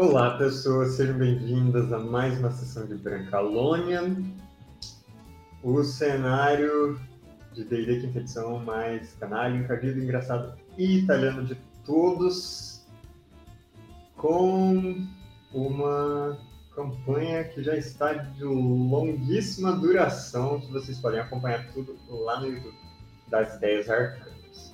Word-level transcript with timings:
Olá, 0.00 0.38
pessoas, 0.38 0.92
sejam 0.92 1.18
bem-vindas 1.18 1.92
a 1.92 1.98
mais 1.98 2.38
uma 2.38 2.52
sessão 2.52 2.86
de 2.86 2.94
Brancalônia. 2.94 4.02
O 5.60 5.82
cenário 5.82 7.00
de 7.52 7.64
D&D 7.64 8.02
Quinta 8.02 8.20
Edição 8.20 8.60
mais 8.60 9.14
canalha, 9.14 9.56
encardido, 9.56 9.98
engraçado 9.98 10.56
e 10.78 10.98
italiano 10.98 11.44
de 11.44 11.56
todos, 11.84 12.86
com 14.16 15.04
uma 15.52 16.38
campanha 16.76 17.42
que 17.42 17.64
já 17.64 17.76
está 17.76 18.12
de 18.12 18.44
longuíssima 18.44 19.72
duração, 19.72 20.60
que 20.60 20.70
vocês 20.70 20.96
podem 21.00 21.18
acompanhar 21.18 21.72
tudo 21.72 21.98
lá 22.08 22.38
no 22.38 22.46
YouTube, 22.46 22.78
das 23.28 23.56
Ideias 23.56 23.90
Arcanas. 23.90 24.72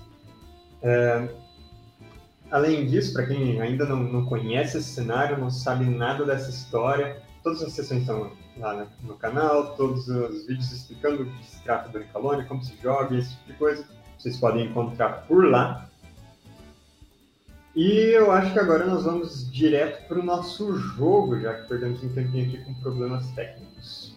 É, 0.83 1.44
além 2.55 2.87
disso, 2.87 3.13
para 3.13 3.27
quem 3.27 3.61
ainda 3.61 3.85
não, 3.85 3.97
não 3.97 4.25
conhece 4.27 4.79
esse 4.79 4.95
cenário, 4.95 5.37
não 5.37 5.51
sabe 5.51 5.85
nada 5.87 6.25
dessa 6.25 6.51
história, 6.51 7.21
todas 7.43 7.61
as 7.61 7.73
sessões 7.73 8.03
estão 8.03 8.31
lá 8.57 8.87
no 9.03 9.17
canal, 9.17 9.75
todos 9.75 10.07
os 10.07 10.47
vídeos 10.47 10.71
explicando 10.71 11.25
o 11.25 11.27
que 11.27 11.45
se 11.45 11.61
trata 11.65 11.89
do 11.89 11.99
Recalone, 11.99 12.45
como 12.45 12.63
se 12.63 12.77
joga, 12.81 13.17
esse 13.17 13.31
tipo 13.31 13.47
de 13.49 13.53
coisa, 13.55 13.85
vocês 14.17 14.37
podem 14.39 14.67
encontrar 14.67 15.27
por 15.27 15.51
lá. 15.51 15.91
E 17.75 17.91
eu 18.15 18.31
acho 18.31 18.53
que 18.53 18.61
agora 18.61 18.87
nós 18.87 19.03
vamos 19.03 19.51
direto 19.51 20.07
para 20.07 20.21
o 20.21 20.25
nosso 20.25 20.77
jogo, 20.77 21.41
já 21.41 21.55
que 21.55 21.69
perdemos 21.69 22.05
um 22.05 22.09
tempinho 22.11 22.47
aqui 22.47 22.59
com 22.59 22.73
problemas 22.75 23.29
técnicos. 23.33 24.17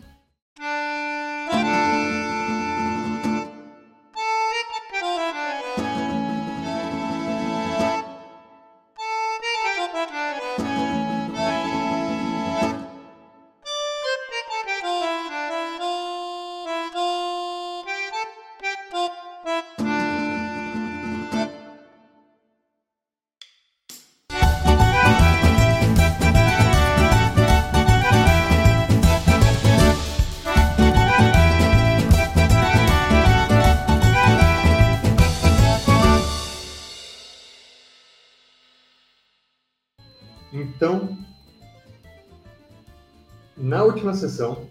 Última 44.08 44.14
sessão, 44.14 44.66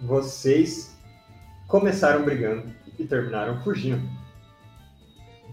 vocês 0.00 0.96
começaram 1.66 2.24
brigando 2.24 2.70
e 2.98 3.04
terminaram 3.04 3.60
fugindo. 3.62 4.08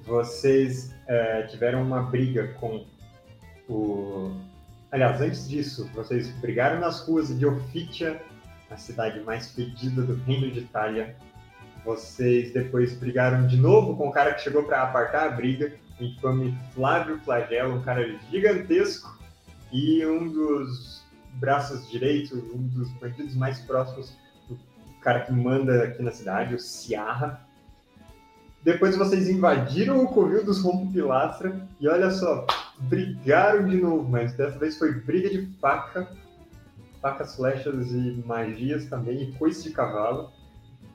Vocês 0.04 0.94
é, 1.08 1.44
tiveram 1.44 1.82
uma 1.82 2.04
briga 2.04 2.50
com 2.60 2.86
o. 3.68 4.32
Aliás, 4.92 5.20
antes 5.20 5.50
disso, 5.50 5.90
vocês 5.96 6.30
brigaram 6.40 6.80
nas 6.80 7.02
ruas 7.02 7.36
de 7.38 7.46
Ofitia, 7.46 8.22
a 8.70 8.78
cidade 8.78 9.20
mais 9.22 9.52
fedida 9.52 10.04
do 10.04 10.14
Reino 10.24 10.52
de 10.52 10.60
Itália. 10.60 11.16
Vocês 11.84 12.54
depois 12.54 12.94
brigaram 12.94 13.48
de 13.48 13.58
novo 13.58 13.96
com 13.98 14.10
o 14.10 14.12
cara 14.12 14.34
que 14.34 14.42
chegou 14.42 14.64
para 14.64 14.84
apartar 14.84 15.28
a 15.28 15.32
briga 15.32 15.74
infame 16.00 16.56
Flávio 16.74 17.20
Flagelo, 17.22 17.76
um 17.76 17.82
cara 17.82 18.20
gigantesco 18.30 19.18
e 19.72 20.06
um 20.06 20.28
dos 20.28 20.95
braços 21.36 21.90
direitos, 21.90 22.32
um 22.54 22.68
dos 22.68 22.90
bandidos 22.94 23.36
mais 23.36 23.60
próximos 23.60 24.14
do 24.48 24.58
cara 25.02 25.22
que 25.22 25.32
manda 25.32 25.84
aqui 25.84 26.02
na 26.02 26.12
cidade, 26.12 26.56
o 26.56 26.60
Ciarra. 26.60 27.46
Depois 28.64 28.98
vocês 28.98 29.30
invadiram 29.30 30.04
o 30.04 30.08
covil 30.08 30.44
dos 30.44 30.62
Rompo 30.62 30.92
Pilastra 30.92 31.68
e 31.80 31.88
olha 31.88 32.10
só, 32.10 32.48
brigaram 32.80 33.68
de 33.68 33.78
novo, 33.78 34.10
mas 34.10 34.34
dessa 34.34 34.58
vez 34.58 34.78
foi 34.78 34.94
briga 34.94 35.30
de 35.30 35.46
faca, 35.62 36.10
facas, 37.02 37.36
flechas 37.36 37.92
e 37.92 38.24
magias 38.26 38.86
também, 38.86 39.22
e 39.22 39.32
coice 39.34 39.64
de 39.64 39.70
cavalo. 39.70 40.32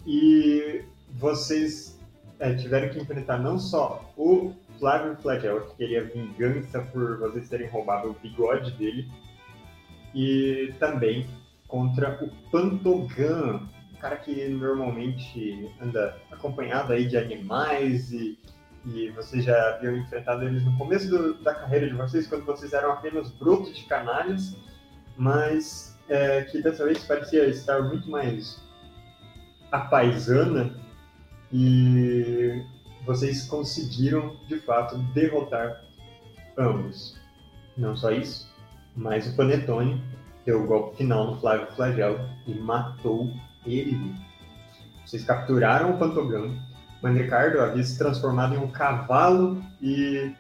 E 0.05 0.83
vocês 1.13 2.01
é, 2.41 2.55
tiveram 2.55 2.89
que 2.89 2.99
enfrentar 2.99 3.39
não 3.39 3.59
só 3.59 4.13
o 4.17 4.53
Flávio 4.79 5.17
Flagel, 5.17 5.61
que 5.61 5.77
queria 5.77 6.05
vingança 6.05 6.81
por 6.81 7.19
vocês 7.19 7.49
terem 7.49 7.69
roubado 7.69 8.11
o 8.11 8.15
bigode 8.15 8.73
dele. 8.73 9.09
E 10.15 10.75
também 10.79 11.27
contra 11.69 12.19
o 12.23 12.29
Pantogan, 12.51 13.69
um 13.93 13.97
cara 14.01 14.17
que 14.17 14.49
normalmente 14.49 15.71
anda 15.81 16.17
acompanhado 16.31 16.93
aí 16.93 17.07
de 17.07 17.17
animais 17.17 18.13
e, 18.13 18.39
e 18.87 19.11
vocês 19.11 19.45
já 19.45 19.75
haviam 19.75 19.97
enfrentado 19.97 20.45
eles 20.45 20.65
no 20.65 20.77
começo 20.77 21.09
do, 21.09 21.35
da 21.35 21.55
carreira 21.55 21.89
de 21.89 21.95
vocês, 21.95 22.27
quando 22.27 22.45
vocês 22.45 22.73
eram 22.73 22.93
apenas 22.93 23.31
brotos 23.31 23.77
de 23.77 23.85
canalhas, 23.85 24.57
mas 25.17 25.97
é, 26.09 26.43
que 26.43 26.61
dessa 26.61 26.85
vez 26.85 27.05
parecia 27.05 27.47
estar 27.47 27.83
muito 27.83 28.11
mais 28.11 28.61
apaisana 29.71 30.75
e 31.53 32.65
vocês 33.07 33.45
conseguiram 33.45 34.37
de 34.49 34.59
fato 34.59 34.99
derrotar 35.15 35.85
ambos. 36.59 37.19
Não 37.77 37.97
só 37.97 38.11
isso, 38.11 38.50
mas 39.01 39.27
o 39.27 39.35
Panetone 39.35 40.05
deu 40.45 40.63
o 40.63 40.67
golpe 40.67 40.99
final 40.99 41.27
no 41.27 41.41
Flávio 41.41 41.67
Flagelo 41.75 42.21
e 42.47 42.55
matou 42.55 43.33
ele. 43.67 44.15
Vocês 45.05 45.25
capturaram 45.25 45.95
o 45.95 45.99
Pantogão. 45.99 46.55
Mandricardo 47.03 47.61
havia 47.61 47.83
se 47.83 47.97
transformado 47.97 48.55
em 48.55 48.59
um 48.59 48.71
cavalo 48.71 49.63
e, 49.81 50.35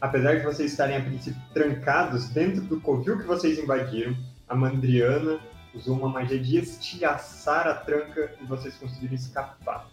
apesar 0.00 0.36
de 0.36 0.42
vocês 0.42 0.70
estarem 0.70 0.96
a 0.96 1.02
princípio 1.02 1.40
trancados 1.52 2.30
dentro 2.30 2.62
do 2.62 2.80
covil 2.80 3.18
que 3.18 3.26
vocês 3.26 3.58
invadiram, 3.58 4.16
a 4.48 4.54
Mandriana 4.54 5.38
usou 5.74 5.94
uma 5.98 6.08
magia 6.08 6.38
de 6.38 6.56
estilhaçar 6.56 7.66
a 7.66 7.74
tranca 7.74 8.32
e 8.40 8.46
vocês 8.46 8.74
conseguiram 8.76 9.14
escapar. 9.14 9.86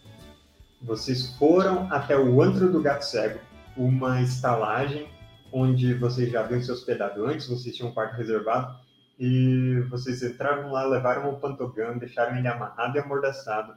Vocês 0.81 1.35
foram 1.35 1.91
até 1.91 2.17
o 2.17 2.41
Antro 2.41 2.71
do 2.71 2.81
Gato 2.81 3.03
Cego, 3.03 3.39
uma 3.75 4.21
estalagem 4.21 5.09
onde 5.51 5.93
vocês 5.93 6.31
já 6.31 6.41
haviam 6.41 6.61
se 6.61 6.71
hospedado 6.71 7.25
antes, 7.25 7.47
vocês 7.47 7.75
tinham 7.75 7.89
um 7.89 7.93
quarto 7.93 8.15
reservado, 8.15 8.75
e 9.19 9.81
vocês 9.89 10.23
entraram 10.23 10.71
lá, 10.71 10.85
levaram 10.85 11.29
o 11.29 11.39
Pantogan, 11.39 11.97
deixaram 11.97 12.37
ele 12.37 12.47
amarrado 12.47 12.97
e 12.97 12.99
amordaçado, 12.99 13.73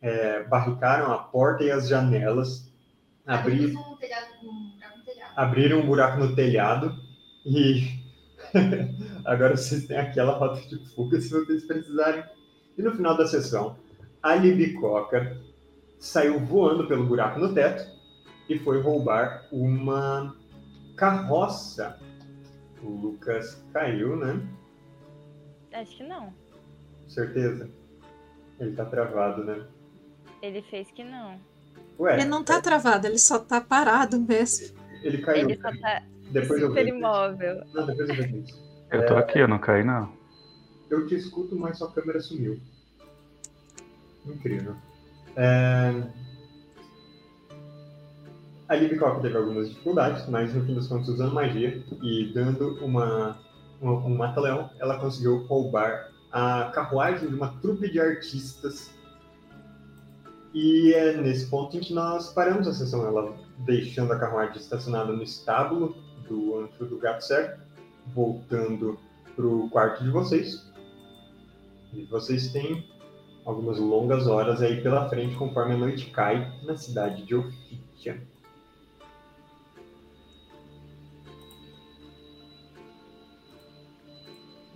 é, 0.00 0.44
barricaram 0.44 1.12
a 1.12 1.18
porta 1.18 1.64
e 1.64 1.70
as 1.70 1.88
janelas, 1.88 2.70
um 3.76 3.96
telhado, 3.96 4.26
um 4.42 4.74
abriram 5.36 5.80
um 5.80 5.86
buraco 5.86 6.18
no 6.18 6.34
telhado 6.34 6.94
e 7.44 7.98
agora 9.24 9.56
vocês 9.56 9.86
têm 9.86 9.98
aquela 9.98 10.32
rota 10.32 10.60
de 10.68 10.78
fuga 10.94 11.20
se 11.20 11.30
vocês 11.30 11.64
precisarem. 11.64 12.22
E 12.76 12.82
no 12.82 12.92
final 12.92 13.16
da 13.16 13.26
sessão, 13.26 13.76
a 14.22 14.34
Libicoca 14.34 15.36
saiu 15.98 16.38
voando 16.40 16.86
pelo 16.86 17.06
buraco 17.06 17.38
no 17.38 17.52
teto 17.52 17.90
e 18.48 18.58
foi 18.58 18.80
roubar 18.80 19.46
uma 19.50 20.36
carroça. 20.96 21.98
O 22.82 22.88
Lucas 22.88 23.64
caiu, 23.72 24.16
né? 24.16 24.40
Acho 25.72 25.96
que 25.96 26.02
não. 26.02 26.32
Certeza? 27.08 27.70
Ele 28.60 28.76
tá 28.76 28.84
travado, 28.84 29.44
né? 29.44 29.66
Ele 30.42 30.62
fez 30.62 30.90
que 30.90 31.02
não. 31.02 31.40
Ué, 31.98 32.14
ele 32.14 32.24
não 32.26 32.44
tá 32.44 32.56
é... 32.56 32.60
travado, 32.60 33.06
ele 33.06 33.18
só 33.18 33.38
tá 33.38 33.60
parado 33.60 34.20
mesmo. 34.20 34.76
Ele 35.02 35.18
caiu. 35.18 35.48
Ele 35.48 35.60
só 35.60 35.70
tá 35.80 36.02
depois 36.30 36.60
super 36.60 36.86
eu 36.86 36.96
imóvel. 36.96 37.64
Não, 37.72 37.86
depois 37.86 38.08
eu 38.08 38.16
vejo 38.16 38.44
Eu 38.90 39.06
tô 39.06 39.14
é... 39.14 39.18
aqui, 39.18 39.38
eu 39.38 39.48
não 39.48 39.58
caí 39.58 39.82
não. 39.82 40.12
Eu 40.90 41.06
te 41.06 41.14
escuto, 41.14 41.56
mas 41.56 41.78
sua 41.78 41.90
câmera 41.90 42.20
sumiu. 42.20 42.60
Incrível. 44.26 44.76
É... 45.36 46.02
A 48.74 48.76
Libicock 48.76 49.22
teve 49.22 49.36
algumas 49.36 49.68
dificuldades, 49.68 50.28
mas 50.28 50.52
no 50.52 50.64
fim 50.64 50.74
das 50.74 50.88
contas, 50.88 51.08
usando 51.08 51.32
magia 51.32 51.80
e 52.02 52.32
dando 52.34 52.84
uma, 52.84 53.38
uma, 53.80 53.92
um 53.92 54.16
mata-leão, 54.16 54.68
ela 54.80 54.98
conseguiu 54.98 55.46
roubar 55.46 56.10
a 56.32 56.72
carruagem 56.74 57.28
de 57.28 57.36
uma 57.36 57.54
trupe 57.62 57.88
de 57.88 58.00
artistas. 58.00 58.90
E 60.52 60.92
é 60.92 61.16
nesse 61.16 61.48
ponto 61.48 61.76
em 61.76 61.80
que 61.80 61.94
nós 61.94 62.32
paramos 62.32 62.66
a 62.66 62.72
sessão, 62.72 63.06
ela 63.06 63.36
deixando 63.58 64.12
a 64.12 64.18
carruagem 64.18 64.56
estacionada 64.56 65.12
no 65.12 65.22
estábulo 65.22 65.94
do 66.28 66.58
antro 66.58 66.84
do 66.84 66.98
gato 66.98 67.22
certo, 67.22 67.62
voltando 68.12 68.98
para 69.36 69.46
o 69.46 69.70
quarto 69.70 70.02
de 70.02 70.10
vocês. 70.10 70.68
E 71.92 72.02
vocês 72.06 72.50
têm 72.50 72.84
algumas 73.44 73.78
longas 73.78 74.26
horas 74.26 74.60
aí 74.60 74.82
pela 74.82 75.08
frente 75.08 75.36
conforme 75.36 75.74
a 75.74 75.78
noite 75.78 76.10
cai 76.10 76.52
na 76.64 76.76
cidade 76.76 77.24
de 77.24 77.36
Ofitia. 77.36 78.33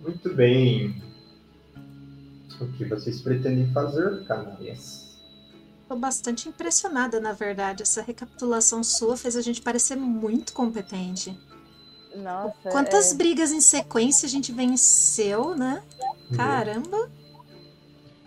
Muito 0.01 0.33
bem. 0.33 1.01
O 2.59 2.67
que 2.73 2.85
vocês 2.85 3.21
pretendem 3.21 3.71
fazer, 3.71 4.25
canalhas? 4.25 5.17
Tô 5.87 5.95
bastante 5.95 6.47
impressionada, 6.49 7.19
na 7.19 7.33
verdade. 7.33 7.83
Essa 7.83 8.01
recapitulação 8.01 8.83
sua 8.83 9.17
fez 9.17 9.35
a 9.35 9.41
gente 9.41 9.61
parecer 9.61 9.95
muito 9.95 10.53
competente. 10.53 11.37
Nossa. 12.15 12.69
Quantas 12.69 13.13
é- 13.13 13.15
brigas 13.15 13.51
em 13.51 13.61
sequência 13.61 14.25
a 14.25 14.29
gente 14.29 14.51
venceu, 14.51 15.55
né? 15.55 15.83
Caramba! 16.35 17.09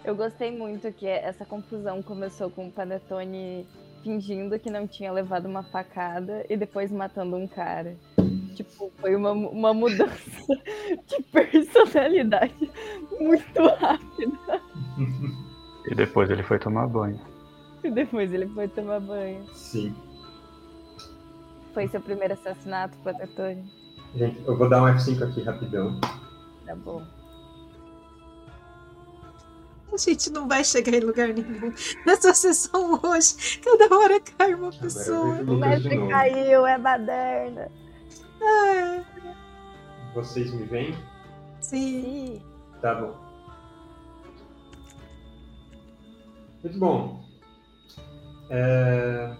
Eu 0.05 0.17
gostei 0.17 0.51
muito 0.51 0.91
que 0.93 1.07
essa 1.07 1.45
confusão 1.45 2.03
começou 2.03 2.51
com 2.51 2.67
o 2.67 2.73
Panetone 2.73 3.67
fingindo 4.03 4.59
que 4.59 4.69
não 4.69 4.87
tinha 4.87 5.13
levado 5.13 5.47
uma 5.47 5.63
facada 5.63 6.45
e 6.51 6.57
depois 6.57 6.91
matando 6.91 7.37
um 7.37 7.47
cara. 7.47 7.97
Tipo, 8.53 8.93
foi 9.01 9.15
uma, 9.17 9.33
uma 9.33 9.75
mudança 9.75 10.47
de 11.07 11.23
personalidade 11.31 12.71
muito 13.21 13.63
rápida. 13.81 14.63
E 15.91 15.95
depois 15.95 16.31
ele 16.31 16.43
foi 16.43 16.59
tomar 16.59 16.87
banho. 16.87 17.21
E 17.83 17.91
depois 17.91 18.33
ele 18.33 18.47
foi 18.49 18.69
tomar 18.69 19.01
banho. 19.01 19.45
Sim. 19.55 19.95
Foi 21.75 21.89
seu 21.89 22.01
primeiro 22.01 22.35
assassinato, 22.35 22.97
Panetone? 22.99 23.65
Gente, 24.15 24.43
eu 24.47 24.57
vou 24.57 24.69
dar 24.69 24.83
um 24.83 24.87
F5 24.87 25.23
aqui 25.23 25.43
rapidão. 25.43 25.99
Tá 26.67 26.77
bom. 26.77 27.03
A 29.93 29.97
gente 29.99 30.31
não 30.31 30.49
vai 30.49 30.65
chegar 30.65 30.95
em 30.95 31.01
lugar 31.01 31.29
nenhum 31.29 31.73
nessa 32.07 32.33
sessão 32.33 32.99
hoje. 33.03 33.59
Cada 33.59 33.95
hora 33.95 34.21
cai 34.21 34.55
uma 34.55 34.71
pessoa. 34.71 35.43
o 35.43 35.57
mestre 35.57 36.09
caiu, 36.09 36.67
é 36.67 36.79
baderna. 36.79 37.71
Vocês 40.15 40.53
me 40.53 40.65
veem? 40.65 40.95
sim. 41.61 42.43
Tá 42.81 42.95
bom. 42.95 43.17
Muito 46.63 46.79
bom. 46.79 47.25
É... 48.51 49.37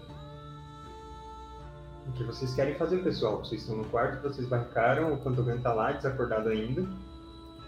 O 2.07 2.11
que 2.13 2.23
vocês 2.23 2.53
querem 2.53 2.75
fazer, 2.75 3.03
pessoal? 3.03 3.39
Vocês 3.39 3.61
estão 3.61 3.77
no 3.77 3.85
quarto, 3.85 4.21
vocês 4.21 4.47
barricaram, 4.47 5.13
o 5.13 5.17
Pantogan 5.17 5.59
tá 5.61 5.73
lá, 5.73 5.91
desacordado 5.91 6.49
ainda. 6.49 6.87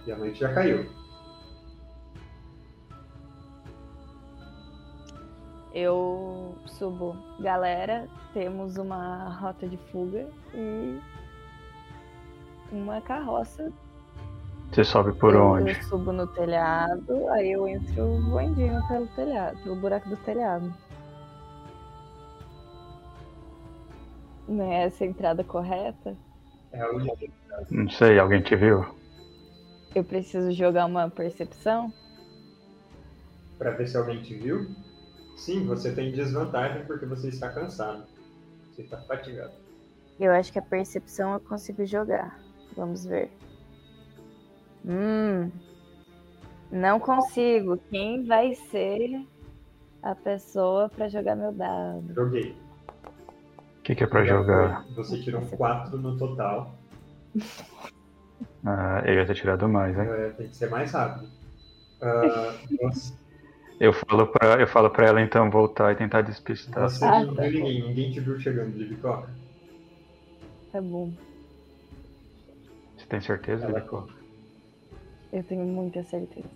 E 0.05 0.11
a 0.11 0.17
noite 0.17 0.39
já 0.39 0.53
caiu. 0.53 0.89
Eu 5.73 6.55
subo. 6.65 7.15
Galera, 7.39 8.07
temos 8.33 8.77
uma 8.77 9.29
rota 9.29 9.67
de 9.67 9.77
fuga 9.91 10.29
e 10.53 10.99
uma 12.71 13.01
carroça. 13.01 13.71
Você 14.71 14.83
sobe 14.83 15.13
por 15.13 15.33
eu, 15.33 15.43
onde? 15.43 15.71
Eu 15.71 15.83
subo 15.83 16.11
no 16.11 16.27
telhado, 16.27 17.29
aí 17.29 17.51
eu 17.51 17.67
entro 17.67 18.21
voandinho 18.23 18.85
pelo 18.87 19.07
telhado, 19.07 19.57
pelo 19.63 19.75
buraco 19.75 20.09
do 20.09 20.17
telhado. 20.17 20.73
Não 24.47 24.71
é 24.71 24.83
essa 24.83 25.03
a 25.03 25.07
entrada 25.07 25.43
correta? 25.43 26.15
É. 26.71 26.81
Não 27.71 27.89
sei, 27.89 28.19
alguém 28.19 28.41
te 28.41 28.55
viu? 28.55 28.85
Eu 29.93 30.03
preciso 30.03 30.51
jogar 30.51 30.85
uma 30.85 31.09
percepção? 31.09 31.91
Pra 33.57 33.71
ver 33.71 33.87
se 33.87 33.95
alguém 33.95 34.21
te 34.21 34.35
viu. 34.35 34.67
Sim, 35.37 35.65
você 35.65 35.93
tem 35.93 36.11
desvantagem 36.11 36.85
porque 36.85 37.05
você 37.05 37.29
está 37.29 37.49
cansado. 37.49 38.03
Você 38.73 38.81
está 38.81 38.97
fatigado. 39.03 39.53
Eu 40.19 40.31
acho 40.31 40.51
que 40.51 40.59
a 40.59 40.61
percepção 40.61 41.33
eu 41.33 41.39
consigo 41.39 41.85
jogar. 41.85 42.44
Vamos 42.75 43.05
ver. 43.05 43.29
Hum. 44.85 45.49
Não 46.71 46.99
consigo. 46.99 47.77
Quem 47.89 48.23
vai 48.25 48.53
ser 48.55 49.25
a 50.03 50.13
pessoa 50.15 50.89
pra 50.89 51.07
jogar 51.07 51.35
meu 51.35 51.51
dado? 51.51 52.13
Joguei. 52.13 52.55
O 53.79 53.81
que, 53.83 53.95
que 53.95 54.03
é 54.03 54.07
pra 54.07 54.25
Já 54.25 54.35
jogar? 54.35 54.85
Você 54.95 55.21
tirou 55.21 55.41
4 55.41 55.97
no 55.97 56.17
total. 56.17 56.75
Ah, 58.67 59.03
eu 59.05 59.13
ia 59.13 59.25
ter 59.27 59.35
tirado 59.35 59.69
mais, 59.69 59.95
hein? 59.95 60.07
É, 60.09 60.29
tem 60.31 60.47
que 60.49 60.55
ser 60.55 60.71
mais 60.71 60.91
rápido. 60.91 61.29
Você, 62.81 63.13
Eu 63.79 63.93
falo, 63.93 64.25
pra, 64.25 64.59
eu 64.59 64.67
falo 64.67 64.89
pra 64.89 65.05
ela 65.05 65.21
então 65.21 65.51
voltar 65.51 65.91
e 65.91 65.95
tentar 65.95 66.21
despistar. 66.23 66.89
você 66.89 67.05
Ah, 67.05 67.23
não 67.25 67.35
tá. 67.35 67.43
viu 67.43 67.51
ninguém. 67.51 67.83
Ninguém 67.83 68.11
te 68.11 68.19
viu 68.21 68.39
chegando 68.39 68.75
de 68.75 68.85
Vitória. 68.85 69.29
Tá 70.71 70.81
bom. 70.81 71.11
Você 73.05 73.09
tem 73.09 73.21
certeza, 73.21 73.65
Ela-? 73.67 73.85
Eu 75.31 75.43
tenho 75.43 75.63
muita 75.63 76.03
certeza. 76.03 76.47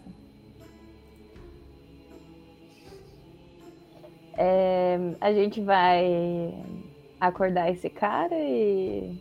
É, 4.35 4.97
a 5.21 5.31
gente 5.31 5.61
vai 5.61 6.55
acordar 7.19 7.69
esse 7.69 7.87
cara 7.89 8.33
e 8.35 9.15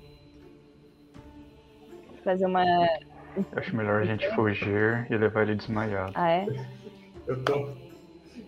fazer 2.25 2.46
uma. 2.46 2.64
Eu 2.64 3.44
acho 3.56 3.76
melhor 3.76 4.00
a 4.00 4.04
gente 4.06 4.26
fugir 4.34 5.06
e 5.10 5.16
levar 5.16 5.42
ele 5.42 5.56
desmaiado. 5.56 6.12
Ah, 6.14 6.30
é? 6.30 6.46
Eu 7.26 7.44
tô. 7.44 7.69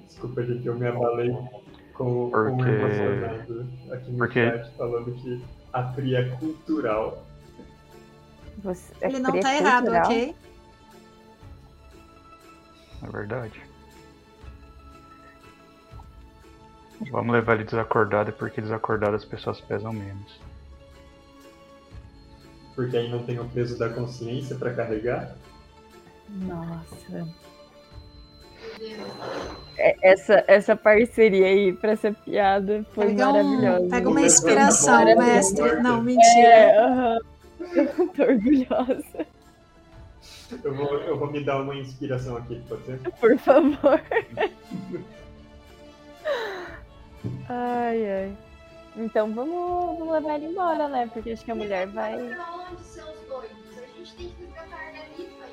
Desculpa, 0.07 0.43
gente, 0.45 0.67
eu 0.67 0.75
me 0.79 0.87
abalei 0.87 1.31
com, 1.31 1.51
com 1.95 2.31
Porque- 2.31 2.63
o 2.63 2.69
emocionado 2.69 3.69
aqui 3.93 4.11
no 4.13 4.19
porque- 4.19 4.51
chat 4.51 4.71
falando 4.77 5.13
que 5.17 5.43
a 5.73 5.83
Pri 5.83 6.15
é 6.15 6.29
cultural. 6.37 7.27
Você, 8.63 8.93
é 9.01 9.07
Ele 9.09 9.19
não 9.21 9.41
tá 9.41 9.55
errado, 9.55 9.83
cultural? 9.85 10.05
ok? 10.07 10.37
É 13.03 13.07
verdade. 13.11 13.61
Vamos 17.11 17.33
levar 17.33 17.55
ele 17.55 17.65
desacordado 17.65 18.33
porque 18.35 18.61
desacordado 18.61 19.17
as 19.17 19.25
pessoas 19.25 19.61
pesam 19.61 19.93
menos. 19.93 20.39
Porque 22.75 22.97
aí 22.97 23.11
não 23.11 23.23
tem 23.25 23.39
o 23.39 23.49
peso 23.49 23.79
da 23.79 23.89
consciência 23.89 24.57
pra 24.57 24.75
carregar. 24.75 25.35
Nossa. 26.29 27.27
É- 29.79 29.97
Essa, 30.13 30.45
essa 30.47 30.77
parceria 30.77 31.47
aí 31.47 31.73
pra 31.73 31.93
essa 31.93 32.13
piada 32.13 32.85
foi 32.95 33.07
Pega, 33.07 33.29
um, 33.29 33.33
maravilhosa. 33.33 33.89
pega 33.89 34.09
uma 34.11 34.21
inspiração, 34.21 35.05
mestre. 35.17 35.83
Não, 35.83 36.03
mentira. 36.03 36.49
É, 36.49 36.79
aham. 36.85 37.19
Eu 37.61 38.09
tô 38.13 38.23
orgulhosa. 38.23 39.27
Eu 40.65 40.75
vou, 40.75 40.95
eu 41.01 41.19
vou 41.19 41.31
me 41.31 41.45
dar 41.45 41.63
uma 41.63 41.77
inspiração 41.77 42.37
aqui, 42.37 42.61
pode 42.69 42.85
ser? 42.85 42.99
Por 42.99 43.39
favor. 43.39 44.03
Ai, 47.49 48.11
ai. 48.11 48.37
Então 48.97 49.33
vamos, 49.35 49.99
vamos 49.99 50.13
levar 50.13 50.37
ele 50.37 50.47
embora, 50.47 50.89
né? 50.89 51.09
Porque 51.13 51.33
acho 51.33 51.45
que 51.45 51.51
a 51.51 51.55
mulher 51.55 51.87
vai. 51.89 52.17
Pra 52.17 52.55
onde, 52.55 52.83
seus 52.83 53.19
doidos? 53.29 53.79
A 53.79 53.99
gente 53.99 54.15
tem 54.15 54.29
que 54.29 54.45
resgatar 54.45 54.77
a 54.77 54.93
Galifa 54.93 55.45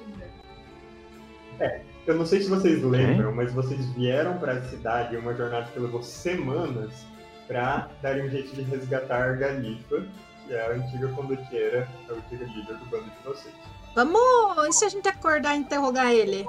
ainda. 1.60 1.81
Eu 2.05 2.15
não 2.15 2.25
sei 2.25 2.41
se 2.41 2.50
vocês 2.50 2.81
lembram, 2.84 3.34
mas 3.34 3.51
vocês 3.51 3.86
vieram 3.93 4.38
pra 4.38 4.62
cidade 4.63 5.17
uma 5.17 5.34
jornada 5.34 5.67
que 5.72 5.79
levou 5.79 6.01
semanas 6.01 7.05
pra 7.48 7.89
darem 8.01 8.25
um 8.25 8.29
jeito 8.29 8.55
de 8.55 8.62
resgatar 8.62 9.24
a 9.24 9.34
Galifa, 9.34 10.05
que 10.48 10.54
é 10.54 10.66
a 10.66 10.72
antiga 10.72 11.10
condottiera, 11.10 11.88
a 12.10 12.13
antiga 12.13 12.46
líder 12.46 12.77
do 12.77 12.86
bando 12.86 13.04
de 13.10 13.24
vocês. 13.24 13.54
Vamos. 13.94 14.68
E 14.68 14.72
se 14.74 14.86
a 14.86 14.89
gente 14.89 15.08
acordar 15.10 15.56
e 15.56 15.60
interrogar 15.60 16.12
ele? 16.12 16.46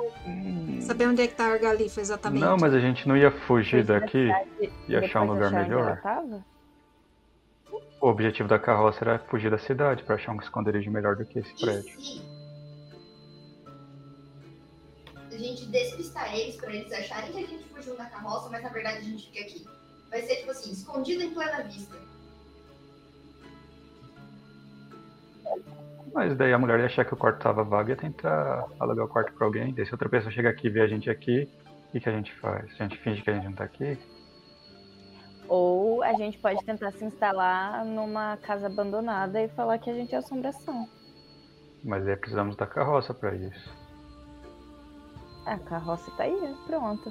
Saber 0.82 1.08
onde 1.08 1.22
é 1.22 1.26
que 1.26 1.34
tá 1.34 1.44
a 1.46 1.52
Argalifa 1.52 2.00
exatamente? 2.00 2.40
Não, 2.40 2.56
mas 2.56 2.72
a 2.72 2.80
gente 2.80 3.08
não 3.08 3.16
ia 3.16 3.30
fugir 3.30 3.84
daqui 3.84 4.30
e 4.60 4.70
e 4.88 4.96
achar 4.96 5.22
um 5.22 5.26
lugar 5.26 5.50
melhor. 5.50 6.00
O 8.00 8.08
objetivo 8.08 8.48
da 8.48 8.58
carroça 8.58 8.98
era 9.02 9.18
fugir 9.18 9.50
da 9.50 9.58
cidade 9.58 10.04
pra 10.04 10.14
achar 10.14 10.32
um 10.32 10.40
esconderijo 10.40 10.90
melhor 10.90 11.16
do 11.16 11.24
que 11.24 11.40
esse 11.40 11.52
prédio. 11.60 11.92
E 11.98 12.22
se 15.28 15.34
a 15.34 15.38
gente 15.38 15.66
despistar 15.66 16.34
eles 16.34 16.56
pra 16.56 16.72
eles 16.72 16.92
acharem 16.92 17.32
que 17.32 17.38
a 17.38 17.46
gente 17.46 17.64
fugiu 17.64 17.96
na 17.96 18.06
carroça, 18.06 18.48
mas 18.50 18.62
na 18.62 18.68
verdade 18.68 18.98
a 18.98 19.02
gente 19.02 19.30
fica 19.30 19.40
aqui. 19.40 19.66
Vai 20.10 20.22
ser 20.22 20.36
tipo 20.36 20.50
assim, 20.50 20.72
escondido 20.72 21.22
em 21.22 21.34
plena 21.34 21.62
vista. 21.64 21.96
Mas 26.14 26.36
daí 26.36 26.52
a 26.52 26.58
mulher 26.58 26.80
ia 26.80 26.86
achar 26.86 27.04
que 27.04 27.14
o 27.14 27.16
quarto 27.16 27.42
tava 27.42 27.62
vago 27.62 27.90
e 27.90 27.92
ia 27.92 27.96
tentar 27.96 28.66
alugar 28.80 29.04
o 29.04 29.08
quarto 29.08 29.32
pra 29.34 29.46
alguém. 29.46 29.72
Daí 29.74 29.84
se 29.86 29.92
outra 29.92 30.08
pessoa 30.08 30.32
chega 30.32 30.48
aqui 30.48 30.66
e 30.66 30.70
vê 30.70 30.80
a 30.80 30.88
gente 30.88 31.08
aqui, 31.10 31.48
o 31.88 31.92
que, 31.92 32.00
que 32.00 32.08
a 32.08 32.12
gente 32.12 32.32
faz? 32.40 32.64
A 32.72 32.82
gente 32.84 32.98
finge 32.98 33.22
que 33.22 33.30
a 33.30 33.34
gente 33.34 33.44
não 33.44 33.52
tá 33.52 33.64
aqui? 33.64 33.98
Ou 35.48 36.02
a 36.02 36.12
gente 36.14 36.38
pode 36.38 36.62
tentar 36.64 36.90
se 36.92 37.04
instalar 37.04 37.84
numa 37.84 38.36
casa 38.38 38.66
abandonada 38.66 39.40
e 39.42 39.48
falar 39.48 39.78
que 39.78 39.88
a 39.90 39.94
gente 39.94 40.14
é 40.14 40.18
assombração. 40.18 40.86
Mas 41.84 42.06
aí 42.06 42.16
precisamos 42.16 42.56
da 42.56 42.66
carroça 42.66 43.14
pra 43.14 43.34
isso. 43.34 43.72
A 45.46 45.56
carroça 45.58 46.10
tá 46.16 46.24
aí, 46.24 46.56
pronto. 46.66 47.10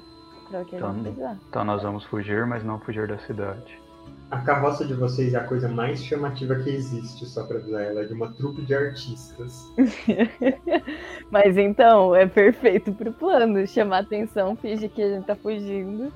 Pra 0.49 0.61
o 0.61 0.65
que 0.65 0.75
a 0.75 0.77
Então, 0.77 0.93
gente 0.93 1.03
precisar. 1.03 1.37
Então 1.49 1.63
nós 1.65 1.81
vamos 1.81 2.03
fugir, 2.05 2.45
mas 2.45 2.63
não 2.63 2.79
fugir 2.79 3.07
da 3.07 3.17
cidade. 3.19 3.81
A 4.29 4.41
carroça 4.41 4.83
de 4.85 4.93
vocês 4.93 5.33
é 5.33 5.37
a 5.37 5.43
coisa 5.43 5.69
mais 5.69 6.03
chamativa 6.03 6.55
que 6.55 6.69
existe, 6.69 7.25
só 7.25 7.45
pra 7.45 7.57
avisar. 7.57 7.81
Ela 7.81 8.01
é 8.01 8.05
de 8.05 8.13
uma 8.13 8.33
trupe 8.33 8.61
de 8.61 8.75
artistas. 8.75 9.71
Mas 11.31 11.57
então, 11.57 12.13
é 12.13 12.25
perfeito 12.25 12.91
pro 12.91 13.13
plano. 13.13 13.65
Chamar 13.65 13.99
atenção, 13.99 14.55
finge 14.55 14.89
que 14.89 15.01
a 15.01 15.09
gente 15.15 15.25
tá 15.25 15.35
fugindo. 15.35 16.11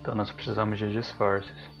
Então 0.00 0.14
nós 0.14 0.30
precisamos 0.32 0.78
de 0.78 0.90
disfarces. 0.90 1.76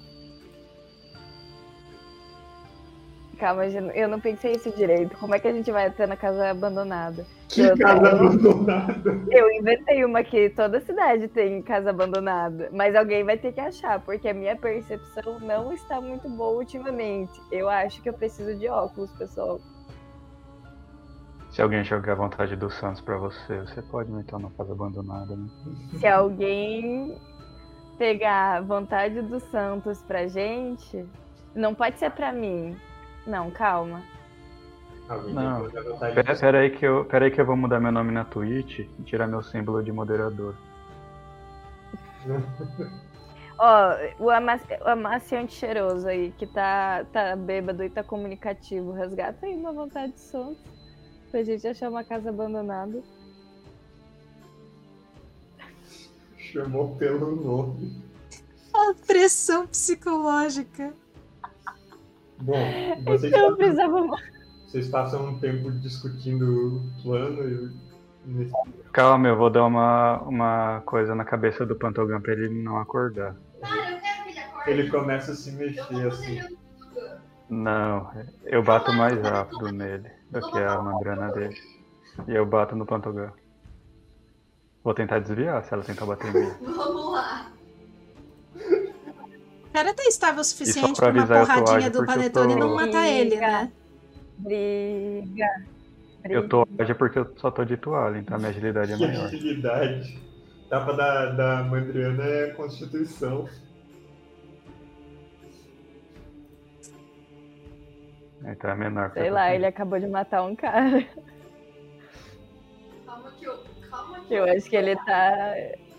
Calma, 3.38 3.66
eu 3.66 4.08
não 4.08 4.20
pensei 4.20 4.52
isso 4.52 4.70
direito. 4.70 5.16
Como 5.18 5.34
é 5.34 5.38
que 5.38 5.48
a 5.48 5.52
gente 5.52 5.70
vai 5.70 5.86
até 5.86 6.06
na 6.06 6.16
casa 6.16 6.48
abandonada? 6.48 7.26
Que 7.48 7.60
Eu- 7.60 7.76
casa 7.78 8.08
abandonada. 8.10 9.20
Eu 9.30 9.50
inventei 9.52 10.04
uma 10.04 10.22
que 10.24 10.50
toda 10.50 10.80
cidade 10.80 11.28
tem 11.28 11.62
casa 11.62 11.90
abandonada, 11.90 12.68
mas 12.72 12.94
alguém 12.96 13.22
vai 13.24 13.38
ter 13.38 13.52
que 13.52 13.60
achar, 13.60 14.00
porque 14.00 14.28
a 14.28 14.34
minha 14.34 14.56
percepção 14.56 15.38
não 15.40 15.72
está 15.72 16.00
muito 16.00 16.28
boa 16.28 16.58
ultimamente. 16.58 17.40
Eu 17.52 17.68
acho 17.68 18.02
que 18.02 18.08
eu 18.08 18.12
preciso 18.14 18.58
de 18.58 18.68
óculos, 18.68 19.12
pessoal. 19.12 19.60
Se 21.50 21.62
alguém 21.62 21.84
jogar 21.84 22.12
a 22.12 22.16
vontade 22.16 22.56
do 22.56 22.68
Santos 22.68 23.00
pra 23.00 23.16
você, 23.16 23.60
você 23.60 23.80
pode 23.80 24.10
então 24.12 24.38
na 24.38 24.50
casa 24.50 24.72
abandonada, 24.72 25.34
né? 25.36 25.46
Se 25.98 26.06
alguém 26.06 27.16
pegar 27.96 28.60
vontade 28.62 29.22
dos 29.22 29.42
Santos 29.44 30.02
pra 30.02 30.26
gente, 30.26 31.06
não 31.54 31.74
pode 31.74 31.98
ser 31.98 32.10
pra 32.10 32.32
mim. 32.32 32.76
Não, 33.26 33.50
calma. 33.50 34.02
Não. 35.08 35.70
Pera, 36.14 36.34
de- 36.34 36.40
pera 36.40 36.58
aí 36.60 36.70
que 36.70 36.84
eu, 36.84 37.04
pera 37.04 37.24
aí 37.26 37.30
que 37.30 37.40
eu 37.40 37.46
vou 37.46 37.56
mudar 37.56 37.78
meu 37.80 37.92
nome 37.92 38.10
na 38.12 38.24
Twitch 38.24 38.80
e 38.80 39.02
tirar 39.04 39.26
meu 39.26 39.42
símbolo 39.42 39.82
de 39.82 39.92
moderador. 39.92 40.54
Ó, 43.58 43.94
o, 44.18 44.30
ama 44.30 44.60
o 44.84 44.88
amaciante 44.88 45.54
cheiroso 45.54 46.06
aí, 46.06 46.30
que 46.32 46.46
tá, 46.46 47.06
tá 47.10 47.34
bêbado 47.34 47.82
e 47.82 47.88
tá 47.88 48.02
comunicativo, 48.04 48.92
resgata 48.92 49.46
aí 49.46 49.54
uma 49.54 49.72
vontade 49.72 50.12
dos 50.12 50.22
Santos. 50.22 50.58
Pra 51.30 51.42
gente 51.42 51.66
achar 51.66 51.88
uma 51.88 52.04
casa 52.04 52.28
abandonada. 52.28 53.02
Chamou 56.36 56.94
pelo 56.96 57.34
nome. 57.36 58.02
A 58.74 58.94
pressão 59.06 59.66
psicológica. 59.66 60.92
Bom, 62.38 62.54
vocês 63.04 63.32
Eu 63.32 63.38
passam, 63.40 63.56
precisava. 63.56 64.06
Vocês 64.66 64.88
passam 64.88 65.28
um 65.28 65.38
tempo 65.38 65.70
discutindo 65.70 66.76
o 66.76 67.02
plano 67.02 67.48
e 67.48 67.86
Calma, 68.92 69.28
eu 69.28 69.36
vou 69.36 69.48
dar 69.48 69.64
uma, 69.64 70.20
uma 70.22 70.82
coisa 70.84 71.14
na 71.14 71.24
cabeça 71.24 71.64
do 71.64 71.76
Pantogan 71.76 72.20
pra 72.20 72.32
ele 72.32 72.48
não 72.48 72.78
acordar. 72.78 73.36
Cara, 73.60 73.92
eu 73.92 74.00
quero 74.00 74.24
que 74.24 74.30
ele 74.30 74.40
acorde. 74.40 74.70
ele 74.70 74.90
começa 74.90 75.32
a 75.32 75.34
se 75.36 75.52
mexer 75.52 76.08
assim. 76.08 76.40
Não, 77.48 78.10
eu 78.44 78.62
bato 78.64 78.92
mais 78.92 79.20
rápido 79.22 79.70
nele 79.70 80.10
do 80.30 80.40
que 80.40 80.58
a 80.58 80.82
mandrana 80.82 81.30
dele. 81.30 81.56
E 82.26 82.34
eu 82.34 82.44
bato 82.44 82.74
no 82.74 82.84
Pantogan. 82.84 83.32
Vou 84.82 84.94
tentar 84.94 85.20
desviar 85.20 85.62
se 85.62 85.72
ela 85.72 85.84
tentar 85.84 86.06
bater 86.06 86.34
em 86.34 86.40
mim. 86.40 86.52
Vamos 86.74 87.12
lá. 87.12 87.52
O 88.56 89.72
cara 89.72 89.94
tá 89.94 90.02
estável 90.04 90.40
o 90.40 90.44
suficiente 90.44 90.98
pra 90.98 91.12
pra 91.12 91.22
uma 91.22 91.46
porradinha 91.46 91.90
do 91.90 92.04
Panetone 92.04 92.56
não 92.56 92.74
matar 92.74 93.06
ele, 93.06 93.36
né? 93.36 93.70
Briga. 94.38 95.46
Eu 96.28 96.48
tô 96.48 96.66
hoje 96.78 96.94
porque 96.94 97.18
eu 97.18 97.32
só 97.36 97.50
tô 97.50 97.64
de 97.64 97.76
toalha, 97.76 98.18
então 98.18 98.36
a 98.36 98.38
minha 98.38 98.50
agilidade 98.50 98.92
é 98.92 98.96
maior. 98.96 99.26
agilidade. 99.26 100.18
Tapa 100.68 100.92
da, 100.94 101.26
da 101.32 101.62
Mandriana 101.62 102.24
é 102.24 102.50
Constituição. 102.50 103.48
Então 108.44 108.70
é 108.70 108.74
menor. 108.74 109.12
Sei 109.12 109.30
lá, 109.30 109.54
ele 109.54 109.66
acabou 109.66 109.98
de 109.98 110.06
matar 110.06 110.42
um 110.42 110.54
cara. 110.56 111.06
Calma 113.06 113.30
que 113.38 113.44
eu. 113.44 113.58
Calma 113.88 114.20
que 114.20 114.34
Eu 114.34 114.44
acho 114.44 114.68
que 114.68 114.76
ele 114.76 114.96
tá. 114.96 115.54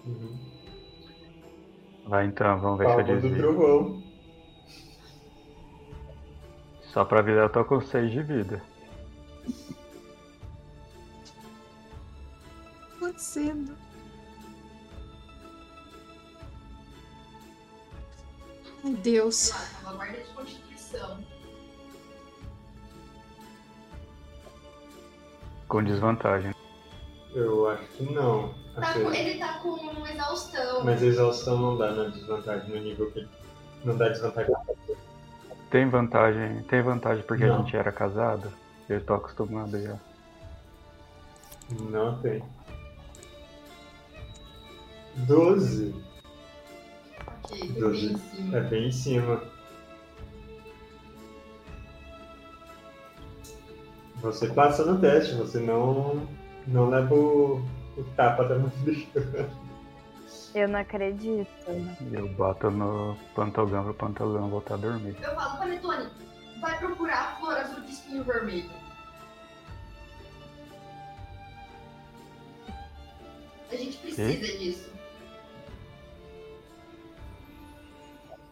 Uhum. 0.05 0.37
Vai 2.05 2.25
então, 2.25 2.59
vamos 2.59 2.77
ver 2.77 2.87
se 2.87 2.93
eu 2.93 3.03
do 3.03 3.21
desvio. 3.21 3.37
trovão. 3.37 4.06
Só 6.97 7.05
pra 7.05 7.19
avisar, 7.19 7.43
eu 7.43 7.49
tô 7.51 7.63
com 7.63 7.79
6 7.79 8.09
de 8.11 8.23
vida. 8.23 8.59
acontecendo? 12.95 13.77
Ai, 18.83 18.93
Deus. 18.93 19.51
Lá, 19.51 19.57
salvaguarda 19.57 20.17
de 20.23 20.29
constituição. 20.31 21.23
Com 25.67 25.83
desvantagem. 25.83 26.55
Eu 27.35 27.69
acho 27.69 27.83
que 27.89 28.11
não. 28.11 28.55
Tá 28.73 28.93
com- 28.95 29.13
ele 29.13 29.37
tá 29.37 29.59
com 29.59 30.07
exaustão. 30.07 30.83
Mas 30.83 31.03
a 31.03 31.05
exaustão 31.05 31.59
não 31.59 31.77
dá 31.77 31.91
na 31.91 32.05
desvantagem 32.05 32.69
no 32.71 32.81
nível 32.81 33.11
que. 33.11 33.29
Não 33.85 33.95
dá 33.95 34.09
desvantagem. 34.09 34.55
Tem 35.69 35.89
vantagem, 35.89 36.63
tem 36.63 36.81
vantagem 36.81 37.23
porque 37.25 37.43
a 37.43 37.47
Não. 37.47 37.63
gente 37.63 37.75
era 37.75 37.91
casado. 37.91 38.51
Eu 38.87 39.03
tô 39.03 39.15
acostumado 39.15 39.79
já. 39.81 39.97
Não 41.89 42.21
tem. 42.21 42.41
12. 45.15 45.93
Ok, 47.43 47.67
foi 47.73 47.81
Doze. 47.81 48.07
bem 48.07 48.13
em 48.13 48.17
cima. 48.17 48.57
É 48.57 48.61
bem 48.61 48.87
em 48.87 48.91
cima. 48.91 49.43
Você 54.21 54.47
passa 54.47 54.83
no 54.85 54.99
teste, 54.99 55.35
você 55.35 55.59
não, 55.59 56.27
não 56.65 56.89
leva 56.89 57.13
o, 57.13 57.61
o 57.97 58.03
tapa 58.15 58.45
da 58.45 58.57
Mandriana. 58.57 59.49
Eu 60.57 60.67
não 60.67 60.79
acredito. 60.79 61.47
Eu 62.11 62.27
bato 62.29 62.71
no 62.71 63.15
Pantogão 63.35 63.83
pro 63.83 63.93
Pantogão 63.93 64.49
voltar 64.49 64.73
a 64.73 64.77
dormir. 64.77 65.15
Eu 65.21 65.35
falo, 65.35 65.59
Panetone, 65.59 66.09
vai 66.59 66.79
procurar 66.79 67.19
a 67.19 67.35
flor 67.35 67.57
azul 67.57 67.81
de 67.81 67.91
espinho 67.91 68.23
vermelho. 68.23 68.71
A 73.71 73.75
gente 73.75 73.97
precisa 73.97 74.57
disso. 74.57 74.91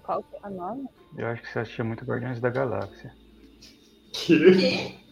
Qual 0.03 0.21
que 0.21 0.35
é 0.35 0.47
o 0.47 0.51
nome? 0.51 0.87
Eu 1.17 1.25
acho 1.25 1.41
que 1.41 1.51
você 1.51 1.59
assistia 1.59 1.83
muito 1.83 2.05
Guardiões 2.05 2.39
da 2.39 2.51
Galáxia. 2.51 3.15
Que? 4.13 5.03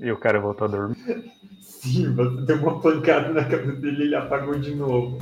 E 0.00 0.10
o 0.10 0.18
cara 0.18 0.40
voltou 0.40 0.66
a 0.66 0.70
dormir. 0.70 0.96
Sim, 1.86 2.14
você 2.14 2.42
deu 2.42 2.56
uma 2.56 2.80
pancada 2.80 3.32
na 3.32 3.44
cabeça 3.44 3.76
dele 3.76 4.02
e 4.02 4.06
ele 4.06 4.16
apagou 4.16 4.58
de 4.58 4.74
novo. 4.74 5.18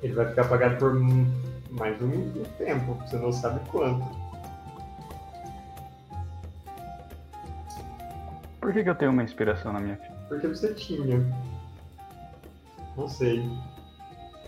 Ele 0.00 0.14
vai 0.14 0.28
ficar 0.28 0.42
apagado 0.42 0.76
por 0.76 0.94
mais 1.70 2.00
um 2.00 2.44
tempo, 2.56 2.94
você 2.94 3.16
não 3.16 3.32
sabe 3.32 3.60
quanto. 3.68 4.06
Por 8.60 8.72
que, 8.72 8.84
que 8.84 8.90
eu 8.90 8.94
tenho 8.94 9.10
uma 9.10 9.24
inspiração 9.24 9.72
na 9.72 9.80
minha 9.80 9.96
filha? 9.96 10.14
Porque 10.28 10.46
você 10.46 10.72
tinha. 10.74 11.20
Não 12.96 13.08
sei. 13.08 13.42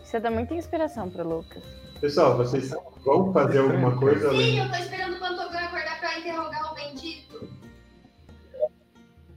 Você 0.04 0.20
dá 0.20 0.30
muita 0.30 0.54
inspiração 0.54 1.10
pro 1.10 1.28
Lucas. 1.28 1.64
Pessoal, 2.00 2.36
vocês 2.36 2.70
vão 3.04 3.32
fazer 3.32 3.58
alguma 3.58 3.96
coisa 3.96 4.28
além 4.28 4.52
Sim, 4.52 4.60
eu 4.60 4.68
tô 4.70 4.76
esperando 4.76 5.16
o 5.16 5.18
Pantogan 5.18 5.58
acordar 5.58 6.00
pra 6.00 6.18
interrogar 6.18 6.72
o 6.72 6.74
bendito. 6.74 7.21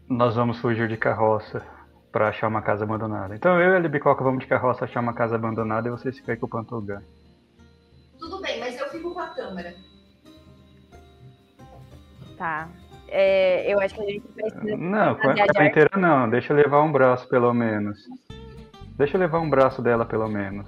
Nós 0.07 0.35
vamos 0.35 0.59
fugir 0.59 0.87
de 0.87 0.97
carroça 0.97 1.63
pra 2.11 2.29
achar 2.29 2.47
uma 2.47 2.61
casa 2.61 2.83
abandonada. 2.83 3.35
Então 3.35 3.59
eu 3.59 3.73
e 3.73 3.75
a 3.75 3.79
Libicoca 3.79 4.23
vamos 4.23 4.39
de 4.39 4.47
carroça 4.47 4.85
achar 4.85 4.99
uma 4.99 5.13
casa 5.13 5.35
abandonada 5.35 5.87
e 5.87 5.91
vocês 5.91 6.17
ficam 6.17 6.33
aí 6.33 6.39
com 6.39 6.45
o 6.45 6.49
Pantogão. 6.49 7.01
Tudo 8.19 8.39
bem, 8.39 8.59
mas 8.59 8.79
eu 8.79 8.87
fico 8.89 9.13
com 9.13 9.19
a 9.19 9.27
câmera. 9.27 9.73
Tá. 12.37 12.69
É, 13.07 13.71
eu 13.71 13.79
acho 13.79 13.95
que 13.95 14.01
a 14.01 14.05
gente 14.05 14.27
precisa. 14.27 14.77
Não, 14.77 15.15
com 15.15 15.29
a 15.29 15.35
casa 15.35 15.65
inteira 15.65 15.89
não. 15.97 16.29
Deixa 16.29 16.53
eu 16.53 16.57
levar 16.57 16.81
um 16.83 16.91
braço 16.91 17.27
pelo 17.27 17.53
menos. 17.53 17.97
Deixa 18.97 19.17
eu 19.17 19.19
levar 19.19 19.39
um 19.39 19.49
braço 19.49 19.81
dela 19.81 20.05
pelo 20.05 20.27
menos. 20.27 20.65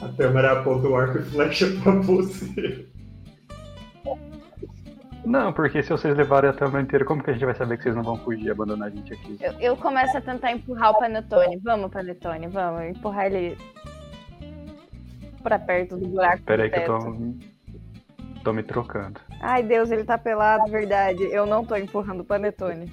A 0.00 0.08
câmera 0.16 0.60
aponta 0.60 0.88
o 0.88 0.96
arco 0.96 1.18
e 1.18 1.22
flecha 1.22 1.66
pra 1.82 1.92
você. 1.92 2.88
Não, 5.24 5.52
porque 5.52 5.82
se 5.82 5.90
vocês 5.90 6.16
levarem 6.16 6.50
a 6.50 6.52
tama 6.52 6.80
inteira, 6.80 7.04
como 7.04 7.22
que 7.22 7.30
a 7.30 7.32
gente 7.32 7.44
vai 7.44 7.54
saber 7.54 7.76
que 7.76 7.82
vocês 7.84 7.94
não 7.94 8.02
vão 8.02 8.16
fugir 8.18 8.46
e 8.46 8.50
abandonar 8.50 8.88
a 8.88 8.90
gente 8.90 9.12
aqui? 9.12 9.38
Eu, 9.40 9.52
eu 9.60 9.76
começo 9.76 10.16
a 10.16 10.20
tentar 10.20 10.52
empurrar 10.52 10.90
o 10.90 10.98
Panetone. 10.98 11.58
Vamos, 11.58 11.90
Panetone, 11.90 12.48
vamos. 12.48 12.96
Empurrar 12.96 13.26
ele 13.26 13.56
pra 15.42 15.58
perto 15.58 15.96
do 15.96 16.08
buraco. 16.08 16.42
Pera 16.42 16.62
aí 16.64 16.70
do 16.70 16.74
que 16.74 16.80
eu 16.80 16.86
tô, 16.86 18.42
tô 18.44 18.52
me 18.52 18.62
trocando. 18.62 19.20
Ai, 19.40 19.62
Deus, 19.62 19.90
ele 19.90 20.04
tá 20.04 20.16
pelado, 20.16 20.70
verdade. 20.70 21.22
Eu 21.24 21.44
não 21.46 21.64
tô 21.64 21.76
empurrando 21.76 22.20
o 22.20 22.24
Panetone. 22.24 22.90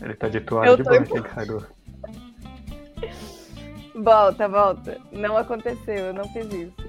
Ele 0.00 0.14
tá 0.14 0.28
de 0.28 0.40
toalha 0.40 0.68
Eu 0.68 0.76
de 0.76 0.82
banho, 0.82 1.02
empurrando. 1.02 1.24
que 1.24 1.34
sai 1.34 1.46
do... 1.46 1.66
Volta, 3.94 4.46
volta. 4.48 4.98
Não 5.10 5.36
aconteceu, 5.36 5.96
eu 5.96 6.14
não 6.14 6.24
fiz 6.28 6.46
isso. 6.52 6.88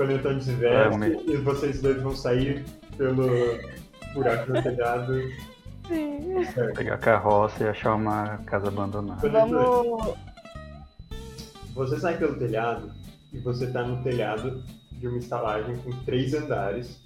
Quando 0.00 0.38
desveste 0.38 0.94
Ah, 0.94 0.96
me- 0.96 1.22
e 1.26 1.36
vocês 1.36 1.82
dois 1.82 2.00
vão 2.00 2.16
sair 2.16 2.64
pelo 2.96 3.28
buraco 4.14 4.50
do 4.50 4.62
telhado. 4.62 5.20
Sim. 5.86 6.42
Certo. 6.54 6.74
Pegar 6.74 6.94
a 6.94 6.98
carroça 6.98 7.62
e 7.64 7.68
achar 7.68 7.94
uma 7.96 8.38
casa 8.46 8.68
abandonada. 8.68 9.28
Vamos. 9.28 10.14
Você 11.74 12.00
sai 12.00 12.16
pelo 12.16 12.34
telhado 12.38 12.90
e 13.30 13.38
você 13.40 13.66
tá 13.66 13.82
no 13.82 14.02
telhado 14.02 14.64
de 14.92 15.06
uma 15.06 15.18
estalagem 15.18 15.76
com 15.76 15.90
três 16.06 16.32
andares. 16.32 16.98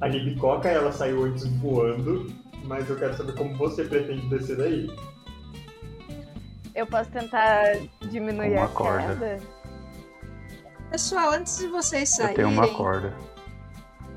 A 0.00 0.08
Libicoca, 0.08 0.70
ela 0.70 0.92
saiu 0.92 1.24
antes 1.24 1.46
voando, 1.58 2.32
mas 2.64 2.88
eu 2.88 2.96
quero 2.96 3.14
saber 3.18 3.34
como 3.34 3.54
você 3.58 3.84
pretende 3.84 4.26
descer 4.30 4.56
daí. 4.56 4.90
Eu 6.74 6.86
posso 6.86 7.10
tentar 7.10 7.76
diminuir 8.10 8.52
Uma 8.52 8.64
a 8.64 8.68
corda. 8.68 9.06
queda? 9.14 9.59
Pessoal, 10.90 11.30
antes 11.30 11.58
de 11.58 11.68
vocês 11.68 12.10
Eu 12.10 12.16
saírem, 12.16 12.36
tenho 12.36 12.48
uma 12.48 12.68
corda. 12.74 13.14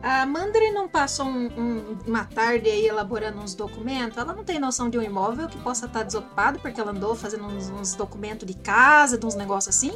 a 0.02 0.26
Mandri 0.26 0.72
não 0.72 0.88
passou 0.90 1.26
um- 1.26 1.48
um- 1.48 1.98
uma 2.08 2.26
tarde 2.26 2.68
aí 2.70 2.88
elaborando 2.88 3.40
uns 3.40 3.54
documentos? 3.54 4.18
Ela 4.18 4.34
não 4.34 4.44
tem 4.44 4.60
noção 4.60 4.90
de 4.90 4.98
um 4.98 5.02
imóvel 5.02 5.48
que 5.48 5.58
possa 5.60 5.86
estar 5.86 6.04
desocupado 6.04 6.60
porque 6.60 6.82
ela 6.82 6.92
andou 6.92 7.16
fazendo 7.16 7.46
uns, 7.46 7.70
uns 7.70 7.94
documentos 7.96 8.46
de 8.48 8.56
casa, 8.56 9.18
de 9.18 9.26
uns 9.26 9.36
negócios 9.36 9.76
assim? 9.76 9.96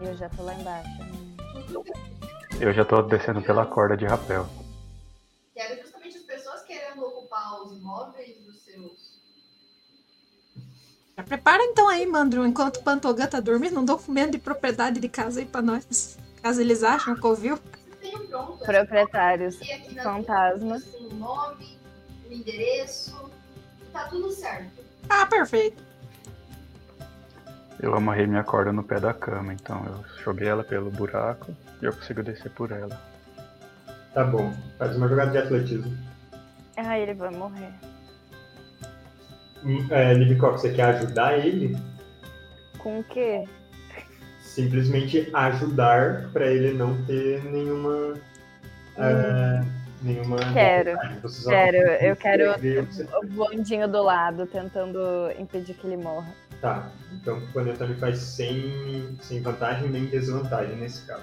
Eu 0.00 0.16
já 0.16 0.28
tô 0.30 0.42
lá 0.42 0.54
embaixo. 0.54 0.88
Eu 2.58 2.72
já 2.72 2.84
tô 2.84 3.02
descendo 3.02 3.42
pela 3.42 3.66
corda 3.66 3.96
de 3.96 4.06
rapel. 4.06 4.46
Que 5.54 5.60
era 5.60 5.76
justamente 5.82 6.16
as 6.16 6.22
pessoas 6.24 6.62
querendo 6.62 7.04
ocupar 7.04 7.60
os 7.62 7.72
imóveis. 7.72 8.29
Já 11.20 11.24
prepara 11.24 11.62
então 11.64 11.86
aí, 11.86 12.06
Mandro, 12.06 12.46
enquanto 12.46 12.78
o 12.78 12.82
Pantogã 12.82 13.26
tá 13.26 13.40
dormindo, 13.40 13.78
um 13.78 13.84
documento 13.84 14.32
de 14.32 14.38
propriedade 14.38 14.98
de 14.98 15.08
casa 15.08 15.40
aí 15.40 15.46
pra 15.46 15.60
nós. 15.60 16.16
Caso 16.42 16.62
eles 16.62 16.82
acham 16.82 17.14
que 17.14 17.26
ouviu. 17.26 17.58
Proprietários. 18.64 19.58
Fantasmas. 20.02 20.82
Tem 20.84 21.06
o 21.08 21.14
nome, 21.14 21.78
o 22.26 22.32
endereço. 22.32 23.30
Tá 23.92 24.04
tudo 24.08 24.30
certo. 24.30 24.70
Ah, 25.10 25.26
perfeito. 25.26 25.82
Eu 27.78 27.94
amarrei 27.94 28.26
minha 28.26 28.44
corda 28.44 28.72
no 28.72 28.82
pé 28.82 28.98
da 28.98 29.12
cama, 29.12 29.52
então 29.52 29.84
eu 29.84 30.22
joguei 30.24 30.48
ela 30.48 30.64
pelo 30.64 30.90
buraco 30.90 31.54
e 31.82 31.84
eu 31.84 31.92
consigo 31.92 32.22
descer 32.22 32.50
por 32.50 32.72
ela. 32.72 32.98
Tá 34.14 34.24
bom, 34.24 34.54
faz 34.78 34.96
uma 34.96 35.06
jogada 35.06 35.32
de 35.32 35.38
atletismo. 35.38 35.94
Ah, 36.78 36.98
ele 36.98 37.12
vai 37.12 37.30
morrer. 37.30 37.72
Hum, 39.64 39.86
É, 39.90 40.14
você 40.52 40.72
quer 40.72 40.84
ajudar 40.96 41.38
ele? 41.38 41.76
Com 42.78 43.00
o 43.00 43.04
quê? 43.04 43.44
Simplesmente 44.40 45.30
ajudar 45.32 46.30
pra 46.32 46.46
ele 46.46 46.72
não 46.72 46.96
ter 47.04 47.44
nenhuma. 47.44 48.14
é, 48.96 49.62
nenhuma. 50.02 50.38
Quero, 50.52 50.98
Quero, 51.48 51.76
eu 51.76 52.16
quero 52.16 52.50
o 52.52 53.18
o 53.20 53.26
bondinho 53.28 53.86
do 53.86 54.02
lado, 54.02 54.46
tentando 54.46 54.98
impedir 55.38 55.74
que 55.74 55.86
ele 55.86 55.96
morra. 55.96 56.32
Tá, 56.60 56.90
então 57.12 57.38
o 57.38 57.52
Panetone 57.52 57.94
faz 57.94 58.18
sem, 58.18 59.16
sem 59.22 59.40
vantagem 59.40 59.88
nem 59.88 60.06
desvantagem 60.06 60.76
nesse 60.76 61.06
caso. 61.06 61.22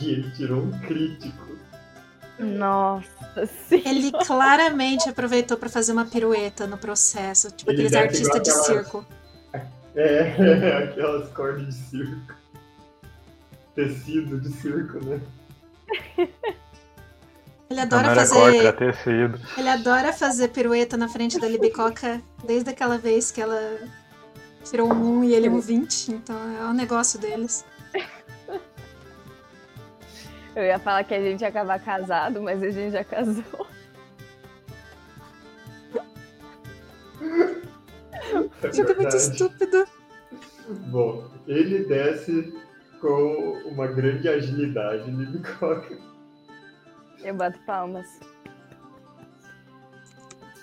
E 0.00 0.10
ele 0.10 0.30
tirou 0.32 0.64
um 0.64 0.70
crítico. 0.80 1.51
Nossa, 2.38 3.46
sim. 3.68 3.82
Ele 3.84 4.10
claramente 4.10 5.08
aproveitou 5.08 5.56
pra 5.56 5.68
fazer 5.68 5.92
uma 5.92 6.04
pirueta 6.04 6.66
no 6.66 6.76
processo. 6.78 7.50
Tipo 7.50 7.70
Ele 7.70 7.86
aqueles 7.86 7.94
artistas 7.94 8.42
de 8.42 8.52
circo. 8.64 9.06
É, 9.94 10.84
aquelas 10.90 11.28
cordas 11.30 11.66
de 11.66 11.72
circo. 11.72 12.34
Tecido 13.74 14.40
de 14.40 14.52
circo, 14.52 14.98
né? 15.04 15.20
Ele 17.70 17.80
adora 17.80 18.08
corda, 18.08 18.26
fazer. 18.26 18.72
tecido. 18.74 19.40
Ele 19.56 19.68
adora 19.68 20.12
fazer 20.12 20.48
pirueta 20.48 20.96
na 20.96 21.08
frente 21.08 21.38
da 21.38 21.48
Libicoca 21.48 22.20
desde 22.44 22.68
aquela 22.68 22.98
vez 22.98 23.30
que 23.30 23.40
ela 23.40 23.78
tirou 24.62 24.92
um 24.92 25.20
1 25.20 25.24
e 25.24 25.34
ele 25.34 25.48
um 25.48 25.58
20. 25.58 26.12
Então 26.12 26.36
é 26.60 26.64
o 26.66 26.74
negócio 26.74 27.18
deles. 27.18 27.64
Eu 30.54 30.64
ia 30.64 30.78
falar 30.78 31.04
que 31.04 31.14
a 31.14 31.20
gente 31.20 31.40
ia 31.40 31.48
acabar 31.48 31.78
casado, 31.80 32.42
mas 32.42 32.62
a 32.62 32.70
gente 32.70 32.92
já 32.92 33.04
casou. 33.04 33.66
É 38.62 38.72
Jogo 38.72 38.94
muito 38.96 39.16
estúpido. 39.16 39.86
Bom, 40.90 41.28
ele 41.46 41.84
desce 41.84 42.52
com 43.00 43.62
uma 43.66 43.86
grande 43.86 44.28
agilidade, 44.28 45.10
Libicoca. 45.10 45.98
Eu 47.22 47.34
bato 47.34 47.58
palmas. 47.60 48.20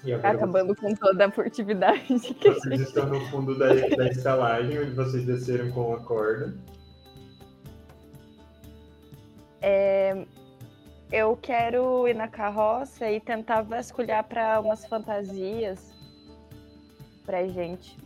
E 0.03 0.13
agora 0.13 0.37
Acabando 0.37 0.75
com 0.75 0.95
toda 0.95 1.25
a 1.25 1.31
furtividade 1.31 2.19
que 2.19 2.47
a 2.47 2.53
Vocês 2.53 2.79
gente 2.79 2.87
estão 2.87 3.07
no 3.07 3.19
fundo 3.27 3.57
da, 3.57 3.67
da 3.73 4.07
estalagem, 4.07 4.79
onde 4.79 4.91
vocês 4.91 5.25
desceram 5.25 5.71
com 5.71 5.93
a 5.93 5.99
corda. 5.99 6.53
É, 9.61 10.25
eu 11.11 11.37
quero 11.37 12.07
ir 12.07 12.15
na 12.15 12.27
carroça 12.27 13.09
e 13.09 13.19
tentar 13.19 13.61
vasculhar 13.61 14.23
para 14.23 14.59
umas 14.59 14.85
fantasias 14.85 15.93
pra 17.25 17.47
gente. 17.47 17.97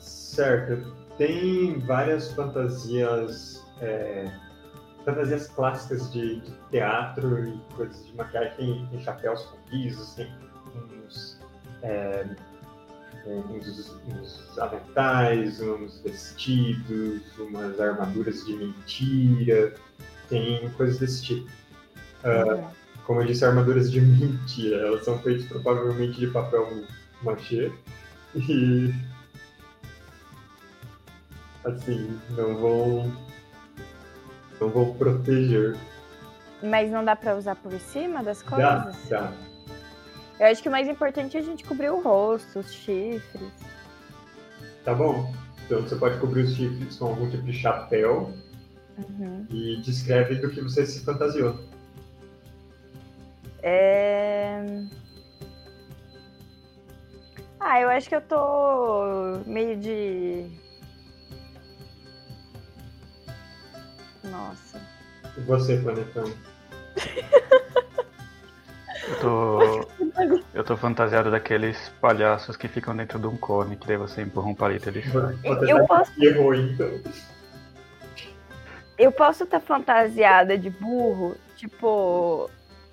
Certo. 0.00 0.94
Tem 1.16 1.78
várias 1.80 2.32
fantasias. 2.32 3.64
é, 3.80 4.30
fantasias 5.04 5.46
clássicas 5.48 6.12
de, 6.12 6.40
de 6.40 6.52
teatro 6.70 7.48
e 7.48 7.58
coisas 7.74 8.06
de 8.06 8.14
maquiagem. 8.16 8.56
Tem, 8.56 8.86
tem 8.90 9.00
chapéus 9.00 9.42
com 9.46 9.56
pisos, 9.70 10.14
tem 10.14 10.28
uns. 10.74 11.40
é, 11.82 12.26
uns, 13.26 13.96
uns 14.08 14.58
aventais, 14.58 15.60
uns 15.60 16.00
vestidos, 16.00 17.22
umas 17.38 17.80
armaduras 17.80 18.44
de 18.44 18.54
mentira. 18.54 19.74
Tem 20.28 20.68
coisas 20.70 20.98
desse 20.98 21.22
tipo. 21.22 21.50
Uhum. 22.24 22.68
Como 23.04 23.20
eu 23.20 23.26
disse, 23.26 23.44
armaduras 23.44 23.90
de 23.90 24.00
mentira. 24.02 24.86
Elas 24.88 25.04
são 25.04 25.18
feitas 25.20 25.46
provavelmente 25.46 26.18
de 26.18 26.26
papel 26.28 26.84
machê. 27.22 27.72
E. 28.34 28.92
Assim, 31.64 32.18
não 32.30 32.56
vão. 32.56 33.12
Não 34.60 34.68
vão 34.70 34.94
proteger. 34.94 35.76
Mas 36.62 36.90
não 36.90 37.04
dá 37.04 37.14
pra 37.14 37.36
usar 37.36 37.54
por 37.56 37.72
cima 37.78 38.22
das 38.22 38.42
Dá, 38.42 38.48
coisas? 38.82 39.08
dá. 39.08 39.32
Eu 40.40 40.46
acho 40.46 40.62
que 40.62 40.68
o 40.68 40.72
mais 40.72 40.88
importante 40.88 41.36
é 41.36 41.40
a 41.40 41.42
gente 41.42 41.64
cobrir 41.64 41.90
o 41.90 42.00
rosto, 42.00 42.58
os 42.58 42.72
chifres. 42.72 43.52
Tá 44.84 44.94
bom? 44.94 45.34
Então 45.64 45.82
você 45.82 45.96
pode 45.96 46.18
cobrir 46.18 46.42
os 46.42 46.54
chifres 46.54 46.96
com 46.96 47.06
algum 47.06 47.28
tipo 47.28 47.42
de 47.42 47.52
chapéu 47.52 48.32
Uhum. 48.98 49.46
e 49.50 49.76
descreve 49.82 50.36
do 50.36 50.48
que 50.50 50.60
você 50.60 50.86
se 50.86 51.04
fantasiou. 51.04 51.58
É... 53.62 54.64
Ah, 57.60 57.80
eu 57.80 57.88
acho 57.90 58.08
que 58.08 58.14
eu 58.14 58.20
tô 58.20 59.40
meio 59.44 59.76
de. 59.76 60.46
Nossa. 64.24 64.80
E 65.36 65.40
você, 65.40 65.76
Planetão? 65.78 66.32
Eu 69.08 69.20
tô. 69.20 69.88
Eu 70.54 70.64
tô 70.64 70.76
fantasiado 70.76 71.30
daqueles 71.30 71.88
palhaços 72.00 72.56
que 72.56 72.66
ficam 72.68 72.96
dentro 72.96 73.18
de 73.18 73.26
um 73.26 73.36
cone, 73.36 73.76
que 73.76 73.86
daí 73.86 73.96
você 73.96 74.22
empurra 74.22 74.48
um 74.48 74.54
palito 74.54 74.88
e 74.88 74.92
ele 74.92 75.02
sai. 75.10 75.36
Eu 75.44 75.78
tá 75.80 75.86
posso- 75.86 76.24
errou, 76.24 76.54
então. 76.54 76.88
Eu 78.98 79.12
posso 79.12 79.44
estar 79.44 79.60
fantasiada 79.60 80.56
de 80.56 80.70
burro, 80.70 81.36
tipo, 81.56 82.50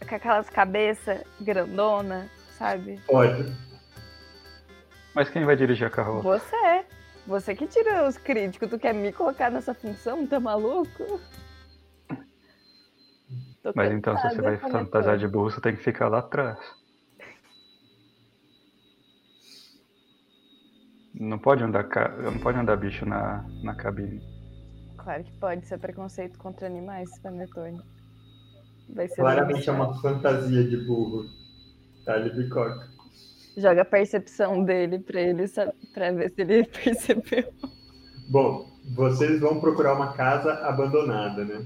com 0.07 0.15
aquelas 0.15 0.49
cabeças 0.49 1.23
grandona, 1.39 2.29
sabe? 2.57 2.99
Pode. 3.07 3.45
Mas 5.15 5.29
quem 5.29 5.45
vai 5.45 5.55
dirigir 5.55 5.87
a 5.87 5.89
carroça? 5.89 6.23
Você. 6.23 6.85
Você 7.25 7.55
que 7.55 7.67
tira 7.67 8.05
os 8.07 8.17
críticos. 8.17 8.69
Tu 8.69 8.77
quer 8.77 8.93
me 8.93 9.13
colocar 9.13 9.49
nessa 9.49 9.73
função? 9.73 10.27
Tá 10.27 10.39
maluco? 10.39 11.21
Tô 13.61 13.71
Mas 13.73 13.93
então, 13.93 14.17
se 14.17 14.23
você 14.29 14.41
vai 14.41 14.57
Panetone. 14.57 14.85
fantasiar 14.85 15.17
de 15.17 15.27
burro, 15.27 15.51
você 15.51 15.61
tem 15.61 15.73
que 15.73 15.81
ficar 15.81 16.09
lá 16.09 16.19
atrás. 16.19 16.59
Não 21.13 21.39
pode 21.39 21.63
andar, 21.63 21.87
não 22.21 22.39
pode 22.39 22.57
andar 22.57 22.75
bicho 22.75 23.05
na, 23.05 23.45
na 23.63 23.73
cabine. 23.73 24.32
Claro 25.03 25.23
que 25.23 25.31
pode 25.33 25.65
ser 25.67 25.77
preconceito 25.79 26.37
contra 26.37 26.67
animais, 26.67 27.09
Panetone. 27.19 27.81
Vai 28.89 29.07
ser 29.07 29.15
Claramente 29.15 29.69
é 29.69 29.71
denunciado. 29.73 29.83
uma 29.83 30.01
fantasia 30.01 30.63
de 30.63 30.77
burro. 30.85 31.25
Tá, 32.05 32.17
ele 32.17 32.29
bicoca. 32.31 32.87
Joga 33.55 33.81
a 33.83 33.85
percepção 33.85 34.63
dele 34.63 34.99
pra 34.99 35.21
ele 35.21 35.45
pra 35.93 36.11
ver 36.11 36.29
se 36.31 36.41
ele 36.41 36.63
percebeu. 36.83 37.53
Bom, 38.29 38.67
vocês 38.95 39.39
vão 39.39 39.59
procurar 39.59 39.93
uma 39.93 40.13
casa 40.13 40.53
abandonada, 40.67 41.45
né? 41.45 41.65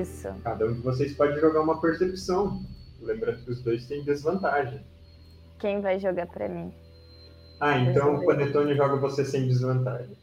Isso. 0.00 0.28
Cada 0.42 0.66
um 0.66 0.74
de 0.74 0.80
vocês 0.80 1.14
pode 1.14 1.38
jogar 1.40 1.60
uma 1.60 1.80
percepção. 1.80 2.62
Lembrando 3.00 3.44
que 3.44 3.50
os 3.50 3.62
dois 3.62 3.86
têm 3.86 4.04
desvantagem. 4.04 4.80
Quem 5.58 5.80
vai 5.80 5.98
jogar 5.98 6.26
pra 6.26 6.48
mim? 6.48 6.72
Ah, 7.60 7.78
então 7.78 8.16
o. 8.16 8.24
Panetone 8.24 8.74
joga 8.74 8.96
você 8.96 9.24
sem 9.24 9.46
desvantagem. 9.46 10.16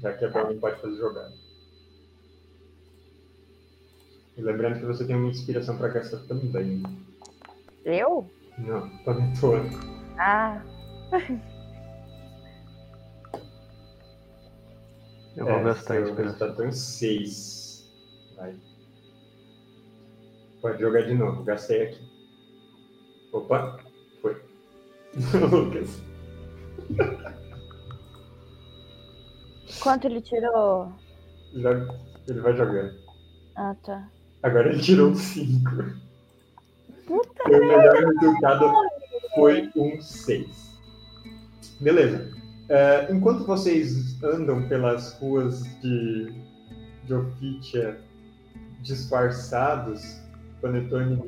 Já 0.00 0.12
que 0.12 0.24
a 0.24 0.28
Brownie 0.28 0.58
pode 0.58 0.80
fazer 0.80 0.96
jogada. 0.96 1.32
E 4.38 4.42
lembrando 4.42 4.78
que 4.78 4.86
você 4.86 5.04
tem 5.04 5.16
uma 5.16 5.28
inspiração 5.30 5.76
pra 5.76 5.88
gastar 5.88 6.18
também. 6.28 6.82
Eu? 7.84 8.30
Não, 8.58 8.88
Panetone. 9.04 9.68
Ah, 10.18 10.62
Eu 15.36 15.44
vou 15.44 15.54
É, 15.54 15.62
gastar 15.64 16.00
inspiração. 16.00 16.54
tá 16.54 16.64
em 16.66 16.72
6. 16.72 17.88
Vai. 18.36 18.56
Pode 20.62 20.80
jogar 20.80 21.02
de 21.02 21.14
novo, 21.14 21.44
gastei 21.44 21.82
aqui. 21.82 22.00
Opa, 23.32 23.78
foi. 24.20 24.40
Lucas. 25.50 26.02
quanto 29.80 30.06
ele 30.06 30.20
tirou? 30.20 30.92
Ele 31.54 32.40
vai 32.40 32.56
jogando. 32.56 32.98
Ah, 33.56 33.74
tá. 33.84 34.08
Agora 34.48 34.70
ele 34.70 34.80
tirou 34.80 35.14
5. 35.14 35.70
Puta 37.06 37.44
O 37.46 37.50
melhor 37.50 37.94
resultado 37.94 38.72
foi 39.34 39.70
um 39.76 40.00
6. 40.00 40.78
Beleza. 41.80 42.32
É, 42.70 43.08
enquanto 43.12 43.44
vocês 43.44 44.22
andam 44.22 44.66
pelas 44.68 45.18
ruas 45.20 45.64
de, 45.80 46.32
de 47.04 47.14
Ofitia 47.14 47.98
disfarçados, 48.80 50.18
Panetone 50.62 51.22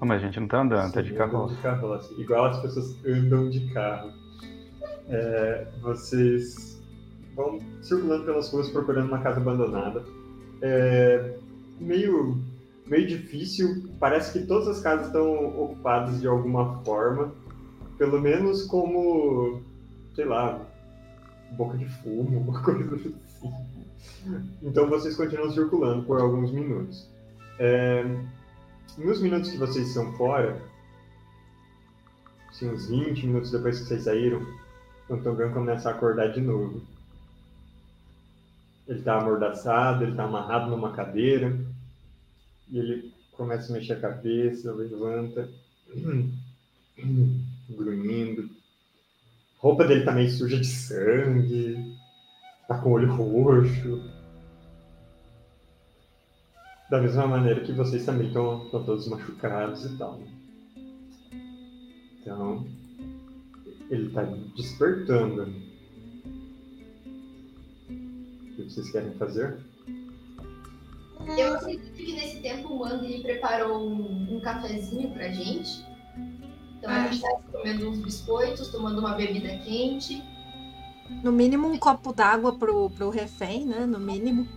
Ô, 0.00 0.06
mas 0.06 0.22
a 0.22 0.26
gente 0.26 0.40
não 0.40 0.48
tá 0.48 0.62
andando, 0.62 0.92
tá 0.92 1.02
de 1.02 1.12
carroça. 1.12 1.36
andam 1.36 1.56
de 1.56 1.62
carroça. 1.62 2.14
Igual 2.18 2.46
as 2.46 2.60
pessoas 2.60 2.96
andam 3.06 3.50
de 3.50 3.72
carro. 3.72 4.10
É, 5.08 5.66
vocês 5.82 6.82
vão 7.36 7.58
circulando 7.82 8.24
pelas 8.24 8.50
ruas 8.50 8.70
procurando 8.70 9.08
uma 9.08 9.20
casa 9.20 9.38
abandonada. 9.38 10.02
É, 10.62 11.34
meio, 11.82 12.38
meio 12.86 13.06
difícil. 13.06 13.88
Parece 13.98 14.38
que 14.38 14.46
todas 14.46 14.68
as 14.68 14.80
casas 14.80 15.06
estão 15.06 15.62
ocupadas 15.62 16.20
de 16.20 16.26
alguma 16.26 16.82
forma. 16.82 17.32
Pelo 17.98 18.20
menos 18.20 18.64
como, 18.64 19.60
sei 20.14 20.24
lá, 20.24 20.60
boca 21.52 21.76
de 21.76 21.86
fumo, 21.86 22.40
uma 22.48 22.62
coisa 22.62 22.94
assim. 22.94 23.14
Então 24.62 24.88
vocês 24.88 25.16
continuam 25.16 25.50
circulando 25.50 26.04
por 26.04 26.20
alguns 26.20 26.50
minutos. 26.52 27.08
É, 27.58 28.04
nos 28.98 29.20
minutos 29.20 29.50
que 29.50 29.58
vocês 29.58 29.88
estão 29.88 30.12
fora, 30.14 30.60
assim, 32.50 32.68
uns 32.68 32.88
20 32.88 33.26
minutos 33.26 33.50
depois 33.50 33.80
que 33.80 33.86
vocês 33.86 34.04
saíram, 34.04 34.44
o 35.08 35.16
Tongan 35.18 35.52
começa 35.52 35.88
a 35.88 35.92
acordar 35.92 36.28
de 36.32 36.40
novo. 36.40 36.82
Ele 38.86 39.02
tá 39.02 39.18
amordaçado, 39.18 40.04
ele 40.04 40.14
tá 40.14 40.24
amarrado 40.24 40.70
numa 40.70 40.92
cadeira, 40.92 41.56
e 42.72 42.78
ele 42.78 43.12
começa 43.32 43.70
a 43.70 43.76
mexer 43.76 43.92
a 43.92 44.00
cabeça, 44.00 44.72
levanta, 44.72 45.48
grunhindo. 47.68 48.48
A 49.58 49.62
roupa 49.62 49.84
dele 49.84 50.04
tá 50.04 50.12
meio 50.12 50.30
suja 50.30 50.58
de 50.58 50.66
sangue, 50.66 51.94
tá 52.66 52.78
com 52.78 52.88
o 52.88 52.92
olho 52.92 53.14
roxo. 53.14 54.02
Da 56.90 57.00
mesma 57.00 57.26
maneira 57.26 57.60
que 57.60 57.72
vocês 57.72 58.04
também 58.04 58.28
estão 58.28 58.68
todos 58.70 59.06
machucados 59.06 59.84
e 59.84 59.96
tal. 59.96 60.18
né? 60.18 60.26
Então, 62.20 62.66
ele 63.90 64.10
tá 64.10 64.22
despertando. 64.56 65.52
O 67.90 68.54
que 68.54 68.64
vocês 68.64 68.90
querem 68.90 69.12
fazer? 69.14 69.58
Eu 71.36 71.54
acredito 71.54 71.92
que 71.92 72.12
nesse 72.12 72.40
tempo 72.40 72.68
o 72.68 72.78
Mandy 72.80 73.20
preparou 73.22 73.88
um, 73.88 74.36
um 74.36 74.40
cafezinho 74.40 75.10
pra 75.12 75.28
gente. 75.28 75.84
Então 76.78 76.90
a 76.90 77.04
Ah. 77.04 77.08
gente 77.08 77.22
tá 77.22 77.30
comendo 77.52 77.88
uns 77.90 77.98
biscoitos, 78.00 78.68
tomando 78.68 78.98
uma 78.98 79.14
bebida 79.14 79.48
quente. 79.58 80.22
No 81.22 81.30
mínimo 81.32 81.68
um 81.68 81.78
copo 81.78 82.12
d'água 82.12 82.58
pro, 82.58 82.90
pro 82.90 83.10
refém, 83.10 83.66
né? 83.66 83.86
No 83.86 83.98
mínimo. 84.00 84.48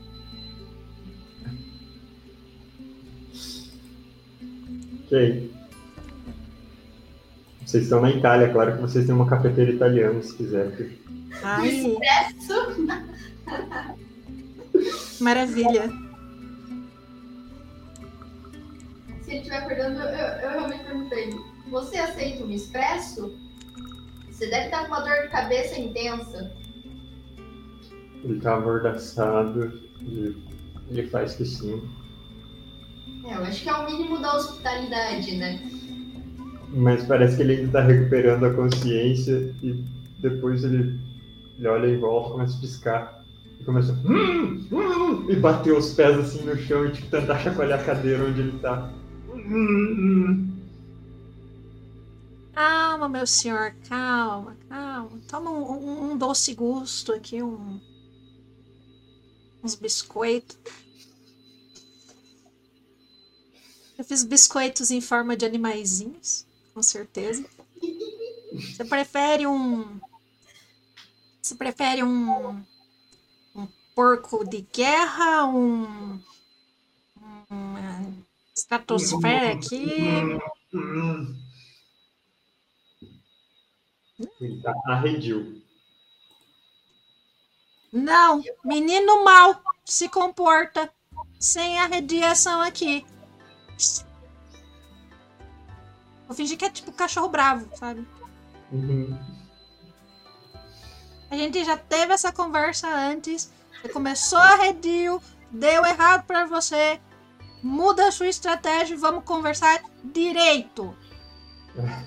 Ok. 5.05 5.51
Vocês 7.65 7.83
estão 7.83 8.01
na 8.01 8.11
Itália, 8.11 8.51
claro 8.51 8.75
que 8.75 8.81
vocês 8.81 9.05
têm 9.05 9.15
uma 9.15 9.27
cafeteira 9.27 9.71
italiana, 9.71 10.21
se 10.21 10.35
quiser. 10.35 10.71
Ai, 11.43 11.67
Isso. 11.67 11.97
maravilha. 15.23 15.91
Se 19.25 19.31
ele 19.31 19.37
estiver 19.39 19.57
acordando, 19.57 19.99
eu, 20.01 20.27
eu 20.43 20.49
realmente 20.51 20.83
perguntei: 20.83 21.35
Você 21.71 21.97
aceita 21.97 22.43
um 22.43 22.51
expresso? 22.51 23.35
Você 24.29 24.47
deve 24.47 24.65
estar 24.65 24.81
com 24.81 24.87
uma 24.87 24.99
dor 24.99 25.23
de 25.23 25.29
cabeça 25.29 25.79
intensa. 25.79 26.51
Ele 28.23 28.39
tá 28.39 28.55
amordaçado 28.55 29.81
e 30.01 30.35
ele 30.91 31.07
faz 31.07 31.33
que 31.35 31.43
sim. 31.45 31.81
É, 33.25 33.33
eu 33.35 33.43
acho 33.45 33.63
que 33.63 33.69
é 33.69 33.73
o 33.73 33.85
mínimo 33.85 34.19
da 34.19 34.35
hospitalidade, 34.35 35.35
né? 35.37 35.59
Mas 36.69 37.03
parece 37.05 37.37
que 37.37 37.41
ele 37.41 37.53
ainda 37.61 37.71
tá 37.71 37.81
recuperando 37.81 38.45
a 38.45 38.53
consciência 38.53 39.55
e 39.63 39.83
depois 40.19 40.63
ele, 40.63 40.99
ele 41.57 41.67
olha 41.67 41.87
em 41.87 41.97
volta, 41.97 42.31
começa 42.31 42.57
a 42.57 42.61
piscar 42.61 43.25
e 43.59 43.63
começa 43.63 43.91
a... 43.93 43.95
"Hum, 44.07 44.67
hum", 44.71 45.25
e 45.29 45.35
bater 45.35 45.73
os 45.73 45.93
pés 45.93 46.15
assim 46.19 46.43
no 46.43 46.55
chão 46.57 46.85
e 46.85 46.91
tipo, 46.91 47.09
tentar 47.09 47.39
chacoalhar 47.39 47.79
a 47.79 47.83
cadeira 47.83 48.23
onde 48.23 48.41
ele 48.41 48.59
tá. 48.59 48.91
Calma, 52.53 53.09
meu 53.09 53.27
senhor, 53.27 53.75
calma, 53.87 54.55
calma. 54.69 55.19
Toma 55.27 55.51
um, 55.51 55.71
um- 55.71 56.11
um 56.11 56.17
doce 56.17 56.53
gusto 56.53 57.11
aqui, 57.13 57.41
um, 57.43 57.79
uns 59.63 59.75
biscoitos. 59.75 60.57
Eu 63.97 64.03
fiz 64.03 64.23
biscoitos 64.23 64.91
em 64.91 64.99
forma 65.01 65.35
de 65.37 65.45
animaizinhos, 65.45 66.45
com 66.73 66.81
certeza. 66.83 67.45
Você 68.53 68.85
prefere 68.85 69.47
um. 69.47 69.99
Você 71.41 71.55
prefere 71.55 72.03
um. 72.03 72.63
Um 73.55 73.67
porco 73.93 74.43
de 74.45 74.61
guerra? 74.61 75.45
Um. 75.45 76.19
Estratosfera 78.65 79.53
aqui? 79.53 80.39
Ele 84.41 84.61
tá 84.63 84.73
arredio. 84.87 85.61
Não, 87.93 88.41
menino 88.63 89.23
mal, 89.23 89.61
se 89.85 90.09
comporta 90.09 90.91
sem 91.39 91.79
arrediação 91.79 92.59
aqui. 92.59 93.05
Vou 96.27 96.35
fingir 96.35 96.57
que 96.57 96.65
é 96.65 96.69
tipo 96.71 96.91
cachorro 96.91 97.29
bravo, 97.29 97.69
sabe? 97.77 98.05
Uhum. 98.71 99.15
A 101.29 101.37
gente 101.37 101.63
já 101.63 101.77
teve 101.77 102.13
essa 102.13 102.33
conversa 102.33 102.87
antes. 102.87 103.53
Você 103.79 103.89
começou 103.89 104.39
arredio, 104.39 105.21
deu 105.51 105.85
errado 105.85 106.25
pra 106.25 106.47
você. 106.47 106.99
Muda 107.65 108.09
a 108.09 108.11
sua 108.11 108.27
estratégia 108.27 108.93
e 108.93 108.97
vamos 108.97 109.23
conversar 109.23 109.81
direito. 110.03 110.95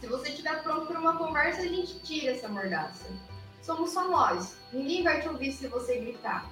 Se 0.00 0.08
você 0.08 0.30
estiver 0.30 0.60
pronto 0.60 0.88
para 0.88 0.98
uma 0.98 1.16
conversa, 1.16 1.60
a 1.60 1.68
gente 1.68 2.00
tira 2.00 2.32
essa 2.32 2.48
mordaça. 2.48 3.06
Somos 3.62 3.90
só 3.90 4.08
nós. 4.08 4.56
Ninguém 4.72 5.04
vai 5.04 5.20
te 5.20 5.28
ouvir 5.28 5.52
se 5.52 5.68
você 5.68 6.00
gritar. 6.00 6.50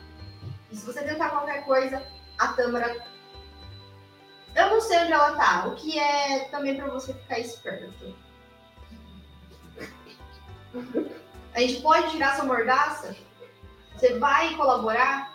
E 0.71 0.77
se 0.77 0.87
você 0.87 1.03
tentar 1.03 1.31
qualquer 1.31 1.65
coisa, 1.65 2.07
a 2.39 2.53
Tâmara. 2.53 3.05
Eu 4.55 4.71
não 4.71 4.81
sei 4.81 4.99
onde 4.99 5.13
ela 5.13 5.35
tá, 5.35 5.67
o 5.67 5.75
que 5.75 5.99
é 5.99 6.45
também 6.51 6.77
para 6.77 6.87
você 6.89 7.13
ficar 7.15 7.41
esperto. 7.41 8.15
A 11.55 11.61
gente 11.61 11.83
pode 11.83 12.11
tirar 12.11 12.35
essa 12.35 12.45
mordaça? 12.45 13.15
Você 13.95 14.19
vai 14.19 14.55
colaborar? 14.57 15.33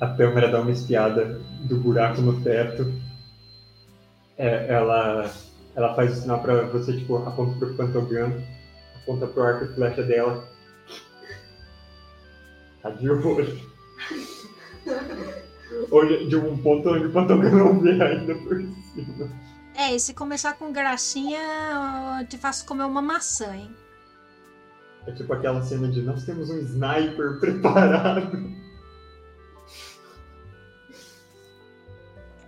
A 0.00 0.06
câmera 0.08 0.50
dá 0.50 0.60
uma 0.60 0.70
espiada 0.70 1.40
do 1.62 1.78
buraco 1.78 2.20
no 2.20 2.40
teto. 2.42 2.92
É, 4.36 4.66
ela, 4.68 5.30
ela 5.74 5.94
faz 5.94 6.16
o 6.16 6.20
sinal 6.20 6.40
pra 6.40 6.62
você, 6.66 6.96
tipo, 6.96 7.16
aponta 7.16 7.58
pro 7.58 7.74
Pantogan, 7.74 8.32
aponta 9.02 9.26
pro 9.26 9.42
arco 9.42 9.64
e 9.64 9.74
flecha 9.74 10.02
dela. 10.02 10.46
Tá 12.82 12.90
de 12.90 13.10
olho. 13.10 13.60
Olha 15.90 16.26
de 16.26 16.36
um 16.36 16.56
ponto 16.58 16.88
onde 16.90 17.06
o 17.06 17.12
Pantogan 17.12 17.50
não 17.50 17.80
vê 17.80 17.90
ainda 18.02 18.34
por 18.34 18.56
cima. 18.56 19.30
É, 19.74 19.94
e 19.94 20.00
se 20.00 20.14
começar 20.14 20.54
com 20.54 20.72
gracinha, 20.72 21.40
eu 22.20 22.26
te 22.26 22.36
faço 22.36 22.66
comer 22.66 22.84
uma 22.84 23.02
maçã, 23.02 23.54
hein? 23.54 23.70
É 25.08 25.12
tipo 25.12 25.32
aquela 25.32 25.62
cena 25.62 25.88
de 25.88 26.02
nós 26.02 26.22
temos 26.26 26.50
um 26.50 26.58
sniper 26.58 27.40
preparado. 27.40 28.36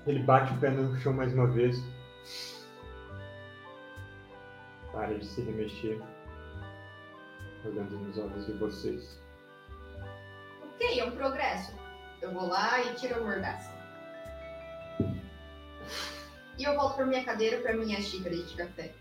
Ele 0.07 0.23
bate 0.23 0.53
o 0.53 0.59
pé 0.59 0.71
no 0.71 0.95
chão 1.01 1.15
mais 1.15 1.33
uma 1.33 1.47
vez. 1.47 1.83
Para 4.93 5.19
de 5.19 5.25
se 5.25 5.41
remexer. 5.41 5.99
Olhando 7.65 7.99
nos 7.99 8.19
olhos 8.19 8.45
de 8.45 8.53
vocês. 8.53 9.19
Ok, 10.63 11.01
é 11.01 11.05
um 11.05 11.13
progresso. 11.13 11.75
Eu 12.21 12.35
vou 12.35 12.47
lá 12.47 12.83
e 12.83 12.95
tiro 12.95 13.17
a 13.17 13.25
mordaça. 13.25 13.73
E 16.59 16.65
eu 16.65 16.75
volto 16.75 16.97
pra 16.97 17.07
minha 17.07 17.25
cadeira, 17.25 17.63
pra 17.63 17.73
minha 17.75 18.03
xícara 18.03 18.37
de 18.37 18.55
café. 18.55 18.93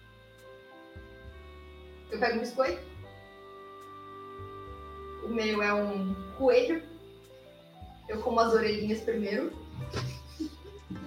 Eu 2.09 2.19
pego 2.19 2.37
um 2.37 2.39
biscoito. 2.39 2.88
O 5.23 5.27
meu 5.27 5.61
é 5.61 5.73
um 5.73 6.15
coelho. 6.37 6.83
Eu 8.07 8.21
como 8.21 8.39
as 8.39 8.53
orelhinhas 8.53 9.01
primeiro. 9.01 9.53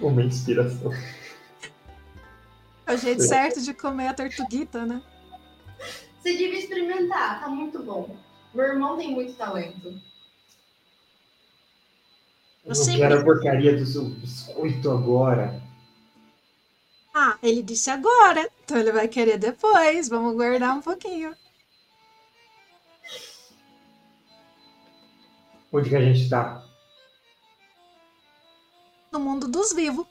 Uma 0.01 0.22
inspiração. 0.22 0.92
É 2.87 2.94
o 2.94 2.96
jeito 2.96 3.22
certo 3.22 3.61
de 3.61 3.75
comer 3.75 4.09
a 4.09 4.14
tortuguita, 4.14 4.85
né? 4.85 5.03
Você 6.20 6.37
devia 6.37 6.59
experimentar, 6.59 7.40
tá 7.40 7.48
muito 7.48 7.83
bom. 7.83 8.16
Meu 8.55 8.64
irmão 8.64 8.96
tem 8.96 9.11
muito 9.11 9.35
talento. 9.35 10.01
Eu 12.64 12.75
não 12.75 12.96
quero 12.96 13.18
a 13.18 13.25
porcaria 13.25 13.77
do 13.77 13.85
seu 13.85 14.05
biscoito 14.05 14.90
agora. 14.90 15.61
Ah, 17.12 17.37
ele 17.42 17.62
disse 17.62 17.90
agora, 17.90 18.48
então 18.64 18.79
ele 18.79 18.92
vai 18.92 19.09
querer 19.09 19.37
depois. 19.37 20.09
Vamos 20.09 20.35
guardar 20.35 20.77
um 20.77 20.81
pouquinho. 20.81 21.35
Onde 25.73 25.89
que 25.89 25.97
a 25.97 26.01
gente 26.01 26.29
tá? 26.29 26.63
No 29.11 29.19
mundo 29.19 29.49
dos 29.49 29.73
vivos. 29.73 30.07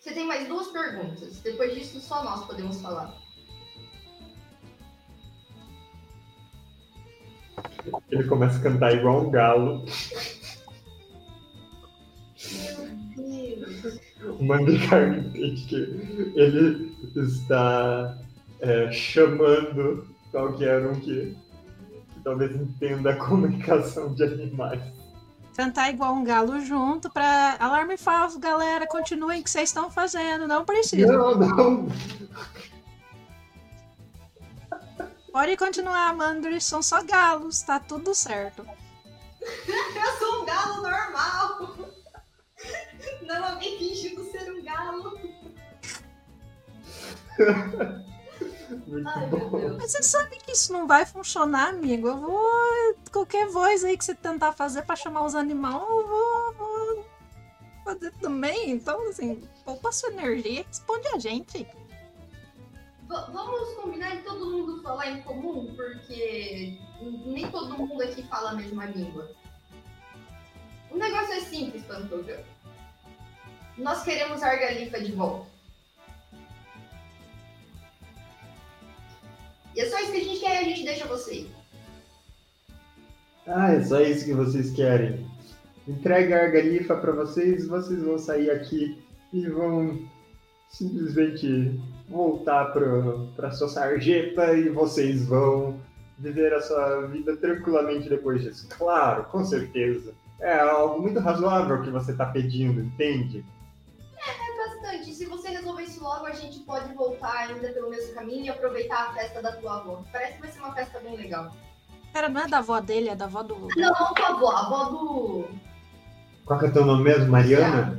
Você 0.00 0.14
tem 0.14 0.26
mais 0.26 0.48
duas 0.48 0.68
perguntas. 0.68 1.40
Depois 1.40 1.74
disso, 1.74 2.00
só 2.00 2.24
nós 2.24 2.46
podemos 2.46 2.80
falar. 2.80 3.14
Ele 8.10 8.24
começa 8.28 8.58
a 8.58 8.62
cantar 8.62 8.94
igual 8.94 9.26
um 9.26 9.30
galo. 9.30 9.84
Meu 12.52 13.56
Deus. 13.58 14.00
O 14.38 14.44
Mandicar 14.44 15.18
entende 15.18 15.66
que 15.66 15.74
ele 15.74 16.94
está 17.14 18.23
é, 18.64 18.90
chamando 18.90 20.08
qualquer 20.30 20.86
um 20.86 20.94
que, 20.94 21.36
que 22.12 22.20
talvez 22.24 22.56
entenda 22.56 23.10
a 23.10 23.16
comunicação 23.16 24.14
de 24.14 24.24
animais. 24.24 24.80
Cantar 25.54 25.90
igual 25.90 26.14
um 26.14 26.24
galo 26.24 26.58
junto 26.60 27.10
pra 27.10 27.56
alarme 27.60 27.96
falso, 27.96 28.40
galera. 28.40 28.86
Continuem 28.86 29.40
o 29.40 29.44
que 29.44 29.50
vocês 29.50 29.68
estão 29.68 29.90
fazendo. 29.90 30.48
Não 30.48 30.64
precisa. 30.64 31.12
Não, 31.12 31.38
não! 31.38 31.88
Pode 35.32 35.56
continuar, 35.56 36.12
Mandri. 36.16 36.60
São 36.60 36.82
só 36.82 37.04
galos. 37.04 37.62
Tá 37.62 37.78
tudo 37.78 38.14
certo. 38.14 38.66
Eu 39.68 40.18
sou 40.18 40.42
um 40.42 40.44
galo 40.44 40.82
normal. 40.82 41.76
Não 43.22 43.44
alguém 43.44 43.78
fingindo 43.78 44.24
ser 44.24 44.50
um 44.50 44.64
galo. 44.64 45.18
Muito 48.94 49.08
Ai, 49.08 49.26
meu 49.26 49.50
bom. 49.50 49.58
Deus. 49.58 49.76
Mas 49.76 49.92
você 49.92 50.02
sabe 50.02 50.36
que 50.36 50.52
isso 50.52 50.72
não 50.72 50.86
vai 50.86 51.04
funcionar, 51.04 51.68
amigo. 51.70 52.08
Eu 52.08 52.16
vou. 52.18 52.94
Qualquer 53.12 53.48
voz 53.48 53.84
aí 53.84 53.96
que 53.98 54.04
você 54.04 54.14
tentar 54.14 54.52
fazer 54.52 54.82
pra 54.82 54.96
chamar 54.96 55.24
os 55.24 55.34
animais, 55.34 55.74
eu 55.74 56.06
vou. 56.06 56.54
vou 56.54 57.04
fazer 57.84 58.12
também. 58.20 58.70
Então, 58.70 59.08
assim, 59.08 59.42
poupa 59.64 59.90
sua 59.92 60.10
energia 60.10 60.60
e 60.60 60.64
responde 60.66 61.08
a 61.08 61.18
gente. 61.18 61.58
V- 61.64 63.32
vamos 63.32 63.74
combinar 63.74 64.16
de 64.16 64.22
todo 64.22 64.50
mundo 64.50 64.82
falar 64.82 65.10
em 65.10 65.22
comum, 65.22 65.74
porque 65.76 66.78
nem 67.26 67.50
todo 67.50 67.76
mundo 67.76 68.02
aqui 68.02 68.22
fala 68.24 68.50
a 68.50 68.54
mesma 68.54 68.86
língua. 68.86 69.30
O 70.90 70.96
negócio 70.96 71.32
é 71.34 71.40
simples, 71.40 71.82
Pantuga. 71.84 72.44
Nós 73.76 74.02
queremos 74.04 74.42
a 74.42 74.48
Argalifa 74.48 75.00
de 75.00 75.12
volta. 75.12 75.53
E 79.74 79.80
é 79.80 79.86
só 79.86 79.98
isso 80.00 80.12
que 80.12 80.18
a 80.18 80.24
gente 80.24 80.40
quer 80.40 80.54
e 80.54 80.58
a 80.58 80.68
gente 80.68 80.84
deixa 80.84 81.06
você. 81.06 81.46
Ah, 83.46 83.72
é 83.72 83.82
só 83.82 84.00
isso 84.00 84.24
que 84.24 84.32
vocês 84.32 84.70
querem. 84.70 85.26
Entrega 85.86 86.36
a 86.36 86.42
argalifa 86.44 86.96
pra 86.96 87.12
vocês, 87.12 87.66
vocês 87.66 88.02
vão 88.02 88.18
sair 88.18 88.50
aqui 88.50 88.98
e 89.32 89.46
vão 89.48 90.00
simplesmente 90.70 91.78
voltar 92.08 92.66
pro, 92.72 93.28
pra 93.36 93.50
sua 93.50 93.68
sarjeta 93.68 94.54
e 94.54 94.68
vocês 94.68 95.26
vão 95.26 95.78
viver 96.18 96.54
a 96.54 96.60
sua 96.60 97.06
vida 97.06 97.36
tranquilamente 97.36 98.08
depois 98.08 98.42
disso. 98.42 98.66
Claro, 98.68 99.24
com 99.24 99.44
certeza. 99.44 100.12
É 100.40 100.58
algo 100.58 101.02
muito 101.02 101.20
razoável 101.20 101.82
que 101.82 101.90
você 101.90 102.12
tá 102.12 102.26
pedindo, 102.26 102.80
entende? 102.80 103.44
Bastante. 104.84 105.14
Se 105.14 105.24
você 105.24 105.48
resolver 105.48 105.82
isso 105.82 106.02
logo, 106.02 106.26
a 106.26 106.32
gente 106.32 106.60
pode 106.60 106.92
voltar 106.94 107.48
ainda 107.48 107.72
pelo 107.72 107.88
mesmo 107.88 108.14
caminho 108.14 108.44
e 108.44 108.48
aproveitar 108.50 109.08
a 109.08 109.12
festa 109.14 109.40
da 109.40 109.52
tua 109.52 109.78
avó. 109.78 110.04
Parece 110.12 110.34
que 110.34 110.40
vai 110.40 110.50
ser 110.50 110.58
uma 110.60 110.74
festa 110.74 111.00
bem 111.00 111.16
legal. 111.16 111.50
Cara, 112.12 112.28
não 112.28 112.42
é 112.42 112.46
da 112.46 112.58
avó 112.58 112.78
dele, 112.80 113.08
é 113.08 113.16
da 113.16 113.24
avó 113.24 113.42
do. 113.42 113.54
Não, 113.76 113.92
não 113.92 114.14
tua 114.14 114.28
avó, 114.28 114.50
a 114.50 114.60
avó 114.66 114.84
do. 114.84 115.44
Qual 116.44 116.58
que 116.58 116.66
é 116.66 116.68
o 116.68 116.72
teu 116.72 116.84
nome 116.84 117.02
mesmo? 117.02 117.30
Mariana? 117.30 117.98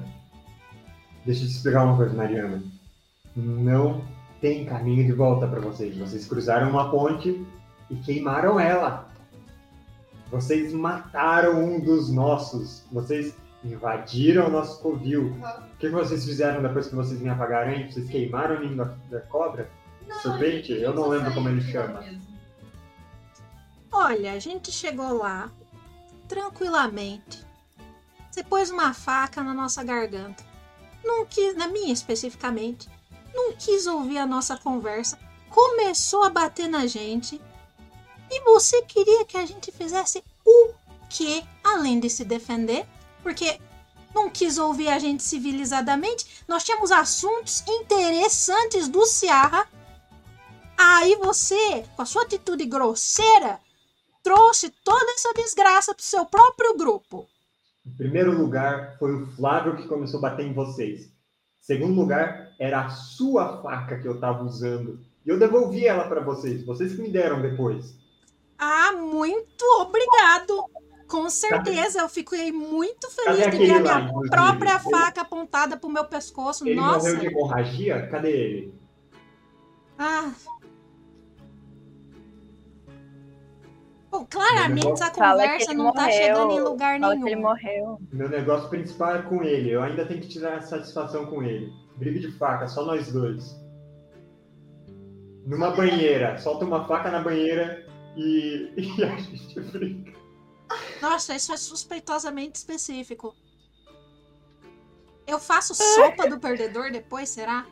Deixa 1.26 1.44
eu 1.44 1.48
te 1.48 1.56
explicar 1.56 1.84
uma 1.84 1.98
coisa, 1.98 2.14
Mariana. 2.14 2.64
Não 3.36 4.06
tem 4.40 4.64
caminho 4.64 5.04
de 5.06 5.12
volta 5.12 5.48
para 5.48 5.60
vocês. 5.60 5.98
Vocês 5.98 6.28
cruzaram 6.28 6.70
uma 6.70 6.92
ponte 6.92 7.46
e 7.90 7.96
queimaram 7.96 8.60
ela. 8.60 9.10
Vocês 10.30 10.72
mataram 10.72 11.64
um 11.64 11.80
dos 11.80 12.12
nossos. 12.12 12.84
Vocês 12.92 13.36
invadiram 13.66 14.48
o 14.48 14.52
nosso 14.52 14.80
covil. 14.82 15.36
O 15.74 15.78
que 15.78 15.88
que 15.88 15.94
vocês 15.94 16.26
fizeram 16.26 16.62
depois 16.62 16.88
que 16.88 16.96
vocês 16.96 17.20
me 17.20 17.30
apagaram, 17.30 17.72
hein? 17.72 17.92
Vocês 17.92 18.10
queimaram 18.10 18.58
o 18.58 18.60
ninho 18.60 18.78
da, 18.78 18.86
da 19.10 19.22
cobra? 19.22 19.70
Não, 20.08 20.38
gente 20.38 20.72
Eu 20.74 20.94
não 20.94 21.08
lembro 21.08 21.34
como 21.34 21.50
ele 21.50 21.62
chama. 21.62 22.02
mesmo. 22.02 22.22
Olha, 23.92 24.34
a 24.34 24.40
gente 24.40 24.72
chegou 24.72 25.18
lá 25.18 25.52
tranquilamente. 26.28 27.46
Você 28.30 28.44
pôs 28.44 28.70
uma 28.70 28.94
faca 28.94 29.42
na 29.42 29.54
nossa 29.54 29.84
garganta. 29.84 30.44
Não 31.04 31.26
quis, 31.26 31.56
na 31.56 31.68
minha 31.68 31.94
especificamente, 31.94 32.90
não 33.34 33.54
quis 33.54 33.88
ouvir 33.88 34.18
a 34.18 34.26
nossa 34.26 34.58
conversa. 34.58 35.18
Começou 35.50 36.24
a 36.24 36.30
bater 36.30 36.68
na 36.68 36.86
gente. 36.88 37.40
E 38.30 38.42
você 38.42 38.82
queria 38.82 39.24
que 39.24 39.38
a 39.38 39.46
gente 39.46 39.72
fizesse 39.72 40.24
o 40.46 40.74
quê? 41.10 41.44
Além 41.64 42.00
de 42.00 42.10
se 42.10 42.26
defender? 42.26 42.86
Porque 43.26 43.60
não 44.14 44.30
quis 44.30 44.60
ouvir 44.60 44.88
a 44.88 45.00
gente 45.00 45.24
civilizadamente. 45.24 46.44
Nós 46.48 46.64
tínhamos 46.64 46.92
assuntos 46.92 47.64
interessantes 47.68 48.88
do 48.88 49.04
Ciarra. 49.04 49.68
Aí 50.78 51.16
você, 51.16 51.84
com 51.96 52.04
a 52.04 52.06
sua 52.06 52.22
atitude 52.22 52.68
grosseira, 52.68 53.60
trouxe 54.22 54.70
toda 54.84 55.12
essa 55.14 55.34
desgraça 55.34 55.96
pro 55.96 56.04
seu 56.04 56.24
próprio 56.24 56.78
grupo. 56.78 57.28
Em 57.84 57.98
primeiro 57.98 58.32
lugar, 58.38 58.96
foi 59.00 59.16
o 59.16 59.26
Flávio 59.32 59.76
que 59.76 59.88
começou 59.88 60.20
a 60.20 60.30
bater 60.30 60.46
em 60.46 60.54
vocês. 60.54 61.06
Em 61.06 61.12
segundo 61.62 62.00
lugar, 62.00 62.52
era 62.60 62.86
a 62.86 62.90
sua 62.92 63.60
faca 63.64 64.00
que 64.00 64.08
eu 64.08 64.20
tava 64.20 64.44
usando. 64.44 65.04
E 65.26 65.30
eu 65.30 65.40
devolvi 65.40 65.88
ela 65.88 66.08
para 66.08 66.22
vocês. 66.22 66.64
Vocês 66.64 66.94
que 66.94 67.02
me 67.02 67.10
deram 67.10 67.42
depois. 67.42 67.96
Ah, 68.56 68.92
muito 68.92 69.66
obrigado. 69.80 70.65
Com 71.08 71.30
certeza, 71.30 72.00
eu 72.00 72.10
fiquei 72.10 72.52
muito 72.52 73.08
Cadê 73.24 73.42
feliz 73.44 73.60
de 73.60 73.66
ver 73.68 73.74
a 73.76 73.80
minha 73.80 73.94
lá, 73.94 74.12
própria 74.30 74.72
Ele- 74.72 74.80
faca 74.92 75.22
apontada 75.22 75.78
pro 75.78 75.90
meu 75.90 76.06
pescoço. 76.06 76.68
Ele 76.68 76.76
Nossa! 76.76 77.00
morreu 77.10 77.20
de 77.20 77.28
hemorragia? 77.28 78.08
Cadê 78.08 78.32
ele? 78.32 78.74
Ah. 80.00 80.32
Bom, 84.12 84.26
claramente 84.30 84.84
negócio- 84.86 85.06
a 85.06 85.10
que 85.10 85.20
conversa 85.20 85.74
não 85.74 85.92
tá 85.92 86.02
morreu. 86.04 86.14
chegando 86.18 86.52
em 86.54 86.60
lugar 86.62 87.00
Fala 87.00 87.14
que 87.16 87.22
ele 87.22 87.36
nenhum. 87.36 87.42
morreu. 87.48 88.00
Meu 88.14 88.30
negócio 88.30 88.70
principal 88.70 89.16
é 89.18 89.22
com 89.24 89.44
ele. 89.44 89.70
Eu 89.72 89.84
ainda 89.84 90.06
tenho 90.06 90.22
que 90.22 90.28
tirar 90.30 90.58
a 90.58 90.62
satisfação 90.62 91.26
com 91.26 91.44
ele. 91.44 91.72
Briga 91.98 92.20
de 92.20 92.32
faca, 92.32 92.68
só 92.68 92.86
nós 92.86 93.12
dois. 93.12 93.56
Numa 95.46 95.72
banheira. 95.72 96.38
Solta 96.38 96.66
uma 96.66 96.88
faca 96.88 97.12
na 97.12 97.20
banheira 97.22 97.86
e, 98.16 98.72
e 98.98 99.04
a 99.04 99.16
gente 99.18 99.60
briga. 99.60 100.15
Nossa, 101.02 101.36
isso 101.36 101.54
é 101.54 101.58
suspeitosamente 101.58 102.58
específico. 102.58 103.36
Eu 105.28 105.40
faço 105.40 105.74
sopa 105.74 106.30
do 106.30 106.40
perdedor 106.40 106.92
depois, 106.92 107.30
será? 107.30 107.66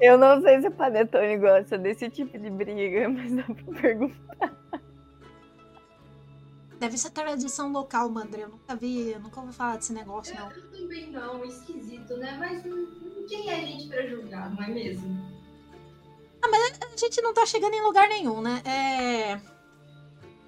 Eu 0.00 0.18
não 0.18 0.40
sei 0.42 0.60
se 0.60 0.68
o 0.68 0.72
Panetone 0.72 1.38
gosta 1.38 1.78
desse 1.78 2.10
tipo 2.10 2.38
de 2.38 2.50
briga, 2.50 3.08
mas 3.10 3.34
dá 3.34 3.42
pra 3.42 3.80
perguntar. 3.80 4.82
Deve 6.78 6.98
ser 6.98 7.10
tradição 7.10 7.72
local, 7.72 8.10
Mandre. 8.10 8.42
Eu 8.42 8.48
nunca 8.48 8.74
vi, 8.74 9.12
eu 9.12 9.20
nunca 9.20 9.40
ouvi 9.40 9.52
falar 9.52 9.76
desse 9.76 9.92
negócio, 9.92 10.34
não. 10.34 10.50
Eu 10.50 10.70
também 10.70 11.10
não, 11.10 11.44
esquisito, 11.44 12.16
né? 12.16 12.36
Mas 12.38 12.62
quem 13.28 13.48
é 13.48 13.54
a 13.54 13.60
gente 13.60 13.88
pra 13.88 14.06
julgar, 14.06 14.50
não 14.50 14.62
é 14.62 14.68
mesmo? 14.68 15.34
A 16.92 16.96
gente 16.96 17.22
não 17.22 17.32
tá 17.32 17.46
chegando 17.46 17.74
em 17.74 17.82
lugar 17.82 18.08
nenhum, 18.08 18.40
né? 18.40 18.62
É. 18.64 19.40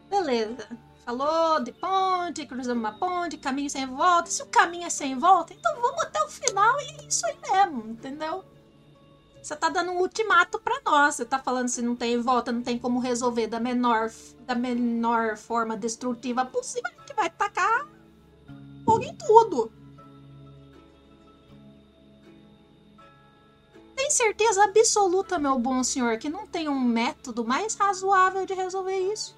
Beleza. 0.08 0.68
Falou 1.06 1.60
de 1.62 1.70
ponte, 1.70 2.44
cruzamos 2.46 2.82
uma 2.82 2.98
ponte, 2.98 3.36
caminho 3.36 3.70
sem 3.70 3.86
volta. 3.86 4.28
Se 4.28 4.42
o 4.42 4.46
caminho 4.46 4.86
é 4.86 4.90
sem 4.90 5.16
volta, 5.16 5.54
então 5.54 5.80
vamos 5.80 6.02
até 6.02 6.20
o 6.20 6.28
final 6.28 6.80
e 6.80 7.04
é 7.04 7.06
isso 7.06 7.24
aí 7.24 7.36
mesmo, 7.48 7.92
entendeu? 7.92 8.44
Você 9.40 9.54
tá 9.54 9.68
dando 9.68 9.92
um 9.92 10.00
ultimato 10.00 10.58
pra 10.58 10.80
nós. 10.84 11.14
Você 11.14 11.24
tá 11.24 11.38
falando 11.38 11.68
se 11.68 11.80
não 11.80 11.94
tem 11.94 12.20
volta, 12.20 12.50
não 12.50 12.60
tem 12.60 12.76
como 12.76 12.98
resolver 12.98 13.46
da 13.46 13.60
menor, 13.60 14.10
da 14.40 14.56
menor 14.56 15.36
forma 15.36 15.76
destrutiva 15.76 16.44
possível. 16.44 16.90
A 16.90 17.00
gente 17.00 17.14
vai 17.14 17.30
tacar 17.30 17.86
fogo 18.84 19.04
em 19.04 19.14
tudo. 19.14 19.70
Tem 23.94 24.10
certeza 24.10 24.64
absoluta, 24.64 25.38
meu 25.38 25.56
bom 25.56 25.84
senhor, 25.84 26.18
que 26.18 26.28
não 26.28 26.48
tem 26.48 26.68
um 26.68 26.80
método 26.80 27.44
mais 27.44 27.76
razoável 27.76 28.44
de 28.44 28.54
resolver 28.54 28.98
isso? 29.12 29.35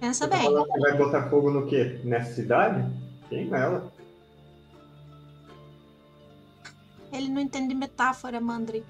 Pensa 0.00 0.24
Você 0.24 0.30
tá 0.30 0.36
bem. 0.36 0.46
falando 0.46 0.72
que 0.72 0.80
vai 0.80 0.96
botar 0.96 1.28
fogo 1.28 1.50
no 1.50 1.66
quê? 1.66 2.00
Nessa 2.04 2.32
cidade? 2.34 2.90
Quem 3.28 3.52
é 3.52 3.60
ela? 3.60 3.92
Ele 7.12 7.28
não 7.28 7.40
entende 7.40 7.74
metáfora, 7.74 8.40
Mandri. 8.40 8.84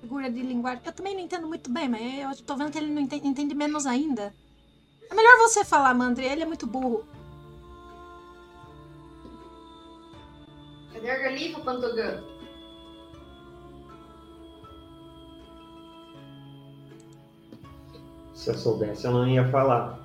Figura 0.00 0.28
de 0.30 0.42
linguagem. 0.42 0.82
Eu 0.84 0.92
também 0.92 1.14
não 1.14 1.20
entendo 1.22 1.46
muito 1.46 1.70
bem, 1.70 1.88
mas 1.88 2.38
eu 2.40 2.44
tô 2.44 2.56
vendo 2.56 2.72
que 2.72 2.78
ele 2.78 2.90
não 2.92 3.00
entende, 3.00 3.26
entende 3.26 3.54
menos 3.54 3.86
ainda. 3.86 4.34
É 5.08 5.14
melhor 5.14 5.38
você 5.38 5.64
falar, 5.64 5.94
Mandri. 5.94 6.24
Ele 6.24 6.42
é 6.42 6.46
muito 6.46 6.66
burro. 6.66 7.04
Cadê 10.92 11.08
a 11.10 11.18
Galifa, 11.18 11.60
Pantogã? 11.60 12.20
Se 18.34 18.50
eu 18.50 18.54
soubesse, 18.54 19.04
eu 19.06 19.12
não 19.12 19.28
ia 19.28 19.48
falar. 19.50 20.01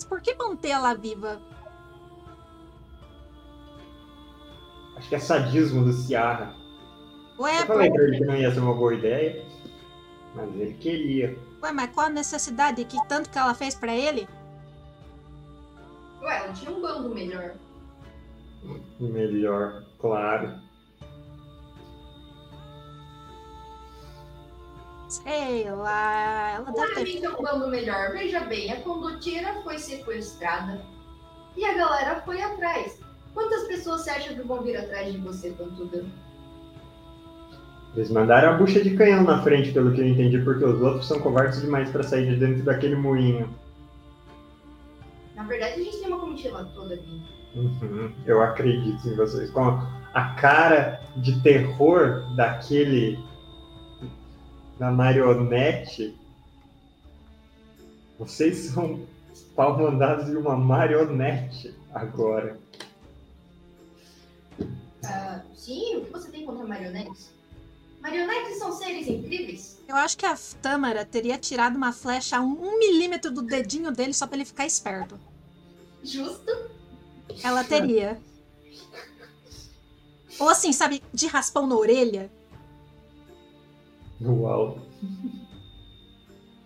Mas 0.00 0.04
por 0.08 0.22
que 0.22 0.34
manter 0.34 0.70
ela 0.70 0.94
viva? 0.94 1.38
Acho 4.96 5.08
que 5.10 5.14
é 5.14 5.18
sadismo 5.18 5.84
do 5.84 5.92
Ciarra. 5.92 6.54
Ué, 7.38 7.62
Eu 7.62 7.66
falei 7.66 7.90
pra 7.90 8.02
ele 8.04 8.16
que 8.18 8.24
não 8.24 8.34
ia 8.36 8.50
ser 8.50 8.60
uma 8.60 8.74
boa 8.74 8.94
ideia, 8.94 9.44
mas 10.34 10.54
ele 10.54 10.74
queria. 10.74 11.38
ué, 11.62 11.72
mas 11.72 11.90
qual 11.90 12.06
a 12.06 12.10
necessidade? 12.10 12.84
Que 12.86 12.96
tanto 13.08 13.28
que 13.28 13.38
ela 13.38 13.52
fez 13.54 13.74
pra 13.74 13.94
ele? 13.94 14.26
Ué, 16.22 16.36
ela 16.44 16.52
tinha 16.54 16.70
um 16.70 16.80
bando 16.80 17.10
melhor. 17.10 17.54
Melhor, 18.98 19.84
claro. 19.98 20.60
Sei 25.10 25.68
lá. 25.68 26.54
Ela 26.54 26.70
deve 26.70 27.18
ter 27.18 27.24
é 27.24 27.30
um 27.30 27.42
bando 27.42 27.68
melhor. 27.68 28.12
Veja 28.12 28.40
bem, 28.40 28.72
a 28.72 28.80
condutira 28.80 29.54
foi 29.64 29.76
sequestrada 29.78 30.80
e 31.56 31.64
a 31.64 31.74
galera 31.74 32.20
foi 32.20 32.40
atrás. 32.40 33.00
Quantas 33.34 33.64
pessoas 33.64 34.02
você 34.02 34.10
acha 34.10 34.34
que 34.34 34.42
vão 34.42 34.62
vir 34.62 34.76
atrás 34.76 35.12
de 35.12 35.18
você, 35.18 35.50
Pantogã? 35.50 36.04
Eles 37.96 38.08
mandaram 38.10 38.50
a 38.50 38.52
bucha 38.56 38.80
de 38.80 38.96
canhão 38.96 39.24
na 39.24 39.42
frente, 39.42 39.72
pelo 39.72 39.92
que 39.92 40.00
eu 40.00 40.06
entendi, 40.06 40.38
porque 40.38 40.64
os 40.64 40.80
outros 40.80 41.08
são 41.08 41.18
covardes 41.18 41.60
demais 41.60 41.90
pra 41.90 42.04
sair 42.04 42.28
de 42.28 42.36
dentro 42.36 42.62
daquele 42.62 42.94
moinho. 42.94 43.52
Na 45.34 45.42
verdade, 45.42 45.80
a 45.80 45.84
gente 45.84 45.98
tem 45.98 46.06
uma 46.06 46.20
comitiva 46.20 46.70
toda 46.72 46.94
aqui. 46.94 47.20
Uhum, 47.56 48.12
eu 48.26 48.40
acredito 48.40 49.08
em 49.08 49.16
vocês. 49.16 49.50
Com 49.50 49.82
a 50.14 50.24
cara 50.34 51.00
de 51.16 51.40
terror 51.42 52.24
daquele. 52.36 53.18
Da 54.80 54.90
marionete. 54.90 56.16
Vocês 58.18 58.56
são 58.70 59.06
pau 59.54 59.76
mandados 59.76 60.24
de 60.24 60.36
uma 60.38 60.56
marionete 60.56 61.74
agora. 61.92 62.58
Ah, 65.04 65.42
sim, 65.54 65.96
o 65.96 66.06
que 66.06 66.10
você 66.10 66.30
tem 66.30 66.46
contra 66.46 66.66
marionetes? 66.66 67.30
Marionetes 68.00 68.58
são 68.58 68.72
seres 68.72 69.06
incríveis. 69.06 69.78
Eu 69.86 69.96
acho 69.96 70.16
que 70.16 70.24
a 70.24 70.34
Tâmara 70.62 71.04
teria 71.04 71.36
tirado 71.36 71.76
uma 71.76 71.92
flecha 71.92 72.38
a 72.38 72.40
um 72.40 72.78
milímetro 72.78 73.30
do 73.30 73.42
dedinho 73.42 73.92
dele 73.92 74.14
só 74.14 74.26
pra 74.26 74.36
ele 74.36 74.46
ficar 74.46 74.64
esperto. 74.64 75.20
Justo. 76.02 76.50
Ela 77.42 77.62
teria. 77.64 78.18
Ou 80.38 80.48
assim, 80.48 80.72
sabe, 80.72 81.02
de 81.12 81.26
raspão 81.26 81.66
na 81.66 81.76
orelha. 81.76 82.30
Uau. 84.22 84.78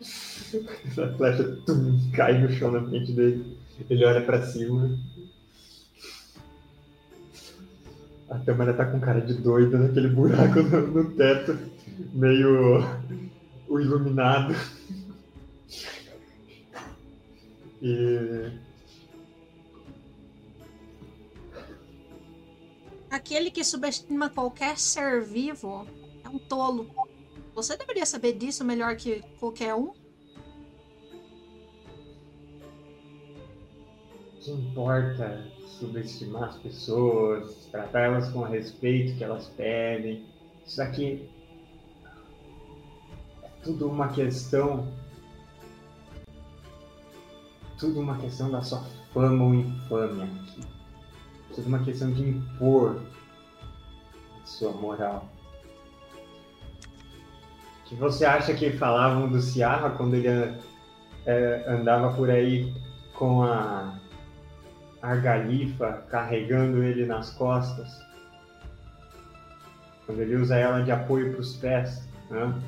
Essa 0.01 1.13
flecha 1.17 1.45
tum, 1.67 1.99
cai 2.13 2.41
no 2.41 2.51
chão 2.53 2.71
na 2.71 2.83
frente 2.89 3.13
dele. 3.13 3.59
Ele 3.89 4.05
olha 4.05 4.25
pra 4.25 4.47
cima. 4.47 4.99
A 8.29 8.39
câmera 8.41 8.75
tá 8.75 8.85
com 8.87 9.01
cara 9.01 9.21
de 9.21 9.35
doida 9.35 9.79
naquele 9.79 10.09
buraco 10.09 10.63
no, 10.63 10.87
no 10.89 11.11
teto, 11.13 11.57
meio 12.13 12.83
o 13.69 13.81
iluminado. 13.81 14.55
E 17.83 18.51
Aquele 23.15 23.49
que 23.49 23.63
subestima 23.63 24.29
qualquer 24.29 24.77
ser 24.77 25.23
vivo 25.23 25.87
é 26.25 26.29
um 26.29 26.37
tolo. 26.37 26.91
Você 27.55 27.77
deveria 27.77 28.05
saber 28.05 28.33
disso 28.33 28.65
melhor 28.65 28.97
que 28.97 29.23
qualquer 29.39 29.75
um. 29.75 29.93
que 34.41 34.51
importa 34.51 35.43
subestimar 35.79 36.51
as 36.51 36.59
pessoas, 36.59 37.67
tratar 37.71 38.01
elas 38.01 38.29
com 38.31 38.41
o 38.41 38.45
respeito 38.45 39.17
que 39.17 39.25
elas 39.25 39.49
pedem. 39.57 40.27
Isso 40.67 40.83
aqui 40.83 41.29
é 43.43 43.49
tudo 43.63 43.89
uma 43.89 44.09
questão. 44.09 44.93
Tudo 47.79 48.01
uma 48.01 48.19
questão 48.19 48.51
da 48.51 48.61
sua 48.63 48.85
fama 49.13 49.45
ou 49.45 49.55
infâmia. 49.55 50.29
Tudo 51.55 51.69
uma 51.69 51.83
questão 51.83 52.13
de 52.13 52.29
impor 52.29 53.01
a 54.43 54.47
sua 54.47 54.73
moral. 54.73 55.34
Que 57.85 57.95
você 57.95 58.25
acha 58.25 58.55
que 58.55 58.73
falavam 58.73 59.29
do 59.29 59.41
Ciarra 59.41 59.91
quando 59.91 60.15
ele 60.15 60.29
eh, 61.27 61.65
andava 61.69 62.13
por 62.15 62.31
aí 62.31 62.75
com 63.15 63.43
a 63.43 63.99
argalifa 65.03 66.05
carregando 66.09 66.83
ele 66.83 67.05
nas 67.05 67.31
costas? 67.31 67.89
Quando 70.07 70.21
ele 70.21 70.37
usa 70.37 70.57
ela 70.57 70.83
de 70.83 70.93
apoio 70.93 71.33
para 71.33 71.41
os 71.41 71.57
pés. 71.57 72.09
Né? 72.31 72.63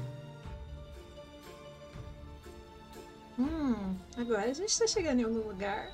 Hum, 3.39 3.97
agora 4.17 4.45
a 4.45 4.53
gente 4.53 4.79
tá 4.79 4.87
chegando 4.87 5.21
em 5.21 5.25
algum 5.25 5.49
lugar. 5.49 5.91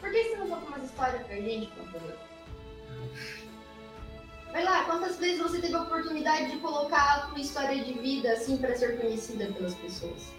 Por 0.00 0.10
que 0.10 0.22
você 0.22 0.36
não 0.36 0.48
conta 0.48 0.66
umas 0.66 0.84
histórias 0.84 1.26
pra 1.26 1.36
gente, 1.36 1.66
Pantogã? 1.72 2.23
Vai 4.54 4.62
lá, 4.62 4.84
quantas 4.84 5.16
vezes 5.16 5.42
você 5.42 5.60
teve 5.60 5.74
a 5.74 5.82
oportunidade 5.82 6.52
de 6.52 6.58
colocar 6.58 7.16
a 7.16 7.26
sua 7.26 7.40
história 7.40 7.84
de 7.84 7.92
vida 7.94 8.34
assim 8.34 8.56
para 8.56 8.76
ser 8.76 9.00
conhecida 9.00 9.46
pelas 9.46 9.74
pessoas? 9.74 10.32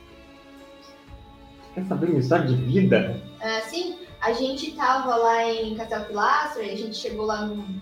Quer 1.74 1.86
saber 1.86 2.12
uma 2.12 2.20
história 2.20 2.46
de 2.46 2.56
vida? 2.56 3.22
É, 3.42 3.60
sim, 3.64 4.00
a 4.22 4.32
gente 4.32 4.72
tava 4.72 5.18
lá 5.18 5.44
em 5.44 5.76
Castelo 5.76 6.06
Pilastro 6.06 6.64
e 6.64 6.70
a 6.70 6.78
gente 6.78 6.96
chegou 6.96 7.26
lá 7.26 7.42
num, 7.42 7.82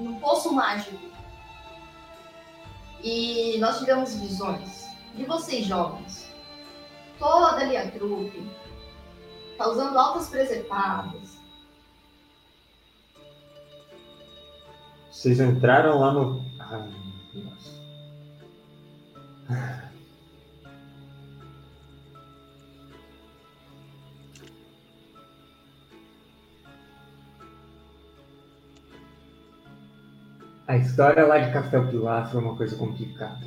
num 0.00 0.18
poço 0.18 0.52
mágico. 0.52 0.98
E 3.00 3.58
nós 3.58 3.78
tivemos 3.78 4.16
visões 4.16 4.88
de 5.14 5.24
vocês 5.24 5.66
jovens. 5.66 6.34
Toda 7.20 7.60
ali 7.60 7.76
a 7.76 7.88
trupe, 7.92 8.44
causando 9.56 9.96
altas 9.96 10.28
presepadas. 10.28 11.41
Vocês 15.12 15.38
entraram 15.40 16.00
lá 16.00 16.10
no. 16.10 16.42
Ai, 16.58 16.88
Deus. 17.34 17.82
A 30.66 30.76
história 30.78 31.26
lá 31.26 31.38
de 31.38 31.52
Castel 31.52 31.88
Pilastro 31.88 32.38
é 32.38 32.42
uma 32.42 32.56
coisa 32.56 32.74
complicada. 32.76 33.46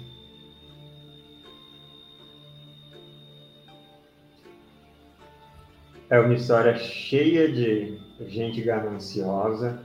É 6.11 6.19
uma 6.19 6.35
história 6.35 6.77
cheia 6.77 7.51
de 7.51 7.99
gente 8.27 8.61
gananciosa, 8.61 9.83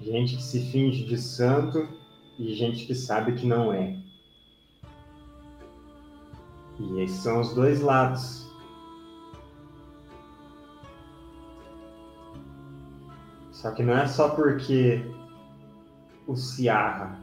gente 0.00 0.36
que 0.36 0.42
se 0.42 0.70
finge 0.70 1.04
de 1.04 1.18
santo 1.18 1.86
e 2.38 2.54
gente 2.54 2.86
que 2.86 2.94
sabe 2.94 3.32
que 3.34 3.46
não 3.46 3.72
é. 3.72 3.96
E 6.78 7.00
esses 7.02 7.22
são 7.22 7.40
os 7.40 7.54
dois 7.54 7.80
lados. 7.80 8.48
Só 13.52 13.70
que 13.72 13.82
não 13.82 13.94
é 13.94 14.06
só 14.06 14.30
porque 14.30 15.04
o 16.26 16.34
Ciarra 16.34 17.20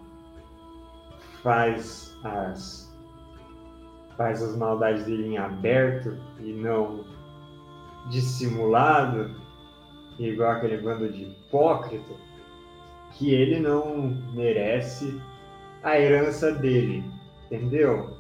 faz 1.42 2.16
as 2.24 2.88
faz 4.16 4.42
as 4.42 4.56
maldades 4.56 5.06
dele 5.06 5.28
em 5.28 5.38
aberto 5.38 6.18
e 6.40 6.52
não 6.52 7.06
dissimulado, 8.10 9.36
igual 10.18 10.52
aquele 10.52 10.78
bando 10.78 11.12
de 11.12 11.24
hipócrita, 11.24 12.14
que 13.18 13.34
ele 13.34 13.60
não 13.60 14.10
merece 14.34 15.20
a 15.84 16.00
herança 16.00 16.52
dele, 16.52 17.04
entendeu? 17.46 18.16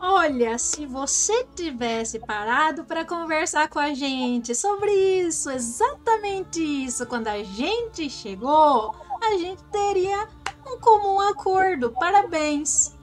Olha, 0.00 0.58
se 0.58 0.84
você 0.84 1.44
tivesse 1.54 2.18
parado 2.18 2.84
para 2.84 3.04
conversar 3.04 3.68
com 3.68 3.78
a 3.78 3.94
gente 3.94 4.54
sobre 4.54 4.92
isso, 4.92 5.50
exatamente 5.50 6.60
isso, 6.60 7.06
quando 7.06 7.28
a 7.28 7.42
gente 7.42 8.10
chegou, 8.10 8.94
a 9.22 9.36
gente 9.38 9.64
teria 9.64 10.28
um 10.66 10.78
comum 10.78 11.18
acordo. 11.20 11.90
Parabéns. 11.92 12.94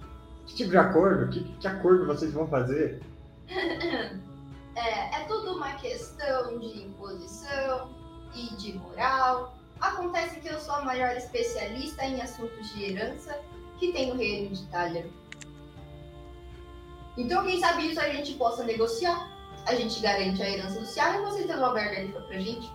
Que 0.45 0.55
tipo 0.55 0.69
de 0.69 0.77
acordo? 0.77 1.29
Que, 1.31 1.43
que 1.43 1.67
acordo 1.67 2.05
vocês 2.05 2.31
vão 2.31 2.47
fazer? 2.47 3.01
É, 4.75 5.21
é 5.21 5.25
tudo 5.25 5.55
uma 5.55 5.73
questão 5.73 6.57
de 6.57 6.85
imposição 6.85 7.91
e 8.33 8.55
de 8.55 8.73
moral. 8.73 9.52
Acontece 9.83 10.39
que 10.39 10.47
eu 10.47 10.57
sou 10.61 10.75
a 10.75 10.85
maior 10.85 11.13
especialista 11.17 12.05
em 12.05 12.21
assuntos 12.21 12.73
de 12.73 12.85
herança 12.85 13.37
que 13.77 13.91
tem 13.91 14.07
no 14.07 14.15
reino 14.15 14.55
de 14.55 14.63
Itália. 14.63 15.05
Então, 17.17 17.43
quem 17.43 17.59
sabe 17.59 17.91
isso 17.91 17.99
a 17.99 18.07
gente 18.07 18.33
possa 18.35 18.63
negociar. 18.63 19.29
A 19.65 19.75
gente 19.75 20.01
garante 20.01 20.41
a 20.41 20.49
herança 20.49 20.79
do 20.79 20.85
Ciara 20.85 21.17
e 21.17 21.25
vocês 21.25 21.49
uma 21.49 21.73
garganta 21.73 22.21
pra 22.21 22.39
gente. 22.39 22.71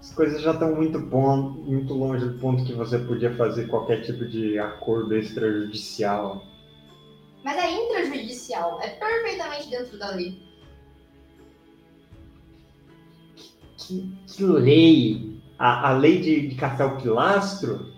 As 0.00 0.14
coisas 0.14 0.40
já 0.40 0.52
estão 0.52 0.74
muito, 0.74 0.98
bom, 0.98 1.36
muito 1.36 1.92
longe 1.92 2.26
do 2.26 2.38
ponto 2.38 2.64
que 2.64 2.72
você 2.72 2.98
podia 2.98 3.36
fazer 3.36 3.68
qualquer 3.68 4.00
tipo 4.00 4.24
de 4.24 4.58
acordo 4.58 5.14
extrajudicial. 5.14 6.42
Mas 7.44 7.58
é 7.58 7.70
intrajudicial, 7.70 8.80
é 8.80 8.88
perfeitamente 8.88 9.68
dentro 9.68 9.98
da 9.98 10.08
lei. 10.12 10.47
Que, 13.78 14.12
que 14.26 14.44
lei? 14.44 15.40
A, 15.58 15.90
a 15.90 15.96
lei 15.96 16.20
de, 16.20 16.48
de 16.48 16.56
Pilastro? 17.00 17.92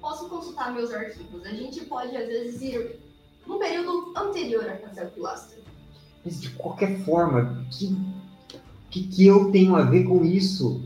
Posso 0.00 0.28
consultar 0.28 0.72
meus 0.72 0.92
arquivos. 0.92 1.44
A 1.44 1.50
gente 1.50 1.84
pode, 1.84 2.16
às 2.16 2.26
vezes, 2.26 2.60
ir 2.62 3.00
no 3.46 3.58
período 3.58 4.12
anterior 4.16 4.68
a 4.68 4.76
Castelo 4.78 5.10
Pilastro. 5.10 5.62
Mas 6.24 6.40
de 6.40 6.50
qualquer 6.50 7.04
forma, 7.04 7.66
que, 7.70 7.96
que, 8.90 9.08
que 9.08 9.26
eu 9.26 9.50
tenho 9.50 9.76
a 9.76 9.82
ver 9.82 10.04
com 10.04 10.24
isso? 10.24 10.82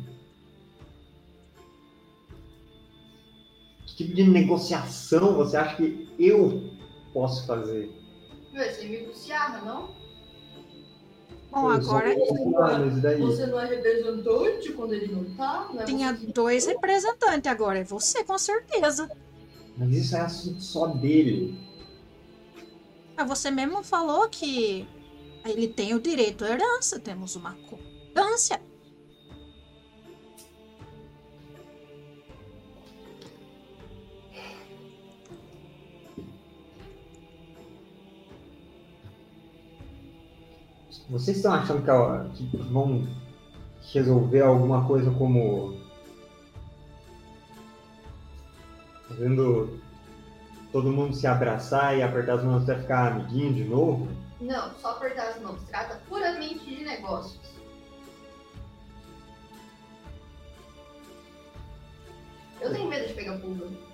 Que 3.86 3.96
tipo 3.96 4.14
de 4.14 4.24
negociação 4.24 5.34
você 5.34 5.56
acha 5.56 5.76
que 5.76 6.08
eu 6.18 6.70
posso 7.12 7.46
fazer? 7.46 7.90
Meu, 8.52 8.64
você 8.64 8.88
me 8.88 9.14
Ciarra, 9.14 9.64
não? 9.64 10.05
Bom, 11.56 11.70
agora? 11.70 12.14
Você 13.18 13.46
não 13.46 13.58
é 13.58 13.66
representante 13.66 14.72
quando 14.72 14.92
ele 14.92 15.10
não 15.10 15.24
tá? 15.36 15.70
Não 15.72 15.80
é 15.80 15.84
tinha 15.86 16.12
você 16.12 16.26
dois 16.26 16.66
representantes, 16.66 17.50
agora 17.50 17.78
é 17.78 17.84
você, 17.84 18.22
com 18.22 18.36
certeza. 18.36 19.10
Mas 19.74 19.90
isso 19.96 20.16
é 20.16 20.20
assunto 20.20 20.60
só 20.60 20.88
dele. 20.88 21.58
Mas 23.16 23.26
você 23.26 23.50
mesmo 23.50 23.82
falou 23.82 24.28
que 24.28 24.86
ele 25.46 25.66
tem 25.66 25.94
o 25.94 26.00
direito 26.00 26.44
à 26.44 26.50
herança, 26.50 27.00
temos 27.00 27.36
uma 27.36 27.54
concordância. 27.54 28.60
Vocês 41.08 41.36
estão 41.36 41.54
achando 41.54 41.84
que, 41.84 41.90
ó, 41.90 42.24
que 42.30 42.56
vão 42.56 43.06
resolver 43.92 44.40
alguma 44.40 44.86
coisa 44.86 45.10
como. 45.12 45.78
Fazendo 49.08 49.80
todo 50.72 50.90
mundo 50.92 51.14
se 51.14 51.26
abraçar 51.26 51.96
e 51.96 52.02
apertar 52.02 52.34
as 52.34 52.44
mãos 52.44 52.64
até 52.64 52.80
ficar 52.80 53.12
amiguinho 53.12 53.54
de 53.54 53.64
novo? 53.64 54.08
Não, 54.40 54.74
só 54.74 54.90
apertar 54.90 55.28
as 55.28 55.40
mãos. 55.40 55.62
Trata 55.68 56.00
puramente 56.08 56.64
de 56.64 56.84
negócios. 56.84 57.40
Eu 62.60 62.72
tenho 62.72 62.88
medo 62.88 63.06
de 63.06 63.14
pegar 63.14 63.38
pulga. 63.38 63.85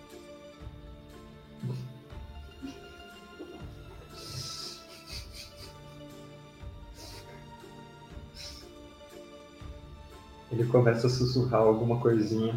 Ele 10.52 10.66
começa 10.66 11.06
a 11.06 11.10
sussurrar 11.10 11.62
alguma 11.62 11.98
coisinha. 11.98 12.54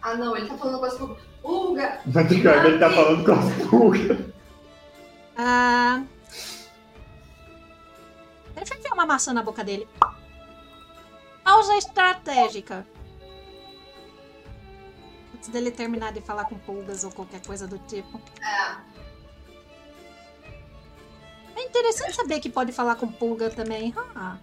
Ah, 0.00 0.14
não, 0.14 0.36
ele 0.36 0.46
tá 0.46 0.56
falando 0.56 0.78
com 0.78 0.84
as 0.86 0.94
pulgas. 0.94 1.22
Pulga! 1.42 2.00
Mas 2.06 2.28
pior 2.28 2.60
que 2.60 2.66
ele 2.68 2.78
tá 2.78 2.90
falando 2.90 3.24
com 3.24 3.32
as 3.32 3.68
pulgas. 3.68 4.18
Ah. 5.36 6.02
Deixa 8.54 8.74
eu 8.74 8.78
enfiar 8.78 8.94
uma 8.94 9.06
maçã 9.06 9.32
na 9.32 9.42
boca 9.42 9.64
dele. 9.64 9.88
Pausa 11.42 11.76
estratégica. 11.76 12.86
Antes 15.34 15.48
dele 15.48 15.72
terminar 15.72 16.12
de 16.12 16.20
falar 16.20 16.44
com 16.44 16.56
pulgas 16.58 17.02
ou 17.02 17.10
qualquer 17.10 17.44
coisa 17.44 17.66
do 17.66 17.78
tipo. 17.78 18.20
É, 18.40 18.76
É 21.56 21.64
interessante 21.64 22.14
saber 22.14 22.38
que 22.38 22.48
pode 22.48 22.70
falar 22.70 22.94
com 22.94 23.08
pulga 23.08 23.50
também. 23.50 23.92
Ah, 24.14 24.36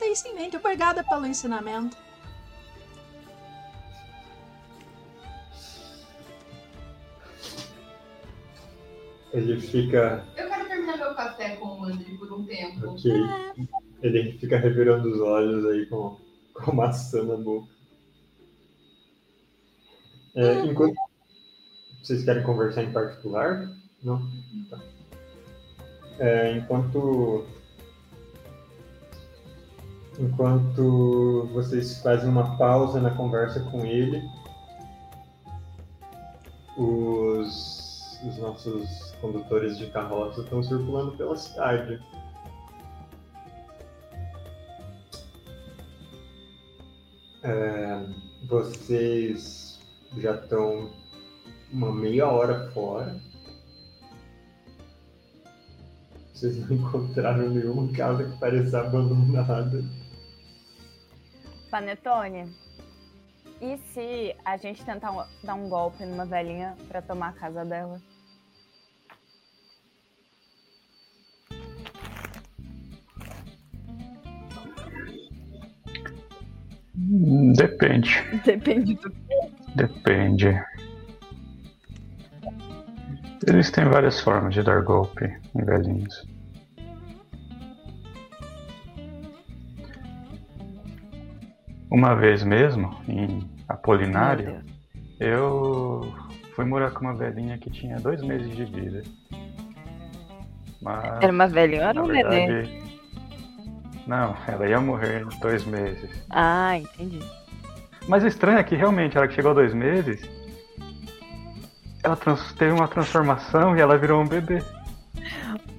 manter 0.00 0.12
isso 0.12 0.26
em 0.26 0.34
mente. 0.34 0.56
Obrigada 0.56 1.04
pelo 1.04 1.26
ensinamento. 1.26 1.96
Ele 9.32 9.60
fica. 9.60 10.26
eu 10.36 10.48
quero 10.48 10.66
terminar 10.66 10.96
meu 10.96 11.14
café 11.14 11.56
com 11.56 11.66
o 11.66 11.84
André 11.84 12.16
por 12.18 12.32
um 12.32 12.44
tempo. 12.44 12.90
Ok. 12.90 13.12
Ele 14.02 14.32
fica 14.38 14.58
revirando 14.58 15.08
os 15.08 15.20
olhos 15.20 15.64
aí 15.66 15.86
com, 15.86 16.18
com 16.54 16.74
maçã 16.74 17.22
na 17.22 17.36
boca. 17.36 17.68
É, 20.34 20.64
enquanto. 20.64 20.96
Vocês 22.02 22.24
querem 22.24 22.42
conversar 22.42 22.82
em 22.82 22.92
particular? 22.92 23.70
Não? 24.02 24.18
Tá. 24.68 24.80
É, 26.18 26.56
enquanto. 26.56 27.46
Enquanto 30.20 31.48
vocês 31.54 32.00
fazem 32.02 32.28
uma 32.28 32.56
pausa 32.58 33.00
na 33.00 33.10
conversa 33.10 33.60
com 33.70 33.84
ele, 33.86 34.22
os, 36.76 38.20
os 38.22 38.36
nossos 38.38 39.12
condutores 39.20 39.78
de 39.78 39.86
carroça 39.86 40.42
estão 40.42 40.62
circulando 40.62 41.16
pela 41.16 41.36
cidade. 41.36 42.00
É, 47.42 48.06
vocês 48.46 49.80
já 50.18 50.34
estão 50.34 50.90
uma 51.72 51.92
meia 51.92 52.28
hora 52.28 52.70
fora. 52.72 53.18
Vocês 56.34 56.58
não 56.58 56.76
encontraram 56.76 57.48
nenhuma 57.48 57.90
casa 57.92 58.24
que 58.24 58.38
pareça 58.38 58.80
abandonada. 58.80 59.99
Panetone, 61.70 62.52
e 63.60 63.78
se 63.78 64.34
a 64.44 64.56
gente 64.56 64.84
tentar 64.84 65.12
dar 65.44 65.54
um 65.54 65.68
golpe 65.68 66.04
numa 66.04 66.26
velhinha 66.26 66.76
pra 66.88 67.00
tomar 67.00 67.28
a 67.28 67.32
casa 67.32 67.64
dela? 67.64 68.00
Depende. 77.56 78.10
Depende 78.44 78.94
do. 78.94 79.12
Depende. 79.76 80.62
Existem 83.46 83.84
várias 83.86 84.20
formas 84.20 84.54
de 84.54 84.62
dar 84.62 84.82
golpe 84.82 85.24
em 85.54 85.64
velhinhos. 85.64 86.29
Uma 91.90 92.14
vez 92.14 92.42
mesmo, 92.44 92.96
em 93.08 93.48
Apolinário, 93.68 94.62
eu 95.18 96.14
fui 96.54 96.64
morar 96.64 96.92
com 96.92 97.00
uma 97.00 97.14
velhinha 97.14 97.58
que 97.58 97.70
tinha 97.70 97.96
dois 97.96 98.22
meses 98.22 98.54
de 98.54 98.64
vida. 98.64 99.02
Mas, 100.80 101.22
Era 101.22 101.32
uma 101.32 101.48
velhinha 101.48 101.82
ou 101.82 101.88
era 101.88 102.02
um 102.02 102.06
neném? 102.06 102.46
verdade, 102.46 102.80
não, 104.06 104.34
ela 104.48 104.68
ia 104.68 104.80
morrer 104.80 105.22
em 105.22 105.40
dois 105.40 105.64
meses. 105.66 106.10
Ah, 106.30 106.76
entendi. 106.76 107.20
Mas 108.08 108.24
o 108.24 108.26
estranho 108.26 108.58
é 108.58 108.64
que 108.64 108.74
realmente, 108.74 109.16
ela 109.16 109.28
que 109.28 109.34
chegou 109.34 109.52
a 109.52 109.54
dois 109.54 109.74
meses, 109.74 110.20
ela 112.02 112.16
teve 112.16 112.72
uma 112.72 112.88
transformação 112.88 113.76
e 113.76 113.80
ela 113.80 113.96
virou 113.96 114.20
um 114.22 114.26
bebê. 114.26 114.62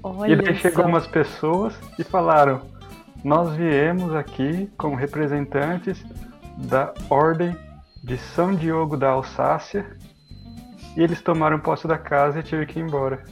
Olha 0.03 0.33
e 0.33 0.35
daí 0.35 0.55
chegou 0.55 0.83
só. 0.83 0.89
umas 0.89 1.07
pessoas 1.07 1.77
e 1.99 2.03
falaram: 2.03 2.61
Nós 3.23 3.55
viemos 3.55 4.13
aqui 4.15 4.69
como 4.77 4.95
representantes 4.95 6.03
da 6.57 6.93
Ordem 7.09 7.55
de 8.03 8.17
São 8.17 8.55
Diogo 8.55 8.97
da 8.97 9.09
Alsácia 9.09 9.85
e 10.97 11.01
eles 11.01 11.21
tomaram 11.21 11.59
posse 11.59 11.87
da 11.87 11.97
casa 11.97 12.39
e 12.39 12.43
tive 12.43 12.65
que 12.65 12.79
ir 12.79 12.83
embora. 12.83 13.23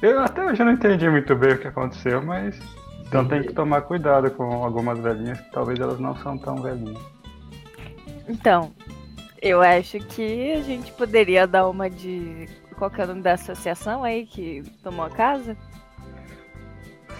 Eu 0.00 0.20
até 0.20 0.44
hoje 0.44 0.62
não 0.64 0.72
entendi 0.72 1.08
muito 1.08 1.34
bem 1.34 1.54
o 1.54 1.58
que 1.58 1.68
aconteceu, 1.68 2.22
mas 2.22 2.58
então 3.06 3.26
tem 3.26 3.42
que 3.42 3.52
tomar 3.52 3.82
cuidado 3.82 4.30
com 4.30 4.64
algumas 4.64 4.98
velhinhas 4.98 5.40
que 5.40 5.50
talvez 5.50 5.78
elas 5.78 6.00
não 6.00 6.16
são 6.16 6.38
tão 6.38 6.56
velhinhas. 6.56 7.02
Então, 8.28 8.72
eu 9.40 9.60
acho 9.60 9.98
que 9.98 10.52
a 10.52 10.62
gente 10.62 10.92
poderia 10.92 11.46
dar 11.46 11.68
uma 11.68 11.90
de. 11.90 12.48
Qual 12.78 12.90
que 12.90 13.00
é 13.00 13.04
o 13.04 13.08
nome 13.08 13.20
da 13.20 13.34
associação 13.34 14.02
aí 14.02 14.26
que 14.26 14.62
tomou 14.82 15.04
a 15.04 15.10
casa? 15.10 15.56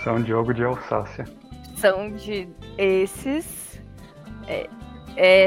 São 0.03 0.21
Diogo 0.21 0.53
de 0.53 0.65
Alsácia. 0.65 1.25
São 1.77 2.11
de 2.13 2.49
esses. 2.79 3.81
é, 4.47 4.69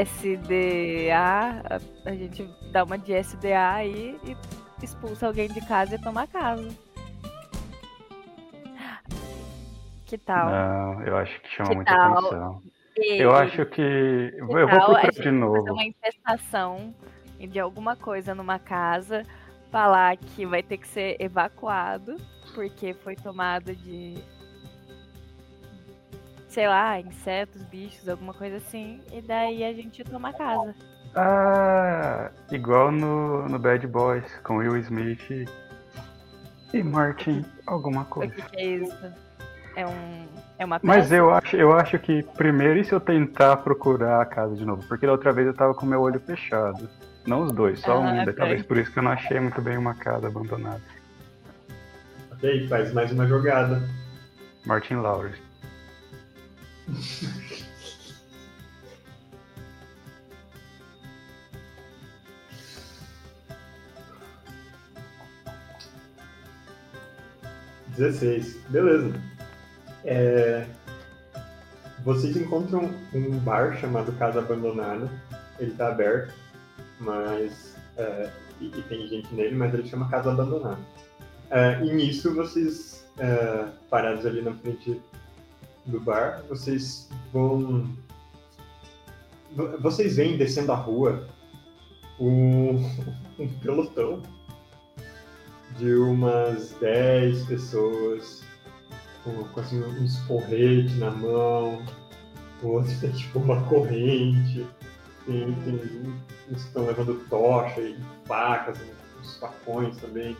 SDA. 0.04 1.62
A, 2.04 2.12
gente 2.14 2.48
dá 2.72 2.84
uma 2.84 2.96
de 2.98 3.12
SDA 3.12 3.72
aí 3.74 4.18
e 4.24 4.36
expulsa 4.84 5.26
alguém 5.26 5.48
de 5.48 5.60
casa 5.66 5.94
e 5.96 5.98
toma 6.00 6.22
a 6.22 6.26
casa. 6.26 6.68
Que 10.04 10.16
tal? 10.18 10.50
Não, 10.50 11.02
eu 11.02 11.16
acho 11.16 11.40
que 11.40 11.48
chama 11.48 11.68
Que 11.70 11.74
muita 11.76 11.96
tal? 11.96 12.18
atenção. 12.18 12.62
E- 12.98 13.18
Eu 13.22 13.34
acho 13.34 13.66
que. 13.66 14.32
Eu 14.36 14.46
vou 14.46 14.66
procurar 14.68 15.10
de 15.10 15.30
novo. 15.30 15.72
uma 15.72 15.84
infestação 15.84 16.94
de 17.38 17.58
alguma 17.58 17.96
coisa 17.96 18.34
numa 18.34 18.58
casa, 18.58 19.22
falar 19.70 20.16
que 20.16 20.46
vai 20.46 20.62
ter 20.62 20.78
que 20.78 20.86
ser 20.88 21.16
evacuado 21.20 22.16
porque 22.54 22.94
foi 22.94 23.14
tomado 23.16 23.74
de 23.74 24.14
sei 26.56 26.66
lá, 26.68 26.98
insetos, 26.98 27.60
bichos, 27.64 28.08
alguma 28.08 28.32
coisa 28.32 28.56
assim, 28.56 29.02
e 29.12 29.20
daí 29.20 29.62
a 29.62 29.74
gente 29.74 30.02
toma 30.02 30.32
casa. 30.32 30.74
Ah, 31.14 32.30
igual 32.50 32.90
no, 32.90 33.46
no 33.46 33.58
Bad 33.58 33.86
Boys, 33.86 34.24
com 34.42 34.56
Will 34.56 34.78
Smith 34.78 35.20
e- 36.72 36.82
Martin, 36.82 37.44
alguma 37.66 38.02
O 38.02 38.06
coisa. 38.06 38.32
que, 38.32 38.40
que 38.42 38.56
é 38.56 38.64
isso? 38.76 39.12
É 39.76 39.86
um 39.86 40.26
é 40.58 40.64
uma 40.64 40.80
peça? 40.80 40.86
Mas 40.98 41.12
eu 41.12 41.30
acho, 41.30 41.56
eu 41.56 41.76
acho 41.76 41.98
que 41.98 42.22
primeiro 42.22 42.78
e 42.80 42.84
se 42.86 42.92
eu 42.94 43.00
tentar 43.00 43.58
procurar 43.58 44.22
a 44.22 44.24
casa 44.24 44.54
de 44.56 44.64
novo? 44.64 44.82
Porque 44.88 45.04
da 45.04 45.12
outra 45.12 45.32
vez 45.34 45.46
eu 45.46 45.52
tava 45.52 45.74
com 45.74 45.84
meu 45.84 46.00
olho 46.00 46.18
fechado. 46.20 46.88
Não 47.26 47.42
os 47.42 47.52
dois, 47.52 47.80
só 47.80 47.92
Ah, 47.92 48.00
um. 48.00 48.04
daí 48.16 48.20
ok. 48.22 48.32
Talvez 48.32 48.62
por 48.64 48.78
isso 48.78 48.90
que 48.90 48.98
eu 48.98 49.02
não 49.02 49.10
achei 49.10 49.38
muito 49.38 49.60
bem 49.60 49.76
uma 49.76 49.94
casa 49.94 50.26
abandonada. 50.28 50.80
Ok, 52.32 52.66
faz 52.68 52.94
mais 52.94 53.12
uma 53.12 53.26
jogada. 53.26 53.82
Martin 54.64 54.94
Lawrence. 54.94 55.42
Dezesseis. 67.86 68.56
Beleza. 68.68 69.12
É, 70.04 70.66
Vocês 72.04 72.36
encontram 72.36 72.94
um 73.12 73.38
bar 73.38 73.76
chamado 73.78 74.12
Casa 74.12 74.40
Abandonada. 74.40 75.10
Ele 75.58 75.72
tá 75.74 75.88
aberto, 75.88 76.34
mas. 77.00 77.76
é, 77.96 78.30
E, 78.60 78.66
e 78.78 78.82
tem 78.84 79.06
gente 79.06 79.34
nele, 79.34 79.54
mas 79.54 79.74
ele 79.74 79.86
chama 79.88 80.08
Casa 80.08 80.30
Abandonada. 80.30 80.78
É, 81.50 81.82
e 81.84 81.92
nisso 81.92 82.34
vocês, 82.34 83.06
é, 83.18 83.68
parados 83.90 84.26
ali 84.26 84.42
na 84.42 84.54
frente 84.54 85.00
do 85.86 86.00
bar, 86.00 86.42
vocês 86.48 87.08
vão. 87.32 87.88
vo- 89.54 89.78
Vocês 89.80 90.16
veem 90.16 90.36
descendo 90.36 90.72
a 90.72 90.76
rua 90.76 91.28
um, 92.18 92.76
um 93.38 93.48
pelotão 93.62 94.22
de 95.78 95.94
umas 95.94 96.70
10 96.80 97.44
pessoas 97.46 98.42
com, 99.22 99.44
com 99.44 99.60
assim, 99.60 99.82
uns 99.82 100.18
porretes 100.20 100.96
na 100.98 101.10
mão, 101.10 101.84
o 102.62 102.68
outro 102.68 102.98
tem 103.00 103.10
tipo 103.12 103.38
uma 103.40 103.62
corrente, 103.64 104.66
tem, 105.26 105.52
tem 105.52 105.74
uns 106.50 106.62
que 106.62 106.68
estão 106.68 106.86
levando 106.86 107.28
tocha 107.28 107.80
e 107.80 107.98
facas, 108.26 108.78
uns 109.20 109.36
facões 109.38 109.96
também. 109.98 110.36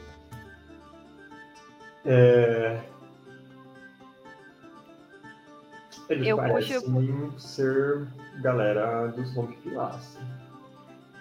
É... 2.05 2.81
Eles 6.09 6.27
Eu 6.29 6.37
parecem 6.37 6.81
puxo- 6.81 7.39
ser 7.41 8.07
galera 8.41 9.09
dos 9.09 9.35
Long 9.35 9.53
Pilares. 9.53 10.19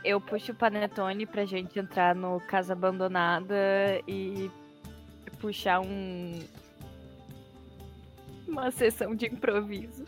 Eu 0.03 0.21
puxo 0.21 0.51
o 0.51 0.55
panetone 0.55 1.25
pra 1.25 1.45
gente 1.45 1.79
entrar 1.79 2.13
no 2.13 2.39
Casa 2.41 2.73
Abandonada 2.73 3.55
e 4.07 4.51
puxar 5.39 5.79
um. 5.79 6.39
Uma 8.47 8.69
sessão 8.69 9.15
de 9.15 9.25
improviso. 9.25 10.05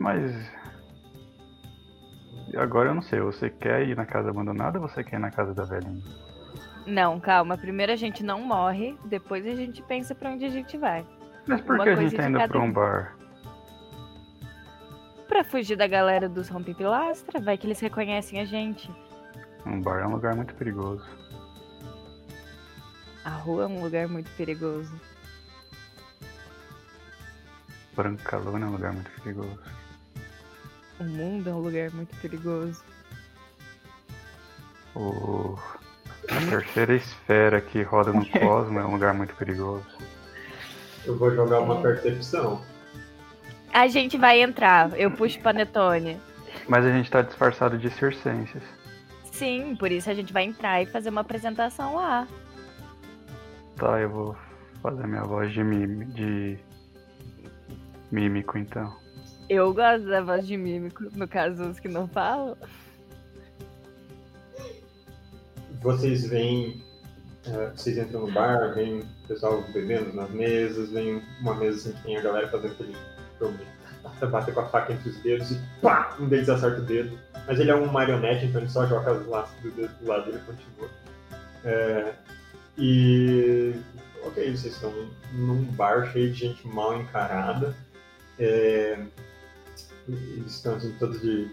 Mas. 0.00 0.34
Agora 2.56 2.90
eu 2.90 2.94
não 2.94 3.02
sei, 3.02 3.20
você 3.20 3.48
quer 3.48 3.86
ir 3.88 3.96
na 3.96 4.04
casa 4.04 4.28
abandonada 4.30 4.78
ou 4.78 4.86
você 4.88 5.02
quer 5.02 5.16
ir 5.16 5.20
na 5.20 5.30
casa 5.30 5.54
da 5.54 5.64
velhinha? 5.64 6.02
Não, 6.86 7.20
calma. 7.20 7.56
Primeiro 7.56 7.92
a 7.92 7.96
gente 7.96 8.22
não 8.22 8.42
morre, 8.42 8.96
depois 9.04 9.46
a 9.46 9.54
gente 9.54 9.82
pensa 9.82 10.14
pra 10.14 10.30
onde 10.30 10.44
a 10.44 10.50
gente 10.50 10.76
vai. 10.76 11.06
Mas 11.46 11.60
por 11.60 11.74
Uma 11.76 11.84
que 11.84 11.90
a 11.90 11.96
gente 11.96 12.16
tá 12.16 12.28
indo 12.28 12.38
cada 12.38 12.48
pra 12.48 12.60
um 12.60 12.64
um. 12.64 12.72
bar? 12.72 13.16
Pra 15.28 15.44
fugir 15.44 15.76
da 15.76 15.86
galera 15.86 16.28
dos 16.28 16.48
rompe-pilastra, 16.48 17.40
vai 17.40 17.56
que 17.56 17.66
eles 17.66 17.80
reconhecem 17.80 18.40
a 18.40 18.44
gente. 18.44 18.90
Um 19.64 19.80
bar 19.80 20.00
é 20.00 20.06
um 20.06 20.12
lugar 20.12 20.34
muito 20.34 20.54
perigoso. 20.54 21.04
A 23.24 23.30
rua 23.30 23.64
é 23.64 23.66
um 23.66 23.80
lugar 23.82 24.08
muito 24.08 24.30
perigoso. 24.36 24.92
Brancalona 27.94 28.66
é 28.66 28.68
um 28.68 28.72
lugar 28.72 28.92
muito 28.92 29.10
perigoso. 29.22 29.60
O 30.98 31.04
mundo 31.04 31.48
é 31.48 31.54
um 31.54 31.58
lugar 31.60 31.90
muito 31.92 32.16
perigoso. 32.20 32.82
O... 34.94 35.56
A 36.28 36.50
terceira 36.50 36.94
esfera 36.94 37.60
que 37.60 37.82
roda 37.82 38.12
no 38.12 38.24
cosmo 38.30 38.78
é 38.78 38.84
um 38.84 38.92
lugar 38.92 39.14
muito 39.14 39.34
perigoso. 39.34 39.86
Eu 41.04 41.18
vou 41.18 41.34
jogar 41.34 41.60
uma 41.60 41.80
percepção. 41.80 42.62
A 43.72 43.88
gente 43.88 44.16
vai 44.16 44.40
entrar. 44.40 44.98
Eu 44.98 45.10
puxo 45.10 45.40
Panetone. 45.40 46.20
Mas 46.68 46.84
a 46.84 46.92
gente 46.92 47.10
tá 47.10 47.22
disfarçado 47.22 47.76
de 47.76 47.90
circenses. 47.90 48.62
Sim, 49.32 49.74
por 49.76 49.90
isso 49.90 50.10
a 50.10 50.14
gente 50.14 50.32
vai 50.32 50.44
entrar 50.44 50.82
e 50.82 50.86
fazer 50.86 51.08
uma 51.08 51.22
apresentação 51.22 51.96
lá. 51.96 52.28
Tá, 53.76 53.98
eu 53.98 54.10
vou 54.10 54.36
fazer 54.82 55.06
minha 55.06 55.24
voz 55.24 55.52
de, 55.52 55.64
mim, 55.64 56.04
de 56.10 56.58
mímico 58.10 58.58
então. 58.58 58.94
Eu 59.48 59.72
gosto 59.74 60.06
da 60.06 60.20
voz 60.20 60.46
de 60.46 60.56
mímico, 60.56 61.04
no 61.14 61.26
caso, 61.26 61.64
os 61.64 61.80
que 61.80 61.88
não 61.88 62.06
falam. 62.06 62.56
Vocês 65.82 66.26
veem, 66.26 66.82
eh, 67.46 67.70
vocês 67.74 67.98
entram 67.98 68.26
no 68.26 68.32
bar, 68.32 68.74
vem 68.74 69.00
o 69.00 69.28
pessoal 69.28 69.62
bebendo 69.72 70.12
nas 70.14 70.30
mesas, 70.30 70.90
vem 70.90 71.22
uma 71.40 71.54
mesa 71.54 71.78
assim 71.78 71.92
que 71.92 72.02
tem 72.04 72.16
a 72.16 72.22
galera 72.22 72.48
fazendo 72.48 72.72
aquele. 72.72 72.96
Bater 74.30 74.54
com 74.54 74.60
a 74.60 74.68
faca 74.68 74.92
entre 74.92 75.08
os 75.08 75.16
dedos 75.18 75.50
e 75.50 75.60
pá! 75.80 76.16
Um 76.18 76.28
deles 76.28 76.48
acerta 76.48 76.80
o 76.80 76.84
dedo. 76.84 77.18
Mas 77.46 77.58
ele 77.58 77.70
é 77.70 77.74
um 77.74 77.86
marionete, 77.86 78.46
então 78.46 78.60
ele 78.60 78.70
só 78.70 78.86
joga 78.86 79.12
as 79.12 79.26
laços 79.26 79.60
do 79.62 79.70
dedo 79.72 79.92
do 80.00 80.06
lado 80.06 80.26
e 80.26 80.34
ele 80.34 80.40
continua. 80.40 80.90
É, 81.64 82.14
e. 82.78 83.74
Ok, 84.24 84.56
vocês 84.56 84.74
estão 84.74 84.92
num 85.32 85.64
bar 85.72 86.10
cheio 86.12 86.32
de 86.32 86.38
gente 86.38 86.66
mal 86.66 87.00
encarada. 87.00 87.74
É, 88.38 88.98
eles 90.08 90.54
estão 90.54 90.76
assim, 90.76 90.94
todos 90.98 91.20
de 91.20 91.50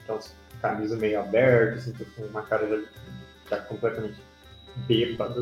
aquelas 0.00 0.34
camisas 0.60 0.98
meio 0.98 1.20
abertas, 1.20 1.88
assim, 1.88 2.04
com 2.16 2.22
uma 2.24 2.42
cara 2.42 2.66
já 3.50 3.60
completamente 3.62 4.20
bêbada. 4.86 5.40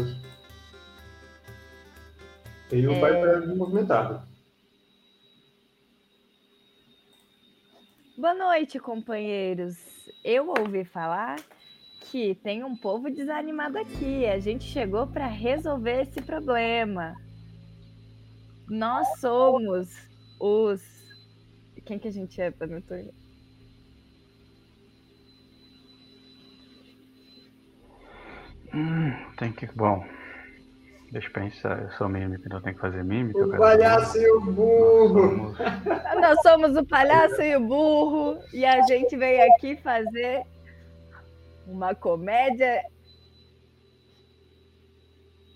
E 2.73 2.87
o 2.87 2.93
É. 2.93 3.01
bar 3.01 3.41
tá 3.41 3.55
movimentado. 3.55 4.23
Boa 8.17 8.35
noite, 8.35 8.81
companheiros. 8.81 9.77
Eu 10.25 10.49
ouvi 10.49 10.85
falar 10.85 11.37
que 12.01 12.35
tem 12.37 12.65
um 12.65 12.75
povo 12.77 13.11
desanimado 13.11 13.79
aqui. 13.79 14.27
A 14.27 14.39
gente 14.41 14.65
chegou 14.65 15.07
para 15.07 15.27
resolver 15.27 16.03
esse 16.03 16.21
problema. 16.23 17.15
Nós 18.69 19.07
somos 19.21 19.89
os. 20.41 20.83
Quem 21.85 21.99
que 21.99 22.09
a 22.09 22.13
gente 22.13 22.41
é, 22.41 22.51
Panetone? 22.51 23.15
Hum, 28.79 29.13
tem 29.37 29.53
que. 29.53 29.67
Bom. 29.75 30.05
Deixa 31.11 31.29
eu 31.29 31.33
pensar, 31.33 31.83
eu 31.83 31.91
sou 31.93 32.07
mímico, 32.07 32.43
então 32.47 32.61
tem 32.61 32.75
que 32.75 32.81
fazer 32.81 33.03
mímica. 33.03 33.39
eu 33.39 33.47
O 33.47 33.51
quero 33.51 33.63
palhaço 33.63 34.19
e 34.19 34.31
o 34.31 34.41
burro! 34.43 35.37
nós 35.55 35.57
somos- 35.57 36.21
Nós 36.21 36.43
somos 36.43 36.77
o 36.77 36.85
palhaço 36.85 37.41
e 37.41 37.57
o 37.57 37.61
burro 37.67 38.39
e 38.53 38.65
a 38.67 38.83
gente 38.83 39.17
veio 39.17 39.51
aqui 39.55 39.75
fazer 39.77 40.43
uma 41.67 41.95
comédia 41.95 42.83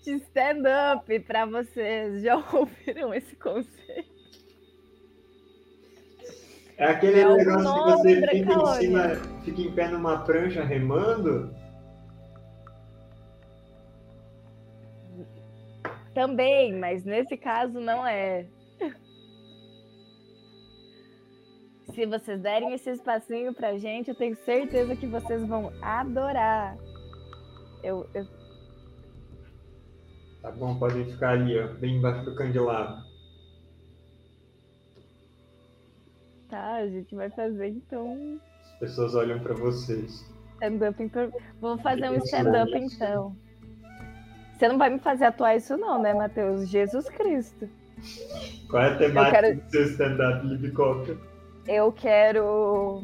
de 0.03 0.13
stand-up 0.15 1.19
para 1.19 1.45
vocês. 1.45 2.23
Já 2.23 2.35
ouviram 2.51 3.13
esse 3.13 3.35
conceito? 3.35 4.11
É 6.77 6.85
aquele 6.87 7.19
É 7.21 7.25
negócio 7.35 7.73
que 7.73 7.91
você 7.91 8.27
fica 8.27 8.53
em 8.53 8.65
cima, 8.73 9.09
fica 9.45 9.61
em 9.61 9.71
pé 9.71 9.87
numa 9.89 10.23
prancha 10.23 10.63
remando. 10.63 11.53
Também, 16.13 16.73
mas 16.77 17.03
nesse 17.03 17.35
caso 17.37 17.79
não 17.79 18.05
é. 18.05 18.45
Se 21.93 22.05
vocês 22.05 22.41
derem 22.41 22.73
esse 22.73 22.89
espacinho 22.89 23.53
pra 23.53 23.77
gente, 23.77 24.09
eu 24.09 24.15
tenho 24.15 24.35
certeza 24.35 24.95
que 24.95 25.05
vocês 25.05 25.45
vão 25.47 25.71
adorar. 25.81 26.77
Eu, 27.83 28.07
eu 28.13 28.25
Tá 30.41 30.51
bom, 30.51 30.77
podem 30.77 31.05
ficar 31.05 31.31
ali, 31.31 31.57
ó, 31.57 31.67
bem 31.75 31.97
embaixo 31.97 32.25
do 32.25 32.35
candelabro. 32.35 33.01
tá, 36.49 36.75
a 36.75 36.87
gente 36.87 37.15
vai 37.15 37.29
fazer 37.31 37.69
então 37.69 38.39
As 38.61 38.79
pessoas 38.79 39.15
olham 39.15 39.39
pra 39.39 39.55
vocês. 39.55 40.29
stand-up. 40.55 41.11
Vamos 41.59 41.81
fazer 41.81 42.09
um 42.09 42.17
stand-up 42.17 42.71
então. 42.75 43.35
Você 44.63 44.69
não 44.69 44.77
vai 44.77 44.89
me 44.89 44.99
fazer 44.99 45.25
atuar 45.25 45.57
isso 45.57 45.75
não, 45.75 46.01
né, 46.01 46.13
Matheus? 46.13 46.69
Jesus 46.69 47.09
Cristo. 47.09 47.67
Qual 48.69 48.81
é 48.81 48.93
a 48.93 48.97
temática 48.97 49.41
quero- 49.41 49.57
do 49.57 49.69
seu 49.69 49.83
stand-up, 49.87 50.47
Libicoca? 50.47 51.17
Eu 51.67 51.91
quero. 51.91 53.01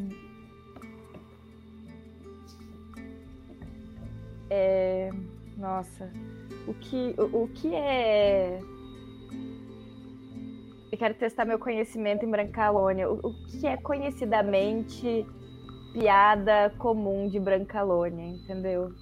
É... 4.50 5.10
Nossa. 5.58 6.10
O 6.66 6.74
que, 6.76 7.14
o, 7.18 7.44
o 7.44 7.48
que 7.50 7.76
é. 7.76 8.62
Eu 10.90 10.98
quero 10.98 11.14
testar 11.16 11.44
meu 11.44 11.60
conhecimento 11.60 12.24
em 12.24 12.32
Brancalônia. 12.32 13.12
O, 13.12 13.16
o 13.16 13.34
que 13.48 13.68
é 13.68 13.76
conhecidamente 13.76 15.28
piada 15.92 16.74
comum 16.78 17.28
de 17.28 17.38
Brancalônia, 17.38 18.28
entendeu? 18.28 18.94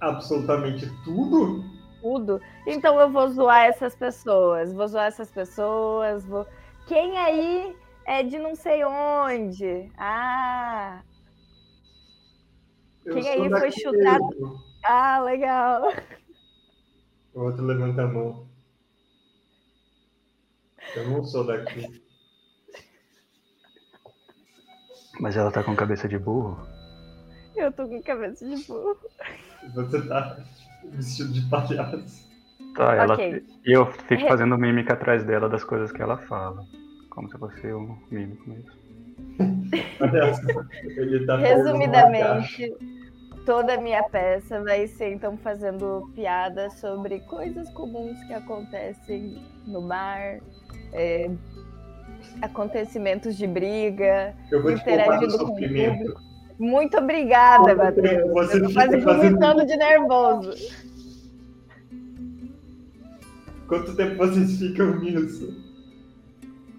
Absolutamente 0.00 0.86
tudo? 1.04 1.64
Tudo. 2.00 2.40
Então 2.66 2.98
eu 3.00 3.10
vou 3.10 3.28
zoar 3.28 3.64
essas 3.66 3.94
pessoas. 3.96 4.72
Vou 4.72 4.86
zoar 4.86 5.06
essas 5.06 5.30
pessoas. 5.30 6.24
Vou... 6.24 6.46
Quem 6.86 7.18
aí 7.18 7.76
é 8.06 8.22
de 8.22 8.38
não 8.38 8.54
sei 8.54 8.84
onde? 8.84 9.90
Ah, 9.98 11.02
Eu 13.04 13.14
Quem 13.14 13.28
aí 13.28 13.50
foi 13.50 13.70
chutado? 13.72 14.28
mesmo. 14.28 14.60
ah, 14.84 15.20
legal. 15.20 15.92
O 17.34 17.42
outro 17.42 17.64
levanta 17.64 18.02
a 18.02 18.06
mão. 18.06 18.46
Eu 20.96 21.10
não 21.10 21.24
sou 21.24 21.44
daqui. 21.46 22.02
Mas 25.20 25.36
ela 25.36 25.50
tá 25.50 25.62
com 25.64 25.74
cabeça 25.76 26.08
de 26.08 26.18
burro? 26.18 26.56
Eu 27.56 27.72
tô 27.72 27.88
com 27.88 28.00
cabeça 28.02 28.48
de 28.48 28.64
burro. 28.66 28.96
Você 29.74 30.02
tá 30.02 30.38
vestido 30.84 31.32
de 31.32 31.42
palhaço. 31.48 32.28
Tá, 32.74 32.94
ela. 32.94 33.14
Ok. 33.14 33.44
E 33.64 33.72
eu 33.72 33.86
fico 33.86 34.26
fazendo 34.28 34.56
mímica 34.56 34.94
atrás 34.94 35.24
dela 35.24 35.48
das 35.48 35.64
coisas 35.64 35.90
que 35.92 36.00
ela 36.00 36.16
fala. 36.16 36.64
Como 37.10 37.28
se 37.28 37.34
eu 37.34 37.40
fosse 37.40 37.72
um 37.72 37.96
mímico 38.10 38.48
mesmo. 38.48 38.78
Tá. 41.26 41.36
Resumidamente, 41.36 42.72
toda 43.44 43.74
a 43.74 43.80
minha 43.80 44.02
peça 44.04 44.62
vai 44.62 44.86
ser 44.86 45.12
então 45.12 45.36
fazendo 45.36 46.10
piadas 46.14 46.74
sobre 46.74 47.20
coisas 47.20 47.68
comuns 47.70 48.22
que 48.24 48.32
acontecem 48.32 49.42
no 49.66 49.82
bar, 49.82 50.38
é, 50.92 51.30
acontecimentos 52.40 53.36
de 53.36 53.46
briga. 53.46 54.34
Eu 54.50 54.62
vou 54.62 54.74
te 54.74 54.80
interagindo 54.80 55.38
com 55.38 55.44
o 55.44 55.48
sofrimento. 55.48 56.20
Muito 56.58 56.96
obrigada, 56.98 57.74
Matheus. 57.74 58.30
você 58.32 58.52
fica 58.60 58.72
quase 58.72 59.00
fazendo- 59.00 59.04
vomitando 59.04 59.66
de 59.66 59.76
nervoso. 59.76 60.50
Quanto 63.68 63.94
tempo 63.94 64.16
vocês 64.16 64.58
ficam 64.58 64.98
nisso? 64.98 65.54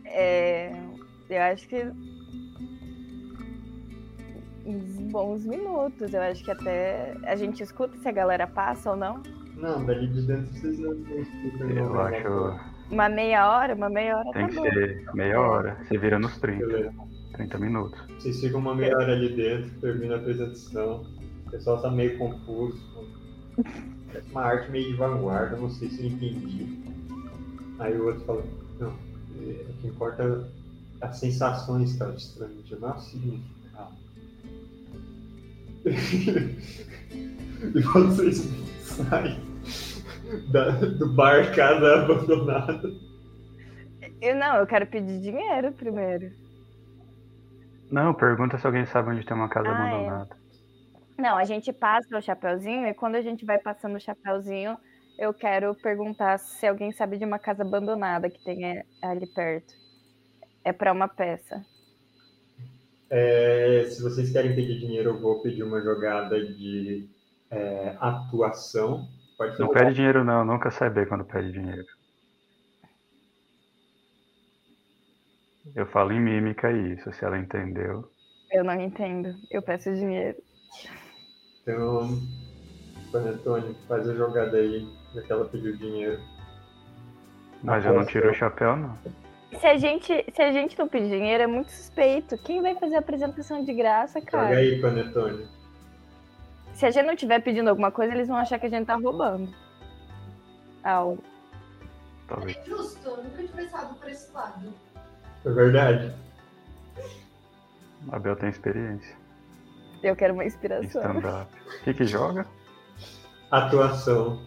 É, 0.05 0.71
eu 1.29 1.41
acho 1.43 1.67
que 1.67 1.85
uns 4.65 4.99
bons 5.11 5.45
minutos. 5.45 6.13
Eu 6.13 6.21
acho 6.21 6.43
que 6.43 6.51
até 6.51 7.15
a 7.23 7.35
gente 7.35 7.61
escuta 7.63 7.97
se 7.97 8.07
a 8.07 8.11
galera 8.11 8.47
passa 8.47 8.91
ou 8.91 8.95
não. 8.97 9.21
Não, 9.55 9.85
dali 9.85 10.07
de 10.07 10.21
dentro 10.25 10.47
vocês 10.53 10.79
não 10.79 10.93
não 10.93 11.19
escutam. 11.19 11.69
Eu 11.69 11.85
não, 11.89 12.03
né? 12.05 12.17
acho. 12.17 12.69
Uma 12.91 13.07
meia 13.07 13.51
hora, 13.51 13.75
uma 13.75 13.89
meia 13.89 14.17
hora 14.17 14.31
Tem 14.31 14.41
tá 14.43 14.47
que 14.49 14.55
bom. 14.55 14.63
ser 14.63 15.05
meia 15.13 15.39
hora. 15.39 15.77
Você 15.83 15.97
vira 15.97 16.17
nos 16.17 16.37
30. 16.39 16.65
Beleza. 16.65 16.93
30 17.39 17.57
minutos. 17.57 17.99
Vocês 18.17 18.41
ficam 18.41 18.59
uma 18.59 18.75
meia 18.75 18.97
hora 18.97 19.13
ali 19.13 19.29
dentro, 19.33 19.71
termina 19.79 20.15
a 20.15 20.17
apresentação. 20.17 21.05
O 21.47 21.51
pessoal 21.51 21.81
tá 21.81 21.89
meio 21.89 22.17
confuso. 22.17 22.77
É 24.13 24.21
uma 24.31 24.41
arte 24.41 24.69
meio 24.69 24.87
de 24.89 24.93
vanguarda, 24.97 25.55
não 25.55 25.69
sei 25.69 25.87
se 25.89 26.01
eu 26.01 26.07
entendi. 26.07 26.79
Aí 27.79 27.97
o 27.97 28.07
outro 28.07 28.25
fala, 28.25 28.43
não, 28.77 28.89
é, 28.89 29.65
o 29.69 29.73
que 29.81 29.87
importa 29.87 30.23
é 30.23 31.05
as 31.05 31.17
sensações 31.17 31.93
que 31.95 32.03
ela 32.03 32.13
te 32.13 32.35
transmite, 32.35 32.75
não 32.75 32.89
é 32.89 32.93
o 32.93 32.99
significado. 32.99 33.95
e 37.73 37.81
vocês 37.81 38.49
saem 38.83 39.39
da- 40.51 40.71
do 40.71 41.13
bar 41.13 41.55
casa 41.55 42.03
abandonada. 42.03 42.91
Eu 44.21 44.35
não, 44.35 44.57
eu 44.57 44.67
quero 44.67 44.85
pedir 44.87 45.21
dinheiro 45.21 45.71
primeiro. 45.71 46.48
Não, 47.91 48.13
pergunta 48.13 48.57
se 48.57 48.65
alguém 48.65 48.85
sabe 48.85 49.09
onde 49.09 49.25
tem 49.25 49.35
uma 49.35 49.49
casa 49.49 49.69
Ah, 49.69 49.71
é. 49.71 49.75
abandonada. 49.75 50.37
Não, 51.17 51.37
a 51.37 51.43
gente 51.43 51.73
passa 51.73 52.17
o 52.17 52.21
chapeuzinho 52.21 52.87
e 52.87 52.93
quando 52.93 53.15
a 53.15 53.21
gente 53.21 53.45
vai 53.45 53.57
passando 53.59 53.95
o 53.95 53.99
chapeuzinho, 53.99 54.77
eu 55.17 55.33
quero 55.33 55.75
perguntar 55.75 56.37
se 56.37 56.65
alguém 56.65 56.93
sabe 56.93 57.17
de 57.17 57.25
uma 57.25 57.37
casa 57.37 57.63
abandonada 57.63 58.29
que 58.29 58.41
tem 58.41 58.65
é, 58.65 58.85
ali 59.03 59.27
perto. 59.27 59.73
É 60.63 60.71
para 60.71 60.93
uma 60.93 61.09
peça. 61.09 61.61
É, 63.09 63.85
se 63.89 64.01
vocês 64.01 64.31
querem 64.31 64.55
pedir 64.55 64.79
dinheiro, 64.79 65.09
eu 65.09 65.19
vou 65.19 65.41
pedir 65.41 65.63
uma 65.63 65.81
jogada 65.81 66.39
de 66.41 67.09
é, 67.49 67.97
atuação. 67.99 69.07
Pode 69.37 69.59
Não 69.59 69.69
pede 69.69 69.95
dinheiro, 69.95 70.23
não. 70.23 70.45
Nunca 70.45 70.69
sai 70.69 70.89
bem 70.89 71.05
quando 71.05 71.25
pede 71.25 71.51
dinheiro. 71.51 71.87
Eu 75.75 75.85
falo 75.87 76.11
em 76.11 76.19
mímica 76.19 76.71
isso, 76.71 77.11
se 77.13 77.23
ela 77.23 77.37
entendeu. 77.37 78.09
Eu 78.51 78.63
não 78.63 78.79
entendo. 78.79 79.35
Eu 79.51 79.61
peço 79.61 79.93
dinheiro. 79.93 80.37
Então, 81.61 82.19
Panetone, 83.11 83.75
faz 83.87 84.07
a 84.09 84.15
jogada 84.15 84.57
aí, 84.57 84.87
já 85.13 85.21
que 85.21 85.31
ela 85.31 85.45
pediu 85.45 85.75
dinheiro. 85.77 86.19
Mas 87.63 87.85
eu 87.85 87.93
não 87.93 88.05
tiro 88.05 88.31
o 88.31 88.33
chapéu, 88.33 88.75
não. 88.75 88.97
Se 89.59 89.65
a 89.65 89.77
gente, 89.77 90.25
se 90.31 90.41
a 90.41 90.51
gente 90.51 90.77
não 90.77 90.87
pedir 90.87 91.09
dinheiro, 91.09 91.43
é 91.43 91.47
muito 91.47 91.71
suspeito. 91.71 92.37
Quem 92.43 92.61
vai 92.61 92.75
fazer 92.75 92.95
a 92.95 92.99
apresentação 92.99 93.63
de 93.63 93.73
graça, 93.73 94.19
Joga 94.19 94.31
cara? 94.31 94.57
aí, 94.57 94.79
Panetone. 94.79 95.47
Se 96.73 96.85
a 96.85 96.91
gente 96.91 97.05
não 97.05 97.13
estiver 97.13 97.41
pedindo 97.41 97.69
alguma 97.69 97.91
coisa, 97.91 98.13
eles 98.13 98.27
vão 98.27 98.37
achar 98.37 98.59
que 98.59 98.67
a 98.67 98.69
gente 98.69 98.85
tá 98.85 98.95
roubando. 98.95 99.53
Algo. 100.83 101.21
Talvez. 102.27 102.55
É 102.57 102.63
justo, 102.63 103.07
eu 103.07 103.17
nunca 103.23 103.37
tinha 103.37 103.49
pensado 103.49 103.95
por 103.95 104.09
esse 104.09 104.31
lado. 104.31 104.73
É 105.45 105.49
verdade. 105.49 106.13
A 108.11 108.19
Bel 108.19 108.35
tem 108.35 108.49
experiência 108.49 109.15
Eu 110.01 110.15
quero 110.15 110.33
uma 110.33 110.45
inspiração. 110.45 111.01
stand-up. 111.01 111.51
O 111.79 111.83
que 111.83 111.93
que 111.93 112.05
joga? 112.05 112.45
Atuação. 113.51 114.41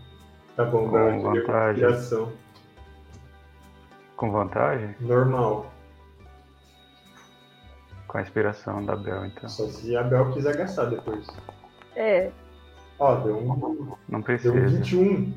Tá 0.57 0.65
bom, 0.65 0.89
Com 0.89 1.23
vantagem. 1.23 1.85
Com 4.17 4.31
vantagem? 4.31 4.95
Normal. 5.01 5.73
Com 8.07 8.19
a 8.19 8.23
inspiração 8.23 8.85
da 8.85 8.95
Bel, 8.97 9.25
então. 9.27 9.49
Só 9.49 9.67
se 9.67 9.97
a 9.97 10.03
Bel 10.03 10.31
quiser 10.33 10.57
gastar 10.57 10.85
depois. 10.87 11.27
É. 11.97 12.31
Ó, 12.99 13.17
deu 13.17 13.39
um, 13.39 13.97
Não 14.09 14.21
deu 14.21 14.23
precisa. 14.23 14.53
um 14.55 14.67
21. 14.69 15.35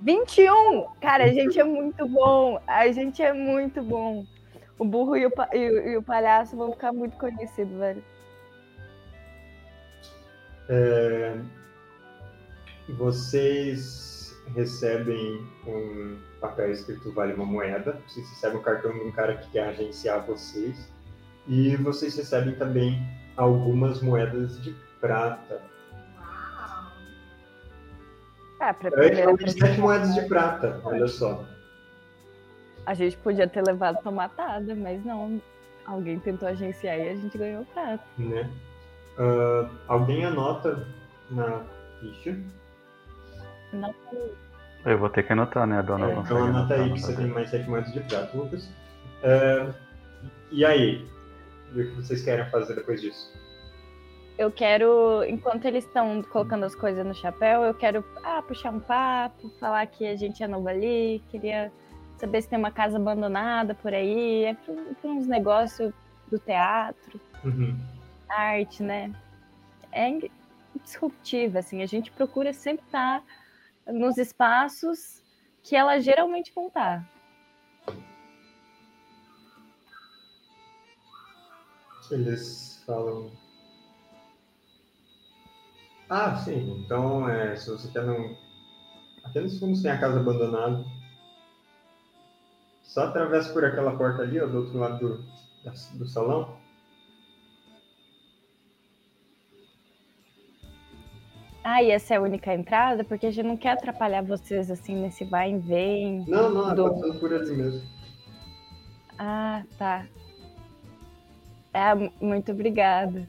21! 0.00 0.86
Cara, 1.00 1.24
a 1.24 1.28
gente 1.28 1.58
é 1.58 1.64
muito 1.64 2.06
bom. 2.08 2.60
A 2.66 2.90
gente 2.92 3.22
é 3.22 3.32
muito 3.32 3.82
bom. 3.82 4.26
O 4.82 4.84
burro 4.84 5.16
e 5.16 5.24
o, 5.24 5.30
pa- 5.30 5.48
e 5.54 5.96
o- 5.96 6.02
palhaço 6.02 6.56
vão 6.56 6.72
ficar 6.72 6.92
muito 6.92 7.16
conhecidos, 7.16 7.72
velho. 7.78 8.02
É, 10.68 11.36
vocês 12.98 14.34
recebem 14.56 15.46
um 15.68 16.18
papel 16.40 16.72
escrito 16.72 17.12
vale 17.12 17.32
uma 17.34 17.44
moeda. 17.46 17.96
Vocês 18.08 18.28
recebem 18.30 18.58
o 18.58 18.62
cartão 18.62 18.92
de 18.92 18.98
um 19.04 19.12
cara 19.12 19.36
que 19.36 19.48
quer 19.52 19.68
agenciar 19.68 20.26
vocês. 20.26 20.90
E 21.46 21.76
vocês 21.76 22.16
recebem 22.16 22.56
também 22.56 23.00
algumas 23.36 24.02
moedas 24.02 24.60
de 24.64 24.74
prata. 25.00 25.62
Uau! 26.18 26.92
Ah, 28.58 28.74
pra 28.74 28.90
primeira 28.90 29.22
são 29.22 29.36
27 29.36 29.78
moedas 29.80 30.12
de 30.12 30.22
prata, 30.22 30.80
olha 30.82 31.06
só. 31.06 31.44
A 32.84 32.94
gente 32.94 33.16
podia 33.18 33.46
ter 33.46 33.62
levado 33.62 34.02
tomatada, 34.02 34.74
mas 34.74 35.04
não. 35.04 35.40
Alguém 35.86 36.18
tentou 36.20 36.48
agenciar 36.48 36.96
e 36.96 37.08
a 37.08 37.14
gente 37.14 37.36
ganhou 37.36 37.64
prato. 37.66 38.04
Né? 38.16 38.48
Ah, 39.18 39.68
alguém 39.88 40.24
anota 40.24 40.86
na 41.30 41.64
ficha. 42.00 42.38
Não, 43.72 43.94
Eu 44.84 44.98
vou 44.98 45.08
ter 45.08 45.24
que 45.24 45.32
anotar, 45.32 45.66
né? 45.66 45.78
A 45.78 45.82
não 45.82 46.08
É. 46.08 46.14
Então 46.14 46.44
anota 46.44 46.74
aí 46.74 46.92
que 46.92 47.00
você 47.00 47.12
sabe? 47.12 47.24
tem 47.24 47.32
mais 47.32 47.50
7 47.50 47.68
moedas 47.68 47.92
de 47.92 48.00
prata, 48.00 48.36
Lucas. 48.36 48.70
É, 49.22 49.68
e 50.50 50.64
aí? 50.64 51.06
E 51.74 51.80
o 51.80 51.90
que 51.90 51.96
vocês 51.96 52.22
querem 52.22 52.48
fazer 52.50 52.74
depois 52.74 53.00
disso? 53.00 53.32
eu 54.38 54.50
quero, 54.50 55.22
enquanto 55.24 55.66
eles 55.66 55.84
estão 55.84 56.22
colocando 56.22 56.64
as 56.64 56.74
coisas 56.74 57.04
no 57.04 57.14
chapéu, 57.14 57.62
eu 57.62 57.74
quero 57.74 58.04
ah, 58.24 58.42
puxar 58.42 58.70
um 58.70 58.80
papo, 58.80 59.48
falar 59.60 59.86
que 59.86 60.06
a 60.06 60.16
gente 60.16 60.42
é 60.42 60.48
novo 60.48 60.68
ali, 60.68 61.22
queria 61.30 61.70
saber 62.22 62.40
se 62.40 62.48
tem 62.48 62.58
uma 62.58 62.70
casa 62.70 62.98
abandonada 62.98 63.74
por 63.74 63.92
aí, 63.92 64.44
é 64.44 64.54
para 64.54 65.10
uns 65.10 65.26
negócios 65.26 65.92
do 66.28 66.38
teatro, 66.38 67.20
Uhum. 67.44 67.76
arte, 68.28 68.80
né? 68.80 69.12
É 69.90 70.08
disruptiva, 70.84 71.58
assim, 71.58 71.82
a 71.82 71.86
gente 71.86 72.12
procura 72.12 72.52
sempre 72.52 72.86
estar 72.86 73.20
nos 73.88 74.18
espaços 74.18 75.20
que 75.64 75.74
elas 75.74 76.04
geralmente 76.04 76.52
vão 76.54 76.68
estar. 76.68 77.04
Eles 82.10 82.82
falam. 82.86 83.32
Ah, 86.08 86.36
sim. 86.36 86.70
Então, 86.84 87.28
é, 87.28 87.56
se 87.56 87.68
você 87.70 87.90
quer 87.90 88.04
não. 88.04 88.36
Aqui 89.24 89.40
nos 89.40 89.58
fundos 89.58 89.82
tem 89.82 89.90
a 89.90 89.98
casa 89.98 90.20
abandonada. 90.20 90.84
Só 92.92 93.04
atravessa 93.04 93.50
por 93.54 93.64
aquela 93.64 93.96
porta 93.96 94.20
ali, 94.20 94.38
ó, 94.38 94.46
do 94.46 94.58
outro 94.58 94.78
lado 94.78 94.98
do, 94.98 95.98
do 95.98 96.06
salão. 96.06 96.58
Ah, 101.64 101.82
e 101.82 101.90
essa 101.90 102.12
é 102.12 102.16
a 102.18 102.20
única 102.20 102.52
entrada? 102.52 103.02
Porque 103.02 103.24
a 103.24 103.30
gente 103.30 103.46
não 103.46 103.56
quer 103.56 103.70
atrapalhar 103.70 104.22
vocês, 104.22 104.70
assim, 104.70 104.94
nesse 104.94 105.24
vai 105.24 105.54
e 105.54 105.58
vem. 105.58 106.22
Não, 106.28 106.50
não, 106.50 106.70
é 106.70 106.74
Do- 106.74 106.90
passando 106.90 107.18
por 107.18 107.32
ali 107.32 107.52
mesmo. 107.52 107.88
Ah, 109.18 109.62
tá. 109.78 110.06
Ah, 111.72 111.94
mu- 111.94 112.12
muito 112.20 112.52
obrigada. 112.52 113.26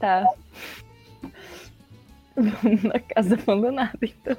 Tá. 0.00 0.26
Vamos 2.34 2.82
na 2.82 2.98
casa 2.98 3.34
abandonada, 3.36 3.96
então. 4.02 4.36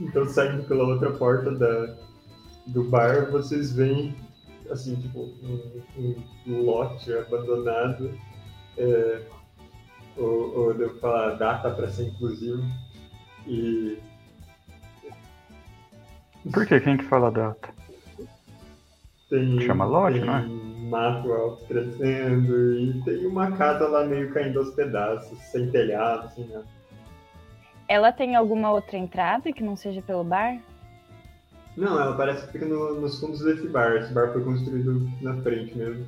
Então, 0.00 0.24
saindo 0.26 0.64
pela 0.64 0.84
outra 0.84 1.12
porta 1.12 1.50
da, 1.52 1.94
do 2.66 2.84
bar, 2.84 3.30
vocês 3.30 3.72
veem, 3.72 4.16
assim, 4.70 4.96
tipo, 4.96 5.20
um, 5.98 6.14
um 6.46 6.62
lote 6.62 7.12
abandonado. 7.12 8.10
É, 8.78 9.22
ou, 10.16 10.58
ou 10.58 10.74
devo 10.74 10.98
falar 10.98 11.34
data 11.34 11.70
para 11.70 11.88
ser 11.88 12.08
inclusivo. 12.08 12.62
E 13.46 13.98
Por 16.52 16.66
que? 16.66 16.80
Quem 16.80 16.96
que 16.96 17.04
fala 17.04 17.30
data? 17.30 17.68
tem, 19.28 19.60
Chama 19.60 19.84
lote, 19.84 20.18
tem 20.18 20.26
não 20.26 20.36
é? 20.36 20.42
mato 20.88 21.32
alto 21.32 21.64
crescendo 21.66 22.78
e 22.80 23.00
tem 23.04 23.26
uma 23.26 23.52
casa 23.52 23.86
lá 23.86 24.04
meio 24.04 24.32
caindo 24.32 24.58
aos 24.58 24.70
pedaços, 24.74 25.38
sem 25.52 25.70
telhado, 25.70 26.26
assim, 26.26 26.44
né? 26.46 26.62
Ela 27.90 28.12
tem 28.12 28.36
alguma 28.36 28.70
outra 28.70 28.96
entrada 28.96 29.52
que 29.52 29.64
não 29.64 29.74
seja 29.74 30.00
pelo 30.00 30.22
bar? 30.22 30.58
Não, 31.76 32.00
ela 32.00 32.16
parece 32.16 32.46
que 32.46 32.52
fica 32.52 32.64
no- 32.64 33.00
nos 33.00 33.18
fundos 33.18 33.40
desse 33.42 33.66
bar. 33.66 33.96
Esse 33.96 34.14
bar 34.14 34.32
foi 34.32 34.44
construído 34.44 35.10
na 35.20 35.34
frente 35.42 35.76
mesmo. 35.76 36.06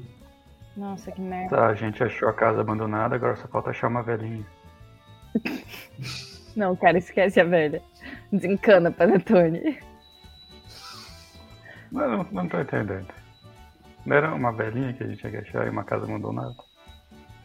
Nossa, 0.76 1.10
que 1.10 1.20
merda. 1.20 1.56
Tá, 1.56 1.66
a 1.66 1.74
gente 1.74 2.00
achou 2.00 2.28
a 2.28 2.32
casa 2.32 2.60
abandonada, 2.60 3.16
agora 3.16 3.34
só 3.34 3.48
falta 3.48 3.70
achar 3.70 3.88
uma 3.88 4.00
velhinha. 4.04 4.46
Não, 6.54 6.76
cara, 6.76 6.98
esquece 6.98 7.40
a 7.40 7.44
velha. 7.44 7.82
Desencana, 8.30 8.92
Panetone. 8.92 9.76
Mas 11.90 12.10
não, 12.10 12.26
não 12.30 12.48
tô 12.48 12.60
entendendo. 12.60 13.08
Não 14.06 14.16
era 14.16 14.32
uma 14.34 14.52
velhinha 14.52 14.92
que 14.92 15.02
a 15.02 15.06
gente 15.08 15.26
ia 15.26 15.40
achar 15.40 15.66
e 15.66 15.70
uma 15.70 15.82
casa 15.82 16.04
abandonada? 16.04 16.54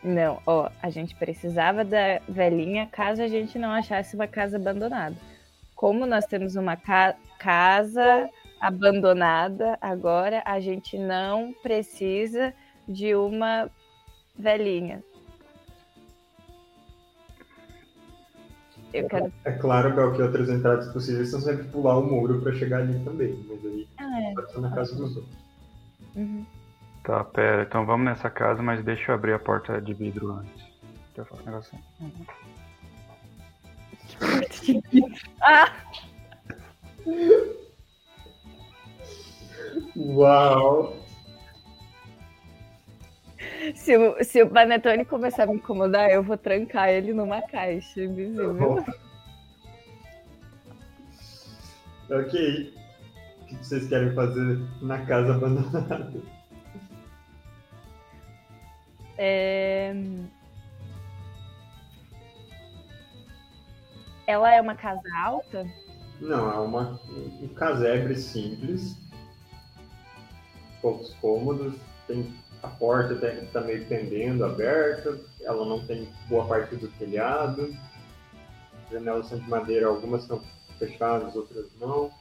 Não, 0.08 0.42
ó, 0.48 0.70
a 0.82 0.90
gente 0.90 1.14
precisava 1.16 1.84
da 1.84 2.20
velhinha 2.30 2.88
caso 2.88 3.22
a 3.22 3.28
gente 3.28 3.60
não 3.60 3.72
achasse 3.72 4.16
uma 4.16 4.26
casa 4.26 4.56
abandonada. 4.56 5.16
Como 5.76 6.06
nós 6.06 6.26
temos 6.26 6.56
uma 6.56 6.78
ca- 6.78 7.16
casa 7.38 8.30
abandonada 8.62 9.78
agora, 9.82 10.42
a 10.46 10.62
gente 10.62 10.98
não 10.98 11.54
precisa 11.62 12.54
de 12.88 13.14
uma 13.16 13.70
velhinha. 14.40 15.04
Eu 18.94 19.10
quero. 19.10 19.32
É 19.44 19.52
claro, 19.52 19.94
Bel, 19.94 20.14
que 20.14 20.22
outras 20.22 20.50
entradas 20.50 20.88
possíveis 20.94 21.30
são 21.30 21.42
sempre 21.42 21.66
pular 21.68 21.98
o 22.00 22.06
muro 22.08 22.42
para 22.42 22.54
chegar 22.56 22.80
ali 22.80 22.98
também. 23.04 23.34
Mas 23.48 23.66
aí 23.66 23.88
Ah, 23.98 24.22
é. 24.22 24.34
pode 24.34 24.52
ser 24.54 24.62
na 24.62 24.72
casa 24.74 24.96
dos 24.96 25.18
outros. 25.18 25.38
Uhum. 26.16 26.46
Tá, 27.08 27.24
pera, 27.24 27.64
então 27.64 27.86
vamos 27.86 28.06
nessa 28.06 28.30
casa, 28.30 28.62
mas 28.62 28.84
deixa 28.84 29.12
eu 29.12 29.16
abrir 29.16 29.32
a 29.32 29.40
porta 29.40 29.82
de 29.82 29.94
vidro 29.94 30.34
antes. 30.34 30.66
Que 31.14 31.22
eu 31.22 31.26
faço 31.26 31.42
um 31.42 31.46
negocinho. 31.46 31.82
Ah! 35.40 35.72
Uau! 39.96 40.98
Se 43.74 43.96
o, 43.96 44.22
se 44.22 44.44
o 44.44 44.50
Panetone 44.50 45.06
começar 45.06 45.44
a 45.44 45.48
me 45.48 45.54
incomodar, 45.54 46.10
eu 46.10 46.22
vou 46.22 46.38
trancar 46.38 46.90
ele 46.90 47.14
numa 47.14 47.42
caixa 47.42 48.04
invisível. 48.04 48.84
Ok. 52.10 52.74
O 53.40 53.46
que 53.46 53.56
vocês 53.56 53.88
querem 53.88 54.14
fazer 54.14 54.60
na 54.82 55.06
casa 55.06 55.36
abandonada? 55.36 56.37
É... 59.18 59.94
Ela 64.26 64.54
é 64.54 64.62
uma 64.62 64.76
casa 64.76 65.02
alta? 65.24 65.66
Não, 66.20 66.52
é 66.52 66.60
uma, 66.60 67.00
um 67.42 67.48
casebre 67.56 68.16
simples. 68.16 68.96
Poucos 70.82 71.14
cômodos. 71.16 71.76
Tem 72.08 72.34
a 72.64 72.68
porta 72.68 73.14
está 73.14 73.62
meio 73.62 73.86
pendendo, 73.88 74.44
aberta. 74.44 75.20
Ela 75.42 75.66
não 75.66 75.86
tem 75.86 76.10
boa 76.28 76.46
parte 76.48 76.76
do 76.76 76.88
telhado. 76.90 77.76
Janelas 78.92 79.28
são 79.28 79.40
de 79.40 79.50
madeira, 79.50 79.88
algumas 79.88 80.24
estão 80.24 80.42
fechadas, 80.80 81.36
outras 81.36 81.68
não. 81.80 82.12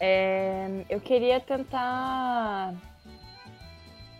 É, 0.00 0.84
eu 0.88 1.00
queria 1.00 1.40
tentar. 1.40 2.74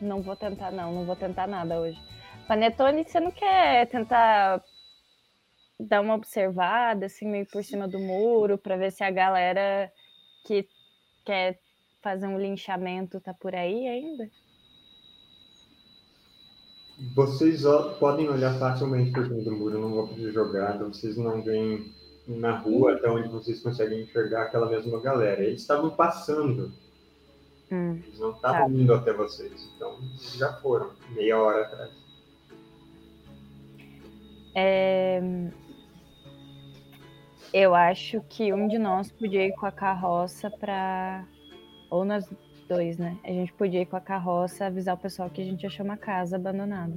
Não 0.00 0.22
vou 0.22 0.36
tentar, 0.36 0.70
não, 0.70 0.92
não 0.92 1.04
vou 1.04 1.16
tentar 1.16 1.46
nada 1.46 1.80
hoje. 1.80 2.00
Panetone, 2.46 3.04
você 3.04 3.20
não 3.20 3.30
quer 3.30 3.86
tentar 3.88 4.62
dar 5.78 6.00
uma 6.00 6.14
observada, 6.14 7.06
assim, 7.06 7.26
meio 7.26 7.46
por 7.46 7.62
cima 7.62 7.86
do 7.86 7.98
muro, 7.98 8.58
para 8.58 8.76
ver 8.76 8.90
se 8.90 9.04
a 9.04 9.10
galera 9.10 9.92
que 10.44 10.66
quer 11.24 11.60
fazer 12.02 12.26
um 12.26 12.38
linchamento 12.38 13.20
tá 13.20 13.34
por 13.34 13.54
aí 13.54 13.86
ainda? 13.86 14.30
Vocês 17.14 17.62
podem 18.00 18.28
olhar 18.28 18.58
facilmente 18.58 19.12
por 19.12 19.26
cima 19.26 19.42
do 19.42 19.52
muro, 19.52 19.78
não 19.78 19.90
vou 19.90 20.08
pedir 20.08 20.32
jogada, 20.32 20.84
vocês 20.84 21.16
não 21.16 21.42
veem 21.42 21.92
na 22.26 22.58
rua 22.58 22.94
até 22.94 23.08
onde 23.08 23.28
vocês 23.28 23.62
conseguem 23.62 24.02
enxergar 24.02 24.44
aquela 24.44 24.68
mesma 24.68 25.00
galera. 25.00 25.42
Eles 25.42 25.60
estavam 25.60 25.90
passando. 25.90 26.72
Hum, 27.70 28.00
Eles 28.04 28.18
não 28.18 28.30
estavam 28.30 28.66
tá. 28.66 28.74
indo 28.74 28.94
até 28.94 29.12
vocês. 29.12 29.70
Então, 29.76 29.98
eles 30.00 30.34
já 30.36 30.52
foram, 30.54 30.90
meia 31.10 31.38
hora 31.38 31.62
atrás. 31.66 31.90
É, 34.54 35.20
Eu 37.52 37.74
acho 37.74 38.20
que 38.28 38.52
um 38.52 38.68
de 38.68 38.78
nós 38.78 39.10
podia 39.12 39.46
ir 39.46 39.52
com 39.52 39.66
a 39.66 39.72
carroça 39.72 40.50
pra. 40.50 41.24
Ou 41.90 42.04
nós 42.04 42.28
dois, 42.68 42.98
né? 42.98 43.16
A 43.24 43.28
gente 43.28 43.52
podia 43.54 43.80
ir 43.82 43.86
com 43.86 43.96
a 43.96 44.00
carroça 44.00 44.66
avisar 44.66 44.94
o 44.94 44.98
pessoal 44.98 45.30
que 45.30 45.40
a 45.40 45.44
gente 45.44 45.66
achou 45.66 45.84
uma 45.84 45.96
casa 45.96 46.36
abandonada. 46.36 46.94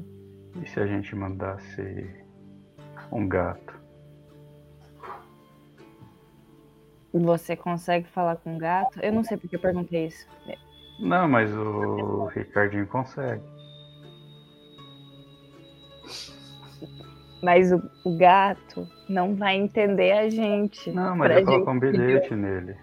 E 0.61 0.67
se 0.67 0.80
a 0.80 0.86
gente 0.86 1.15
mandasse 1.15 2.13
um 3.11 3.28
gato? 3.28 3.80
Você 7.14 7.55
consegue 7.55 8.07
falar 8.07 8.38
com 8.38 8.55
o 8.55 8.57
gato? 8.57 8.99
Eu 9.01 9.12
não 9.12 9.24
sei 9.24 9.38
porque 9.38 9.55
eu 9.55 9.59
perguntei 9.59 10.07
isso. 10.07 10.26
Não, 10.99 11.28
mas 11.28 11.51
o 11.53 12.26
Ricardinho 12.26 12.88
consegue. 12.88 13.41
Mas 17.41 17.72
o, 17.72 17.82
o 18.05 18.18
gato 18.18 18.88
não 19.09 19.36
vai 19.36 19.55
entender 19.55 20.12
a 20.12 20.30
gente. 20.30 20.91
Não, 20.91 21.16
mas 21.16 21.38
eu 21.38 21.43
colocar 21.45 21.72
um 21.72 21.80
bilhete 21.80 22.36
nele. 22.36 22.76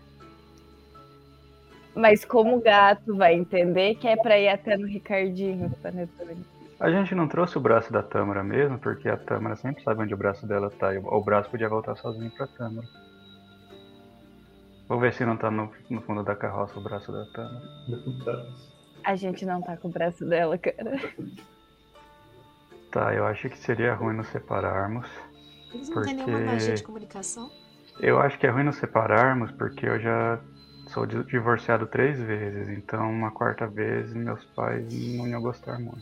Mas 1.95 2.25
como 2.25 2.57
o 2.57 2.61
gato 2.61 3.17
vai 3.17 3.35
entender 3.35 3.95
que 3.97 4.07
é 4.07 4.17
pra 4.17 4.39
ir 4.39 4.49
até 4.49 4.77
no 4.77 4.87
Ricardinho, 4.87 5.71
Panetone? 5.83 6.45
A 6.79 6.91
gente 6.91 7.15
não 7.15 7.27
trouxe 7.27 7.57
o 7.59 7.61
braço 7.61 7.93
da 7.93 8.03
Tâmara 8.03 8.45
mesmo, 8.45 8.79
porque 8.79 9.09
a 9.09 9.17
Tâmara 9.17 9.57
sempre 9.57 9.83
sabe 9.83 10.03
onde 10.03 10.15
o 10.15 10.17
braço 10.17 10.47
dela 10.47 10.71
tá. 10.71 10.95
E 10.95 10.99
o 10.99 11.07
o 11.07 11.25
braço 11.25 11.51
podia 11.51 11.69
voltar 11.69 11.97
sozinho 11.97 12.31
pra 12.31 12.47
Tâmara. 12.47 12.87
Vou 14.89 14.99
ver 14.99 15.13
se 15.13 15.25
não 15.25 15.37
tá 15.37 15.51
no, 15.51 15.71
no 15.91 16.01
fundo 16.03 16.23
da 16.25 16.35
carroça 16.35 16.79
o 16.79 16.83
braço 16.83 17.13
da 17.13 17.25
Tâmara. 17.27 17.63
A 19.05 19.15
gente 19.17 19.45
não 19.45 19.61
tá 19.63 19.77
com 19.77 19.89
o 19.89 19.91
braço 19.91 20.25
dela, 20.25 20.57
cara. 20.57 20.93
Tá, 22.91 23.15
eu 23.15 23.27
acho 23.27 23.51
que 23.51 23.59
seria 23.59 23.95
ruim 23.95 24.17
nos 24.17 24.29
separarmos. 24.29 25.07
Eles 25.75 25.91
não 25.91 26.03
têm 26.03 26.15
nenhuma 26.15 26.41
magia 26.53 26.75
de 26.75 26.83
comunicação. 26.83 27.51
Eu 28.01 28.19
acho 28.19 28.39
que 28.39 28.47
é 28.47 28.51
ruim 28.51 28.65
nos 28.65 28.77
separarmos 28.77 29.51
porque 29.53 29.85
eu 29.87 30.01
já 30.01 30.41
sou 30.89 31.05
di- 31.05 31.23
divorciado 31.25 31.87
três 31.87 32.19
vezes, 32.19 32.69
então 32.71 33.11
uma 33.11 33.31
quarta 33.31 33.67
vez 33.67 34.15
meus 34.15 34.43
pais 34.55 34.87
não 34.91 35.29
iam 35.29 35.43
gostar 35.43 35.79
muito. 35.79 36.01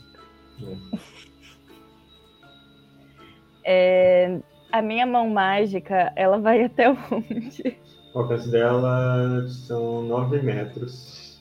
É, 3.64 4.38
a 4.70 4.80
minha 4.80 5.04
mão 5.06 5.28
mágica, 5.28 6.12
ela 6.14 6.38
vai 6.38 6.62
até 6.64 6.88
onde? 6.90 7.80
O 8.16 8.20
alcance 8.20 8.50
dela 8.50 9.46
são 9.46 10.00
9 10.04 10.40
metros. 10.40 11.38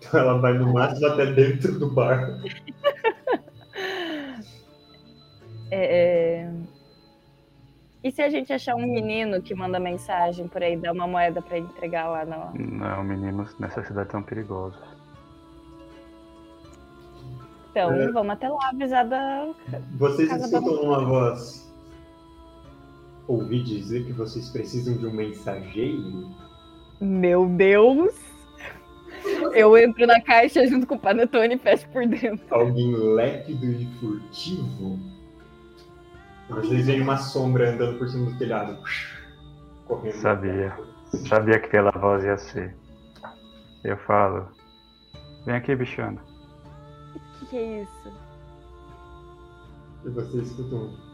Então 0.00 0.18
ela 0.18 0.38
vai 0.40 0.52
no 0.54 0.72
máximo 0.72 1.06
até 1.06 1.26
dentro 1.32 1.78
do 1.78 1.88
bar. 1.90 2.40
É, 5.70 6.50
E 8.02 8.10
se 8.10 8.22
a 8.22 8.30
gente 8.30 8.50
achar 8.54 8.74
um 8.74 8.86
menino 8.86 9.42
que 9.42 9.54
manda 9.54 9.78
mensagem 9.78 10.48
por 10.48 10.62
aí, 10.62 10.74
dá 10.78 10.90
uma 10.92 11.06
moeda 11.06 11.42
pra 11.42 11.58
entregar 11.58 12.08
lá 12.08 12.24
no. 12.24 12.58
Não, 12.58 13.04
meninos 13.04 13.54
nessa 13.58 13.84
cidade 13.84 14.08
tão 14.08 14.22
perigosos. 14.22 14.80
Então, 17.70 17.92
É. 17.92 18.10
vamos 18.10 18.32
até 18.32 18.48
lá 18.48 18.70
avisar 18.70 19.06
da. 19.06 19.48
Vocês 19.98 20.32
escutam 20.32 20.82
uma 20.82 21.04
voz. 21.04 21.67
Ouvi 23.28 23.62
dizer 23.62 24.06
que 24.06 24.12
vocês 24.12 24.48
precisam 24.48 24.96
de 24.96 25.06
um 25.06 25.12
mensageiro? 25.12 26.30
Meu 26.98 27.46
Deus! 27.46 28.14
Eu 29.54 29.76
entro 29.76 30.06
na 30.06 30.18
caixa 30.20 30.66
junto 30.66 30.86
com 30.86 30.94
o 30.94 30.98
Panetone 30.98 31.56
e 31.56 31.58
fecho 31.58 31.86
por 31.90 32.06
dentro. 32.06 32.46
Alguém 32.50 32.96
lépido 32.96 33.66
e 33.66 33.86
furtivo? 34.00 34.98
Vocês 36.48 36.86
veem 36.86 37.02
uma 37.02 37.18
sombra 37.18 37.74
andando 37.74 37.98
por 37.98 38.08
cima 38.08 38.30
do 38.30 38.38
telhado. 38.38 38.82
Correndo. 39.86 40.14
Sabia. 40.14 40.74
Sabia 41.28 41.60
que 41.60 41.66
aquela 41.66 41.90
voz 41.90 42.24
ia 42.24 42.38
ser. 42.38 42.74
Eu 43.84 43.98
falo. 43.98 44.48
Vem 45.44 45.54
aqui, 45.54 45.76
bichano. 45.76 46.18
O 47.14 47.38
que, 47.40 47.46
que 47.46 47.56
é 47.56 47.82
isso? 47.82 48.12
E 50.06 50.08
vocês 50.08 50.48
escutam. 50.48 51.07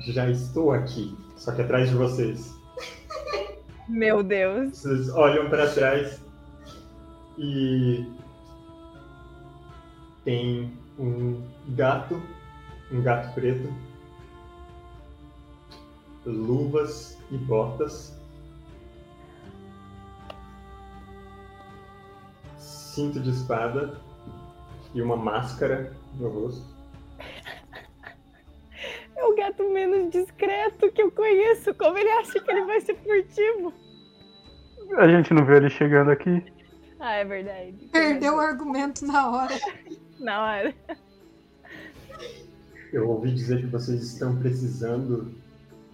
Já 0.00 0.28
estou 0.30 0.72
aqui, 0.72 1.16
só 1.36 1.52
que 1.52 1.62
atrás 1.62 1.88
de 1.88 1.94
vocês. 1.96 2.56
Meu 3.88 4.22
Deus. 4.22 4.78
Vocês 4.78 5.08
olham 5.10 5.48
para 5.48 5.72
trás 5.72 6.20
e 7.38 8.06
tem 10.24 10.72
um 10.98 11.42
gato, 11.68 12.20
um 12.92 13.02
gato 13.02 13.32
preto, 13.34 13.72
luvas 16.26 17.16
e 17.30 17.38
botas, 17.38 18.14
cinto 22.58 23.20
de 23.20 23.30
espada 23.30 23.98
e 24.94 25.00
uma 25.00 25.16
máscara 25.16 25.92
no 26.18 26.28
rosto. 26.28 26.77
O 29.28 29.36
gato 29.36 29.68
menos 29.72 30.10
discreto 30.10 30.90
que 30.92 31.02
eu 31.02 31.10
conheço. 31.10 31.74
Como 31.74 31.96
ele 31.98 32.08
acha 32.10 32.40
que 32.40 32.50
ele 32.50 32.64
vai 32.64 32.80
ser 32.80 32.96
furtivo? 32.96 33.72
A 34.96 35.06
gente 35.06 35.34
não 35.34 35.44
viu 35.44 35.56
ele 35.56 35.68
chegando 35.70 36.10
aqui. 36.10 36.42
Ah, 36.98 37.12
é 37.14 37.24
verdade. 37.24 37.88
Perdeu 37.92 38.34
o 38.36 38.40
argumento 38.40 39.04
na 39.06 39.30
hora. 39.30 39.54
Na 40.18 40.42
hora. 40.42 40.74
Eu 42.92 43.08
ouvi 43.08 43.32
dizer 43.34 43.60
que 43.60 43.66
vocês 43.66 44.02
estão 44.02 44.36
precisando 44.38 45.32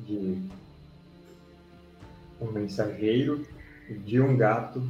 de 0.01 0.39
um 2.41 2.53
mensageiro, 2.53 3.45
de 4.07 4.21
um 4.21 4.37
gato 4.37 4.83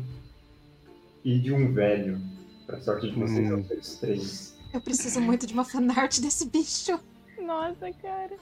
e 1.25 1.39
de 1.39 1.53
um 1.53 1.73
velho. 1.73 2.21
Pra 2.67 2.81
sorte 2.81 3.11
de 3.11 3.19
vocês, 3.19 3.51
Hum. 3.51 3.65
os 3.79 3.97
três. 3.97 4.57
Eu 4.73 4.81
preciso 4.81 5.21
muito 5.21 5.47
de 5.47 5.53
uma 5.55 5.65
fanart 5.65 6.21
desse 6.21 6.47
bicho. 6.49 6.99
Nossa, 7.47 7.93
cara. 8.01 8.37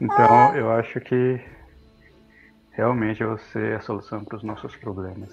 Então 0.00 0.54
eu 0.56 0.70
acho 0.72 1.00
que 1.00 1.40
realmente 2.72 3.22
você 3.24 3.58
é 3.58 3.76
a 3.76 3.80
solução 3.80 4.24
para 4.24 4.36
os 4.36 4.42
nossos 4.42 4.74
problemas. 4.76 5.32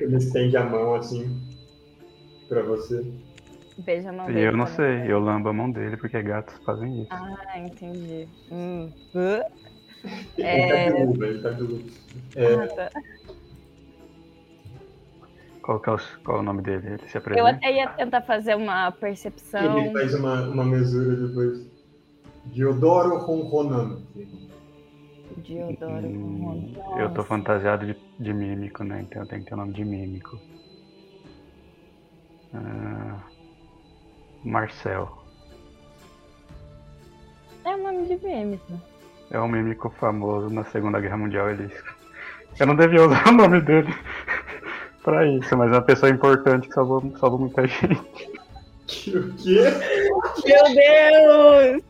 Ele 0.00 0.16
estende 0.16 0.56
a 0.56 0.64
mão 0.64 0.94
assim 0.94 1.40
pra 2.48 2.62
você. 2.62 3.00
Beija 3.78 4.10
a 4.10 4.12
mão 4.12 4.28
E 4.28 4.32
dele, 4.32 4.46
eu 4.48 4.56
não 4.56 4.66
sei, 4.66 5.10
eu 5.10 5.20
lambo 5.20 5.48
a 5.48 5.52
mão 5.52 5.70
dele 5.70 5.96
porque 5.96 6.20
gatos 6.22 6.56
fazem 6.64 7.02
isso. 7.02 7.08
Ah, 7.10 7.58
entendi. 7.58 8.28
Hum. 8.50 8.90
Hã? 9.14 9.42
Ele 10.36 10.46
É. 10.46 10.68
tá 10.68 10.92
de 10.92 11.04
luva, 11.04 11.26
ele 11.26 11.42
tá 11.42 11.50
de 11.50 11.62
luva. 11.62 11.84
É, 12.36 12.54
Ah, 12.54 12.66
tá. 12.68 12.90
Qual, 15.62 15.80
que 15.80 15.90
é 15.90 15.92
o, 15.92 15.98
qual 16.24 16.38
é 16.38 16.40
o 16.40 16.42
nome 16.42 16.62
dele? 16.62 16.94
Ele 16.94 17.08
se 17.08 17.18
Eu 17.18 17.18
apresenta? 17.18 17.50
até 17.50 17.72
ia 17.74 17.88
tentar 17.90 18.22
fazer 18.22 18.56
uma 18.56 18.90
percepção. 18.90 19.78
Ele 19.78 19.90
faz 19.90 20.14
uma, 20.14 20.42
uma 20.48 20.64
mesura 20.64 21.14
depois. 21.14 21.77
Diodoro 22.52 23.18
Ronronan. 23.18 23.98
Diodoro. 25.38 26.06
Hum, 26.06 26.74
Nossa. 26.76 27.00
eu 27.00 27.10
tô 27.14 27.22
fantasiado 27.24 27.86
de, 27.86 27.96
de 28.18 28.32
mímico, 28.32 28.82
né? 28.84 29.02
Então 29.02 29.22
eu 29.22 29.28
tenho 29.28 29.42
que 29.42 29.48
ter 29.48 29.54
o 29.54 29.58
nome 29.58 29.72
de 29.72 29.84
mímico. 29.84 30.38
Ah, 32.54 33.18
Marcel. 34.44 35.18
É 37.64 37.74
o 37.74 37.82
nome 37.82 38.06
de 38.06 38.16
né? 38.26 38.58
É 39.30 39.40
um 39.40 39.48
mímico 39.48 39.90
famoso 39.90 40.48
na 40.48 40.64
Segunda 40.64 41.00
Guerra 41.00 41.18
Mundial. 41.18 41.50
Ele... 41.50 41.70
Eu 42.58 42.66
não 42.66 42.74
devia 42.74 43.06
usar 43.06 43.28
o 43.28 43.32
nome 43.32 43.60
dele 43.60 43.94
pra 45.04 45.26
isso, 45.26 45.56
mas 45.56 45.70
é 45.70 45.74
uma 45.74 45.82
pessoa 45.82 46.10
importante 46.10 46.66
que 46.66 46.74
salvou, 46.74 47.00
salvou 47.18 47.38
muita 47.38 47.66
gente. 47.66 48.38
O 48.88 49.36
quê? 49.36 49.64
Meu 50.46 50.64
Deus! 50.74 51.87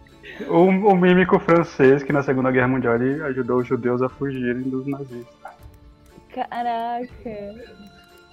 Um, 0.48 0.88
um 0.88 0.96
mímico 0.96 1.38
francês 1.38 2.02
que 2.02 2.12
na 2.12 2.22
Segunda 2.22 2.50
Guerra 2.50 2.68
Mundial 2.68 2.94
ele 2.94 3.22
ajudou 3.24 3.58
os 3.58 3.66
judeus 3.66 4.02
a 4.02 4.08
fugirem 4.08 4.62
dos 4.62 4.86
nazistas. 4.86 5.26
Caraca. 6.32 7.54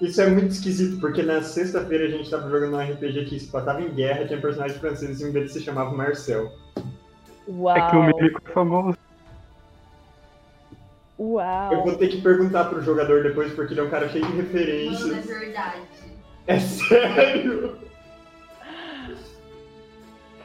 Isso 0.01 0.21
é 0.21 0.27
muito 0.29 0.49
esquisito, 0.49 0.99
porque 0.99 1.23
na 1.23 1.41
sexta-feira 1.41 2.05
a 2.05 2.09
gente 2.09 2.29
tava 2.29 2.49
jogando 2.49 2.75
um 2.75 2.79
RPG 2.79 3.25
que 3.25 3.39
se 3.39 3.47
passava 3.47 3.81
em 3.81 3.89
guerra, 3.89 4.25
tinha 4.25 4.39
personagem 4.41 4.77
francês 4.77 5.21
e 5.21 5.25
um 5.25 5.31
deles 5.31 5.53
se 5.53 5.61
chamava 5.61 5.91
Marcel. 5.95 6.51
Uau. 7.47 7.77
É 7.77 7.89
que 7.89 7.95
o 7.95 8.03
mímico 8.03 8.41
é 8.45 8.51
famoso. 8.51 8.97
Eu 11.17 11.25
Uau. 11.25 11.83
vou 11.85 11.95
ter 11.95 12.09
que 12.09 12.21
perguntar 12.21 12.65
pro 12.65 12.81
jogador 12.81 13.23
depois, 13.23 13.53
porque 13.53 13.73
ele 13.73 13.79
é 13.79 13.83
um 13.83 13.89
cara 13.89 14.09
cheio 14.09 14.25
de 14.25 14.31
Mano, 14.31 14.41
é 14.41 14.43
referências. 14.43 15.25
verdade. 15.25 15.81
É 16.47 16.59
sério? 16.59 17.77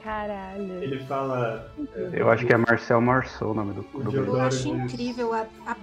Caralho. 0.03 0.83
Ele 0.83 1.01
fala. 1.05 1.71
Eu 2.13 2.31
acho 2.31 2.47
que 2.47 2.53
é 2.53 2.57
Marcel 2.57 3.01
Marceau 3.01 3.51
o 3.51 3.55
nome 3.55 3.75
do, 3.75 3.83
grupo. 3.83 4.17
Eu 4.17 4.41
acho 4.41 4.75
diz- 4.75 4.93
incrível 4.95 5.33
a, 5.35 5.47
a 5.67 5.77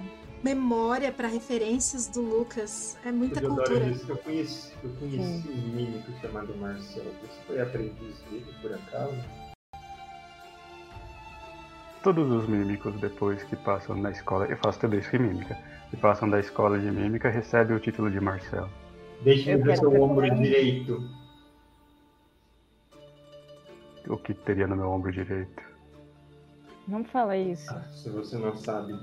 memória 0.43 1.11
para 1.11 1.27
referências 1.27 2.07
do 2.07 2.21
Lucas. 2.21 2.97
É 3.05 3.11
muita 3.11 3.41
cultura. 3.41 3.79
disse 3.91 4.09
eu 4.09 4.17
conheci, 4.17 4.73
eu 4.83 4.89
conheci 4.99 5.49
um 5.49 5.75
mímico 5.75 6.11
chamado 6.21 6.55
Marcel. 6.57 7.03
Você 7.21 7.41
foi 7.45 7.61
aprendiz 7.61 8.15
dele, 8.29 8.45
por 8.61 8.73
acaso? 8.73 9.15
Todos 12.03 12.31
os 12.31 12.47
mímicos, 12.47 12.93
depois 13.01 13.43
que 13.43 13.55
passam 13.55 13.95
na 13.95 14.11
escola, 14.11 14.45
eu 14.45 14.57
faço 14.57 14.79
tudo 14.79 14.95
isso 14.95 15.13
em 15.15 15.19
mímica, 15.19 15.57
que 15.89 15.97
passam 15.97 16.29
da 16.29 16.39
escola 16.39 16.79
de 16.79 16.89
mímica, 16.89 17.29
recebem 17.29 17.75
o 17.75 17.79
título 17.79 18.09
de 18.09 18.19
Marcel. 18.19 18.69
Deixe-me 19.21 19.59
Eu 19.59 19.65
ver 19.65 19.77
seu 19.77 20.01
ombro 20.01 20.25
é. 20.25 20.29
direito. 20.29 21.03
O 24.07 24.17
que 24.17 24.33
teria 24.33 24.67
no 24.67 24.75
meu 24.75 24.89
ombro 24.89 25.11
direito. 25.11 25.61
Não 26.87 27.03
fala 27.03 27.35
isso. 27.35 27.69
Ah, 27.69 27.83
se 27.83 28.09
você 28.09 28.37
não 28.37 28.55
sabe. 28.55 28.97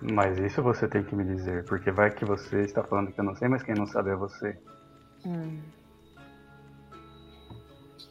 Mas 0.00 0.38
isso 0.38 0.62
você 0.62 0.88
tem 0.88 1.02
que 1.04 1.14
me 1.14 1.24
dizer, 1.24 1.64
porque 1.64 1.90
vai 1.90 2.10
que 2.10 2.24
você 2.24 2.62
está 2.62 2.82
falando 2.82 3.12
que 3.12 3.20
eu 3.20 3.24
não 3.24 3.36
sei, 3.36 3.48
mas 3.48 3.62
quem 3.62 3.74
não 3.74 3.86
sabe 3.86 4.10
é 4.10 4.16
você. 4.16 4.58
Hum. 5.24 5.60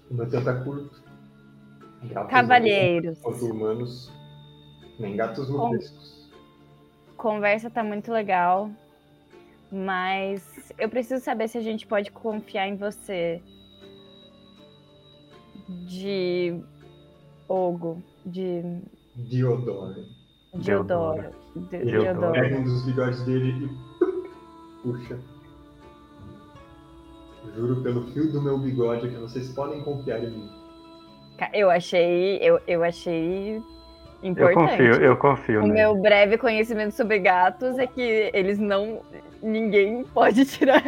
O 0.10 0.14
meu 0.14 0.30
tempo 0.30 0.50
é 0.50 0.64
curto. 0.64 1.02
Gatos 2.04 2.32
Cavalheiros. 2.32 3.20
Humanos, 3.24 4.12
nem 5.00 5.16
gatos 5.16 5.50
rubescos. 5.50 6.30
Conversa 7.16 7.70
tá 7.70 7.84
muito 7.84 8.12
legal. 8.12 8.70
Mas 9.72 10.74
eu 10.78 10.90
preciso 10.90 11.24
saber 11.24 11.48
se 11.48 11.58
a 11.58 11.62
gente 11.62 11.88
pode 11.88 12.12
confiar 12.12 12.68
em 12.68 12.76
você. 12.76 13.42
De 15.70 16.62
Ogo. 17.47 18.01
De 18.26 18.62
Diodoro. 19.16 20.05
Diodoro. 20.55 21.24
Diodoro. 21.70 22.32
pega 22.34 22.57
um 22.57 22.64
dos 22.64 22.86
bigodes 22.86 23.24
dele 23.26 23.66
e 23.66 24.82
puxa. 24.84 25.18
Juro 27.55 27.82
pelo 27.82 28.03
fio 28.12 28.32
do 28.32 28.41
meu 28.41 28.57
bigode 28.57 29.09
que 29.09 29.16
vocês 29.18 29.49
podem 29.53 29.82
confiar 29.84 30.24
em 30.24 30.30
mim. 30.30 30.49
Eu 31.53 31.70
achei. 31.72 32.38
Eu, 32.38 32.59
eu 32.68 32.84
achei 32.84 33.57
Eu 33.57 34.30
importante. 34.30 34.70
confio, 34.70 34.93
eu 35.03 35.18
confio 35.18 35.59
O 35.59 35.64
nele. 35.64 35.74
meu 35.74 35.99
breve 35.99 36.38
conhecimento 36.38 36.91
sobre 36.93 37.18
gatos 37.20 37.78
é 37.80 37.88
que 37.88 38.30
eles 38.34 38.59
não. 38.59 39.01
Ninguém 39.41 40.03
pode 40.14 40.45
tirar 40.45 40.84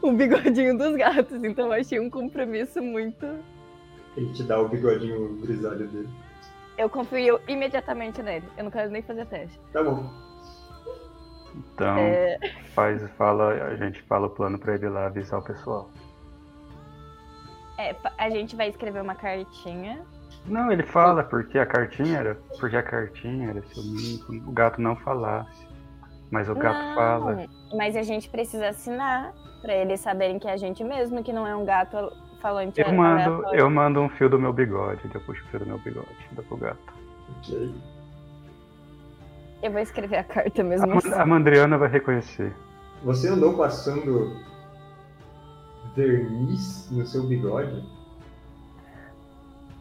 o 0.00 0.12
bigodinho 0.12 0.78
dos 0.78 0.94
gatos. 0.96 1.42
Então 1.42 1.66
eu 1.66 1.72
achei 1.80 1.98
um 1.98 2.08
compromisso 2.08 2.80
muito. 2.80 3.26
Ele 4.16 4.32
te 4.32 4.42
dá 4.42 4.58
o 4.60 4.68
bigodinho 4.68 5.36
grisalho 5.40 5.86
dele. 5.88 6.08
Eu 6.78 6.88
confio 6.90 7.40
imediatamente 7.48 8.22
nele. 8.22 8.46
Eu 8.56 8.64
não 8.64 8.70
quero 8.70 8.90
nem 8.90 9.02
fazer 9.02 9.26
teste. 9.26 9.58
Tá 9.72 9.82
bom. 9.82 10.10
Então, 11.54 11.96
É, 11.98 12.38
faz, 12.74 13.02
fala, 13.16 13.48
a 13.48 13.76
gente 13.76 14.02
fala 14.02 14.26
o 14.26 14.30
plano 14.30 14.58
pra 14.58 14.74
ele 14.74 14.88
lá 14.88 15.06
avisar 15.06 15.40
o 15.40 15.42
pessoal. 15.42 15.90
é, 17.78 17.94
a 18.18 18.30
gente 18.30 18.56
vai 18.56 18.68
escrever 18.68 19.00
uma 19.02 19.14
cartinha. 19.14 20.02
Não, 20.46 20.70
ele 20.70 20.82
fala 20.82 21.24
porque 21.24 21.58
a 21.58 21.66
cartinha 21.66 22.18
era. 22.18 22.34
Porque 22.60 22.76
a 22.76 22.82
cartinha 22.82 23.50
era 23.50 23.62
se 23.62 24.22
o 24.30 24.52
gato 24.52 24.80
não 24.80 24.96
falasse. 24.96 25.66
Mas 26.30 26.48
o 26.48 26.54
gato 26.54 26.78
Não, 26.78 26.94
fala. 26.94 27.46
Mas 27.74 27.96
a 27.96 28.02
gente 28.02 28.28
precisa 28.28 28.68
assinar 28.68 29.32
pra 29.62 29.74
eles 29.74 30.00
saberem 30.00 30.38
que 30.38 30.46
é 30.46 30.52
a 30.52 30.56
gente 30.56 30.84
mesmo, 30.84 31.22
que 31.22 31.32
não 31.32 31.46
é 31.46 31.56
um 31.56 31.64
gato 31.64 31.96
Eu 32.76 32.92
mando, 32.92 33.22
aleatório. 33.32 33.60
eu 33.60 33.70
mando 33.70 34.00
um 34.00 34.08
fio 34.10 34.28
do 34.28 34.38
meu 34.38 34.52
bigode, 34.52 35.00
eu 35.12 35.20
puxo 35.22 35.42
o 35.44 35.48
fio 35.48 35.60
do 35.60 35.66
meu 35.66 35.78
bigode, 35.78 36.08
dou 36.32 36.44
pro 36.44 36.56
gato. 36.56 36.78
Ok. 37.38 37.74
Eu 39.62 39.72
vou 39.72 39.80
escrever 39.80 40.16
a 40.18 40.24
carta 40.24 40.60
A, 40.62 40.64
mesmo 40.64 40.86
Man- 40.86 40.96
assim. 40.98 41.12
a 41.12 41.26
Mandriana 41.26 41.76
vai 41.78 41.88
reconhecer. 41.88 42.54
Você 43.02 43.28
andou 43.28 43.56
passando 43.56 44.36
verniz 45.94 46.88
no 46.90 47.04
seu 47.06 47.26
bigode? 47.26 47.82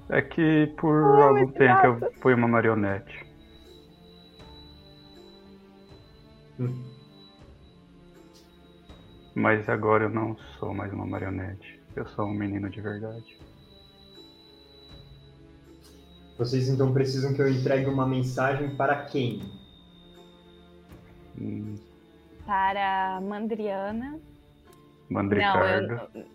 É 0.09 0.21
que 0.21 0.67
por 0.77 1.01
Oh, 1.03 1.21
algum 1.23 1.47
tempo 1.51 1.85
eu 1.85 2.13
fui 2.21 2.33
uma 2.33 2.47
marionete. 2.47 3.25
Hum. 6.59 6.83
Mas 9.35 9.67
agora 9.67 10.05
eu 10.05 10.09
não 10.09 10.37
sou 10.57 10.73
mais 10.73 10.91
uma 10.93 11.05
marionete. 11.05 11.74
Eu 11.95 12.05
sou 12.07 12.25
um 12.25 12.33
menino 12.33 12.69
de 12.69 12.81
verdade. 12.81 13.37
Vocês 16.37 16.67
então 16.67 16.91
precisam 16.93 17.33
que 17.33 17.41
eu 17.41 17.49
entregue 17.49 17.85
uma 17.89 18.05
mensagem 18.05 18.75
para 18.75 19.05
quem? 19.05 19.39
Hum, 21.39 21.75
Para 22.45 23.19
Mandriana. 23.21 24.19
Mandricardo. 25.09 25.87
Não, 25.87 26.07
eu- 26.15 26.25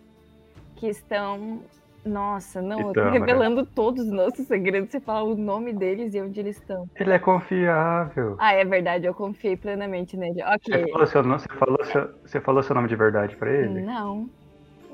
que 0.75 0.87
estão. 0.87 1.61
Nossa, 2.03 2.63
não, 2.63 2.79
eu 2.79 2.87
tô 2.87 2.93
Tâmara. 2.93 3.19
revelando 3.19 3.63
todos 3.63 4.03
os 4.07 4.11
nossos 4.11 4.47
segredos. 4.47 4.89
Você 4.89 4.99
fala 4.99 5.21
o 5.23 5.35
nome 5.35 5.71
deles 5.71 6.15
e 6.15 6.21
onde 6.21 6.39
eles 6.39 6.57
estão. 6.57 6.87
Ele 6.95 7.11
é 7.13 7.19
confiável. 7.19 8.35
Ah, 8.39 8.53
é 8.53 8.65
verdade, 8.65 9.05
eu 9.05 9.13
confiei 9.13 9.55
plenamente 9.55 10.17
nele. 10.17 10.41
Você 10.41 10.71
Ok. 10.73 10.91
falou, 10.91 11.05
seu, 11.07 11.21
nome- 11.23 11.39
você, 11.39 11.47
falou 11.59 11.85
seu, 11.85 12.07
você 12.25 12.41
falou 12.41 12.63
seu 12.63 12.73
nome 12.75 12.87
de 12.87 12.95
verdade 12.95 13.35
pra 13.35 13.51
ele? 13.51 13.81
Não, 13.83 14.27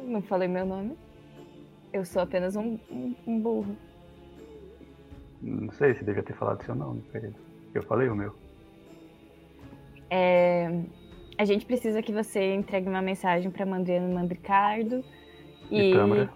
não 0.08 0.22
falei 0.22 0.48
meu 0.48 0.66
nome. 0.66 0.98
Eu 1.94 2.06
sou 2.06 2.22
apenas 2.22 2.56
um, 2.56 2.78
um- 2.92 3.16
um 3.26 3.40
burro. 3.40 3.76
Não 5.42 5.72
sei 5.72 5.94
se 5.96 6.04
devia 6.04 6.24
ter 6.24 6.34
falado 6.34 6.64
seu 6.64 6.76
nome 6.76 7.04
ele. 7.14 7.34
Eu 7.74 7.84
falei 7.84 8.10
o 8.10 8.16
meu. 8.16 8.34
É, 10.10 10.82
a 11.38 11.46
gente 11.46 11.66
precisa 11.66 12.02
que 12.02 12.12
você 12.12 12.54
entregue 12.56 12.88
uma 12.90 13.02
mensagem 13.02 13.52
para 13.52 13.66
Mandriano 13.66 14.14
Mandricardo. 14.14 15.04
E 15.70 15.92
E. 15.92 15.94
Tâmara? 15.94 16.34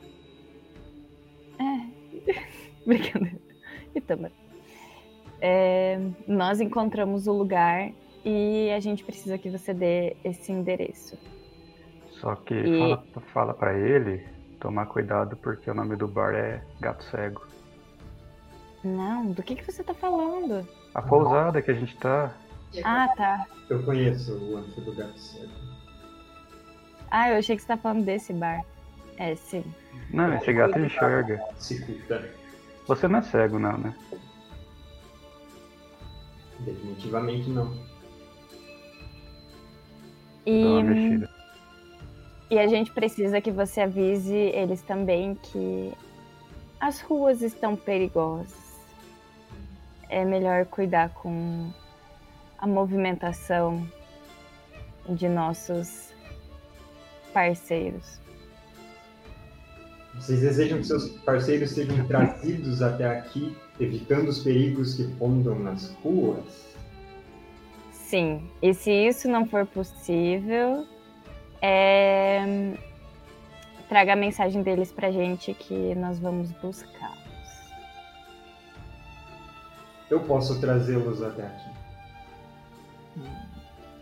É. 1.59 2.35
Brincadeira. 2.85 3.37
E 3.95 4.01
Tâmara. 4.01 4.33
É, 5.39 5.99
nós 6.27 6.61
encontramos 6.61 7.25
o 7.27 7.33
lugar 7.33 7.91
e 8.23 8.69
a 8.71 8.79
gente 8.79 9.03
precisa 9.03 9.37
que 9.37 9.49
você 9.49 9.73
dê 9.73 10.15
esse 10.23 10.51
endereço. 10.51 11.17
Só 12.21 12.35
que 12.35 12.53
E- 12.53 12.79
fala, 12.79 13.03
fala 13.33 13.53
pra 13.53 13.73
ele 13.77 14.23
tomar 14.59 14.85
cuidado 14.85 15.35
porque 15.37 15.69
o 15.69 15.73
nome 15.73 15.95
do 15.95 16.07
bar 16.07 16.35
é 16.35 16.63
Gato 16.79 17.03
Cego. 17.05 17.41
Não, 18.83 19.31
do 19.31 19.41
que, 19.41 19.55
que 19.55 19.65
você 19.65 19.83
tá 19.83 19.93
falando? 19.93 20.67
A 20.93 21.01
pousada 21.01 21.61
que 21.61 21.71
a 21.71 21.73
gente 21.73 21.97
tá. 21.97 22.31
Ah, 22.83 23.07
tá. 23.17 23.45
Eu 23.69 23.83
conheço 23.83 24.33
o 24.33 24.57
anjo 24.57 24.81
do 24.81 24.95
gato 24.95 25.17
cego. 25.19 25.51
Ah, 27.09 27.29
eu 27.31 27.37
achei 27.39 27.55
que 27.55 27.61
você 27.61 27.67
tá 27.67 27.77
falando 27.77 28.05
desse 28.05 28.33
bar. 28.33 28.63
É, 29.17 29.35
sim. 29.35 29.63
Não, 30.11 30.33
esse 30.33 30.53
gato 30.53 30.79
enxerga. 30.79 31.43
Você 32.87 33.07
não 33.07 33.19
é 33.19 33.21
cego, 33.23 33.59
não, 33.59 33.77
né? 33.77 33.95
Definitivamente 36.59 37.49
não. 37.49 37.65
Dá 40.45 40.51
uma 40.51 40.79
E 40.79 40.83
mexida. 40.83 41.40
E 42.51 42.59
a 42.59 42.67
gente 42.67 42.91
precisa 42.91 43.39
que 43.39 43.49
você 43.49 43.79
avise 43.79 44.35
eles 44.35 44.81
também 44.81 45.35
que 45.35 45.93
as 46.81 46.99
ruas 46.99 47.41
estão 47.41 47.77
perigosas. 47.77 48.77
É 50.09 50.25
melhor 50.25 50.65
cuidar 50.65 51.13
com 51.13 51.71
a 52.57 52.67
movimentação 52.67 53.87
de 55.07 55.29
nossos 55.29 56.09
parceiros. 57.33 58.19
Vocês 60.15 60.41
desejam 60.41 60.79
que 60.79 60.87
seus 60.87 61.07
parceiros 61.21 61.71
sejam 61.71 62.05
trazidos 62.05 62.81
até 62.81 63.05
aqui, 63.17 63.55
evitando 63.79 64.27
os 64.27 64.39
perigos 64.39 64.95
que 64.95 65.03
rondam 65.03 65.57
nas 65.57 65.93
ruas? 66.03 66.75
Sim, 67.93 68.45
e 68.61 68.73
se 68.73 68.91
isso 68.91 69.29
não 69.29 69.45
for 69.45 69.65
possível, 69.65 70.85
é... 71.61 72.77
traga 73.87 74.13
a 74.13 74.15
mensagem 74.15 74.63
deles 74.63 74.91
pra 74.91 75.11
gente 75.11 75.53
que 75.53 75.95
nós 75.95 76.19
vamos 76.19 76.51
buscá-los. 76.53 77.19
Eu 80.09 80.25
posso 80.25 80.59
trazê-los 80.59 81.21
até 81.21 81.45
aqui. 81.47 81.69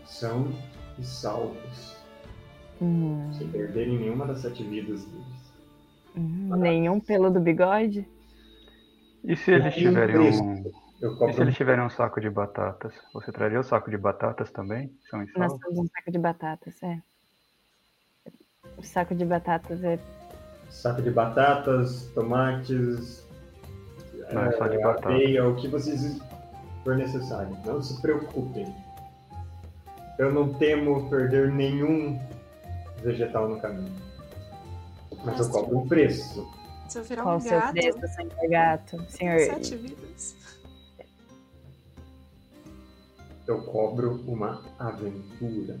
São 0.04 0.52
e 0.98 1.04
salvos, 1.04 1.98
Hum, 2.80 3.30
sem 3.32 3.50
perderem 3.50 3.98
nenhuma 3.98 4.26
das 4.26 4.40
sete 4.40 4.64
vidas 4.64 5.04
deles. 5.04 5.54
hum, 6.16 6.56
nenhum 6.56 7.00
pelo 7.00 7.30
do 7.30 7.40
bigode? 7.40 8.08
E 9.24 9.36
se 9.36 9.52
eles 9.52 9.74
tiverem 9.74 10.18
um. 10.18 10.64
Eu 11.00 11.16
E 11.26 11.32
se 11.32 11.40
eles 11.40 11.54
tiverem 11.56 11.84
um 11.84 11.90
saco 11.90 12.20
de 12.20 12.30
batatas? 12.30 12.94
Você 13.12 13.32
traria 13.32 13.60
o 13.60 13.64
saco 13.64 13.90
de 13.90 13.98
batatas 13.98 14.50
também? 14.50 14.94
São 15.08 15.24
Nós 15.36 15.54
temos 15.54 15.78
um 15.78 15.86
saco 15.86 16.10
de 16.10 16.18
batatas, 16.18 16.82
é. 16.82 17.02
O 18.80 18.82
saco 18.82 19.14
de 19.14 19.26
batatas 19.26 19.84
é. 19.84 19.98
saco 20.70 21.02
de 21.02 21.10
batatas, 21.10 22.06
tomates, 22.14 23.22
Não, 24.32 24.42
é 24.46 24.52
só 24.52 24.66
de 24.68 24.76
eh, 24.76 24.80
batata. 24.82 25.08
aveia, 25.08 25.46
o 25.46 25.54
que 25.56 25.68
vocês 25.68 26.18
for 26.82 26.96
necessário. 26.96 27.54
Não 27.66 27.82
se 27.82 28.00
preocupem. 28.00 28.74
Eu 30.18 30.32
não 30.32 30.54
temo 30.54 31.10
perder 31.10 31.52
nenhum 31.52 32.18
vegetal 33.02 33.48
no 33.50 33.60
caminho. 33.60 33.92
Mas 35.26 35.38
eu 35.40 35.50
cobro 35.50 35.78
um 35.78 35.86
preço. 35.88 36.48
Se 36.88 36.98
eu 36.98 37.04
virar 37.04 37.22
Qual 37.22 37.34
um 37.34 37.38
o 37.38 37.42
seu 37.42 37.60
gato, 37.60 37.72
preço, 37.72 37.98
senhor 38.08 38.50
gato? 38.50 39.04
Senhor. 39.10 39.40
sete 39.40 39.76
vidas. 39.76 40.36
Eu 43.46 43.62
cobro 43.62 44.22
uma 44.26 44.62
aventura. 44.78 45.78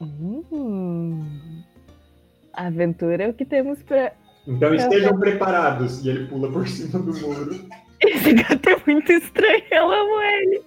Hum, 0.00 1.62
aventura 2.56 3.24
é 3.24 3.28
o 3.28 3.34
que 3.34 3.44
temos 3.44 3.82
pra. 3.82 4.12
Então 4.46 4.74
estejam 4.74 5.18
preparados. 5.18 6.04
E 6.04 6.10
ele 6.10 6.26
pula 6.26 6.50
por 6.50 6.66
cima 6.68 6.98
do 6.98 7.18
muro. 7.20 7.66
Esse 8.00 8.34
gato 8.34 8.68
é 8.68 8.76
muito 8.86 9.12
estranho, 9.12 9.62
eu 9.70 9.90
amo 9.90 10.20
ele. 10.22 10.62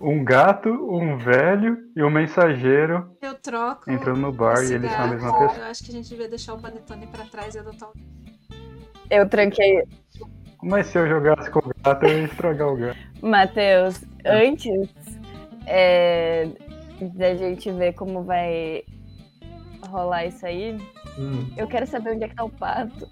Um 0.00 0.22
gato, 0.22 0.68
um 0.70 1.18
velho 1.18 1.76
e 1.96 2.02
um 2.04 2.10
mensageiro 2.10 3.10
Eu 3.20 3.34
troco. 3.34 3.90
entrando 3.90 4.20
no 4.20 4.32
bar 4.32 4.62
e 4.62 4.74
eles 4.74 4.90
são 4.92 5.00
a 5.04 5.06
mesma 5.08 5.32
pessoa. 5.38 5.64
Eu 5.66 5.70
acho 5.70 5.84
que 5.84 5.90
a 5.90 5.94
gente 5.94 6.08
devia 6.08 6.28
deixar 6.28 6.54
o 6.54 6.60
Panetone 6.60 7.06
pra 7.08 7.24
trás 7.24 7.56
e 7.56 7.58
adotar 7.58 7.88
o 7.88 7.92
Eu 9.10 9.28
tranquei. 9.28 9.82
Mas 10.62 10.86
se 10.86 10.98
eu 10.98 11.08
jogasse 11.08 11.50
com 11.50 11.58
o 11.58 11.72
gato, 11.84 12.06
eu 12.06 12.18
ia 12.18 12.24
estragar 12.26 12.68
o 12.68 12.76
gato. 12.76 12.96
Matheus, 13.22 14.00
antes 14.24 14.88
é, 15.66 16.48
da 17.00 17.34
gente 17.36 17.70
ver 17.70 17.94
como 17.94 18.22
vai 18.24 18.82
rolar 19.88 20.26
isso 20.26 20.44
aí, 20.44 20.76
Hum. 21.18 21.48
eu 21.56 21.66
quero 21.66 21.86
saber 21.86 22.14
onde 22.14 22.24
é 22.24 22.28
que 22.28 22.34
tá 22.34 22.44
o 22.44 22.50
pato. 22.50 23.08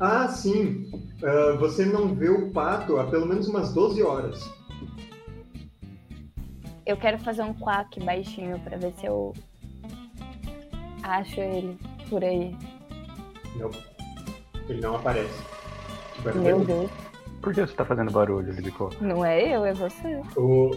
Ah, 0.00 0.28
sim. 0.28 0.90
Ah, 1.22 1.56
você 1.58 1.84
não 1.84 2.14
vê 2.14 2.28
o 2.28 2.50
pato 2.50 2.98
há 2.98 3.04
pelo 3.04 3.26
menos 3.26 3.48
umas 3.48 3.72
12 3.72 4.02
horas. 4.02 4.50
Eu 6.84 6.96
quero 6.96 7.18
fazer 7.18 7.42
um 7.42 7.54
quack 7.54 8.00
baixinho 8.00 8.58
pra 8.60 8.76
ver 8.76 8.92
se 8.98 9.06
eu 9.06 9.32
acho 11.02 11.40
ele 11.40 11.78
por 12.08 12.24
aí. 12.24 12.56
Não. 13.56 13.70
Ele 14.68 14.80
não 14.80 14.96
aparece. 14.96 15.42
Meu. 16.34 16.64
Deus, 16.64 16.90
Por 17.42 17.52
que 17.52 17.60
você 17.60 17.74
tá 17.74 17.84
fazendo 17.84 18.10
barulho, 18.12 18.52
Libicó? 18.52 18.90
não 19.00 19.24
é 19.24 19.54
eu, 19.56 19.64
é 19.64 19.72
você. 19.74 20.22
O, 20.36 20.70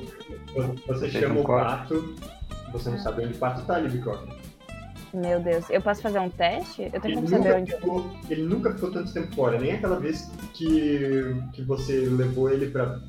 você 0.88 1.10
Tem 1.10 1.22
chama 1.22 1.40
o 1.42 1.44
quarto. 1.44 2.02
pato. 2.02 2.16
Você 2.74 2.90
não 2.90 2.98
sabe 2.98 3.24
onde 3.24 3.34
o 3.34 3.38
pato 3.38 3.64
tá, 3.66 3.78
Libicó. 3.80 4.20
Meu 5.14 5.40
Deus, 5.40 5.70
eu 5.70 5.82
posso 5.82 6.02
fazer 6.02 6.20
um 6.20 6.30
teste? 6.30 6.90
Eu 6.92 7.00
tenho 7.00 7.06
Ele 7.06 7.16
como 7.16 7.28
saber 7.30 7.56
onde. 7.56 7.72
ficou, 7.72 8.12
ele 8.30 8.44
nunca 8.44 8.74
ficou 8.74 8.92
tanto 8.92 9.14
tempo 9.14 9.34
fora. 9.34 9.58
Nem 9.60 9.74
aquela 9.74 9.98
vez 10.00 10.30
que, 10.54 11.36
que 11.54 11.62
você 11.62 12.08
levou 12.10 12.50
ele 12.50 12.70
pra 12.70 13.00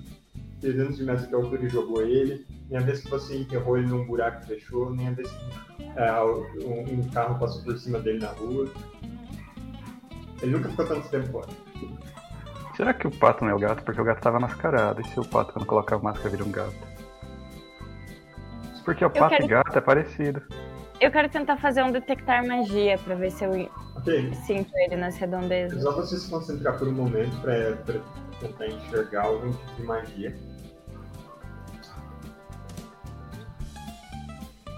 300 0.61 0.96
de 0.98 1.04
metros 1.04 1.26
de 1.28 1.34
altura 1.34 1.64
e 1.64 1.68
jogou 1.68 2.02
ele. 2.02 2.46
Nem 2.70 2.78
a 2.78 2.82
vez 2.82 3.00
que 3.00 3.11
você 3.11 3.38
enterrou 3.38 3.76
ele 3.78 3.88
num 3.88 4.04
buraco 4.07 4.42
e 4.44 4.46
fechou. 4.46 4.94
Nem 4.94 5.09
a 5.09 5.12
vez 5.12 5.28
que 5.30 5.84
ah, 5.96 6.24
um, 6.24 7.00
um 7.00 7.09
carro 7.09 7.38
passou 7.40 7.62
por 7.62 7.76
cima 7.78 7.98
dele 7.98 8.18
na 8.20 8.28
rua. 8.28 8.68
Ele 10.42 10.52
nunca 10.52 10.68
ficou 10.68 10.86
tanto 10.86 11.09
tempo 11.09 11.26
fora. 11.32 11.48
Será 12.76 12.92
que 12.92 13.06
o 13.06 13.10
pato 13.10 13.44
não 13.44 13.50
é 13.52 13.54
o 13.54 13.58
gato? 13.58 13.82
Porque 13.82 14.00
o 14.00 14.04
gato 14.04 14.20
tava 14.20 14.38
mascarado. 14.38 15.00
E 15.00 15.04
se 15.08 15.18
o 15.18 15.24
pato, 15.26 15.52
quando 15.52 15.66
colocar 15.66 15.96
a 15.96 15.98
máscara, 15.98 16.28
vira 16.30 16.44
um 16.44 16.50
gato? 16.50 16.74
Porque 18.84 19.04
o 19.04 19.10
pato 19.10 19.30
quero- 19.30 19.44
e 19.44 19.48
gato 19.48 19.76
é 19.76 19.80
parecido. 19.80 20.42
Eu 21.00 21.10
quero 21.10 21.28
tentar 21.28 21.56
fazer 21.58 21.82
um 21.82 21.90
detectar 21.90 22.46
magia 22.46 22.96
pra 22.98 23.14
ver 23.14 23.30
se 23.30 23.44
eu 23.44 23.50
Ok? 23.96 24.32
sinto 24.46 24.70
ele 24.76 24.96
nas 24.96 25.16
É 25.16 25.20
redondezas. 25.20 25.82
só 25.82 25.92
você 25.92 26.16
se 26.16 26.30
concentrar 26.30 26.78
por 26.78 26.88
um 26.88 26.92
momento 26.92 27.36
pra, 27.40 27.76
pra 27.84 27.94
tentar 28.40 28.66
enxergar 28.66 29.24
algum 29.24 29.52
tipo 29.52 29.74
de 29.76 29.82
magia. 29.82 30.36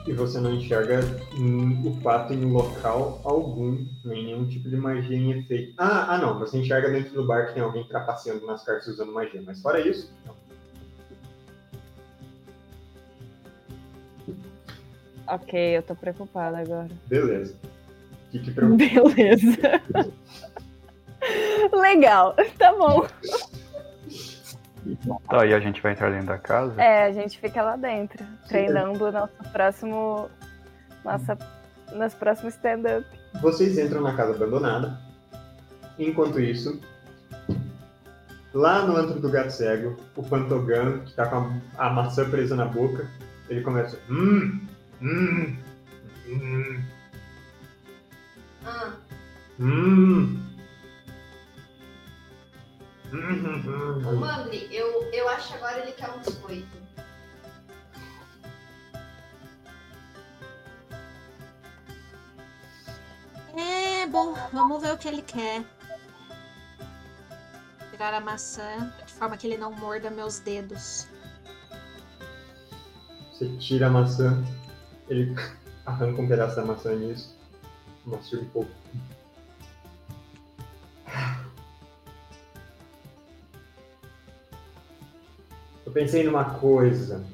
E 0.09 0.13
você 0.15 0.41
não 0.41 0.55
enxerga 0.55 1.01
hum, 1.39 1.83
o 1.87 2.01
pato 2.01 2.33
em 2.33 2.51
local 2.51 3.21
algum, 3.25 3.85
nem 4.07 4.25
nenhum 4.25 4.49
tipo 4.49 4.67
de 4.67 4.75
magia 4.75 5.15
em 5.15 5.33
efeito. 5.33 5.75
Ah, 5.77 6.15
ah, 6.15 6.19
não, 6.19 6.39
você 6.39 6.57
enxerga 6.57 6.91
dentro 6.91 7.13
do 7.13 7.27
bar 7.27 7.49
que 7.49 7.53
tem 7.53 7.63
alguém 7.63 7.87
trapaceando 7.87 8.47
nas 8.47 8.65
cartas 8.65 8.89
usando 8.89 9.13
magia, 9.13 9.43
mas 9.45 9.61
fora 9.61 9.87
isso, 9.87 10.11
não. 10.25 10.35
Ok, 15.27 15.77
eu 15.77 15.83
tô 15.83 15.95
preocupada 15.95 16.57
agora. 16.57 16.89
Beleza. 17.07 17.55
Fique 18.33 18.51
preocupado. 18.53 19.14
Beleza. 19.14 19.59
Legal, 21.71 22.35
tá 22.57 22.72
bom. 22.72 23.07
Tá, 25.29 25.45
e 25.47 25.55
a 25.55 25.61
gente 25.61 25.81
vai 25.81 25.93
entrar 25.93 26.11
dentro 26.11 26.27
da 26.27 26.39
casa? 26.39 26.81
É, 26.81 27.05
a 27.05 27.13
gente 27.13 27.39
fica 27.39 27.63
lá 27.63 27.77
dentro, 27.77 28.25
treinando 28.49 29.05
o 29.05 29.13
nosso 29.13 29.35
próximo. 29.53 30.31
Nossa, 31.05 31.39
nosso 31.93 32.17
próximo 32.17 32.49
stand-up. 32.49 33.07
Vocês 33.41 33.79
entram 33.79 34.01
na 34.01 34.15
casa 34.15 34.35
abandonada. 34.35 34.99
Enquanto 35.99 36.41
isso, 36.41 36.81
lá 38.55 38.85
no 38.87 38.97
antro 38.97 39.21
do 39.21 39.31
gato 39.31 39.51
cego, 39.51 39.97
o 40.17 40.23
Pantogan, 40.23 41.01
que 41.01 41.13
tá 41.15 41.27
com 41.27 41.37
a, 41.77 41.87
a 41.87 41.91
maçã 41.91 42.29
presa 42.29 42.55
na 42.55 42.67
boca, 42.67 43.07
ele 43.49 43.63
começa. 43.63 43.99
Hum, 44.09 44.61
hum, 45.03 45.57
hum, 46.29 46.83
Ah, 48.65 48.93
hum. 49.59 50.39
Hum, 50.39 50.47
ô 53.13 54.11
hum. 54.11 54.17
Mandri, 54.17 54.68
eu, 54.71 55.03
eu 55.13 55.29
acho 55.30 55.49
que 55.49 55.55
agora 55.55 55.80
ele 55.80 55.93
quer 55.93 56.11
um 56.11 56.18
biscoito. 56.18 56.89
É, 63.57 64.07
bom, 64.07 64.35
vamos 64.53 64.83
ver 64.83 64.93
o 64.93 64.99
que 64.99 65.09
ele 65.09 65.22
quer. 65.22 65.64
Tirar 67.91 68.14
a 68.14 68.21
maçã 68.21 68.93
de 69.07 69.13
forma 69.13 69.37
que 69.37 69.47
ele 69.47 69.57
não 69.57 69.72
morda 69.72 70.11
meus 70.11 70.39
dedos. 70.39 71.09
Você 73.33 73.49
tira 73.59 73.87
a 73.87 73.91
maçã, 73.91 74.45
ele 75.09 75.35
arranca 75.87 76.21
um 76.21 76.29
pedaço 76.29 76.57
da 76.57 76.64
maçã 76.64 76.95
nisso, 76.95 77.37
macia 78.05 78.41
um 78.41 78.49
pouco. 78.51 78.71
Eu 85.89 85.93
pensei 85.93 86.23
numa 86.23 86.45
coisa. 86.45 87.25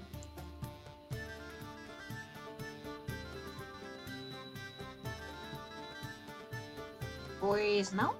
Pois 7.40 7.90
não? 7.90 8.14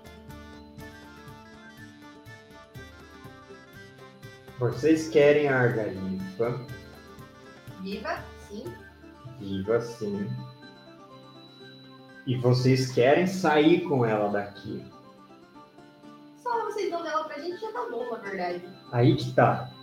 Vocês 4.58 5.08
querem 5.08 5.46
a 5.46 5.56
argarifa, 5.56 6.66
Viva? 7.80 8.18
Sim. 8.48 8.74
viva 9.38 9.80
sim. 9.82 10.28
E 12.26 12.36
vocês 12.38 12.90
querem 12.90 13.28
sair 13.28 13.82
com 13.82 14.04
ela 14.04 14.30
daqui. 14.30 14.84
Só 16.42 16.64
vocês 16.64 16.90
dão 16.90 17.04
dela 17.04 17.22
pra 17.22 17.38
gente 17.38 17.60
já 17.60 17.70
tá 17.70 17.86
bom, 17.88 18.10
na 18.10 18.18
verdade. 18.18 18.68
Aí 18.90 19.14
que 19.14 19.32
tá. 19.32 19.73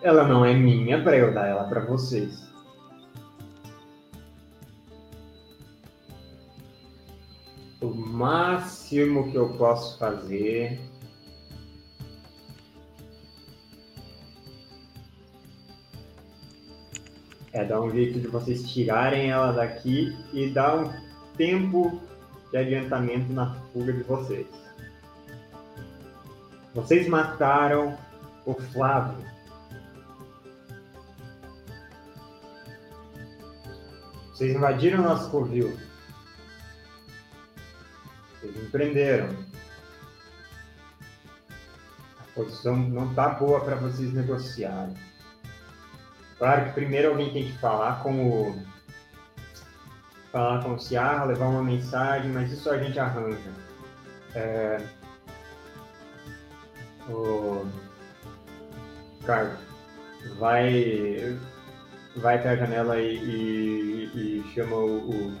Ela 0.00 0.26
não 0.26 0.44
é 0.44 0.54
minha 0.54 1.02
pra 1.02 1.16
eu 1.16 1.34
dar 1.34 1.46
ela 1.46 1.64
pra 1.64 1.80
vocês. 1.80 2.48
O 7.80 7.88
máximo 7.94 9.30
que 9.30 9.36
eu 9.36 9.50
posso 9.56 9.98
fazer 9.98 10.80
é 17.52 17.64
dar 17.64 17.80
um 17.80 17.90
jeito 17.90 18.20
de 18.20 18.28
vocês 18.28 18.70
tirarem 18.70 19.30
ela 19.30 19.52
daqui 19.52 20.16
e 20.32 20.50
dar 20.50 20.76
um 20.76 20.92
tempo 21.36 22.00
de 22.50 22.56
adiantamento 22.56 23.32
na 23.32 23.54
fuga 23.72 23.92
de 23.92 24.02
vocês. 24.04 24.46
Vocês 26.74 27.08
mataram 27.08 27.96
o 28.46 28.54
Flávio. 28.54 29.37
Vocês 34.38 34.54
invadiram 34.54 35.02
nosso 35.02 35.28
covil. 35.30 35.76
Vocês 38.40 38.54
me 38.54 38.68
prenderam. 38.68 39.36
A 42.20 42.22
posição 42.36 42.76
não 42.76 43.12
tá 43.14 43.30
boa 43.30 43.60
para 43.64 43.74
vocês 43.74 44.12
negociarem. 44.12 44.94
Claro 46.38 46.66
que 46.66 46.70
primeiro 46.70 47.08
alguém 47.08 47.32
tem 47.32 47.46
que 47.46 47.58
falar 47.58 48.00
com 48.00 48.28
o. 48.28 48.62
Falar 50.30 50.62
com 50.62 50.74
o 50.74 50.78
Ciarra, 50.78 51.24
levar 51.24 51.46
uma 51.46 51.64
mensagem, 51.64 52.30
mas 52.30 52.52
isso 52.52 52.70
a 52.70 52.78
gente 52.78 52.96
arranja. 52.96 53.52
É... 54.36 54.80
O. 57.08 57.66
Carlos, 59.26 59.58
vai. 60.38 61.36
Vai 62.16 62.36
até 62.36 62.50
a 62.50 62.56
janela 62.56 63.00
e, 63.00 63.16
e, 63.16 64.40
e 64.40 64.52
chama 64.54 64.76
o, 64.76 65.10
o. 65.10 65.36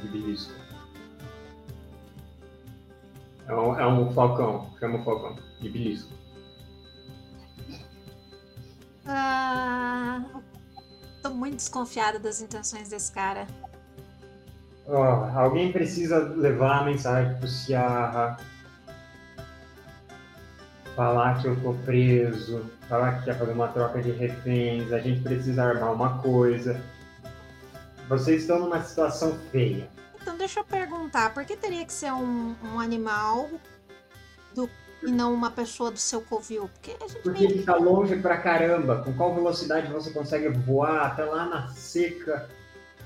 É 3.46 3.54
um, 3.54 3.80
é 3.80 3.86
um 3.86 4.12
falcão, 4.12 4.70
chama 4.78 4.98
o 4.98 5.04
falcão, 5.04 5.36
de. 5.60 6.04
Ah, 9.06 10.22
tô 11.22 11.30
muito 11.30 11.56
desconfiada 11.56 12.18
das 12.18 12.42
intenções 12.42 12.90
desse 12.90 13.10
cara. 13.10 13.46
Ó, 14.86 15.02
alguém 15.34 15.72
precisa 15.72 16.18
levar 16.18 16.80
a 16.80 16.84
mensagem 16.84 17.38
pro 17.38 17.48
Ciarra. 17.48 18.36
Falar 20.98 21.40
que 21.40 21.46
eu 21.46 21.54
tô 21.62 21.74
preso. 21.84 22.68
Falar 22.88 23.20
que 23.20 23.26
quer 23.26 23.38
fazer 23.38 23.52
uma 23.52 23.68
troca 23.68 24.02
de 24.02 24.10
reféns. 24.10 24.92
A 24.92 24.98
gente 24.98 25.22
precisa 25.22 25.62
armar 25.62 25.92
uma 25.92 26.20
coisa. 26.20 26.82
Vocês 28.08 28.42
estão 28.42 28.58
numa 28.58 28.82
situação 28.82 29.38
feia. 29.52 29.88
Então 30.20 30.36
deixa 30.36 30.58
eu 30.58 30.64
perguntar, 30.64 31.32
por 31.32 31.44
que 31.44 31.56
teria 31.56 31.86
que 31.86 31.92
ser 31.92 32.12
um, 32.12 32.56
um 32.64 32.80
animal 32.80 33.48
do, 34.56 34.68
e 35.00 35.12
não 35.12 35.32
uma 35.32 35.52
pessoa 35.52 35.92
do 35.92 35.98
seu 36.00 36.20
covil? 36.20 36.68
Porque 36.68 36.96
a 37.00 37.06
gente 37.06 37.22
Porque 37.22 37.42
meio 37.42 37.50
ele 37.52 37.62
tá 37.62 37.76
longe 37.76 38.16
pra 38.16 38.38
caramba. 38.38 39.00
Com 39.04 39.14
qual 39.14 39.32
velocidade 39.32 39.92
você 39.92 40.10
consegue 40.10 40.48
voar 40.48 41.12
até 41.12 41.22
lá 41.24 41.46
na 41.46 41.68
seca 41.68 42.50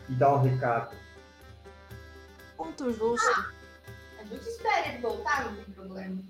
e 0.09 0.15
dar 0.15 0.33
o 0.33 0.41
recado? 0.41 0.97
ponto 2.57 2.91
justo. 2.91 3.53
A 4.19 4.25
gente 4.25 4.49
espera 4.49 4.89
ele 4.89 5.03
voltar, 5.03 5.45
não 5.45 5.57
tem 5.57 5.75
problema. 5.75 6.23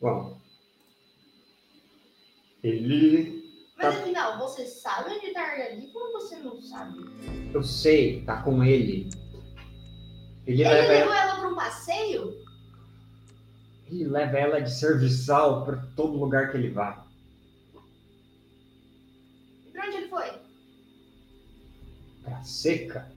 Bom. 0.00 0.38
Ele. 2.62 3.44
Mas 3.76 3.94
Tá. 3.94 4.00
afinal, 4.00 4.38
você 4.38 4.64
sabe 4.66 5.10
onde 5.14 5.32
tá 5.32 5.40
a 5.40 5.44
Argalifa 5.52 5.98
ou 5.98 6.12
você 6.12 6.36
não 6.36 6.60
sabe? 6.62 6.98
Eu 7.52 7.62
sei, 7.62 8.22
tá 8.24 8.42
com 8.42 8.64
ele. 8.64 9.08
Ele 10.46 10.62
Ele 10.62 10.64
leva 10.64 10.88
levou 10.92 11.12
ela, 11.12 11.22
ela 11.22 11.40
pra 11.40 11.48
um 11.48 11.54
passeio? 11.54 12.46
ele 13.88 14.04
leva 14.08 14.36
ela 14.38 14.60
de 14.60 14.70
serviçal 14.70 15.64
pra 15.64 15.76
todo 15.94 16.18
lugar 16.18 16.50
que 16.50 16.56
ele 16.56 16.70
vai. 16.70 16.98
E 19.66 19.70
pra 19.70 19.86
onde 19.86 19.96
ele 19.96 20.08
foi? 20.08 20.30
Pra 22.24 22.42
seca. 22.42 23.12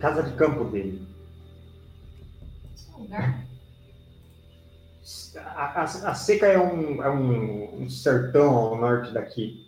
Casa 0.00 0.22
de 0.22 0.34
campo 0.36 0.64
dele. 0.70 1.06
Lugar? 3.14 3.44
A, 5.36 5.80
a- 5.82 5.84
a 5.84 6.14
seca 6.14 6.46
é, 6.46 6.58
um, 6.58 7.02
é 7.02 7.10
um, 7.10 7.82
um 7.82 7.90
sertão 7.90 8.54
ao 8.54 8.76
norte 8.76 9.12
daqui. 9.12 9.64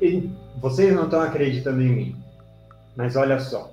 E 0.00 0.28
vocês 0.60 0.92
não 0.94 1.04
estão 1.04 1.20
acreditando 1.20 1.80
em 1.82 1.88
mim, 1.88 2.16
mas 2.96 3.14
olha 3.16 3.38
só. 3.38 3.72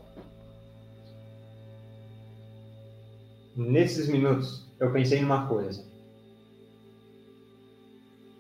Nesses 3.56 4.08
minutos, 4.08 4.66
eu 4.80 4.92
pensei 4.92 5.22
numa 5.22 5.48
coisa. 5.48 5.89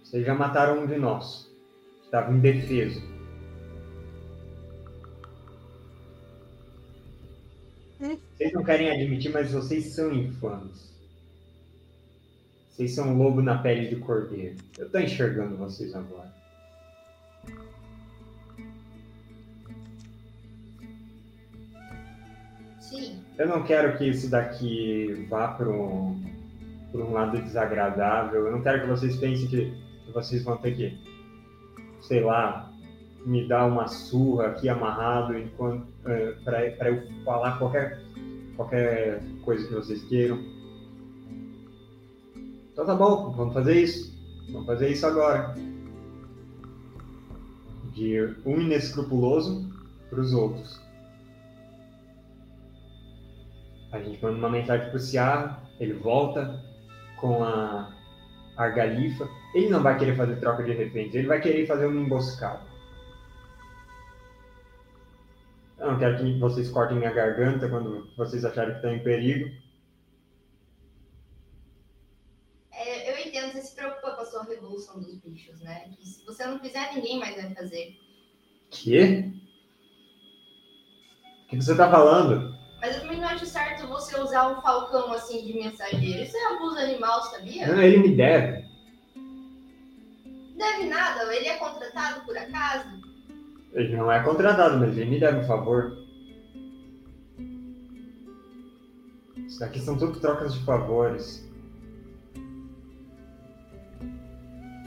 Vocês 0.09 0.25
já 0.25 0.33
mataram 0.33 0.81
um 0.81 0.87
de 0.87 0.97
nós. 0.97 1.47
Estava 2.03 2.33
indefeso. 2.33 2.99
Hum? 8.01 8.17
Vocês 8.35 8.51
não 8.53 8.63
querem 8.63 8.89
admitir, 8.89 9.31
mas 9.31 9.51
vocês 9.51 9.93
são 9.93 10.11
infames. 10.11 10.91
Vocês 12.71 12.95
são 12.95 13.09
um 13.09 13.17
lobo 13.19 13.39
na 13.39 13.59
pele 13.59 13.87
de 13.87 13.97
cordeiro. 13.97 14.55
Eu 14.79 14.89
tô 14.89 14.97
enxergando 14.97 15.55
vocês 15.57 15.93
agora. 15.93 16.33
Sim. 22.79 23.23
Eu 23.37 23.47
não 23.47 23.61
quero 23.61 23.95
que 23.95 24.09
isso 24.09 24.27
daqui 24.27 25.27
vá 25.29 25.49
para 25.49 25.69
um, 25.69 26.19
um 26.95 27.11
lado 27.11 27.39
desagradável. 27.43 28.47
Eu 28.47 28.51
não 28.51 28.63
quero 28.63 28.81
que 28.81 28.87
vocês 28.87 29.15
pensem 29.17 29.47
que, 29.47 29.88
vocês 30.11 30.43
vão 30.43 30.57
ter 30.57 30.75
que, 30.75 30.97
sei 32.01 32.21
lá, 32.21 32.71
me 33.25 33.47
dar 33.47 33.65
uma 33.65 33.87
surra 33.87 34.47
aqui 34.47 34.69
amarrado 34.69 35.37
enquanto 35.37 35.87
para 36.43 36.89
eu 36.89 37.23
falar 37.23 37.57
qualquer, 37.57 38.01
qualquer 38.55 39.21
coisa 39.43 39.67
que 39.67 39.73
vocês 39.73 40.03
queiram. 40.05 40.39
Então 42.71 42.85
tá 42.85 42.95
bom, 42.95 43.31
vamos 43.31 43.53
fazer 43.53 43.81
isso. 43.81 44.17
Vamos 44.51 44.65
fazer 44.65 44.89
isso 44.89 45.05
agora. 45.05 45.53
De 47.93 48.35
um 48.45 48.61
inescrupuloso 48.61 49.69
para 50.09 50.21
os 50.21 50.33
outros. 50.33 50.81
A 53.91 53.99
gente 53.99 54.23
manda 54.23 54.37
uma 54.37 54.49
mensagem 54.49 54.89
pro 54.89 54.99
Ciarra, 54.99 55.61
ele 55.79 55.93
volta 55.93 56.63
com 57.19 57.43
a 57.43 57.91
argalifa. 58.55 59.27
Ele 59.53 59.69
não 59.69 59.81
vai 59.81 59.97
querer 59.97 60.15
fazer 60.15 60.39
troca 60.39 60.63
de 60.63 60.73
reféns, 60.73 61.13
ele 61.15 61.27
vai 61.27 61.41
querer 61.41 61.65
fazer 61.65 61.87
uma 61.87 62.01
emboscada. 62.01 62.67
Eu 65.79 65.91
não 65.91 65.99
quero 65.99 66.17
que 66.17 66.37
vocês 66.39 66.69
cortem 66.69 66.97
minha 66.97 67.11
garganta 67.11 67.69
quando 67.69 68.09
vocês 68.17 68.43
acharem 68.43 68.71
que 68.71 68.77
estão 68.77 68.93
em 68.93 69.03
perigo. 69.03 69.49
É, 72.71 73.11
eu 73.11 73.25
entendo, 73.25 73.53
você 73.53 73.61
se 73.61 73.75
preocupa 73.75 74.11
com 74.11 74.21
a 74.21 74.25
sua 74.25 74.43
revolução 74.43 74.99
dos 74.99 75.15
bichos, 75.19 75.59
né? 75.61 75.89
Que 75.97 76.07
se 76.07 76.25
você 76.25 76.45
não 76.45 76.59
fizer, 76.59 76.93
ninguém 76.93 77.17
mais 77.17 77.35
vai 77.35 77.53
fazer. 77.55 77.97
Quê? 78.69 79.31
O 81.45 81.49
que 81.49 81.55
você 81.55 81.75
tá 81.75 81.89
falando? 81.89 82.55
Mas 82.81 82.95
eu 82.95 83.01
também 83.01 83.19
não 83.19 83.27
acho 83.27 83.45
certo 83.45 83.87
você 83.87 84.19
usar 84.19 84.49
um 84.51 84.61
falcão 84.61 85.11
assim 85.13 85.45
de 85.45 85.53
mensageiro. 85.53 86.23
Isso 86.23 86.37
é 86.37 86.55
abuso 86.55 86.77
animal, 86.77 87.21
sabia? 87.23 87.67
Não, 87.67 87.81
ele 87.81 87.97
me 87.97 88.15
deve. 88.15 88.68
Deve 90.59 90.89
nada, 90.89 91.33
ele 91.33 91.47
é 91.47 91.55
contratado 91.55 92.25
por 92.25 92.37
acaso. 92.37 92.89
Ele 93.71 93.95
não 93.95 94.11
é 94.11 94.21
contratado, 94.21 94.77
mas 94.77 94.97
ele 94.97 95.09
me 95.09 95.17
deve 95.17 95.37
um 95.37 95.47
favor. 95.47 95.97
Isso 99.37 99.57
daqui 99.61 99.79
são 99.79 99.97
tudo 99.97 100.19
trocas 100.19 100.53
de 100.53 100.65
favores. 100.65 101.49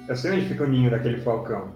Eu 0.06 0.14
sei 0.14 0.32
onde 0.32 0.46
fica 0.46 0.64
o 0.64 0.68
ninho 0.68 0.90
daquele 0.90 1.22
falcão. 1.22 1.72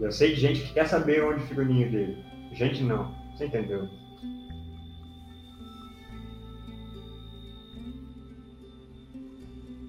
E 0.00 0.04
eu 0.04 0.10
sei 0.10 0.34
de 0.34 0.40
gente 0.40 0.62
que 0.62 0.72
quer 0.72 0.88
saber 0.88 1.22
onde 1.22 1.44
fica 1.46 1.60
o 1.60 1.66
ninho 1.66 1.90
dele. 1.90 2.24
Gente, 2.54 2.82
não. 2.82 3.14
Você 3.36 3.44
entendeu? 3.44 3.86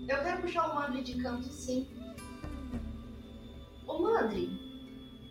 Eu 0.10 0.18
quero 0.22 0.42
puxar 0.42 0.70
o 0.70 0.76
Mandre 0.76 1.02
de 1.02 1.24
canto, 1.24 1.48
sim. 1.48 1.88
Ô, 3.90 4.04
Mandre, 4.04 4.52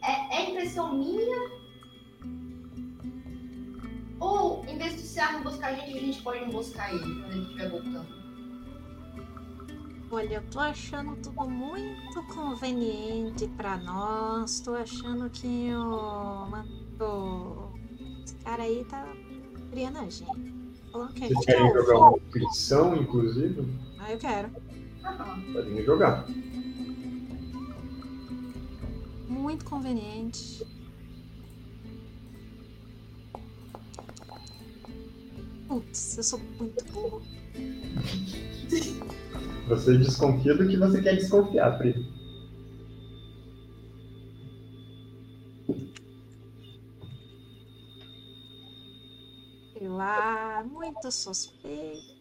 é, 0.03 0.37
é 0.37 0.51
impressão 0.51 0.93
minha? 0.93 1.51
Ou, 4.19 4.65
em 4.67 4.77
vez 4.77 4.97
de 4.97 5.03
se 5.03 5.21
emboscar 5.21 5.71
a 5.71 5.75
gente, 5.77 5.97
a 5.97 6.01
gente 6.01 6.23
pode 6.23 6.45
emboscar 6.45 6.93
ele 6.93 7.21
quando 7.21 7.33
ele 7.33 7.43
estiver 7.43 7.71
voltando? 7.71 8.19
Olha, 10.11 10.35
eu 10.35 10.43
tô 10.51 10.59
achando 10.59 11.15
tudo 11.23 11.49
muito 11.49 12.21
conveniente 12.35 13.47
pra 13.57 13.77
nós. 13.77 14.59
Tô 14.59 14.75
achando 14.75 15.31
que 15.31 15.71
o. 15.73 17.05
o 17.05 17.79
esse 18.25 18.35
cara 18.37 18.65
aí 18.65 18.85
tá 18.87 19.07
criando 19.71 19.99
a 19.99 20.03
gente. 20.03 20.25
Falando 20.91 21.13
que 21.13 21.25
a 21.25 21.29
Vocês 21.29 21.39
gente 21.39 21.51
é 21.51 21.55
querem 21.55 21.73
jogar 21.75 21.99
uma 21.99 22.19
inscrição, 22.19 22.97
inclusive? 22.97 23.69
Ah, 24.01 24.13
eu 24.13 24.19
quero. 24.19 24.51
Aham. 25.05 25.53
Podem 25.53 25.75
me 25.75 25.85
jogar. 25.85 26.27
Muito 29.29 29.65
conveniente. 29.67 30.67
Putz, 35.69 36.17
eu 36.17 36.25
sou 36.25 36.39
muito 36.59 36.85
burro. 36.87 37.23
Você 39.69 39.99
desconfia 39.99 40.57
do 40.57 40.67
que 40.67 40.79
você 40.79 41.03
quer 41.03 41.17
desconfiar, 41.17 41.77
Pri. 41.77 41.95
Sei 49.75 49.89
lá, 49.89 50.65
muito 50.65 51.13
suspeito. 51.13 52.17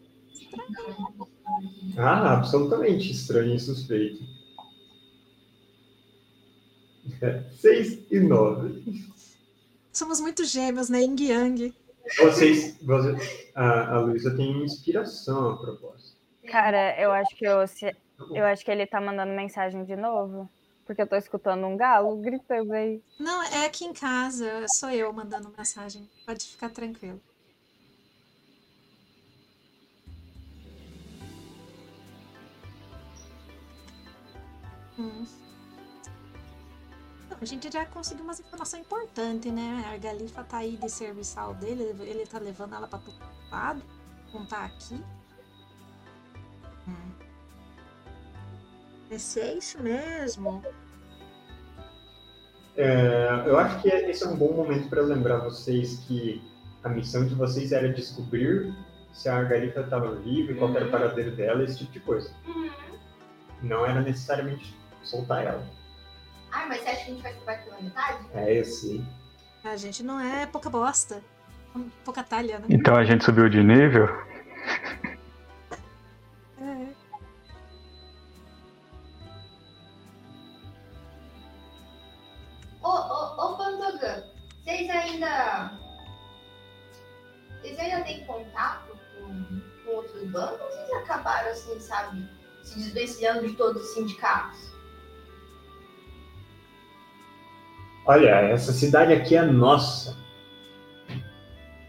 Ah, 1.96 2.34
absolutamente 2.34 3.10
estranho 3.10 3.54
e 3.54 3.58
suspeito. 3.58 4.37
É, 7.22 7.42
Seis 7.56 8.06
e 8.10 8.20
nove. 8.20 8.82
Somos 9.92 10.20
muito 10.20 10.44
gêmeos, 10.44 10.88
né? 10.88 11.00
Yin 11.02 11.16
Yang. 11.18 11.74
Vocês, 12.18 12.78
você, 12.82 13.50
a, 13.54 13.94
a 13.96 14.00
Luísa 14.00 14.34
tem 14.36 14.64
inspiração 14.64 15.50
a 15.50 15.56
propósito. 15.58 16.16
Cara, 16.48 16.98
eu 17.00 17.10
acho 17.12 17.36
que 17.36 17.44
eu, 17.46 17.66
se- 17.66 17.94
eu 18.32 18.44
acho 18.46 18.64
que 18.64 18.70
ele 18.70 18.86
tá 18.86 19.00
mandando 19.00 19.32
mensagem 19.32 19.84
de 19.84 19.96
novo. 19.96 20.48
Porque 20.86 21.02
eu 21.02 21.06
tô 21.06 21.16
escutando 21.16 21.66
um 21.66 21.76
galo 21.76 22.16
gritando 22.16 22.72
aí. 22.72 23.02
Não, 23.20 23.42
é 23.42 23.66
aqui 23.66 23.84
em 23.84 23.92
casa. 23.92 24.64
Sou 24.68 24.88
eu 24.90 25.12
mandando 25.12 25.52
mensagem. 25.56 26.08
Pode 26.24 26.46
ficar 26.46 26.70
tranquilo. 26.70 27.20
Hum. 34.98 35.26
A 37.40 37.44
gente 37.44 37.70
já 37.72 37.84
conseguiu 37.86 38.24
umas 38.24 38.40
informações 38.40 38.80
importantes, 38.80 39.52
né? 39.52 39.84
A 39.92 39.96
Galifa 39.96 40.42
tá 40.42 40.58
aí 40.58 40.76
de 40.76 40.90
serviçal 40.90 41.54
dele, 41.54 41.94
ele 42.00 42.26
tá 42.26 42.38
levando 42.38 42.74
ela 42.74 42.88
pra 42.88 42.98
todo 42.98 43.16
lado, 43.50 43.82
não 44.34 44.44
tá 44.44 44.64
aqui. 44.64 45.00
Hum. 46.88 47.12
Esse 49.10 49.40
é 49.40 49.54
isso 49.54 49.80
mesmo. 49.80 50.62
É, 52.76 53.42
eu 53.46 53.58
acho 53.58 53.82
que 53.82 53.88
esse 53.88 54.24
é 54.24 54.28
um 54.28 54.36
bom 54.36 54.52
momento 54.52 54.88
para 54.88 55.02
lembrar 55.02 55.38
vocês 55.38 55.98
que 56.06 56.42
a 56.82 56.88
missão 56.88 57.24
de 57.26 57.34
vocês 57.34 57.72
era 57.72 57.92
descobrir 57.92 58.74
se 59.12 59.28
a 59.28 59.42
Garifa 59.42 59.80
estava 59.80 60.14
viva 60.16 60.52
e 60.52 60.54
qual 60.54 60.74
era 60.76 60.86
o 60.86 60.90
paradeiro 60.90 61.34
dela, 61.34 61.64
esse 61.64 61.78
tipo 61.78 61.92
de 61.92 62.00
coisa. 62.00 62.30
Uhum. 62.46 62.70
Não 63.62 63.84
era 63.84 64.00
necessariamente 64.00 64.76
soltar 65.02 65.44
ela. 65.44 65.77
Ai, 66.50 66.68
mas 66.68 66.80
você 66.80 66.88
acha 66.88 67.04
que 67.04 67.10
a 67.10 67.14
gente 67.14 67.22
vai 67.22 67.32
acabar 67.32 67.64
pela 67.64 67.80
metade? 67.82 68.26
É 68.34 68.54
esse. 68.54 69.04
A 69.64 69.76
gente 69.76 70.02
não 70.02 70.20
é 70.20 70.46
pouca 70.46 70.70
bosta. 70.70 71.22
Pouca 72.04 72.22
talha, 72.22 72.58
né? 72.58 72.66
Então 72.70 72.96
a 72.96 73.04
gente 73.04 73.24
subiu 73.24 73.48
de 73.48 73.62
nível. 73.62 74.06
É. 76.60 76.88
Ô, 82.82 82.88
ô, 82.88 83.52
ô, 83.52 83.56
Pandogan, 83.56 84.24
vocês 84.64 84.90
ainda. 84.90 85.78
Vocês 87.60 87.78
ainda 87.78 88.02
têm 88.04 88.24
contato 88.26 88.98
com, 89.18 89.60
com 89.84 89.90
outros 89.90 90.30
bandos 90.30 90.60
ou 90.60 90.70
vocês 90.70 90.90
acabaram, 91.02 91.50
assim, 91.50 91.78
sabe, 91.80 92.28
se 92.62 92.78
desvencilhando 92.78 93.46
de 93.46 93.54
todos 93.54 93.82
os 93.82 93.94
sindicatos? 93.94 94.67
Olha, 98.08 98.30
essa 98.40 98.72
cidade 98.72 99.12
aqui 99.12 99.36
é 99.36 99.42
nossa. 99.42 100.16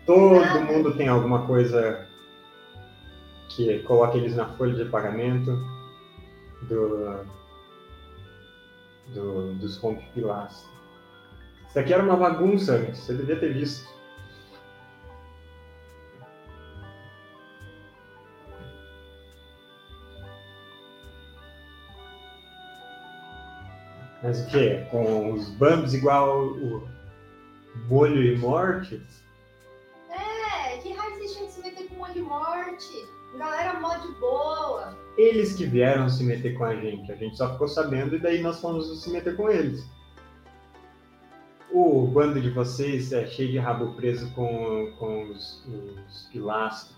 Todo 0.06 0.66
mundo 0.66 0.94
tem 0.98 1.08
alguma 1.08 1.48
coisa 1.48 2.06
que 3.48 3.80
coloca 3.84 4.18
eles 4.18 4.36
na 4.36 4.46
folha 4.46 4.74
de 4.74 4.90
pagamento 4.90 5.58
do, 6.64 7.26
do, 9.14 9.54
dos 9.54 9.78
rompe-pilastros. 9.78 10.70
Isso 11.70 11.80
aqui 11.80 11.94
era 11.94 12.04
uma 12.04 12.18
bagunça 12.18 12.80
você 12.94 13.14
devia 13.14 13.40
ter 13.40 13.54
visto. 13.54 13.88
Mas 24.22 24.42
o 24.42 24.48
quê? 24.48 24.86
Com 24.92 25.34
os 25.34 25.50
bambos 25.52 25.94
igual 25.94 26.48
o 26.48 26.88
molho 27.88 28.22
e 28.22 28.38
morte? 28.38 29.02
É, 30.10 30.78
que 30.78 30.92
raio 30.94 31.16
vocês 31.16 31.34
tinham 31.34 31.48
que 31.48 31.54
se 31.54 31.62
meter 31.62 31.88
com 31.88 31.96
monte 31.96 32.14
de 32.14 32.22
morte? 32.22 33.08
Galera 33.38 33.80
mó 33.80 33.96
de 33.98 34.12
boa. 34.20 34.98
Eles 35.18 35.56
que 35.56 35.66
vieram 35.66 36.10
se 36.10 36.24
meter 36.24 36.58
com 36.58 36.66
a 36.66 36.76
gente. 36.76 37.12
A 37.12 37.16
gente 37.16 37.38
só 37.38 37.52
ficou 37.54 37.68
sabendo 37.68 38.16
e 38.16 38.20
daí 38.20 38.42
nós 38.42 38.60
fomos 38.60 39.02
se 39.02 39.10
meter 39.12 39.36
com 39.38 39.50
eles. 39.50 39.88
O 41.72 42.08
bando 42.08 42.42
de 42.42 42.50
vocês 42.50 43.14
é 43.14 43.28
cheio 43.28 43.52
de 43.52 43.60
rabo 43.60 43.94
preso 43.96 44.34
com, 44.34 44.92
com 44.98 45.30
os, 45.30 45.64
os 45.68 46.28
pilastros. 46.32 46.98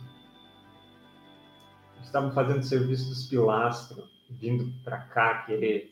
Eles 1.96 2.06
Estavam 2.06 2.32
fazendo 2.32 2.64
serviço 2.64 3.10
dos 3.10 3.28
pilastros, 3.28 4.10
vindo 4.30 4.74
pra 4.84 5.00
cá 5.00 5.44
querer. 5.44 5.91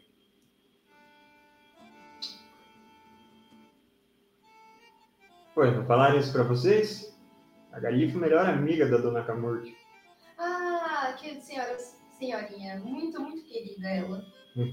Pô, 5.59 5.65
não 5.65 5.85
falaram 5.85 6.17
isso 6.17 6.31
pra 6.31 6.43
vocês? 6.43 7.13
A 7.73 7.81
Galifa 7.81 8.13
é 8.13 8.17
a 8.17 8.21
melhor 8.21 8.45
amiga 8.45 8.87
da 8.87 8.95
Dona 8.95 9.25
Camurti. 9.25 9.75
Ah, 10.37 11.13
que 11.19 11.41
senhora, 11.41 11.77
senhorinha, 12.17 12.79
muito, 12.79 13.19
muito 13.19 13.43
querida 13.43 13.89
ela. 13.89 14.25
Hum. 14.55 14.71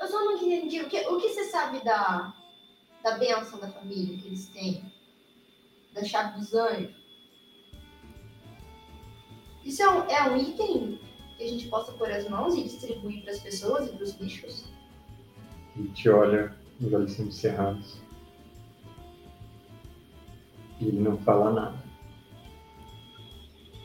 Eu 0.00 0.08
só 0.08 0.24
não 0.24 0.32
entendi 0.32 0.80
o 0.80 0.88
que, 0.88 0.98
o 1.06 1.20
que 1.20 1.28
você 1.28 1.44
sabe 1.44 1.84
da, 1.84 2.34
da 3.04 3.16
bênção 3.16 3.60
da 3.60 3.70
família 3.70 4.18
que 4.18 4.26
eles 4.26 4.48
têm? 4.48 4.92
Da 5.94 6.02
chave 6.02 6.40
dos 6.40 6.52
anjos? 6.52 6.96
Isso 9.64 9.84
é 9.84 9.88
um, 9.88 10.10
é 10.10 10.30
um 10.30 10.36
item 10.36 11.00
que 11.36 11.44
a 11.44 11.48
gente 11.48 11.68
possa 11.68 11.92
pôr 11.92 12.10
as 12.10 12.28
mãos 12.28 12.56
e 12.56 12.64
distribuir 12.64 13.22
para 13.22 13.34
as 13.34 13.38
pessoas 13.38 13.86
e 13.86 13.92
para 13.92 14.02
os 14.02 14.14
bichos? 14.14 14.64
e 15.76 15.88
te 15.88 16.08
olha 16.08 16.56
os 16.80 16.92
olhos 16.92 17.12
sempre 17.12 17.32
cerrados. 17.32 18.03
E 20.80 20.88
ele 20.88 21.00
não 21.00 21.16
fala 21.18 21.52
nada. 21.52 21.84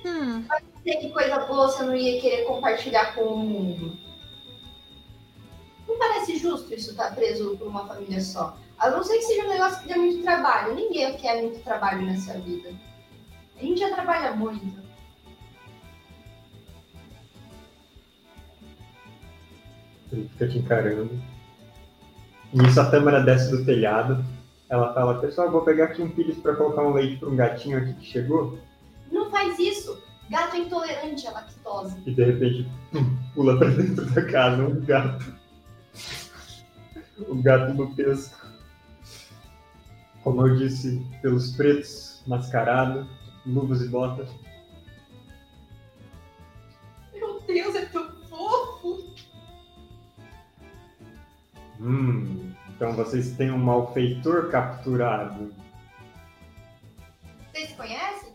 Hum, 0.06 0.45
que 0.84 1.10
coisa 1.10 1.40
boa 1.40 1.68
você 1.68 1.84
não 1.84 1.95
ia 1.95 2.22
querer 2.22 2.45
compartilhar 2.45 3.14
com 3.14 3.22
o 3.22 3.38
mundo. 3.38 3.98
Não 5.88 5.98
parece 5.98 6.38
justo 6.38 6.74
isso 6.74 6.91
estar 6.91 7.14
preso 7.16 7.57
por 7.57 7.68
uma 7.68 7.86
família 7.88 8.22
só. 8.22 8.57
A 8.78 8.90
não 8.90 9.03
ser 9.03 9.18
que 9.18 9.24
seja 9.24 9.45
um 9.45 9.49
negócio 9.49 9.82
que 9.82 9.88
dê 9.88 9.95
muito 9.95 10.24
trabalho. 10.24 10.76
Ninguém 10.76 11.18
quer 11.18 11.41
muito 11.41 11.64
trabalho 11.64 12.06
nessa 12.06 12.40
vida. 12.40 12.74
A 13.57 13.61
gente 13.61 13.80
já 13.80 13.94
trabalha 13.94 14.32
muito. 14.32 14.80
Ele 20.11 20.30
fica 20.30 20.48
te 20.48 20.57
encarando. 20.60 21.22
Nisso 22.53 22.80
a 22.80 22.90
Tâmara 22.90 23.22
desce 23.22 23.52
do 23.52 23.66
telhado. 23.66 24.24
Ela 24.70 24.94
fala, 24.94 25.20
pessoal, 25.20 25.52
vou 25.52 25.62
pegar 25.62 25.86
aqui 25.86 26.02
um 26.02 26.10
pires 26.10 26.38
para 26.38 26.56
colocar 26.56 26.84
um 26.84 26.94
leite 26.94 27.18
para 27.18 27.30
um 27.30 27.36
gatinho 27.36 27.80
aqui 27.80 27.94
que 27.96 28.06
chegou. 28.06 28.60
Não 29.12 29.32
faz 29.32 29.58
isso. 29.58 30.02
Gato 30.30 30.56
é 30.56 30.60
intolerante 30.60 31.28
à 31.28 31.32
lactose. 31.32 31.98
E 32.06 32.14
de 32.14 32.24
repente 32.24 32.72
pula 33.34 33.58
para 33.58 33.70
dentro 33.72 34.06
da 34.12 34.26
casa 34.26 34.62
um 34.62 34.86
gato. 34.86 35.34
O 37.28 37.36
gato 37.41 37.74
no 37.74 37.96
peso. 37.96 38.32
Como 40.24 40.46
eu 40.46 40.56
disse, 40.56 41.04
pelos 41.24 41.56
pretos, 41.56 42.22
mascarado, 42.28 43.08
luvas 43.46 43.82
e 43.82 43.88
botas. 43.88 44.30
Meu 47.12 47.40
Deus, 47.41 47.76
é 47.76 47.86
tão 47.86 48.12
fofo! 48.30 49.04
Hum, 51.80 52.54
então 52.80 52.93
vocês 52.93 53.35
têm 53.35 53.51
um 53.51 53.57
malfeitor 53.57 54.49
capturado. 54.49 55.53
Vocês 57.51 57.72
se 57.72 57.76
conhecem? 57.76 58.34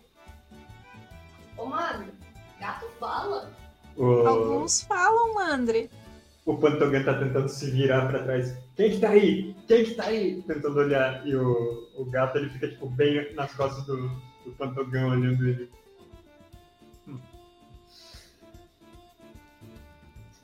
Ô, 1.56 1.64
mano, 1.64 2.12
gato 2.60 2.84
fala. 3.00 3.50
O, 3.96 4.04
Alguns 4.04 4.82
falam, 4.82 5.32
Landry. 5.32 5.90
o 6.44 6.58
Pantogan 6.58 7.02
tá 7.04 7.18
tentando 7.18 7.48
se 7.48 7.70
virar 7.70 8.06
pra 8.06 8.22
trás. 8.22 8.54
Quem 8.76 8.90
que 8.90 8.98
tá 9.00 9.08
aí? 9.08 9.56
Quem 9.66 9.84
que 9.86 9.94
tá 9.94 10.04
aí? 10.04 10.42
Tentando 10.42 10.78
olhar. 10.78 11.26
E 11.26 11.34
o, 11.34 11.88
o 11.96 12.04
gato 12.04 12.36
ele 12.36 12.50
fica 12.50 12.68
tipo 12.68 12.86
bem 12.90 13.32
nas 13.34 13.50
costas 13.54 13.82
do, 13.86 13.96
do 14.44 14.52
Pantogan 14.58 15.06
olhando 15.06 15.48
ele. 15.48 15.70
Hum. 17.08 17.18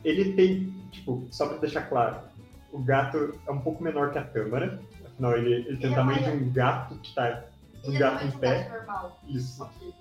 Ele 0.03 0.33
tem, 0.33 0.73
tipo, 0.91 1.29
só 1.31 1.49
pra 1.49 1.59
deixar 1.59 1.83
claro, 1.83 2.30
o 2.73 2.79
gato 2.79 3.39
é 3.47 3.51
um 3.51 3.61
pouco 3.61 3.83
menor 3.83 4.13
que 4.13 4.19
a 4.19 4.25
Tâmara. 4.25 4.81
Afinal, 5.07 5.37
ele, 5.37 5.53
ele 5.69 5.77
tem 5.79 5.91
o 5.91 5.93
é 5.93 5.97
tamanho 5.97 6.23
de 6.23 6.31
um 6.45 6.53
gato 6.53 6.95
que 6.97 7.15
tá. 7.15 7.45
Um 7.85 7.89
Ele 7.89 7.97
é 7.97 7.99
gato 8.01 8.27
em 8.27 8.31
pé. 8.33 8.63
gato 8.65 8.73
normal. 8.77 9.21
Isso. 9.29 9.63
Ok. 9.63 9.95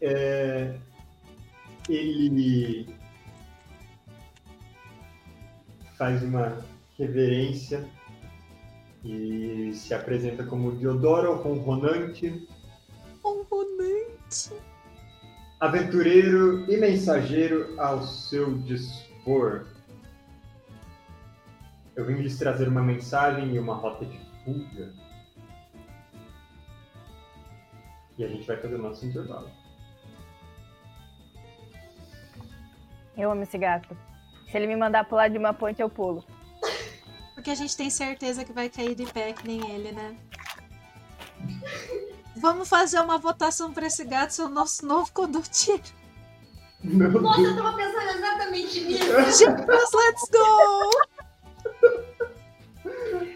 É, 0.00 0.74
ele 1.88 2.88
faz 5.96 6.22
uma 6.22 6.58
reverência 6.98 7.88
e 9.04 9.72
se 9.74 9.94
apresenta 9.94 10.44
como 10.44 10.72
Diodoro 10.76 11.34
Ronronante, 11.36 12.48
Componente. 13.20 14.52
aventureiro 15.60 16.70
e 16.70 16.76
mensageiro 16.76 17.74
ao 17.80 18.02
seu 18.02 18.58
dispor. 18.58 19.66
Eu 21.94 22.06
vim 22.06 22.14
lhes 22.14 22.38
trazer 22.38 22.68
uma 22.68 22.82
mensagem 22.82 23.54
e 23.54 23.58
uma 23.58 23.74
rota 23.74 24.04
de 24.06 24.18
fuga. 24.44 24.92
E 28.16 28.24
a 28.24 28.28
gente 28.28 28.46
vai 28.46 28.56
fazer 28.56 28.74
o 28.74 28.82
nosso 28.82 29.04
intervalo. 29.04 29.50
Eu 33.16 33.30
amo 33.30 33.42
esse 33.42 33.58
gato. 33.58 33.96
Se 34.50 34.56
ele 34.56 34.66
me 34.66 34.76
mandar 34.76 35.04
pular 35.04 35.28
de 35.28 35.38
uma 35.38 35.52
ponte, 35.52 35.82
eu 35.82 35.90
pulo. 35.90 36.24
Porque 37.34 37.50
a 37.50 37.54
gente 37.54 37.76
tem 37.76 37.90
certeza 37.90 38.44
que 38.44 38.52
vai 38.52 38.68
cair 38.68 38.94
de 38.94 39.04
pé 39.06 39.32
que 39.32 39.46
nem 39.46 39.70
ele, 39.70 39.92
né? 39.92 40.16
Vamos 42.36 42.68
fazer 42.68 43.00
uma 43.00 43.18
votação 43.18 43.72
pra 43.72 43.86
esse 43.86 44.04
gato 44.04 44.32
ser 44.32 44.42
o 44.42 44.48
nosso 44.48 44.86
novo 44.86 45.12
condutível. 45.12 45.94
Meu 46.82 47.10
Nossa, 47.20 47.40
eu 47.40 47.56
tava 47.56 47.76
pensando 47.76 48.10
exatamente 48.10 48.80
nisso. 48.80 49.04
Jesus, 49.04 49.46
let's 49.46 50.28
go! 50.30 51.11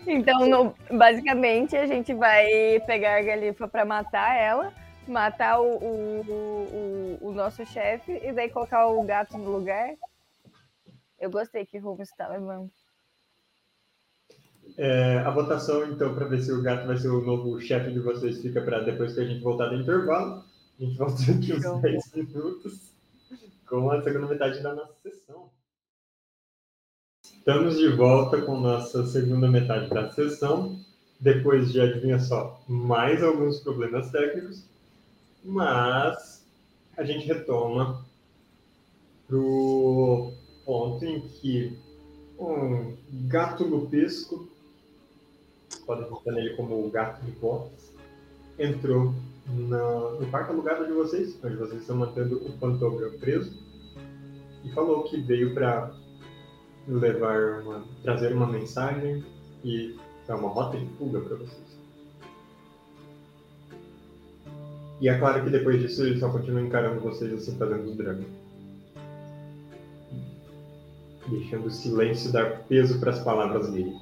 Então, 0.06 0.46
no- 0.48 0.74
basicamente, 0.96 1.76
a 1.76 1.86
gente 1.86 2.14
vai 2.14 2.80
pegar 2.86 3.18
a 3.18 3.22
Galifa 3.22 3.66
pra 3.66 3.84
matar 3.84 4.36
ela, 4.36 4.72
matar 5.06 5.60
o, 5.60 5.76
o, 5.76 7.18
o, 7.20 7.28
o- 7.28 7.32
nosso 7.32 7.64
chefe 7.66 8.12
e 8.24 8.32
daí 8.32 8.48
colocar 8.50 8.86
o 8.86 9.02
gato 9.02 9.36
no 9.36 9.50
lugar. 9.50 9.94
Eu 11.18 11.30
gostei 11.30 11.64
que 11.66 11.78
rumo 11.78 12.02
está 12.02 12.28
levando. 12.28 12.70
É, 14.78 15.18
a 15.24 15.30
votação, 15.30 15.90
então, 15.90 16.14
para 16.14 16.26
ver 16.26 16.40
se 16.42 16.52
o 16.52 16.62
gato 16.62 16.86
vai 16.86 16.96
ser 16.98 17.08
o 17.08 17.22
novo 17.24 17.58
chefe 17.60 17.90
de 17.92 18.00
vocês, 18.00 18.40
fica 18.42 18.60
para 18.60 18.80
depois 18.80 19.14
que 19.14 19.20
a 19.20 19.24
gente 19.24 19.42
voltar 19.42 19.68
do 19.68 19.76
intervalo. 19.76 20.44
A 20.78 20.82
gente 20.84 20.98
volta 20.98 21.14
daqui 21.32 21.54
uns 21.54 21.62
Show. 21.62 21.80
10 21.80 22.12
minutos 22.14 22.92
com 23.66 23.90
a 23.90 24.02
segunda 24.02 24.26
metade 24.26 24.62
da 24.62 24.74
nossa 24.74 24.92
sessão. 25.02 25.50
Estamos 27.48 27.78
de 27.78 27.86
volta 27.90 28.42
com 28.42 28.58
nossa 28.58 29.06
segunda 29.06 29.48
metade 29.48 29.88
da 29.88 30.10
sessão, 30.10 30.80
depois 31.20 31.70
de, 31.70 31.80
adivinha 31.80 32.18
só, 32.18 32.60
mais 32.66 33.22
alguns 33.22 33.60
problemas 33.60 34.10
técnicos, 34.10 34.64
mas 35.44 36.44
a 36.96 37.04
gente 37.04 37.24
retoma 37.24 38.04
pro 39.28 40.32
ponto 40.64 41.04
em 41.04 41.20
que 41.20 41.78
um 42.36 42.96
gato 43.28 43.62
lupesco, 43.62 44.48
pode 45.86 46.04
pensar 46.04 46.32
nele 46.32 46.56
como 46.56 46.84
o 46.84 46.90
gato 46.90 47.24
de 47.24 47.30
botas, 47.30 47.92
entrou 48.58 49.14
na- 49.46 50.10
no 50.18 50.26
quarto 50.32 50.50
alugado 50.50 50.84
de 50.84 50.90
vocês, 50.90 51.38
onde 51.44 51.54
vocês 51.54 51.80
estão 51.80 51.98
mantendo 51.98 52.44
o 52.44 52.58
Pantograph 52.58 53.14
preso, 53.20 53.56
e 54.64 54.68
falou 54.72 55.04
que 55.04 55.20
veio 55.20 55.54
para 55.54 55.94
levar 56.88 57.62
uma, 57.62 57.84
trazer 58.02 58.32
uma 58.32 58.46
mensagem 58.46 59.24
e 59.64 59.96
dar 60.26 60.36
uma 60.36 60.48
rota 60.48 60.78
de 60.78 60.86
fuga 60.96 61.20
para 61.20 61.36
vocês. 61.36 61.76
E 65.00 65.08
é 65.08 65.18
claro 65.18 65.44
que 65.44 65.50
depois 65.50 65.80
disso 65.80 66.04
ele 66.04 66.18
só 66.18 66.30
continua 66.30 66.62
encarando 66.62 67.00
vocês 67.00 67.32
assim, 67.32 67.56
fazendo 67.58 67.90
os 67.90 67.96
dragões 67.96 68.46
deixando 71.28 71.66
o 71.66 71.70
silêncio 71.70 72.32
dar 72.32 72.60
peso 72.64 72.98
para 72.98 73.10
as 73.10 73.20
palavras 73.20 73.70
dele. 73.70 73.94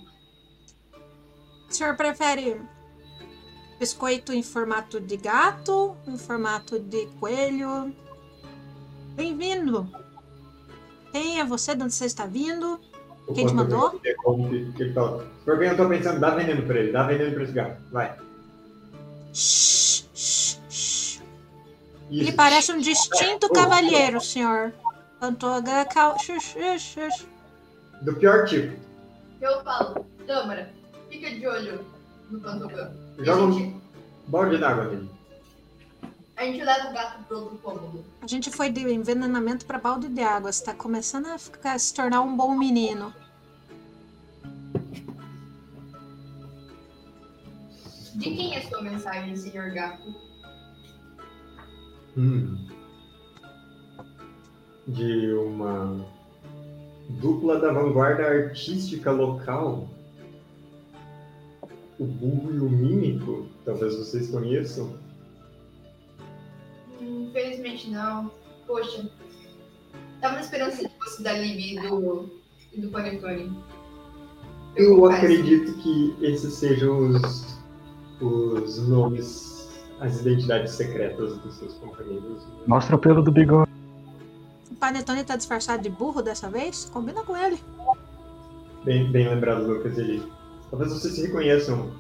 O 1.69 1.73
senhor 1.73 1.97
prefere 1.97 2.61
biscoito 3.79 4.33
em 4.33 4.43
formato 4.43 5.01
de 5.01 5.17
gato, 5.17 5.97
em 6.07 6.17
formato 6.17 6.79
de 6.79 7.07
coelho? 7.19 7.95
Bem-vindo! 9.17 9.89
Quem 11.15 11.39
é 11.39 11.45
você? 11.45 11.77
De 11.77 11.85
onde 11.85 11.95
você 11.95 12.07
está 12.07 12.27
vindo? 12.27 12.81
O 13.29 13.33
Quem 13.33 13.47
te 13.47 13.55
mandou? 13.55 14.01
ele 14.03 14.15
interrompe, 14.17 14.83
Ele 14.83 14.93
fala, 14.93 15.25
por 15.45 15.57
bem, 15.57 15.69
eu 15.69 15.77
tô 15.77 15.89
pensando, 15.89 16.19
dá 16.19 16.31
veneno 16.31 16.63
pra 16.67 16.77
ele, 16.77 16.91
dá 16.91 17.05
veneno 17.05 17.33
pra 17.35 17.43
esse 17.45 17.53
gato, 17.53 17.77
vai. 17.93 18.17
Shh, 19.33 20.03
shh. 20.13 21.21
Ele 22.11 22.33
parece 22.33 22.73
um 22.73 22.81
distinto 22.81 23.47
Oh. 23.49 23.53
cavalheiro, 23.53 24.21
senhor. 24.21 24.73
Pantoga, 25.21 25.85
cal... 25.85 26.19
Shush, 26.19 26.53
shush, 26.53 26.83
shush. 26.83 27.27
Do 28.03 28.17
pior 28.17 28.45
tipo. 28.47 28.77
Eu 29.41 29.63
falo, 29.63 30.05
Tâmara, 30.27 30.69
fica 31.09 31.31
de 31.31 31.47
olho 31.47 31.81
no 32.29 32.41
Pantogan. 32.41 32.91
E 33.19 33.23
A 33.23 33.25
Joga 33.25 33.53
gente, 33.53 33.63
um 33.69 33.81
balde 34.27 34.59
d'água 34.59 34.85
nele. 34.87 35.09
A 36.37 36.45
gente 36.45 36.65
leva 36.65 36.91
o 36.91 36.93
gato 36.93 37.25
pro 37.25 37.39
outro 37.39 37.59
cômodo. 37.59 38.05
A 38.21 38.27
gente 38.27 38.51
foi 38.51 38.71
de 38.71 38.81
envenenamento 38.81 39.65
para 39.65 39.79
balde 39.79 40.09
de 40.09 40.21
água. 40.21 40.53
Você 40.53 40.65
tá 40.65 40.75
começando 40.75 41.27
a 41.27 41.39
ficar, 41.39 41.79
se 41.79 41.95
tornar 41.95 42.23
um 42.23 42.37
bom 42.37 42.57
menino. 42.57 43.15
De 48.15 48.31
quem 48.31 48.57
é 48.57 48.63
sua 48.63 48.83
mensagem, 48.83 49.37
senhor 49.37 49.71
gato? 49.71 50.15
Hum. 52.17 52.69
De 54.87 55.33
uma 55.35 56.05
dupla 57.21 57.61
da 57.61 57.73
vanguarda 57.73 58.25
artística 58.25 59.11
local. 59.11 59.89
O 61.99 62.05
burro 62.05 62.53
e 62.53 62.59
o 62.59 62.69
mímico, 62.69 63.47
talvez 63.65 63.97
vocês 63.97 64.31
conheçam. 64.31 65.04
Infelizmente 67.05 67.91
não. 67.91 68.31
Poxa, 68.67 69.09
tava 70.21 70.35
na 70.35 70.41
esperança 70.41 70.89
que 70.89 70.99
fosse 70.99 71.23
da 71.23 71.33
Libby 71.33 71.77
e 71.77 71.89
do, 71.89 72.31
e 72.73 72.81
do 72.81 72.89
Panetone. 72.89 73.57
Eu 74.77 74.97
confesso. 74.97 75.25
acredito 75.25 75.75
que 75.79 76.17
esses 76.21 76.55
sejam 76.55 77.11
os, 77.11 77.59
os 78.21 78.89
nomes, 78.89 79.69
as 80.01 80.21
identidades 80.21 80.73
secretas 80.73 81.37
dos 81.39 81.55
seus 81.55 81.75
companheiros. 81.75 82.43
Mostra 82.67 82.97
o 82.97 82.99
pelo 82.99 83.23
do 83.23 83.31
bigode. 83.31 83.71
O 84.71 84.75
Panetone 84.75 85.25
tá 85.25 85.37
disfarçado 85.37 85.83
de 85.83 85.91
burro 85.91 86.23
dessa 86.23 86.51
vez? 86.51 86.87
Combina 86.87 87.23
com 87.23 87.37
ele. 87.37 87.59
Bem, 88.85 89.11
bem 89.11 89.29
lembrado, 89.29 89.67
Lucas. 89.67 89.97
Ele, 89.97 90.23
talvez 90.71 90.93
vocês 90.93 91.19
reconheçam 91.19 91.91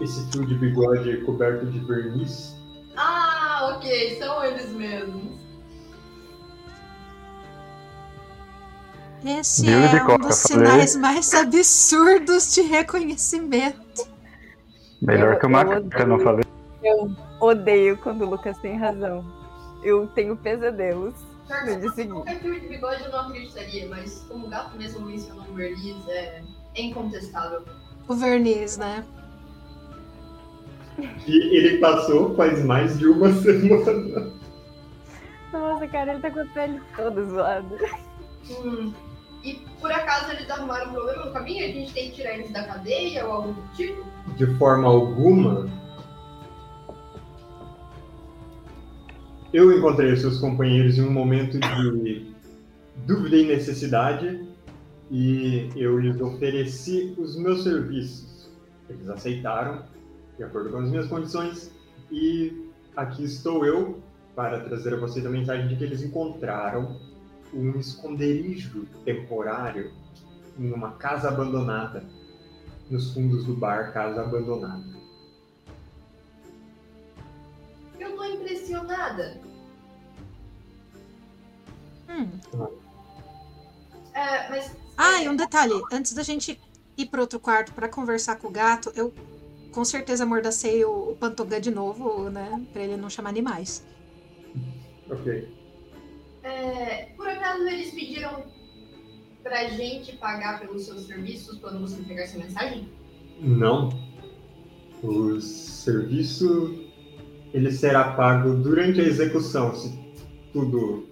esse 0.00 0.30
fio 0.30 0.46
de 0.46 0.54
bigode 0.54 1.16
coberto 1.22 1.66
de 1.66 1.78
verniz. 1.80 2.54
Ah, 2.96 3.37
ok, 3.64 4.18
são 4.18 4.44
eles 4.44 4.70
mesmos. 4.70 5.38
Esse 9.24 9.66
Viu, 9.66 9.78
é 9.80 10.02
um 10.14 10.18
dos 10.18 10.44
Eu 10.44 10.56
falei. 10.58 10.66
sinais 10.70 10.96
mais 10.96 11.34
absurdos 11.34 12.54
de 12.54 12.62
reconhecimento. 12.62 14.06
Melhor 15.02 15.34
Eu- 15.34 15.38
que 15.40 15.46
uma 15.46 15.62
eu 15.62 15.68
carta, 15.90 16.06
não 16.06 16.18
falei. 16.20 16.44
Eu 16.82 17.10
odeio 17.40 17.98
quando 17.98 18.22
o 18.22 18.30
Lucas 18.30 18.56
tem 18.58 18.76
razão. 18.76 19.24
Eu 19.82 20.06
tenho 20.08 20.36
pesadelos. 20.36 21.14
Pior 21.48 21.60
No 21.60 21.66
que 21.66 21.76
dia 21.80 21.88
se 21.90 21.94
seguinte. 21.96 22.12
qualquer 22.14 22.40
fio 22.40 22.60
de 22.60 22.68
bigode 22.68 23.04
eu 23.04 23.10
não 23.10 23.18
acreditaria, 23.20 23.88
mas 23.88 24.24
como 24.28 24.46
o 24.46 24.50
gato 24.50 24.76
mesmo 24.76 25.00
mencionou 25.06 25.44
o 25.48 25.54
verniz, 25.54 25.96
é, 26.08 26.42
é 26.76 26.82
incontestável. 26.82 27.64
O 28.06 28.14
verniz, 28.14 28.76
né? 28.76 29.04
Que 31.24 31.56
ele 31.56 31.78
passou 31.78 32.34
faz 32.34 32.64
mais 32.64 32.98
de 32.98 33.06
uma 33.06 33.32
semana. 33.42 34.32
Nossa, 35.52 35.86
cara, 35.88 36.12
ele 36.12 36.20
tá 36.20 36.30
com 36.30 36.40
a 36.40 36.46
pele 36.46 36.80
toda 36.96 37.24
zoada. 37.24 37.76
Hum. 38.50 38.92
E 39.44 39.54
por 39.80 39.92
acaso 39.92 40.32
eles 40.32 40.50
arrumaram 40.50 40.90
um 40.90 40.92
problema 40.92 41.26
no 41.26 41.32
caminho? 41.32 41.64
A 41.64 41.68
gente 41.68 41.92
tem 41.92 42.10
que 42.10 42.16
tirar 42.16 42.34
eles 42.34 42.50
da 42.50 42.64
cadeia 42.64 43.24
ou 43.24 43.32
algo 43.32 43.52
do 43.52 43.76
tipo? 43.76 44.04
De 44.36 44.46
forma 44.58 44.88
alguma, 44.88 45.68
eu 49.52 49.72
encontrei 49.72 50.12
os 50.12 50.20
seus 50.20 50.38
companheiros 50.38 50.98
em 50.98 51.02
um 51.02 51.10
momento 51.10 51.58
de 51.58 52.26
dúvida 53.06 53.36
e 53.36 53.46
necessidade 53.46 54.46
e 55.10 55.70
eu 55.76 55.98
lhes 55.98 56.20
ofereci 56.20 57.14
os 57.16 57.36
meus 57.36 57.62
serviços. 57.62 58.50
Eles 58.90 59.08
aceitaram, 59.08 59.82
de 60.38 60.44
acordo 60.44 60.70
com 60.70 60.78
as 60.78 60.88
minhas 60.88 61.08
condições, 61.08 61.70
e 62.10 62.70
aqui 62.96 63.24
estou 63.24 63.66
eu 63.66 64.00
para 64.36 64.60
trazer 64.60 64.94
a 64.94 64.96
vocês 64.96 65.26
a 65.26 65.28
mensagem 65.28 65.66
de 65.66 65.76
que 65.76 65.82
eles 65.82 66.00
encontraram 66.00 67.00
um 67.52 67.76
esconderijo 67.78 68.86
temporário 69.04 69.92
em 70.56 70.72
uma 70.72 70.92
casa 70.92 71.28
abandonada, 71.28 72.04
nos 72.88 73.12
fundos 73.12 73.44
do 73.44 73.54
bar 73.54 73.92
Casa 73.92 74.22
Abandonada. 74.22 74.96
Eu 77.98 78.16
tô 78.16 78.24
impressionada. 78.24 79.40
Hum. 82.08 82.28
É, 84.14 84.48
mas. 84.48 84.76
Ah, 84.96 85.22
e 85.22 85.28
um 85.28 85.36
detalhe. 85.36 85.74
Antes 85.92 86.14
da 86.14 86.22
gente 86.22 86.60
ir 86.96 87.06
pro 87.06 87.20
outro 87.20 87.38
quarto 87.38 87.72
pra 87.72 87.88
conversar 87.88 88.36
com 88.36 88.48
o 88.48 88.50
gato, 88.50 88.90
eu 88.94 89.12
com 89.72 89.84
certeza 89.84 90.26
mordacei 90.26 90.84
o, 90.84 91.10
o 91.10 91.16
Pantogã 91.16 91.60
de 91.60 91.70
novo, 91.70 92.30
né? 92.30 92.64
Pra 92.72 92.82
ele 92.82 92.96
não 92.96 93.10
chamar 93.10 93.30
animais. 93.30 93.84
Ok. 95.10 95.48
É, 96.42 97.08
por 97.16 97.28
acaso 97.28 97.62
eles 97.66 97.90
pediram 97.90 98.44
pra 99.42 99.68
gente 99.68 100.16
pagar 100.16 100.60
pelos 100.60 100.84
seus 100.84 101.06
serviços 101.06 101.58
quando 101.58 101.80
você 101.80 102.02
pegar 102.02 102.22
essa 102.22 102.38
mensagem? 102.38 102.88
Não. 103.40 103.90
O 105.02 105.40
serviço 105.40 106.88
ele 107.52 107.70
será 107.70 108.12
pago 108.12 108.54
durante 108.54 109.00
a 109.00 109.04
execução, 109.04 109.74
se 109.74 109.98
tudo 110.52 111.06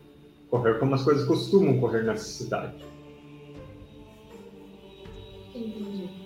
correr 0.50 0.78
como 0.78 0.94
as 0.94 1.02
coisas 1.02 1.26
costumam 1.26 1.80
correr 1.80 2.02
nessa 2.02 2.24
cidade. 2.24 2.84
Entendi. 5.54 6.26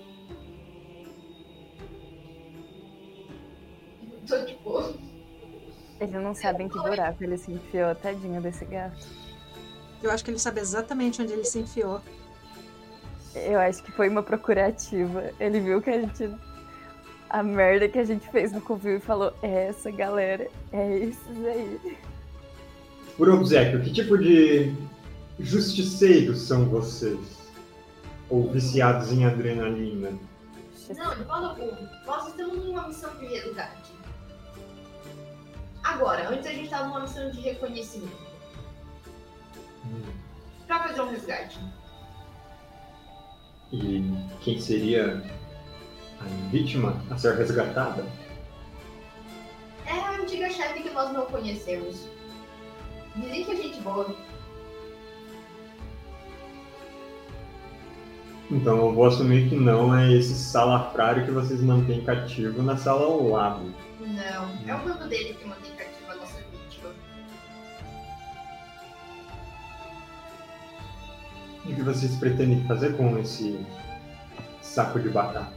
Tô. 4.63 4.95
Ele 6.01 6.19
não 6.19 6.35
sabe 6.35 6.63
em 6.63 6.69
que 6.69 6.79
buraco 6.79 7.23
ele 7.23 7.37
se 7.37 7.53
enfiou, 7.53 7.95
tadinho 7.95 8.41
desse 8.41 8.65
gato. 8.65 9.07
Eu 10.03 10.11
acho 10.11 10.25
que 10.25 10.31
ele 10.31 10.39
sabe 10.39 10.61
exatamente 10.61 11.21
onde 11.21 11.33
ele 11.33 11.45
se 11.45 11.59
enfiou. 11.59 12.01
Eu 13.35 13.61
acho 13.61 13.83
que 13.83 13.93
foi 13.93 14.09
uma 14.09 14.23
procurativa. 14.23 15.31
Ele 15.39 15.61
viu 15.61 15.83
que 15.83 15.91
a 15.91 16.01
gente. 16.01 16.31
A 17.29 17.45
merda 17.45 17.89
que 17.89 17.99
a 17.99 18.05
gente 18.05 18.29
fez 18.31 18.51
no 18.51 18.61
Covil 18.61 18.97
e 18.97 19.01
falou: 19.01 19.33
é 19.43 19.67
essa 19.67 19.91
galera, 19.91 20.49
é 20.73 20.99
esses 20.99 21.45
aí. 21.45 21.99
Por 23.17 23.29
obséquio, 23.29 23.83
que 23.83 23.93
tipo 23.93 24.17
de 24.17 24.75
justiceiros 25.39 26.41
são 26.43 26.65
vocês? 26.65 27.39
Ou 28.29 28.51
viciados 28.51 29.13
em 29.13 29.27
adrenalina? 29.27 30.13
Não, 30.97 31.15
de 31.15 31.25
modo 31.25 31.47
algum. 31.47 31.71
Nós 32.07 32.29
estamos 32.29 32.65
numa 32.65 32.89
missão 32.89 33.17
de 33.19 33.27
resgate. 33.27 33.93
Agora, 35.83 36.29
antes 36.29 36.47
a 36.47 36.51
gente 36.51 36.65
estava 36.65 36.89
numa 36.89 37.01
missão 37.01 37.31
de 37.31 37.41
reconhecimento. 37.41 38.31
Pra 40.67 40.81
fazer 40.85 41.01
um 41.01 41.11
resgate. 41.11 41.59
E 43.73 44.03
quem 44.41 44.61
seria 44.61 45.23
a 46.21 46.25
vítima 46.51 47.03
a 47.11 47.17
ser 47.17 47.37
resgatada? 47.37 48.05
É 49.87 49.93
a 49.93 50.13
antiga 50.13 50.51
chefe 50.51 50.83
que 50.83 50.91
nós 50.91 51.13
não 51.13 51.27
conhecemos. 51.27 52.09
Dizem 53.17 53.45
que 53.45 53.53
é 53.53 53.57
gente 53.57 53.81
boa. 53.81 54.15
Então 58.51 58.77
eu 58.79 58.93
vou 58.93 59.07
assumir 59.07 59.49
que 59.49 59.55
não 59.55 59.97
é 59.97 60.13
esse 60.13 60.35
salafrário 60.35 61.25
que 61.25 61.31
vocês 61.31 61.63
mantêm 61.63 62.05
cativo 62.05 62.63
na 62.63 62.77
sala 62.77 63.05
ao 63.05 63.29
lado. 63.29 63.73
Não, 64.01 64.69
é 64.69 64.75
o 64.75 64.79
bando 64.79 65.09
dele 65.09 65.35
que 65.35 65.47
mantém 65.47 65.70
o 71.65 71.75
que 71.75 71.83
vocês 71.83 72.17
pretendem 72.17 72.67
fazer 72.67 72.97
com 72.97 73.19
esse 73.19 73.65
saco 74.63 74.99
de 75.01 75.09
batata? 75.09 75.53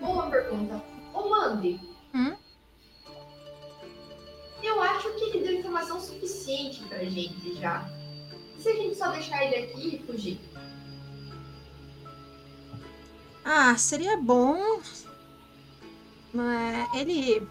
Uma 0.00 0.30
pergunta. 0.30 0.82
Ô 1.12 1.28
Mandy. 1.28 1.80
Hum? 2.14 2.34
Eu 4.62 4.82
acho 4.82 5.14
que 5.14 5.24
ele 5.24 5.44
deu 5.44 5.60
informação 5.60 6.00
suficiente 6.00 6.82
pra 6.84 7.04
gente 7.04 7.54
já. 7.60 7.88
E 8.56 8.62
se 8.62 8.68
a 8.68 8.74
gente 8.74 8.96
só 8.96 9.10
deixar 9.10 9.44
ele 9.44 9.64
aqui 9.64 9.96
e 9.96 10.06
fugir? 10.06 10.40
Ah, 13.44 13.76
seria 13.76 14.16
bom. 14.16 14.80
Mas 16.32 16.94
ele. 16.94 17.46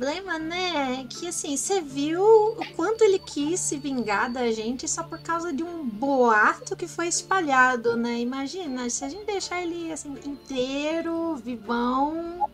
O 0.00 0.02
problema, 0.02 0.38
né? 0.38 1.02
É 1.02 1.04
que 1.06 1.28
assim, 1.28 1.54
você 1.54 1.82
viu 1.82 2.22
o 2.22 2.64
quanto 2.74 3.04
ele 3.04 3.18
quis 3.18 3.60
se 3.60 3.76
vingar 3.76 4.32
da 4.32 4.50
gente 4.50 4.88
só 4.88 5.02
por 5.02 5.18
causa 5.18 5.52
de 5.52 5.62
um 5.62 5.84
boato 5.86 6.74
que 6.74 6.88
foi 6.88 7.06
espalhado, 7.06 7.98
né? 7.98 8.18
Imagina, 8.18 8.88
se 8.88 9.04
a 9.04 9.10
gente 9.10 9.26
deixar 9.26 9.60
ele 9.60 9.92
assim, 9.92 10.16
inteiro, 10.24 11.36
vivão, 11.36 12.48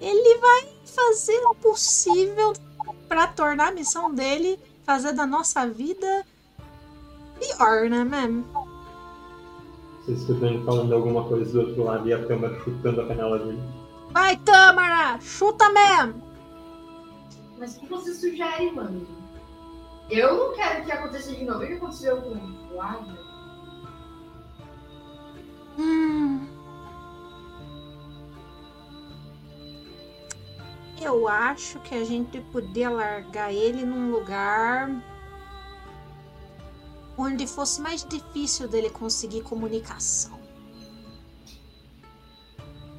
ele 0.00 0.38
vai 0.38 0.68
fazer 0.84 1.44
o 1.46 1.56
possível 1.56 2.52
pra 3.08 3.26
tornar 3.26 3.70
a 3.70 3.72
missão 3.72 4.14
dele 4.14 4.56
fazer 4.84 5.12
da 5.12 5.26
nossa 5.26 5.66
vida 5.66 6.24
pior, 7.40 7.90
né, 7.90 8.04
mesmo? 8.04 8.44
Vocês 10.04 10.20
escutam 10.20 10.64
falando 10.64 10.94
alguma 10.94 11.24
coisa 11.24 11.50
do 11.50 11.66
outro 11.66 11.82
lado 11.82 12.08
e 12.08 12.12
a 12.12 12.24
câmera 12.24 12.56
chutando 12.60 13.00
a 13.00 13.08
canela 13.08 13.40
dele. 13.40 13.60
Vai, 14.12 14.36
Tâmara! 14.36 15.20
Chuta 15.20 15.68
mesmo! 15.68 16.29
Mas 17.60 17.76
o 17.76 17.80
que 17.80 17.86
você 17.86 18.14
sugere, 18.14 18.72
Mandy? 18.72 19.06
Eu 20.08 20.34
não 20.34 20.54
quero 20.56 20.82
que 20.82 20.90
aconteça 20.90 21.30
de 21.30 21.44
novo. 21.44 21.62
O 21.62 21.66
que 21.66 21.74
aconteceu 21.74 22.22
com 22.22 22.74
o 22.74 22.80
Águia? 22.80 23.20
Hum. 25.78 26.48
Eu 31.02 31.28
acho 31.28 31.78
que 31.80 31.94
a 31.94 32.02
gente 32.02 32.40
podia 32.50 32.88
largar 32.88 33.52
ele 33.52 33.84
num 33.84 34.10
lugar 34.10 34.90
onde 37.16 37.46
fosse 37.46 37.82
mais 37.82 38.02
difícil 38.02 38.68
dele 38.68 38.88
conseguir 38.88 39.42
comunicação. 39.42 40.40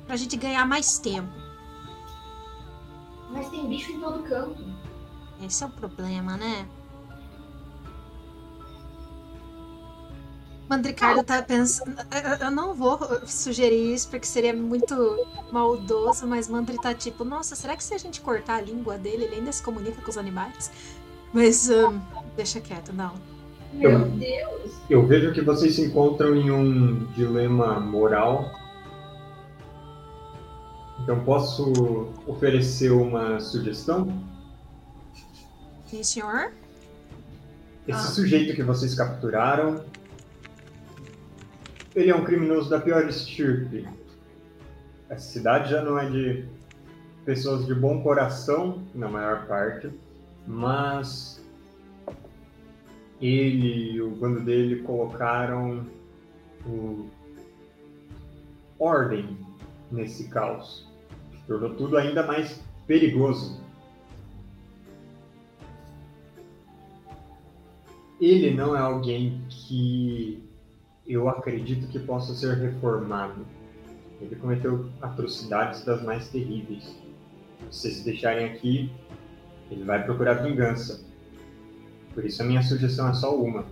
Pra 0.06 0.16
gente 0.16 0.38
ganhar 0.38 0.68
mais 0.68 1.00
tempo. 1.00 1.41
Mas 3.32 3.50
tem 3.50 3.68
bicho 3.68 3.92
em 3.92 4.00
todo 4.00 4.24
canto. 4.24 4.64
Esse 5.44 5.64
é 5.64 5.68
o 5.68 5.70
problema, 5.70 6.38
né? 6.38 6.68
Mandricardo 10.70 11.22
tá 11.24 11.42
pensando. 11.42 11.96
eu- 12.40 12.52
não 12.52 12.74
vou 12.74 12.98
sugerir 13.28 13.94
isso 13.94 14.08
porque 14.10 14.26
seria 14.26 14.54
muito 14.54 14.96
maldoso, 15.52 16.26
mas 16.26 16.48
Mandri 16.48 16.78
tá 16.80 16.94
tipo, 16.94 17.26
nossa, 17.26 17.56
será 17.58 17.76
que 17.76 17.84
se 17.84 17.94
a 17.94 17.98
gente 17.98 18.22
cortar 18.22 18.56
a 18.56 18.62
língua 18.62 18.98
dele, 18.98 19.26
ele 19.26 19.36
ainda 19.36 19.52
se 19.52 19.62
comunica 19.62 20.02
com 20.02 20.10
os 20.10 20.18
animais? 20.18 20.72
Mas 21.34 21.70
ahn, 21.70 22.00
deixa 22.38 22.62
quieto, 22.62 22.94
não. 22.94 23.14
Meu 23.74 23.92
Eu- 23.92 24.08
Deus! 24.12 24.72
Eu 24.90 25.06
vejo 25.08 25.34
que 25.34 25.42
vocês 25.42 25.76
se 25.76 25.82
encontram 25.86 26.36
em 26.36 26.50
um 26.52 27.06
dilema 27.16 27.80
moral. 27.80 28.50
Então 31.04 31.24
posso 31.24 32.14
oferecer 32.28 32.92
uma 32.92 33.40
sugestão? 33.40 34.22
Sim, 35.88 36.04
senhor? 36.04 36.52
Esse 37.88 38.00
Ah. 38.08 38.12
sujeito 38.12 38.56
que 38.56 38.64
vocês 38.64 38.94
capturaram, 38.96 39.84
ele 41.96 42.10
é 42.12 42.16
um 42.16 42.24
criminoso 42.24 42.70
da 42.70 42.80
pior 42.80 43.06
estirpe. 43.08 43.88
Essa 45.10 45.28
cidade 45.32 45.72
já 45.72 45.82
não 45.82 45.98
é 46.00 46.10
de 46.10 46.46
pessoas 47.26 47.66
de 47.66 47.74
bom 47.74 48.02
coração, 48.02 48.84
na 48.94 49.10
maior 49.10 49.46
parte, 49.48 49.90
mas 50.48 51.44
ele 53.20 53.94
e 53.94 54.02
o 54.02 54.12
bando 54.12 54.40
dele 54.42 54.84
colocaram 54.84 55.86
o 56.66 57.10
ordem 58.80 59.38
nesse 59.92 60.30
caos. 60.30 60.91
Tornou 61.52 61.76
tudo 61.76 61.98
ainda 61.98 62.26
mais 62.26 62.64
perigoso. 62.88 63.60
Ele 68.22 68.52
não 68.52 68.74
é 68.74 68.80
alguém 68.80 69.42
que 69.50 70.42
eu 71.06 71.28
acredito 71.28 71.90
que 71.90 72.00
possa 72.00 72.34
ser 72.34 72.56
reformado. 72.56 73.46
Ele 74.22 74.34
cometeu 74.38 74.90
atrocidades 75.02 75.84
das 75.84 76.02
mais 76.02 76.30
terríveis. 76.30 76.86
Se 77.70 77.82
vocês 77.82 78.04
deixarem 78.06 78.46
aqui, 78.46 78.90
ele 79.70 79.84
vai 79.84 80.06
procurar 80.06 80.36
vingança. 80.36 81.04
Por 82.14 82.24
isso 82.24 82.42
a 82.42 82.46
minha 82.46 82.62
sugestão 82.64 83.10
é 83.10 83.14
só 83.14 83.36
uma. 83.36 83.66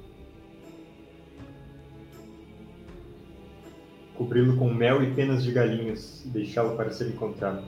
Cobri-lo 4.29 4.55
com 4.57 4.71
mel 4.71 5.01
e 5.01 5.11
penas 5.15 5.41
de 5.43 5.51
galinhas 5.51 6.23
e 6.23 6.29
deixá-lo 6.29 6.77
para 6.77 6.91
ser 6.91 7.07
encontrado. 7.07 7.63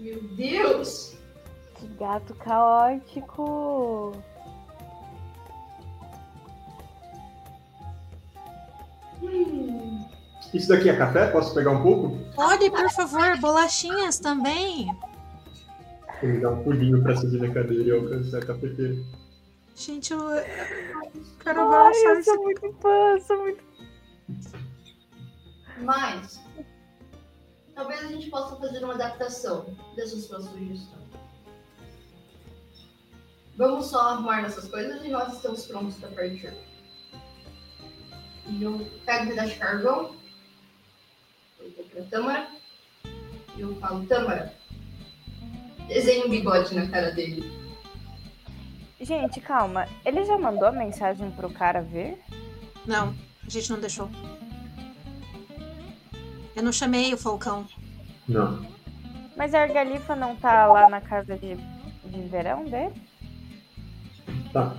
Meu 0.00 0.20
Deus! 0.34 1.16
Que 1.76 1.86
gato 1.96 2.34
caótico. 2.34 4.12
Hum, 9.22 10.04
Isso 10.52 10.68
daqui 10.70 10.88
é 10.88 10.96
café? 10.96 11.28
Posso 11.28 11.54
pegar 11.54 11.70
um 11.70 11.84
pouco? 11.84 12.18
Pode, 12.34 12.68
por 12.68 12.90
favor, 12.90 13.38
bolachinhas 13.38 14.18
também. 14.18 14.88
Ele 16.20 16.40
dá 16.40 16.50
um 16.50 16.64
pulinho 16.64 17.00
para 17.00 17.14
subir 17.14 17.40
na 17.40 17.54
cadeira 17.54 17.84
e 17.84 17.92
alcançar 17.92 18.38
a 18.38 18.46
cafeteira. 18.46 18.96
Gente, 19.74 20.12
eu 20.12 20.20
quero 21.42 21.60
Ai, 21.60 21.66
abraçar 21.66 22.04
eu 22.04 22.18
esse 22.20 22.30
sou 22.30 22.42
muito 22.42 22.72
fã, 22.80 23.20
sou 23.20 23.38
muito. 23.42 23.64
mas 25.80 26.40
talvez 27.74 28.04
a 28.04 28.08
gente 28.08 28.30
possa 28.30 28.56
fazer 28.56 28.84
uma 28.84 28.94
adaptação 28.94 29.66
dessa 29.96 30.16
sua 30.16 30.40
sugestão. 30.40 31.02
Vamos 33.56 33.86
só 33.86 34.00
arrumar 34.12 34.42
nossas 34.42 34.68
coisas 34.68 35.04
e 35.04 35.08
nós 35.08 35.32
estamos 35.34 35.66
prontos 35.66 35.96
para 35.96 36.08
partir. 36.10 36.54
E 38.46 38.62
eu 38.62 38.78
pego 39.04 39.24
um 39.24 39.28
pedaço 39.28 39.52
de 39.52 39.58
carvão, 39.58 40.16
eu 41.58 41.70
dou 41.70 41.84
pra 41.86 42.02
Tâmara, 42.04 42.48
e 43.56 43.60
eu 43.60 43.74
falo, 43.80 44.06
Tâmara, 44.06 44.54
desenha 45.88 46.26
um 46.26 46.30
bigode 46.30 46.74
na 46.74 46.88
cara 46.88 47.10
dele. 47.10 47.63
Gente, 49.04 49.38
calma. 49.38 49.86
Ele 50.02 50.24
já 50.24 50.38
mandou 50.38 50.66
a 50.66 50.72
mensagem 50.72 51.30
pro 51.32 51.50
cara 51.50 51.82
ver? 51.82 52.18
Não, 52.86 53.14
a 53.46 53.50
gente 53.50 53.70
não 53.70 53.78
deixou. 53.78 54.08
Eu 56.56 56.62
não 56.62 56.72
chamei 56.72 57.12
o 57.12 57.18
Falcão. 57.18 57.66
Não. 58.26 58.64
Mas 59.36 59.52
a 59.52 59.60
Argalifa 59.60 60.16
não 60.16 60.34
tá 60.34 60.66
lá 60.66 60.88
na 60.88 61.02
casa 61.02 61.36
de, 61.36 61.54
de 62.04 62.22
verão 62.28 62.64
dele? 62.64 62.94
Tá. 64.54 64.74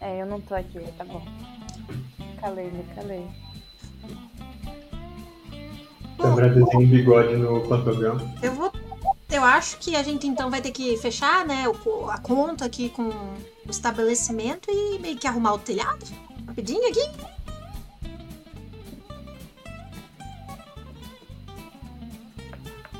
É, 0.00 0.22
eu 0.22 0.26
não 0.26 0.40
tô 0.40 0.54
aqui, 0.54 0.78
tá 0.96 1.04
bom. 1.04 1.22
Calei, 2.40 2.70
me 2.70 2.84
calei. 2.94 3.26
Desenha 6.36 6.78
um 6.78 6.86
bigode 6.86 7.36
no 7.36 7.60
pantograma. 7.68 8.20
Eu 8.40 8.54
vou. 8.54 8.87
Eu 9.30 9.44
acho 9.44 9.76
que 9.78 9.94
a 9.94 10.02
gente 10.02 10.26
então 10.26 10.50
vai 10.50 10.62
ter 10.62 10.70
que 10.70 10.96
fechar, 10.96 11.44
né, 11.46 11.64
a 12.10 12.18
conta 12.18 12.64
aqui 12.64 12.88
com 12.88 13.08
o 13.08 13.70
estabelecimento 13.70 14.70
e 14.70 14.98
meio 14.98 15.18
que 15.18 15.26
arrumar 15.26 15.52
o 15.52 15.58
telhado. 15.58 16.06
Rapidinho 16.46 16.88
aqui. 16.88 17.10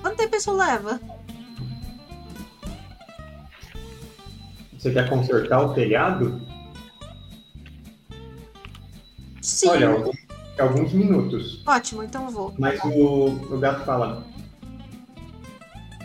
Quanto 0.02 0.16
tempo 0.18 0.36
isso 0.36 0.52
leva? 0.52 1.00
Você 4.78 4.92
quer 4.92 5.08
consertar 5.08 5.62
o 5.62 5.72
telhado? 5.72 6.40
Sim. 9.40 9.70
Olha, 9.70 9.88
alguns, 9.88 10.16
alguns 10.58 10.92
minutos. 10.92 11.62
Ótimo, 11.66 12.02
então 12.02 12.26
eu 12.26 12.30
vou. 12.30 12.54
Mas 12.58 12.78
o, 12.84 13.28
o 13.50 13.58
gato 13.58 13.84
fala: 13.84 14.24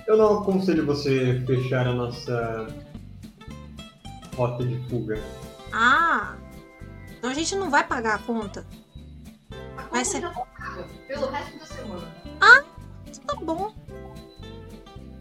Eu 0.07 0.17
não 0.17 0.39
aconselho 0.41 0.85
você 0.85 1.41
fechar 1.45 1.87
a 1.87 1.93
nossa 1.93 2.67
rota 4.35 4.65
de 4.65 4.77
fuga. 4.89 5.21
Ah! 5.71 6.35
Então 7.17 7.29
a 7.29 7.33
gente 7.33 7.55
não 7.55 7.69
vai 7.69 7.87
pagar 7.87 8.15
a 8.15 8.19
conta. 8.19 8.65
A 9.77 9.83
conta 9.83 9.89
Vai 9.91 10.05
ser- 10.05 10.21
já 10.21 10.29
tá 10.29 10.41
paga 10.41 10.83
pelo 11.07 11.27
resto 11.29 11.59
da 11.59 11.65
semana. 11.65 12.07
Tá 13.25 13.35
bom. 13.35 13.73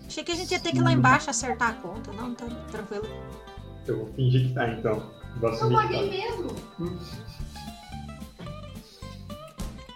Achei 0.07 0.25
que 0.25 0.33
a 0.33 0.35
gente 0.35 0.51
ia 0.51 0.61
ter 0.61 0.73
que 0.73 0.79
ir 0.79 0.83
lá 0.83 0.93
embaixo 0.93 1.31
acertar 1.31 1.71
a 1.71 1.75
conta. 1.75 2.13
Não, 2.13 2.35
tá 2.35 2.47
tranquilo. 2.71 3.07
Eu 3.87 3.99
vou 3.99 4.13
fingir 4.15 4.49
que 4.49 4.55
tá, 4.55 4.69
então. 4.69 5.11
Vou 5.41 5.51
Eu 5.51 5.71
paguei 5.73 6.05
tá. 6.05 6.17
mesmo. 6.17 6.57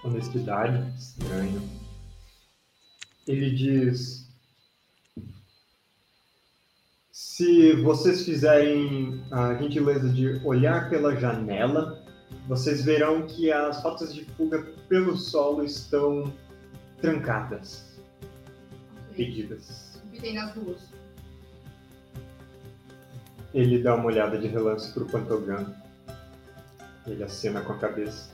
Honestidade, 0.05 0.89
estranho. 0.99 1.61
Ele 3.27 3.51
diz: 3.55 4.26
Se 7.37 7.75
vocês 7.83 8.25
fizerem 8.25 9.23
a 9.31 9.53
gentileza 9.57 10.09
de 10.09 10.41
olhar 10.43 10.89
pela 10.89 11.15
janela, 11.15 12.03
vocês 12.49 12.83
verão 12.83 13.27
que 13.27 13.53
as 13.53 13.83
rotas 13.83 14.15
de 14.15 14.25
fuga 14.25 14.63
pelo 14.89 15.15
solo 15.19 15.63
estão 15.63 16.33
trancadas, 16.99 18.01
pedidas. 19.15 20.01
O 20.07 20.13
que 20.13 20.19
tem 20.23 20.33
nas 20.33 20.57
ruas? 20.57 20.81
Ele 23.53 23.83
dá 23.83 23.97
uma 23.97 24.07
olhada 24.07 24.39
de 24.39 24.47
relance 24.47 24.91
pro 24.95 25.05
pantograma. 25.05 25.77
Ele 27.07 27.23
acena 27.23 27.61
com 27.61 27.75
a 27.75 27.79
cabeça. 27.79 28.31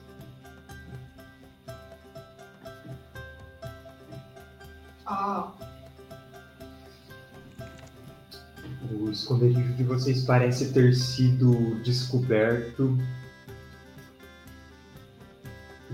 Ah, 5.04 5.52
O 8.90 9.10
esconderijo 9.10 9.74
de 9.74 9.84
vocês 9.84 10.24
parece 10.24 10.72
ter 10.72 10.94
sido 10.94 11.80
descoberto. 11.82 12.98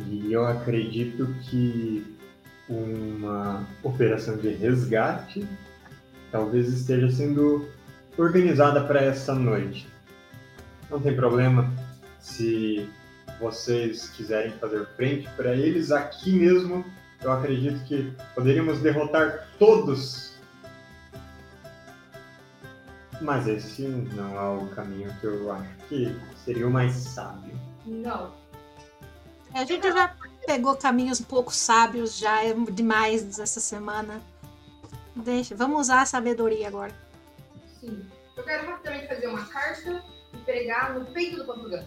E 0.06 0.32
eu 0.32 0.47
acredito 0.47 1.27
que 1.43 2.16
uma 2.69 3.66
operação 3.82 4.36
de 4.36 4.48
resgate 4.51 5.47
talvez 6.31 6.69
esteja 6.69 7.10
sendo 7.10 7.66
organizada 8.16 8.85
para 8.85 9.01
essa 9.01 9.35
noite. 9.35 9.86
Não 10.90 11.01
tem 11.01 11.15
problema 11.15 11.70
se 12.20 12.89
vocês 13.40 14.09
quiserem 14.10 14.52
fazer 14.52 14.86
frente 14.97 15.28
para 15.36 15.55
eles 15.55 15.93
aqui 15.93 16.32
mesmo. 16.32 16.85
Eu 17.23 17.32
acredito 17.32 17.85
que 17.85 18.12
poderíamos 18.35 18.81
derrotar 18.81 19.48
todos 19.59 20.38
mas 23.20 23.47
esse 23.47 23.82
não 23.82 24.36
é 24.39 24.62
o 24.62 24.66
caminho 24.74 25.12
que 25.20 25.27
eu 25.27 25.51
acho 25.53 25.69
que 25.89 26.16
seria 26.45 26.66
o 26.66 26.70
mais 26.70 26.93
sábio. 26.95 27.59
não. 27.86 28.32
A 29.55 29.65
gente 29.65 29.90
já 29.90 30.15
pegou 30.47 30.77
caminhos 30.77 31.20
um 31.20 31.24
pouco 31.24 31.51
sábios 31.55 32.19
já 32.19 32.45
é 32.45 32.53
demais 32.70 33.39
essa 33.39 33.61
semana. 33.61 34.20
Deixa, 35.16 35.57
vamos 35.57 35.81
usar 35.81 36.03
a 36.03 36.07
sabedoria 36.07 36.69
agora. 36.69 36.93
Sim. 37.81 38.05
Eu 38.36 38.45
quero 38.45 38.66
rapidamente 38.70 39.09
fazer 39.09 39.27
uma 39.27 39.43
carta 39.47 40.05
e 40.35 40.36
pregar 40.45 40.93
no 40.99 41.07
peito 41.07 41.39
do 41.39 41.47
Pantugão. 41.47 41.82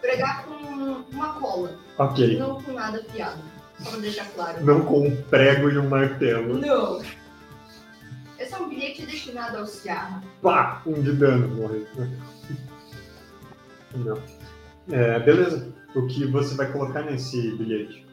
Pregar 0.00 0.44
com 0.46 0.54
uma 1.12 1.34
cola, 1.40 1.78
Ok. 1.98 2.38
não 2.38 2.62
com 2.62 2.72
nada 2.72 3.00
afiado. 3.00 3.42
Só 3.82 3.90
pra 3.90 3.98
deixar 4.00 4.26
claro. 4.30 4.64
Não 4.64 4.84
com 4.86 5.06
um 5.06 5.22
prego 5.24 5.68
e 5.70 5.78
um 5.78 5.88
martelo. 5.88 6.58
Não. 6.58 7.02
É 8.38 8.46
só 8.46 8.62
um 8.62 8.68
bilhete 8.68 9.06
destinado 9.06 9.58
ao 9.58 9.66
Ciarra. 9.66 10.22
Pá! 10.42 10.82
Um 10.86 11.00
de 11.02 11.12
dano 11.12 11.48
morreu. 11.54 11.86
Não. 13.94 14.20
É, 14.90 15.20
beleza. 15.20 15.72
O 15.94 16.06
que 16.06 16.26
você 16.26 16.54
vai 16.56 16.72
colocar 16.72 17.02
nesse 17.02 17.56
bilhete? 17.56 18.04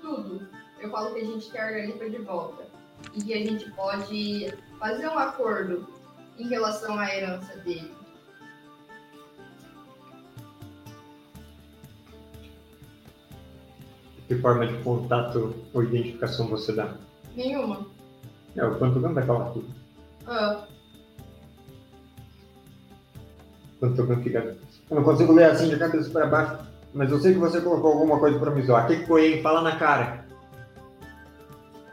Tudo. 0.00 0.46
Eu 0.80 0.90
falo 0.90 1.14
que 1.14 1.20
a 1.20 1.24
gente 1.24 1.50
quer 1.50 1.60
a 1.60 1.70
Galipa 1.70 2.10
de 2.10 2.18
volta. 2.18 2.66
E 3.14 3.22
que 3.22 3.32
a 3.32 3.38
gente 3.38 3.70
pode 3.72 4.52
fazer 4.78 5.06
um 5.08 5.18
acordo 5.18 5.86
em 6.38 6.48
relação 6.48 6.98
à 6.98 7.14
herança 7.14 7.56
dele. 7.58 7.94
Que 14.26 14.34
forma 14.36 14.66
de 14.66 14.82
contato 14.82 15.54
ou 15.72 15.84
identificação 15.84 16.48
você 16.48 16.72
dá? 16.72 16.96
Nenhuma. 17.36 17.86
É, 18.56 18.64
o 18.64 19.12
vai 19.12 19.26
falar 19.26 19.50
tudo. 19.50 19.68
Ah, 20.26 20.66
Togan 23.80 24.22
fica. 24.22 24.56
Eu 24.90 24.96
não 24.96 25.04
consigo 25.04 25.32
ler 25.32 25.50
assim 25.50 25.68
de 25.68 25.78
cabeça 25.78 26.10
para 26.10 26.26
baixo, 26.26 26.58
mas 26.94 27.10
eu 27.10 27.20
sei 27.20 27.34
que 27.34 27.38
você 27.38 27.60
colocou 27.60 27.92
alguma 27.92 28.18
coisa 28.18 28.38
pra 28.38 28.50
me 28.50 28.62
zoar. 28.62 28.84
O 28.84 28.88
que 28.88 28.96
que 29.00 29.06
foi, 29.06 29.34
hein? 29.34 29.42
Fala 29.42 29.60
na 29.62 29.76
cara. 29.78 30.24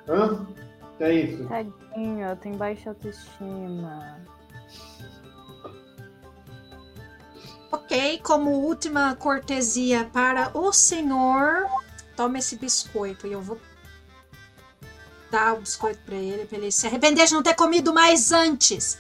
Hã? 0.08 0.46
Que 0.98 1.04
é 1.04 1.14
isso? 1.14 1.46
Tadinho, 1.46 2.36
tem 2.38 2.54
baixa 2.54 2.92
autoestima. 2.92 4.18
Ok, 7.72 8.20
como 8.24 8.52
última 8.52 9.16
cortesia 9.16 10.08
para 10.14 10.56
o 10.56 10.72
senhor, 10.72 11.66
toma 12.16 12.38
esse 12.38 12.56
biscoito 12.56 13.26
e 13.26 13.32
eu 13.32 13.42
vou 13.42 13.58
dar 15.34 15.56
o 15.56 15.62
biscoito 15.62 16.00
pra 16.06 16.16
ele, 16.16 16.46
pra 16.46 16.60
ele 16.60 16.72
se 16.72 16.86
arrepender 16.86 17.26
de 17.26 17.34
não 17.34 17.42
ter 17.42 17.56
comido 17.56 17.92
mais 17.92 18.32
antes. 18.32 19.00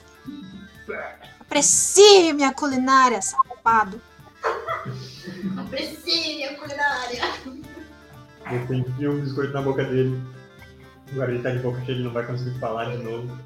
Aprecie 1.39 2.33
minha 2.33 2.51
culinária, 2.51 3.21
safado. 3.21 4.01
Aprecie 5.55 6.43
a 6.45 6.57
culinária. 6.57 7.21
Você 8.49 8.75
enfia 8.75 9.11
um 9.11 9.21
biscoito 9.21 9.53
na 9.53 9.61
boca 9.61 9.85
dele. 9.85 10.19
Agora 11.11 11.31
ele 11.31 11.43
tá 11.43 11.51
de 11.51 11.59
boca 11.59 11.79
cheia, 11.85 11.97
ele 11.97 12.03
não 12.05 12.11
vai 12.11 12.25
conseguir 12.25 12.59
falar 12.59 12.85
de 12.85 13.03
novo. 13.03 13.37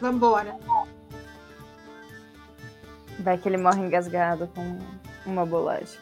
Vambora. 0.00 0.58
Vai 3.20 3.38
que 3.38 3.48
ele 3.48 3.56
morre 3.56 3.80
engasgado 3.80 4.48
com 4.48 4.80
uma 5.24 5.46
bolacha. 5.46 6.00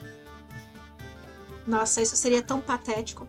Nossa, 1.67 2.01
isso 2.01 2.17
seria 2.17 2.43
tão 2.43 2.63
patético. 2.63 3.29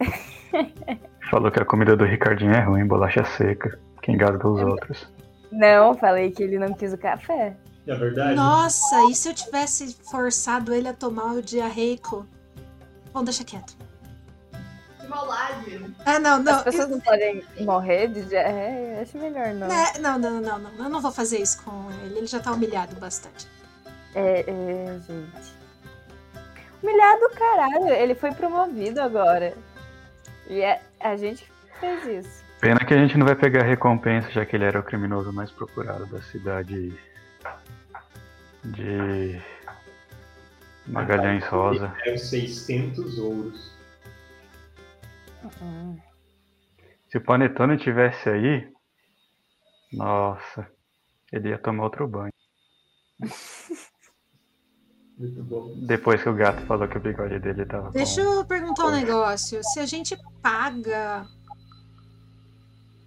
Falou 1.30 1.50
que 1.50 1.60
a 1.60 1.64
comida 1.64 1.96
do 1.96 2.04
Ricardinho 2.04 2.52
é 2.52 2.60
ruim, 2.60 2.86
bolacha 2.86 3.24
seca, 3.24 3.78
que 4.00 4.12
engasga 4.12 4.48
os 4.48 4.62
outros. 4.62 5.08
Não, 5.50 5.94
falei 5.94 6.30
que 6.30 6.42
ele 6.42 6.58
não 6.58 6.72
quis 6.72 6.92
o 6.92 6.98
café. 6.98 7.56
É 7.86 7.94
verdade? 7.94 8.34
Nossa, 8.34 9.04
e 9.10 9.14
se 9.14 9.28
eu 9.28 9.34
tivesse 9.34 9.96
forçado 10.10 10.74
ele 10.74 10.88
a 10.88 10.92
tomar 10.92 11.32
o 11.32 11.42
diarreico? 11.42 12.26
Bom, 13.12 13.22
deixa 13.24 13.44
quieto. 13.44 13.76
Que 15.00 15.06
maldade. 15.06 15.94
Ah, 16.04 16.18
não, 16.18 16.42
não. 16.42 16.56
As 16.56 16.64
pessoas 16.64 16.90
não 16.90 17.00
podem 17.00 17.44
morrer 17.60 18.08
de 18.08 18.24
diarreia? 18.24 19.02
Acho 19.02 19.16
melhor 19.18 19.54
não. 19.54 19.68
É, 19.68 19.98
não, 19.98 20.18
não, 20.18 20.40
não, 20.40 20.58
não. 20.58 20.84
Eu 20.84 20.90
não 20.90 21.00
vou 21.00 21.12
fazer 21.12 21.38
isso 21.38 21.62
com 21.62 21.90
ele. 22.02 22.18
Ele 22.18 22.26
já 22.26 22.40
tá 22.40 22.52
humilhado 22.52 22.96
bastante. 22.96 23.46
É, 24.14 24.40
é, 24.40 24.98
gente. 25.06 25.56
Humilhado, 26.82 27.30
caralho. 27.36 27.88
Ele 27.88 28.14
foi 28.14 28.32
promovido 28.32 29.00
agora. 29.00 29.54
E 30.48 30.60
é- 30.60 30.82
a 31.00 31.16
gente 31.16 31.44
fez 31.80 32.04
isso. 32.06 32.44
Pena 32.60 32.80
que 32.84 32.94
a 32.94 32.98
gente 32.98 33.18
não 33.18 33.26
vai 33.26 33.34
pegar 33.34 33.60
a 33.60 33.66
recompensa, 33.66 34.30
já 34.30 34.46
que 34.46 34.56
ele 34.56 34.64
era 34.64 34.80
o 34.80 34.82
criminoso 34.82 35.32
mais 35.32 35.50
procurado 35.50 36.06
da 36.06 36.22
cidade 36.22 36.98
de 38.64 39.40
Magalhães 40.86 41.44
Rosa. 41.46 41.94
É 42.04 42.16
600 42.16 43.18
ouros. 43.18 43.76
Hum. 45.60 45.98
Se 47.08 47.18
o 47.18 47.20
Panetone 47.20 47.76
tivesse 47.76 48.28
aí, 48.28 48.68
nossa, 49.92 50.68
ele 51.32 51.50
ia 51.50 51.58
tomar 51.58 51.84
outro 51.84 52.08
banho. 52.08 52.32
Depois 55.18 56.22
que 56.22 56.28
o 56.28 56.34
gato 56.34 56.66
falou 56.66 56.86
que 56.86 56.98
o 56.98 57.00
bigode 57.00 57.38
dele 57.38 57.64
tava 57.64 57.90
Deixa 57.90 58.22
com... 58.22 58.32
eu 58.32 58.44
perguntar 58.44 58.86
um 58.86 58.90
negócio. 58.90 59.60
Se 59.64 59.80
a 59.80 59.86
gente 59.86 60.14
paga 60.42 61.26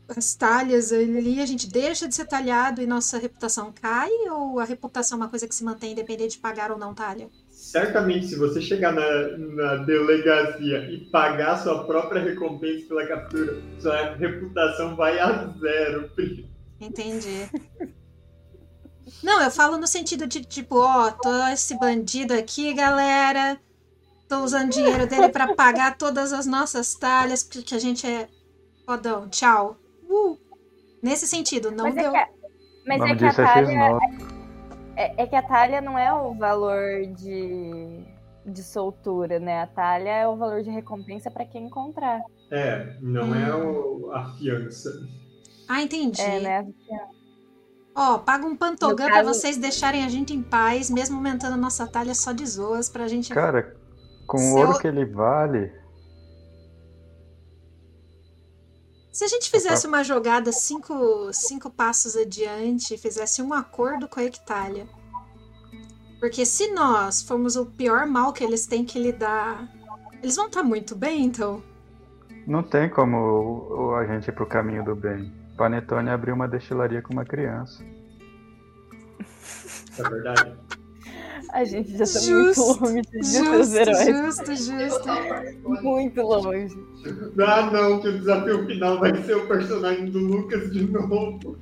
as 0.07 0.33
talhas 0.33 0.91
ali, 0.91 1.39
a 1.39 1.45
gente 1.45 1.69
deixa 1.69 2.07
de 2.07 2.15
ser 2.15 2.25
talhado 2.25 2.81
e 2.81 2.87
nossa 2.87 3.19
reputação 3.19 3.71
cai? 3.71 4.09
Ou 4.31 4.59
a 4.59 4.65
reputação 4.65 5.17
é 5.17 5.21
uma 5.21 5.29
coisa 5.29 5.47
que 5.47 5.53
se 5.53 5.63
mantém 5.63 5.91
independente 5.91 6.31
de 6.31 6.39
pagar 6.39 6.71
ou 6.71 6.79
não 6.79 6.95
talha? 6.95 7.29
Certamente, 7.49 8.27
se 8.27 8.35
você 8.35 8.59
chegar 8.59 8.91
na, 8.91 9.37
na 9.37 9.75
delegacia 9.83 10.89
e 10.89 11.05
pagar 11.11 11.57
sua 11.57 11.83
própria 11.85 12.23
recompensa 12.23 12.87
pela 12.87 13.05
captura, 13.05 13.61
sua 13.79 14.15
reputação 14.15 14.95
vai 14.95 15.19
a 15.19 15.53
zero. 15.59 16.09
Entendi. 16.81 17.47
Não, 19.23 19.41
eu 19.41 19.51
falo 19.51 19.77
no 19.77 19.87
sentido 19.87 20.25
de 20.25 20.43
tipo, 20.43 20.77
ó, 20.77 21.11
tô 21.11 21.47
esse 21.47 21.77
bandido 21.77 22.33
aqui, 22.33 22.73
galera. 22.73 23.59
Tô 24.27 24.43
usando 24.43 24.69
dinheiro 24.71 25.07
dele 25.07 25.29
pra 25.29 25.53
pagar 25.55 25.97
todas 25.97 26.31
as 26.31 26.45
nossas 26.45 26.93
talhas, 26.95 27.43
porque 27.43 27.73
a 27.75 27.79
gente 27.79 28.05
é 28.07 28.27
fodão. 28.85 29.27
Tchau. 29.29 29.75
Uh. 30.09 30.37
Nesse 31.01 31.27
sentido, 31.27 31.71
não 31.71 31.85
Mas 31.85 31.97
é 31.97 32.01
deu. 32.01 32.11
que 32.11 32.17
a, 32.17 32.23
O 32.25 32.29
mas 32.87 33.01
é 33.01 33.15
que 33.15 33.25
a 33.25 33.27
é 33.27 33.33
talha. 33.33 33.67
X9. 33.67 33.99
É, 34.95 35.23
é 35.23 35.27
que 35.27 35.35
a 35.35 35.41
talha 35.41 35.81
não 35.81 35.97
é 35.97 36.13
o 36.13 36.33
valor 36.33 37.05
de, 37.15 38.03
de 38.45 38.63
soltura, 38.63 39.39
né? 39.39 39.61
A 39.63 39.67
talha 39.67 40.09
é 40.09 40.27
o 40.27 40.35
valor 40.35 40.61
de 40.61 40.69
recompensa 40.69 41.31
pra 41.31 41.45
quem 41.45 41.65
encontrar. 41.65 42.21
É, 42.51 42.95
não 43.01 43.33
é 43.33 43.55
o- 43.55 44.11
a 44.13 44.33
fiança. 44.37 44.91
Ah, 45.67 45.81
entendi. 45.81 46.21
É, 46.21 46.39
né? 46.39 46.67
Ó, 48.01 48.17
paga 48.19 48.45
um 48.45 48.55
pantogã 48.55 49.07
caso- 49.09 49.27
vocês 49.33 49.57
deixarem 49.57 50.05
a 50.05 50.09
gente 50.09 50.33
em 50.33 50.41
paz, 50.41 50.89
mesmo 50.89 51.17
aumentando 51.17 51.55
a 51.55 51.57
nossa 51.57 51.85
talha 51.85 52.15
só 52.15 52.31
de 52.31 52.45
zoas, 52.45 52.87
pra 52.87 53.09
gente. 53.09 53.33
Cara, 53.33 53.75
com 54.25 54.37
o 54.37 54.55
ouro 54.57 54.71
eu- 54.71 54.79
que 54.79 54.87
ele 54.87 55.05
vale, 55.05 55.77
Se 59.11 59.25
a 59.25 59.27
gente 59.27 59.49
fizesse 59.49 59.85
uma 59.85 60.01
jogada 60.01 60.49
cinco, 60.53 60.93
cinco 61.33 61.69
passos 61.69 62.15
adiante 62.15 62.97
fizesse 62.97 63.41
um 63.41 63.53
acordo 63.53 64.07
com 64.07 64.19
a 64.19 64.23
Ectália. 64.23 64.87
Porque 66.21 66.45
se 66.45 66.71
nós 66.71 67.21
formos 67.21 67.57
o 67.57 67.65
pior 67.65 68.05
mal 68.05 68.31
que 68.31 68.41
eles 68.43 68.65
têm 68.65 68.85
que 68.85 68.97
lidar, 68.97 69.67
eles 70.23 70.37
vão 70.37 70.45
estar 70.47 70.63
muito 70.63 70.95
bem, 70.95 71.25
então. 71.25 71.61
não 72.47 72.63
tem 72.63 72.89
como 72.89 73.93
a 73.95 74.05
gente 74.05 74.29
ir 74.29 74.31
pro 74.31 74.45
caminho 74.45 74.85
do 74.85 74.95
bem. 74.95 75.33
Panetone 75.59 76.09
abriu 76.09 76.33
uma 76.33 76.47
destilaria 76.47 77.01
com 77.01 77.11
uma 77.11 77.25
criança. 77.25 77.83
Isso 79.19 80.05
é 80.05 80.09
verdade. 80.09 80.53
A 81.51 81.65
gente 81.65 81.91
já 81.97 82.05
tá 82.05 82.19
Justo, 82.19 82.79
muito 82.79 82.85
longe 82.85 83.01
de 83.01 83.23
Justo, 83.23 83.75
heróis. 83.75 84.05
justo, 84.05 84.55
justo. 84.55 85.83
Muito 85.83 86.21
longe. 86.21 86.75
Ah, 87.45 87.69
não, 87.69 87.99
que 87.99 88.07
o 88.07 88.19
desafio 88.19 88.65
final 88.67 88.99
vai 88.99 89.13
ser 89.21 89.35
o 89.35 89.47
personagem 89.49 90.09
do 90.09 90.19
Lucas 90.19 90.71
de 90.71 90.89
novo. 90.89 91.57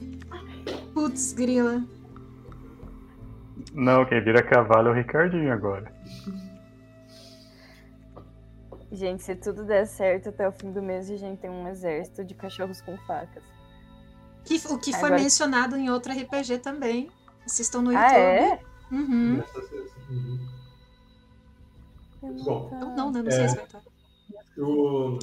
Putz, 0.94 1.34
grila. 1.34 1.84
Não, 3.74 4.06
quem 4.06 4.24
vira 4.24 4.44
cavalo 4.44 4.90
é 4.90 4.92
o 4.92 4.94
Ricardinho 4.94 5.52
agora. 5.52 5.92
Gente, 8.92 9.24
se 9.24 9.36
tudo 9.36 9.64
der 9.64 9.88
certo 9.88 10.30
até 10.30 10.48
o 10.48 10.52
fim 10.52 10.72
do 10.72 10.84
mês, 10.84 11.10
a 11.10 11.16
gente 11.18 11.40
tem 11.40 11.50
um 11.50 11.68
exército 11.68 12.24
de 12.24 12.36
cachorros 12.36 12.80
com 12.82 12.96
facas. 13.08 13.57
Que, 14.48 14.56
o 14.68 14.78
que 14.78 14.92
foi 14.92 15.00
Agora- 15.10 15.22
mencionado 15.22 15.76
em 15.76 15.90
outro 15.90 16.12
RPG 16.14 16.60
também. 16.60 17.10
Assistam 17.46 17.82
no 17.82 17.92
YouTube. 17.92 18.06
Ah, 18.16 18.18
é? 18.18 18.62
Uhum. 18.92 19.42
Bom. 22.22 22.70
Não, 22.72 22.96
não, 22.96 23.12
não, 23.12 23.24
não 23.24 23.32
sei 23.32 23.42
É. 23.44 23.48
se 23.48 23.56
vai 23.56 23.66
estar. 23.66 23.82
O, 24.58 25.20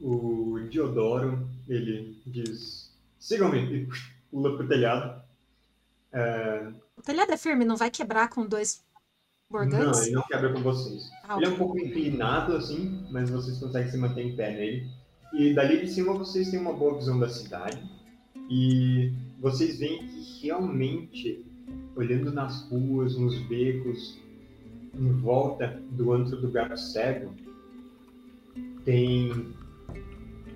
o 0.00 0.58
Diodoro, 0.70 1.48
ele 1.68 2.20
diz, 2.26 2.90
sigam-me, 3.18 3.58
e 3.82 3.88
pula 4.30 4.56
pro 4.56 4.66
telhado. 4.66 5.22
É, 6.12 6.72
O 6.96 7.02
telhado 7.02 7.32
é 7.32 7.36
firme, 7.36 7.64
não 7.64 7.76
vai 7.76 7.90
quebrar 7.90 8.28
com 8.28 8.46
dois 8.46 8.82
não, 9.50 9.58
borgantes? 9.60 10.02
ele 10.06 10.12
não 10.14 10.22
quebra 10.22 10.52
com 10.52 10.60
vocês. 10.62 11.10
Ah, 11.28 11.36
Ele 11.36 11.46
é 11.46 11.48
um 11.50 11.56
pouco 11.56 11.78
inclinado 11.78 12.56
assim, 12.56 13.06
mas 13.10 13.28
vocês 13.30 13.58
conseguem 13.58 13.90
se 13.90 13.96
manter 13.98 14.22
em 14.22 14.34
pé 14.36 14.52
nele. 14.52 14.90
E 15.34 15.52
dali 15.54 15.80
de 15.80 15.88
cima 15.92 16.12
vocês 16.14 16.50
têm 16.50 16.60
uma 16.60 16.72
boa 16.72 16.96
visão 16.96 17.18
da 17.18 17.28
cidade. 17.28 17.78
E 18.48 19.12
vocês 19.40 19.78
veem 19.78 20.06
que 20.06 20.46
realmente, 20.46 21.44
olhando 21.96 22.32
nas 22.32 22.68
ruas, 22.68 23.16
nos 23.16 23.38
becos, 23.46 24.18
em 24.94 25.12
volta 25.12 25.80
do 25.92 26.12
antro 26.12 26.40
do 26.40 26.50
gato 26.50 26.76
cego, 26.78 27.32
tem, 28.84 29.46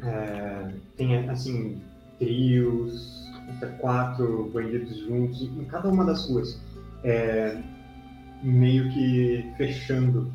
é, 0.02 0.74
tem 0.96 1.28
assim, 1.28 1.80
trios, 2.18 3.26
até 3.48 3.66
quatro 3.78 4.50
bandidos 4.52 4.98
juntos, 4.98 5.42
em 5.42 5.64
cada 5.64 5.88
uma 5.88 6.04
das 6.04 6.28
ruas. 6.28 6.60
É, 7.04 7.62
meio 8.42 8.88
que 8.92 9.44
fechando 9.56 10.32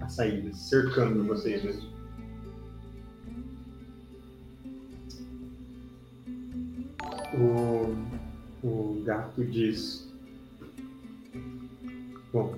a 0.00 0.08
saída, 0.08 0.52
cercando 0.52 1.24
vocês 1.24 1.62
mesmo. 1.62 1.93
O, 7.36 7.96
o 8.66 9.02
gato 9.04 9.44
diz: 9.44 10.08
Bom, 12.32 12.56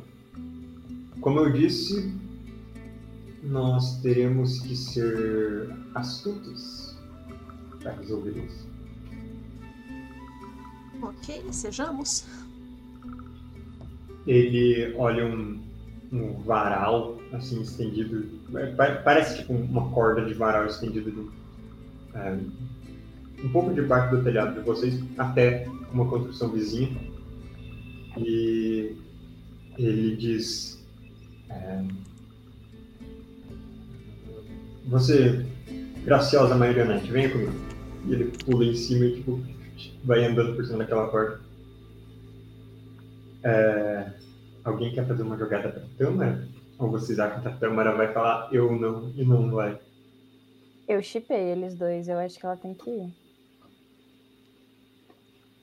como 1.20 1.40
eu 1.40 1.52
disse, 1.52 2.12
nós 3.42 4.00
teremos 4.02 4.60
que 4.60 4.76
ser 4.76 5.70
astutos 5.94 6.94
para 7.80 7.92
resolver 7.92 8.32
isso. 8.44 8.66
Ok, 11.02 11.42
sejamos. 11.52 12.24
ele 14.26 14.92
olha 14.96 15.24
um, 15.26 15.60
um 16.12 16.32
varal 16.42 17.18
assim 17.32 17.60
estendido. 17.62 18.26
pa- 18.76 18.96
Parece 19.04 19.38
tipo 19.38 19.52
uma 19.52 19.88
corda 19.90 20.24
de 20.24 20.34
varal 20.34 20.66
estendida 20.66 21.10
de 21.10 21.20
um, 21.20 21.30
é, 22.14 22.38
um 23.44 23.48
pouco 23.48 23.72
debaixo 23.74 24.16
do 24.16 24.22
telhado 24.22 24.54
de 24.54 24.60
vocês 24.60 25.02
até 25.18 25.66
uma 25.92 26.08
construção 26.08 26.50
vizinha. 26.50 26.96
E 28.16 28.96
ele 29.78 30.16
diz. 30.16 30.82
é, 31.50 31.84
você, 34.86 35.44
graciosa 36.04 36.54
marionete, 36.54 37.10
venha 37.10 37.30
comigo. 37.30 37.52
E 38.06 38.12
ele 38.12 38.32
pula 38.44 38.64
em 38.64 38.74
cima 38.74 39.04
e 39.04 39.16
tipo, 39.16 39.40
vai 40.04 40.24
andando 40.24 40.54
por 40.54 40.64
cima 40.64 40.78
daquela 40.78 41.08
corda. 41.08 41.40
É, 43.42 44.12
alguém 44.64 44.92
quer 44.92 45.06
fazer 45.06 45.22
uma 45.22 45.36
jogada 45.36 45.68
pra 45.68 45.82
Tâmara? 45.98 46.48
Ou 46.78 46.90
vocês 46.90 47.18
acham 47.18 47.40
que 47.40 47.48
a 47.48 47.52
Tâmara 47.52 47.94
vai 47.94 48.12
falar 48.12 48.48
eu 48.52 48.74
não 48.76 49.12
e 49.16 49.24
não 49.24 49.50
vai? 49.50 49.78
Eu 50.88 51.02
chipei 51.02 51.50
eles 51.50 51.74
dois, 51.74 52.08
eu 52.08 52.18
acho 52.18 52.38
que 52.38 52.46
ela 52.46 52.56
tem 52.56 52.72
que 52.72 52.88
ir. 52.88 53.25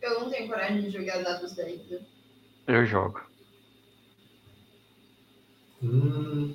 Eu 0.03 0.19
não 0.19 0.29
tenho 0.29 0.49
coragem 0.49 0.81
de 0.81 0.89
jogar 0.89 1.23
dados 1.23 1.55
10. 1.55 1.89
né? 1.89 2.05
Eu 2.67 2.85
jogo. 2.85 3.21
Hum, 5.81 6.53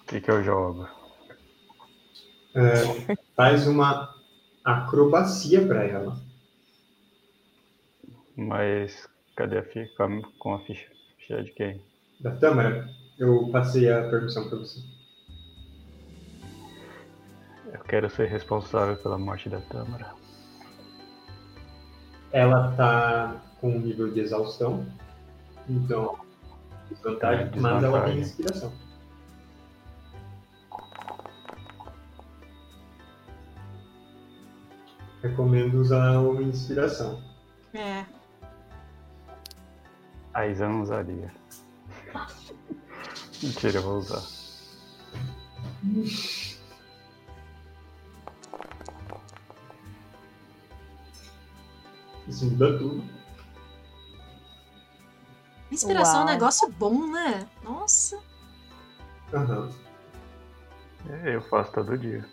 O 0.00 0.04
que, 0.06 0.20
que 0.20 0.30
eu 0.30 0.42
jogo? 0.42 0.88
é, 2.54 3.16
faz 3.36 3.66
uma 3.66 4.14
acrobacia 4.64 5.66
pra 5.66 5.84
ela. 5.84 6.16
Mas 8.36 9.06
cadê 9.36 9.58
a 9.58 9.62
ficha? 9.62 9.92
Com 10.38 10.54
a- 10.54 10.64
ficha, 10.64 10.90
ficha 11.18 11.42
de 11.44 11.52
quem? 11.52 11.84
Da 12.20 12.34
Tâmara, 12.36 12.88
eu 13.18 13.50
passei 13.50 13.90
a 13.92 14.08
permissão 14.08 14.48
pra 14.48 14.58
você. 14.58 14.80
Eu 17.72 17.80
quero 17.80 18.08
ser 18.08 18.26
responsável 18.28 18.96
pela 19.02 19.18
morte 19.18 19.50
da 19.50 19.60
Tâmara. 19.60 20.14
Ela 22.32 22.72
tá 22.76 23.36
com 23.60 23.70
um 23.70 23.78
nível 23.80 24.12
de 24.12 24.20
exaustão, 24.20 24.86
então 25.68 26.18
desvantagem, 26.90 27.46
É, 27.46 27.60
mas 27.60 27.82
ela 27.82 28.02
tem 28.02 28.16
desvantagem. 28.16 28.20
inspiração. 28.20 28.72
Recomendo 35.22 35.80
usar 35.80 36.18
uma 36.20 36.42
inspiração. 36.42 37.22
É. 37.74 38.04
A 40.32 40.46
Isa 40.46 40.68
não 40.68 40.82
usaria. 40.82 41.32
Mentira, 43.42 43.78
eu 43.78 43.82
vou 43.82 43.98
usar. 43.98 44.22
Isso 52.28 52.46
muda 52.50 52.78
tudo. 52.78 53.04
Inspiração 55.70 56.20
é 56.20 56.22
um 56.22 56.26
Uau. 56.26 56.34
negócio 56.34 56.68
bom, 56.72 57.10
né? 57.10 57.48
Nossa. 57.62 58.20
É, 61.08 61.34
Eu 61.36 61.42
faço 61.42 61.72
todo 61.72 61.98
dia. 61.98 62.24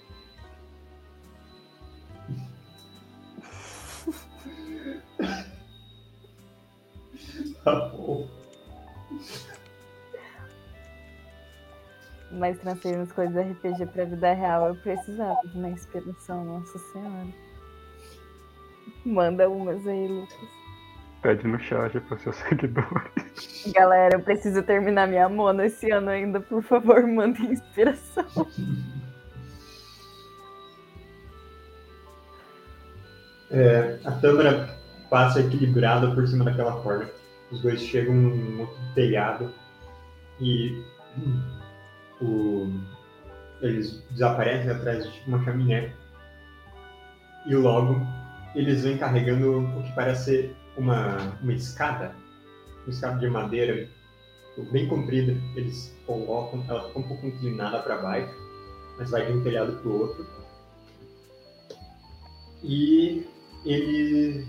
Tá 7.64 7.90
bom. 7.90 8.28
Mas 12.32 12.60
transferindo 12.60 13.04
as 13.04 13.12
coisas 13.12 13.34
do 13.34 13.42
RPG 13.42 13.86
pra 13.88 14.06
vida 14.06 14.34
real, 14.34 14.68
eu 14.68 14.76
precisava 14.76 15.40
de 15.48 15.58
uma 15.58 15.70
inspiração, 15.70 16.44
nossa 16.44 16.80
senhora. 16.92 17.28
Manda 19.06 19.50
umas 19.50 19.86
aí, 19.88 20.08
Lucas. 20.08 20.38
Pede 21.22 21.48
no 21.48 21.58
chat 21.60 22.00
para 22.02 22.18
seus 22.18 22.36
seguidores. 22.50 23.72
Galera, 23.74 24.16
eu 24.16 24.22
preciso 24.22 24.62
terminar 24.64 25.08
minha 25.08 25.30
mono 25.30 25.64
esse 25.64 25.90
ano 25.92 26.10
ainda, 26.10 26.40
por 26.40 26.62
favor, 26.64 27.02
mandem 27.08 27.52
inspiração. 27.52 28.26
É, 33.52 34.00
a 34.04 34.12
Tâmara 34.14 34.76
passa 35.10 35.42
equilibrada 35.42 36.14
por 36.14 36.28
cima 36.28 36.44
daquela 36.46 36.82
corda. 36.82 37.12
Os 37.52 37.62
dois 37.62 37.82
chegam 37.82 38.16
num 38.16 38.62
outro 38.62 38.76
telhado 38.96 39.54
e 40.42 40.84
hum, 41.18 41.60
o- 42.22 42.80
eles 43.62 44.04
desaparecem 44.12 44.72
atrás 44.72 45.04
de 45.12 45.22
uma 45.28 45.44
chaminé. 45.44 45.94
E 47.46 47.54
logo 47.56 48.02
eles 48.56 48.84
vêm 48.84 48.98
carregando 48.98 49.60
o 49.60 49.84
que 49.84 49.92
parece 49.94 50.56
uma, 50.78 51.18
uma 51.42 51.54
escada, 51.54 52.16
uma 52.86 52.94
escada 52.94 53.20
de 53.20 53.28
madeira 53.28 53.90
bem 54.72 54.88
comprida. 54.88 55.36
Eles 55.56 55.96
colocam, 56.06 56.64
ela 56.68 56.88
fica 56.88 57.00
um 57.00 57.04
pouco 57.04 57.26
inclinada 57.26 57.80
para 57.80 57.98
baixo, 57.98 58.34
mas 58.98 59.10
vai 59.10 59.26
de 59.26 59.34
um 59.34 59.44
telhado 59.44 59.74
para 59.78 59.90
o 59.90 60.00
outro. 60.02 60.28
E 62.64 63.28
ele 63.66 64.48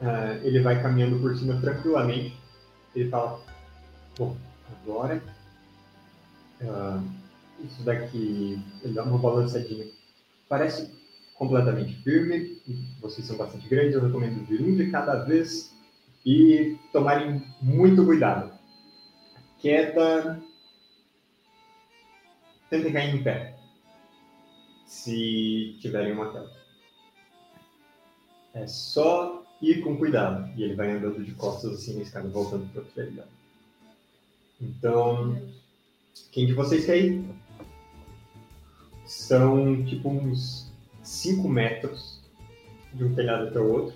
ah, 0.00 0.38
ele 0.42 0.60
vai 0.60 0.82
caminhando 0.82 1.18
por 1.20 1.36
cima 1.36 1.60
tranquilamente. 1.60 2.36
Ele 2.94 3.08
fala: 3.08 3.40
Bom, 4.18 4.36
agora 4.82 5.22
ah, 6.62 7.02
isso 7.64 7.82
daqui 7.82 8.62
ele 8.82 8.94
dá 8.94 9.04
uma 9.04 9.18
balançadinha. 9.18 9.86
Parece 10.48 10.90
completamente 11.38 11.94
firme. 12.02 12.60
Vocês 13.00 13.26
são 13.26 13.36
bastante 13.36 13.68
grandes. 13.68 13.94
Eu 13.94 14.04
recomendo 14.04 14.44
vir 14.46 14.62
um 14.62 14.74
de 14.74 14.90
cada 14.90 15.24
vez 15.24 15.74
e 16.24 16.76
tomarem 16.92 17.42
muito 17.60 18.04
cuidado. 18.04 18.52
A 19.36 19.60
queda. 19.60 20.42
Tentem 22.68 22.92
cair 22.92 23.14
em 23.14 23.22
pé. 23.22 23.56
Se 24.86 25.76
tiverem 25.80 26.12
uma 26.12 26.32
queda. 26.32 26.50
É 28.54 28.66
só 28.66 29.44
ir 29.60 29.82
com 29.82 29.96
cuidado. 29.96 30.50
E 30.56 30.62
ele 30.62 30.74
vai 30.74 30.90
andando 30.90 31.22
de 31.22 31.32
costas 31.32 31.74
assim 31.74 31.96
na 31.96 32.02
escada, 32.02 32.28
voltando 32.28 32.66
para 32.72 32.82
outra 32.82 33.02
realidade. 33.02 33.28
Então, 34.60 35.40
quem 36.32 36.46
de 36.46 36.54
vocês 36.54 36.86
quer 36.86 36.98
ir? 36.98 37.24
São 39.04 39.84
tipo 39.84 40.08
uns 40.08 40.65
5 41.06 41.48
metros 41.48 42.20
de 42.92 43.04
um 43.04 43.14
telhado 43.14 43.48
até 43.48 43.58
o 43.60 43.72
outro. 43.72 43.94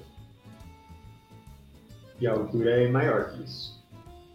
E 2.21 2.27
a 2.27 2.33
altura 2.33 2.83
é 2.83 2.89
maior 2.89 3.31
que 3.33 3.43
isso. 3.43 3.83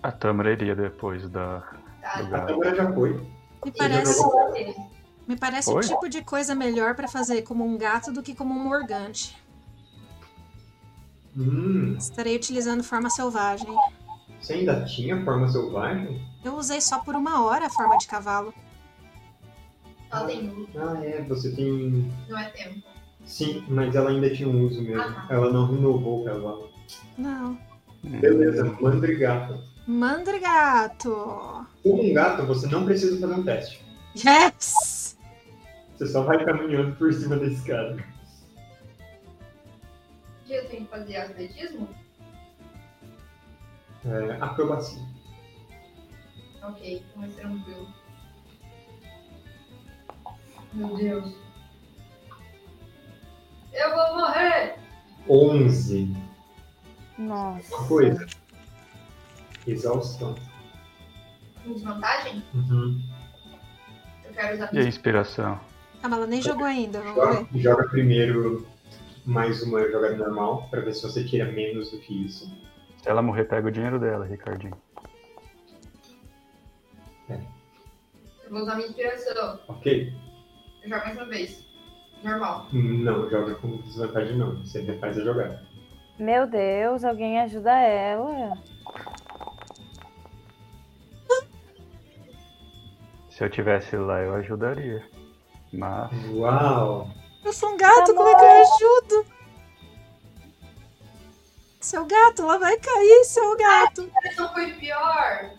A 0.04 0.12
Tâmara 0.12 0.52
iria 0.52 0.76
depois 0.76 1.28
da, 1.30 1.64
A 2.04 2.42
câmera 2.46 2.76
já 2.76 2.94
foi. 2.94 3.14
Me 3.64 3.72
parece, 3.72 4.24
me 5.28 5.36
parece 5.38 5.70
o 5.72 5.76
Oi? 5.76 5.82
tipo 5.84 6.08
de 6.10 6.22
coisa 6.24 6.54
melhor 6.54 6.96
pra 6.96 7.08
fazer 7.08 7.42
como 7.44 7.66
um 7.66 7.78
gato 7.78 8.12
do 8.12 8.22
que 8.22 8.36
como 8.36 8.54
um 8.54 8.64
morgante. 8.64 9.36
Hum, 11.36 11.96
Estarei 11.98 12.36
utilizando 12.36 12.84
forma 12.84 13.10
selvagem. 13.10 13.68
você 14.40 14.54
ainda 14.54 14.86
tinha 14.86 15.24
forma 15.26 15.48
selvagem? 15.48 16.24
Eu 16.44 16.56
usei 16.56 16.80
só 16.80 17.00
por 17.00 17.16
uma 17.16 17.44
hora 17.44 17.66
a 17.66 17.70
forma 17.70 17.98
de 17.98 18.08
cavalo. 18.08 18.54
Ela 20.16 20.28
tem 20.28 20.50
um, 20.50 20.68
Ah, 20.78 21.06
é, 21.06 21.22
você 21.24 21.52
tem. 21.52 22.12
não 22.30 22.38
é 22.38 22.50
tempo. 22.50 22.82
Sim, 23.26 23.66
mas 23.68 23.96
ela 23.96 24.12
ainda 24.12 24.30
tinha 24.30 24.48
um 24.48 24.64
uso 24.66 24.82
mesmo. 24.82 25.02
Ah, 25.02 25.12
tá. 25.28 25.34
Ela 25.34 25.52
não 25.52 25.68
renovou 25.74 26.22
o 26.22 26.26
cavalo. 26.26 26.70
Não. 27.18 27.58
Beleza, 28.04 28.64
mandrigato. 28.80 29.60
Mandrigato! 29.88 31.66
Com 31.84 32.02
um 32.02 32.14
gato, 32.14 32.46
você 32.46 32.68
não 32.68 32.86
precisa 32.86 33.20
fazer 33.20 33.34
um 33.34 33.44
teste. 33.44 33.86
Yes! 34.16 35.18
Você 35.96 36.08
só 36.08 36.24
vai 36.24 36.44
caminhando 36.44 36.96
por 36.96 37.12
cima 37.14 37.36
escada. 37.38 38.04
Dia 40.46 40.58
eu 40.58 40.70
tenho 40.70 40.86
que 40.86 40.90
fazer 40.92 41.18
atletismo? 41.18 41.90
É, 44.06 44.38
acrobacia. 44.42 45.02
Ok, 46.64 47.04
mais 47.16 47.36
tranquilo. 47.36 47.88
Meu 50.76 50.96
Deus. 50.96 51.34
Eu 53.74 53.96
vou 53.96 54.16
morrer! 54.20 54.76
11. 55.30 56.16
Nossa. 57.18 57.88
Coisa. 57.88 58.26
Exaustão. 59.66 60.36
Com 61.64 61.74
desvantagem? 61.74 62.44
Uhum. 62.54 63.02
Eu 64.24 64.32
quero 64.34 64.54
usar 64.56 64.74
E 64.74 64.80
a 64.80 64.84
inspiração? 64.84 65.60
Calma, 66.02 66.18
ela 66.18 66.28
nem 66.28 66.42
jogou 66.42 66.66
ainda, 66.66 67.00
vamos 67.02 67.16
Joga, 67.16 67.44
ver. 67.52 67.60
joga 67.60 67.90
primeiro 67.90 68.68
mais 69.26 69.64
uma 69.64 69.82
jogada 69.90 70.16
normal, 70.18 70.68
pra 70.70 70.82
ver 70.82 70.94
se 70.94 71.02
você 71.02 71.24
tira 71.24 71.52
menos 71.52 71.90
do 71.90 71.98
que 71.98 72.26
isso. 72.26 72.46
Se 73.02 73.10
ela 73.10 73.24
morrer, 73.24 73.46
pega 73.46 73.68
o 73.68 73.72
dinheiro 73.72 74.00
dela, 74.00 74.26
Ricardinho. 74.26 74.78
Eu 77.28 78.52
vou 78.52 78.62
usar 78.62 78.76
minha 78.76 78.88
inspiração. 78.88 79.60
Ok? 79.68 80.14
Eu 80.86 80.90
jogo 80.90 81.04
mais 81.04 81.18
uma 81.18 81.26
vez. 81.26 81.66
Normal. 82.24 82.68
Não, 82.72 83.28
joga 83.28 83.56
com 83.56 83.78
desvantagem 83.78 84.38
não. 84.38 84.56
Você 84.58 84.82
refaz 84.82 85.18
a 85.18 85.24
jogada. 85.24 85.64
Meu 86.20 86.46
Deus, 86.46 87.04
alguém 87.04 87.40
ajuda 87.40 87.72
ela. 87.72 88.56
Se 93.32 93.44
eu 93.44 93.50
tivesse 93.50 93.98
lá, 93.98 94.22
eu 94.22 94.36
ajudaria. 94.36 95.04
Mas 95.74 96.12
Uau! 96.30 97.10
Eu 97.44 97.52
sou 97.52 97.74
um 97.74 97.78
gato, 97.78 98.06
Tá 98.06 98.14
como 98.14 98.30
é 98.30 98.36
que 98.36 98.46
eu 98.46 98.62
ajudo? 98.62 99.26
Seu 101.80 102.06
gato, 102.06 102.44
ela 102.44 102.60
vai 102.60 102.78
cair, 102.78 103.24
seu 103.26 103.58
gato. 103.58 104.10
Essa 104.24 104.48
foi 104.50 104.72
pior. 104.74 105.52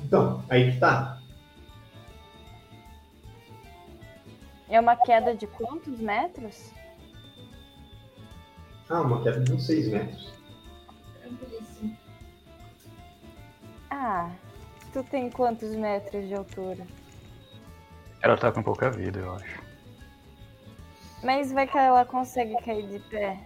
Então, 0.00 0.44
aí 0.50 0.72
que 0.72 0.80
tá. 0.80 1.17
É 4.68 4.78
uma 4.80 4.96
queda 4.96 5.34
de 5.34 5.46
quantos 5.46 5.98
metros? 5.98 6.72
Ah, 8.88 9.00
uma 9.02 9.22
queda 9.22 9.40
de 9.40 9.52
uns 9.52 9.66
6 9.66 9.88
metros. 9.88 10.32
Tranquilíssimo. 11.20 11.96
Ah, 13.90 14.30
tu 14.92 15.02
tem 15.04 15.30
quantos 15.30 15.74
metros 15.74 16.26
de 16.26 16.34
altura? 16.34 16.86
ela 18.20 18.36
tá 18.36 18.50
com 18.50 18.62
pouca 18.62 18.90
vida, 18.90 19.20
eu 19.20 19.32
acho. 19.36 19.62
Mas 21.22 21.52
vai 21.52 21.66
que 21.68 21.78
ela 21.78 22.04
consegue 22.04 22.56
cair 22.64 22.86
de 22.88 22.98
pé. 23.08 23.38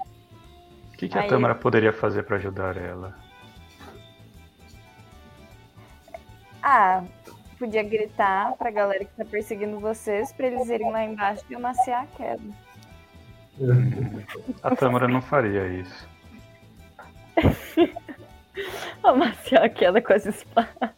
O 0.94 0.97
que, 0.97 1.09
que 1.09 1.19
a 1.19 1.23
Aí- 1.23 1.28
Tâmara 1.28 1.55
poderia 1.55 1.93
fazer 1.93 2.23
pra 2.23 2.36
ajudar 2.36 2.77
ela? 2.78 3.15
Ah, 6.62 7.05
podia 7.62 7.82
gritar 7.84 8.56
pra 8.56 8.72
galera 8.72 9.05
que 9.05 9.14
tá 9.16 9.24
perseguindo 9.24 9.78
vocês 9.78 10.32
pra 10.32 10.48
eles 10.48 10.68
irem 10.68 10.90
lá 10.90 11.05
embaixo 11.05 11.44
e 11.48 11.55
amaciar 11.55 12.02
a 12.02 12.06
queda. 12.06 12.43
A 14.64 14.74
Tâmara 14.74 15.06
não 15.06 15.22
faria 15.22 15.68
isso. 15.68 16.09
Amaciar 19.05 19.62
a 19.62 19.68
queda 19.68 20.02
com 20.02 20.12
as 20.12 20.26
espadas. 20.26 20.90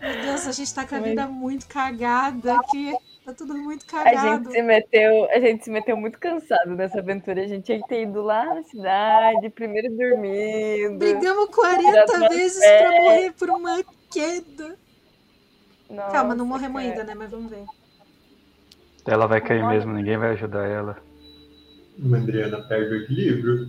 Meu 0.00 0.22
Deus, 0.22 0.46
a 0.46 0.52
gente 0.52 0.74
tá 0.74 0.86
com 0.86 0.94
a 0.94 1.00
vida 1.00 1.26
muito 1.26 1.68
cagada 1.68 2.58
aqui. 2.58 2.94
Tá 3.24 3.34
tudo 3.34 3.54
muito 3.54 3.84
A 3.94 4.04
cagado. 4.04 4.44
gente 4.44 4.52
se 4.52 4.62
meteu, 4.62 5.30
a 5.30 5.38
gente 5.38 5.64
se 5.64 5.70
meteu 5.70 5.96
muito 5.96 6.18
cansado 6.18 6.70
nessa 6.74 6.98
aventura. 7.00 7.42
A 7.42 7.46
gente 7.46 7.64
tinha 7.64 7.80
que 7.80 7.88
ter 7.88 8.02
ido 8.02 8.22
lá 8.22 8.54
na 8.54 8.62
cidade, 8.62 9.50
primeiro 9.50 9.94
dormindo. 9.94 10.98
Brigamos 10.98 11.54
40 11.54 12.04
Tirado 12.06 12.28
vezes 12.34 12.58
pé. 12.60 12.78
pra 12.78 12.90
morrer 13.02 13.32
por 13.32 13.50
uma 13.50 13.84
queda. 14.10 14.76
Nossa, 15.90 16.10
Calma, 16.12 16.34
não 16.34 16.46
morremos 16.46 16.80
ainda, 16.80 17.04
né? 17.04 17.14
Mas 17.14 17.30
vamos 17.30 17.50
ver. 17.50 17.64
Ela 19.06 19.26
vai 19.26 19.40
cair 19.40 19.66
mesmo, 19.66 19.92
ninguém 19.92 20.16
vai 20.16 20.30
ajudar 20.30 20.66
ela. 20.68 20.96
Mandriana 21.98 22.62
perde 22.68 22.94
o 22.94 23.02
equilíbrio. 23.02 23.68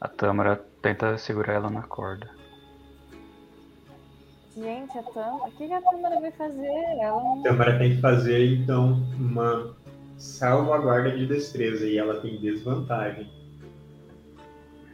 A 0.00 0.06
Tâmara 0.08 0.62
tenta 0.82 1.16
segurar 1.18 1.54
ela 1.54 1.70
na 1.70 1.82
corda. 1.82 2.30
Gente, 4.56 4.96
a 4.96 5.02
Tâmara, 5.02 5.48
o 5.48 5.50
que 5.50 5.72
a 5.72 5.82
Tâmara 5.82 6.20
vai 6.20 6.30
fazer? 6.32 6.68
Ela 7.00 7.20
não... 7.20 7.42
Tamara 7.42 7.78
tem 7.78 7.96
que 7.96 8.00
fazer, 8.00 8.54
então, 8.54 8.92
uma 9.18 9.74
salvaguarda 10.16 11.10
de 11.10 11.26
destreza 11.26 11.84
e 11.86 11.98
ela 11.98 12.20
tem 12.20 12.40
desvantagem. 12.40 13.28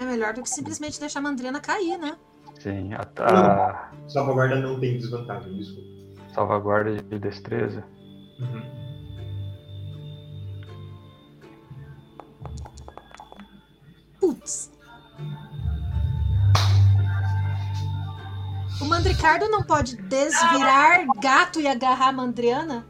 É 0.00 0.04
melhor 0.04 0.32
do 0.32 0.42
que 0.42 0.48
simplesmente 0.48 0.98
deixar 0.98 1.18
a 1.18 1.22
Mandriana 1.22 1.60
cair, 1.60 1.98
né? 1.98 2.16
Sim, 2.58 2.90
a, 2.94 3.02
a 3.22 3.90
Salvaguarda 4.08 4.56
não 4.56 4.80
tem 4.80 4.96
desvantagem, 4.96 5.54
desculpa. 5.56 5.88
salvaguarda 6.34 6.96
de 7.02 7.18
destreza. 7.18 7.84
Uhum. 8.38 8.80
Putz. 14.20 14.69
O 18.81 18.85
Mandricardo 18.86 19.48
não 19.48 19.62
pode 19.62 19.97
desvirar 19.97 21.07
gato 21.23 21.61
e 21.61 21.66
agarrar 21.66 22.09
a 22.09 22.12
Mandriana 22.12 22.85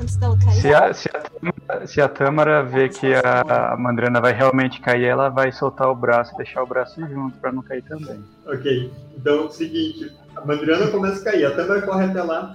antes 0.00 0.16
dela 0.16 0.36
cair? 0.38 0.60
Se 0.60 0.74
a, 0.74 0.92
se 0.92 1.08
a, 1.08 1.20
Tâmara- 1.20 1.86
se 1.86 2.00
a 2.02 2.08
Tâmara 2.08 2.62
vê 2.62 2.88
que 2.88 3.14
a, 3.14 3.72
a 3.72 3.76
Mandriana 3.78 4.20
vai 4.20 4.32
realmente 4.32 4.80
cair, 4.80 5.04
ela 5.06 5.28
vai 5.30 5.50
soltar 5.52 5.88
o 5.88 5.94
braço 5.94 6.34
e 6.34 6.36
deixar 6.36 6.62
o 6.62 6.66
braço 6.66 7.00
junto 7.08 7.38
pra 7.38 7.50
não 7.50 7.62
cair 7.62 7.82
também. 7.82 8.22
Ok, 8.46 8.92
então 9.16 9.34
é 9.36 9.40
o 9.40 9.50
seguinte, 9.50 10.14
a 10.36 10.44
Mandriana 10.44 10.88
começa 10.88 11.20
a 11.22 11.32
cair, 11.32 11.46
a 11.46 11.56
Tamara 11.56 11.82
corre 11.82 12.04
até 12.04 12.22
lá, 12.22 12.54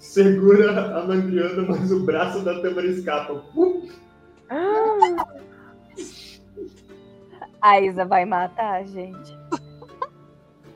segura 0.00 0.98
a 0.98 1.06
Mandriana, 1.06 1.64
mas 1.68 1.92
o 1.92 2.04
braço 2.04 2.40
da 2.44 2.60
Tamara 2.60 2.86
escapa. 2.86 3.32
Uh! 3.54 3.88
A 7.60 7.80
Isa 7.80 8.04
vai 8.04 8.24
matar 8.24 8.80
a 8.80 8.84
gente. 8.84 9.40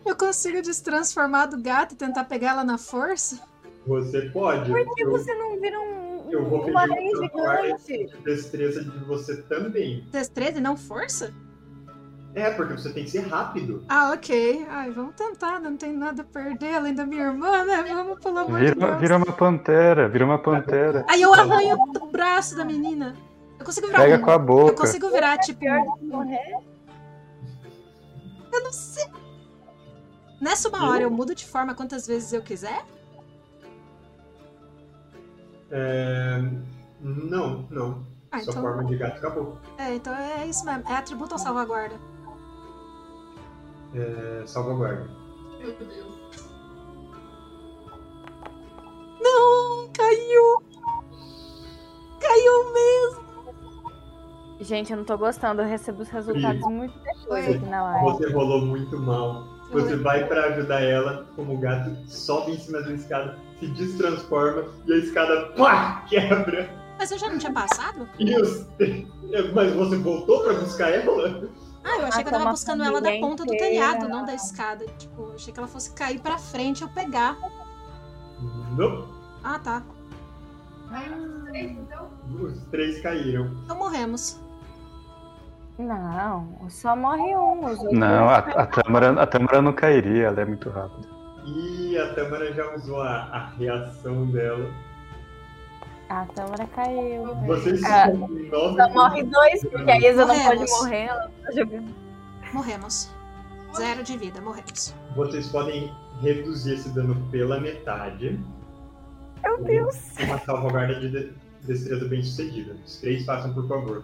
Eu 0.06 0.16
consigo 0.16 0.62
destransformar 0.62 1.48
do 1.48 1.60
gato 1.60 1.92
e 1.92 1.96
tentar 1.96 2.24
pegar 2.24 2.50
ela 2.50 2.64
na 2.64 2.78
força? 2.78 3.40
Você 3.86 4.22
pode. 4.30 4.70
Por 4.70 4.94
que 4.94 5.02
eu, 5.04 5.10
você 5.10 5.34
não 5.34 5.60
vira 5.60 5.78
um, 5.80 6.28
eu 6.30 6.44
vou 6.48 6.66
uma 6.68 6.82
pedir 6.82 6.92
aranha 6.92 7.76
gigante? 7.78 8.06
de 8.16 8.22
destreza 8.24 8.84
de 8.84 9.04
você 9.04 9.42
também. 9.42 10.06
Destreza 10.10 10.58
e 10.58 10.60
não 10.60 10.76
força? 10.76 11.32
É, 12.34 12.50
porque 12.50 12.74
você 12.74 12.92
tem 12.92 13.04
que 13.04 13.10
ser 13.10 13.20
rápido. 13.26 13.82
Ah, 13.88 14.12
ok. 14.12 14.66
Ai, 14.68 14.90
vamos 14.90 15.14
tentar, 15.14 15.58
não 15.58 15.76
tem 15.76 15.92
nada 15.96 16.20
a 16.22 16.24
perder 16.24 16.74
além 16.74 16.94
da 16.94 17.06
minha 17.06 17.22
irmã, 17.24 17.64
né? 17.64 17.82
Vamos, 17.94 18.18
pelo 18.20 18.38
amor 18.38 18.58
de 18.60 18.66
Vira, 18.66 18.86
Deus. 18.88 19.00
vira 19.00 19.16
uma 19.16 19.32
pantera, 19.32 20.08
vira 20.08 20.24
uma 20.24 20.38
pantera. 20.38 21.04
Aí 21.08 21.22
eu 21.22 21.32
arranho 21.32 21.76
o 22.00 22.06
braço 22.10 22.54
da 22.56 22.64
menina. 22.64 23.16
Eu 23.58 23.64
consigo 23.64 23.86
virar 23.86 24.00
Pega 24.00 24.16
um- 24.18 24.20
com 24.22 24.30
a 24.30 24.34
Eu 24.34 24.38
boca. 24.40 24.74
consigo 24.74 25.08
virar, 25.10 25.38
tipo. 25.38 25.60
Pior 25.60 25.80
do 25.82 25.92
que 25.94 26.04
morrer? 26.04 26.58
Eu 28.52 28.62
não 28.64 28.72
sei. 28.72 29.04
Nessa 30.40 30.68
uma 30.68 30.90
hora 30.90 31.02
eu 31.02 31.10
mudo 31.10 31.34
de 31.34 31.46
forma 31.46 31.74
quantas 31.74 32.06
vezes 32.06 32.32
eu 32.32 32.42
quiser? 32.42 32.84
É... 35.70 36.38
Não, 37.00 37.66
não. 37.70 38.06
Ah, 38.30 38.40
Sua 38.40 38.50
então. 38.52 38.62
forma 38.62 38.84
de 38.84 38.96
gato 38.96 39.18
acabou. 39.18 39.58
É, 39.78 39.94
então 39.94 40.14
é 40.14 40.46
isso 40.46 40.64
mesmo. 40.64 40.84
É 40.88 40.96
atributo 40.96 41.34
ou 41.34 41.38
salvaguarda? 41.38 41.96
É... 43.94 44.46
Salvaguarda. 44.46 45.08
Meu 45.58 45.74
Deus. 45.74 46.16
Não, 49.20 49.90
caiu! 49.92 50.62
Caiu 52.20 52.72
mesmo! 52.72 53.26
Gente, 54.60 54.90
eu 54.90 54.98
não 54.98 55.04
tô 55.04 55.16
gostando. 55.16 55.62
Eu 55.62 55.66
recebo 55.66 56.02
os 56.02 56.08
resultados 56.08 56.60
muito 56.62 56.98
depois 56.98 57.46
Oi. 57.46 57.56
aqui 57.56 57.66
na 57.66 57.82
live. 57.82 58.04
Você 58.04 58.32
rolou 58.32 58.62
muito 58.62 58.98
mal. 58.98 59.55
Você 59.70 59.96
vai 59.96 60.26
pra 60.26 60.46
ajudar 60.46 60.80
ela, 60.82 61.26
como 61.34 61.54
o 61.54 61.58
gato 61.58 61.90
sobe 62.08 62.52
em 62.52 62.58
cima 62.58 62.80
da 62.82 62.92
escada, 62.92 63.38
se 63.58 63.66
destransforma 63.68 64.64
e 64.86 64.92
a 64.92 64.96
escada 64.96 65.46
pá, 65.56 66.04
quebra. 66.08 66.70
Mas 66.98 67.10
eu 67.10 67.18
já 67.18 67.28
não 67.28 67.38
tinha 67.38 67.52
passado? 67.52 68.08
E 68.18 68.34
os... 68.40 68.66
Mas 69.54 69.72
você 69.74 69.96
voltou 69.96 70.42
pra 70.44 70.54
buscar 70.54 70.90
ela? 70.90 71.48
Ah, 71.84 71.98
eu 71.98 72.06
achei 72.06 72.20
Ah, 72.20 72.24
que 72.24 72.28
eu 72.28 72.38
tava 72.38 72.50
buscando 72.50 72.82
ela 72.82 73.00
da 73.00 73.12
ponta 73.18 73.44
do 73.44 73.52
telhado, 73.52 74.08
não 74.08 74.24
da 74.24 74.34
escada. 74.34 74.86
Tipo, 74.98 75.22
eu 75.22 75.34
achei 75.34 75.52
que 75.52 75.58
ela 75.58 75.68
fosse 75.68 75.92
cair 75.92 76.20
pra 76.20 76.38
frente 76.38 76.80
e 76.80 76.84
eu 76.84 76.88
pegar. 76.88 77.36
Não. 78.76 79.08
Ah, 79.44 79.58
tá. 79.58 79.82
Aí 80.90 81.10
os 81.10 81.44
três, 81.48 81.70
então. 81.72 82.10
Os 82.40 82.62
três 82.70 83.00
caíram. 83.00 83.50
Então 83.64 83.76
morremos. 83.76 84.40
Não, 85.78 86.56
só 86.70 86.96
morre 86.96 87.36
um. 87.36 87.64
Os 87.66 87.78
outros 87.78 87.98
Não, 87.98 88.28
a, 88.28 88.38
a, 88.38 88.66
Tâmara, 88.66 89.22
a 89.22 89.26
Tâmara 89.26 89.60
não 89.62 89.72
cairia, 89.72 90.28
ela 90.28 90.40
é 90.40 90.44
muito 90.44 90.70
rápida. 90.70 91.06
E 91.44 91.96
a 91.98 92.14
Tamara 92.14 92.52
já 92.54 92.74
usou 92.74 93.00
a, 93.02 93.08
a 93.26 93.46
reação 93.50 94.26
dela. 94.30 94.68
A 96.08 96.24
Tâmara 96.26 96.66
caiu. 96.68 97.34
Vocês 97.46 97.82
Ah, 97.84 98.06
são 98.06 98.16
nove 98.16 98.48
Só 98.76 98.88
morre 98.90 99.22
dois, 99.22 99.62
porque 99.64 99.90
a 99.90 99.98
Isa 99.98 100.24
não 100.24 100.34
pode 100.34 100.44
Morremos. 100.44 100.70
morrer. 100.80 101.04
Ela 101.04 101.30
tá 101.44 101.52
jogando. 101.52 101.94
Morremos. 102.52 103.10
Zero 103.76 104.02
de 104.02 104.16
vida, 104.16 104.40
morremos. 104.40 104.94
Vocês 105.14 105.48
podem 105.48 105.92
reduzir 106.22 106.74
esse 106.74 106.88
dano 106.94 107.14
pela 107.30 107.60
metade. 107.60 108.40
Meu 109.42 109.62
Deus. 109.62 109.96
Uma 110.24 110.38
salvaguarda 110.38 110.94
de 110.98 111.10
de- 111.10 111.32
destreza 111.64 112.08
bem 112.08 112.22
sucedida. 112.22 112.74
Os 112.84 112.98
três 113.00 113.24
façam, 113.26 113.52
por 113.52 113.68
favor. 113.68 114.02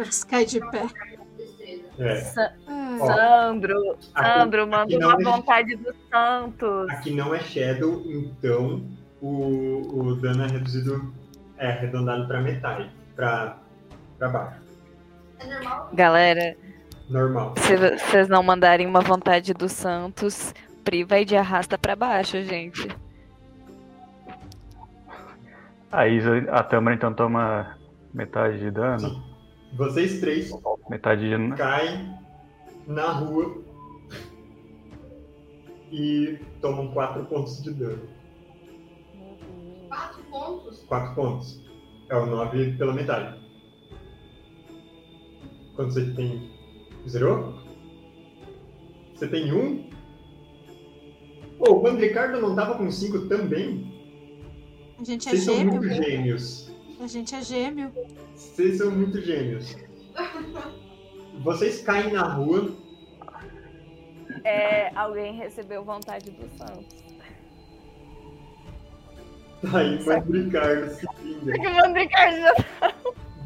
Vamos 0.00 0.24
cair 0.24 0.46
de 0.46 0.60
pé. 0.70 0.86
É. 1.98 2.14
Sa- 2.16 2.52
Ah, 2.66 2.96
Ó, 3.00 3.06
Sandro, 3.06 3.96
Sandro, 4.16 4.62
aqui 4.62 4.98
manda 4.98 5.06
uma 5.08 5.20
é- 5.20 5.24
vontade 5.24 5.76
dos 5.76 5.94
santos. 6.10 6.90
Aqui 6.90 7.10
não 7.14 7.34
é 7.34 7.38
Shadow, 7.40 8.02
então 8.06 8.82
o, 9.20 9.82
o 10.00 10.14
dano 10.16 10.44
é 10.44 10.46
reduzido, 10.48 11.12
é 11.58 11.68
arredondado 11.68 12.26
para 12.26 12.40
metade, 12.40 12.90
para 13.14 13.56
baixo. 14.18 14.60
É 15.38 15.46
normal? 15.46 15.90
Galera, 15.92 16.56
Normal. 17.08 17.54
se 17.58 17.76
vocês 17.76 18.28
não 18.28 18.42
mandarem 18.42 18.86
uma 18.86 19.00
vontade 19.00 19.52
do 19.54 19.68
Santos, 19.68 20.54
Pri 20.82 21.04
vai 21.04 21.24
de 21.26 21.36
arrasta 21.36 21.76
pra 21.78 21.94
baixo, 21.94 22.42
gente. 22.42 22.88
A 25.92 26.06
Isa, 26.08 26.38
a 26.50 26.62
Tâmara 26.62 26.96
então 26.96 27.12
toma 27.12 27.76
metade 28.14 28.58
de 28.58 28.70
dano. 28.70 29.00
Sim. 29.00 29.29
Vocês 29.72 30.20
três 30.20 30.50
Metade 30.88 31.28
de. 31.28 31.56
caem 31.56 32.12
na 32.86 33.12
rua 33.12 33.62
e 35.92 36.38
tomam 36.60 36.92
4 36.92 37.24
pontos 37.26 37.62
de 37.62 37.72
dano. 37.72 38.02
Quatro 39.88 40.22
pontos? 40.24 40.82
4 40.84 41.14
pontos. 41.14 41.60
É 42.08 42.16
o 42.16 42.26
9 42.26 42.72
pela 42.76 42.92
metade. 42.92 43.40
Quando 45.76 45.92
você 45.92 46.12
tem. 46.12 46.50
Zerou? 47.08 47.54
Você 49.14 49.28
tem 49.28 49.52
1? 49.52 49.58
Um? 49.58 49.90
Pô, 51.58 51.74
o 51.74 51.82
Mandricardo 51.82 52.40
não 52.40 52.54
tava 52.54 52.76
com 52.76 52.90
5 52.90 53.28
também? 53.28 53.90
A 54.98 55.04
gente 55.04 55.28
é 55.28 55.30
Vocês 55.30 55.44
são 55.44 55.64
muito 55.64 55.88
gêmeos. 55.88 56.69
A 57.00 57.06
gente 57.06 57.34
é 57.34 57.42
gêmeo. 57.42 57.90
Vocês 58.34 58.76
são 58.76 58.90
muito 58.90 59.22
gêmeos. 59.22 59.74
Vocês 61.42 61.80
caem 61.80 62.12
na 62.12 62.24
rua. 62.24 62.76
É, 64.44 64.94
alguém 64.94 65.34
recebeu 65.34 65.82
vontade 65.82 66.30
do 66.30 66.46
Santos. 66.58 67.00
Aí, 69.72 70.04
Mandricardo 70.04 70.90
se 70.90 71.06
o 71.06 71.74
Mandricardo 71.74 72.36
já 72.36 72.94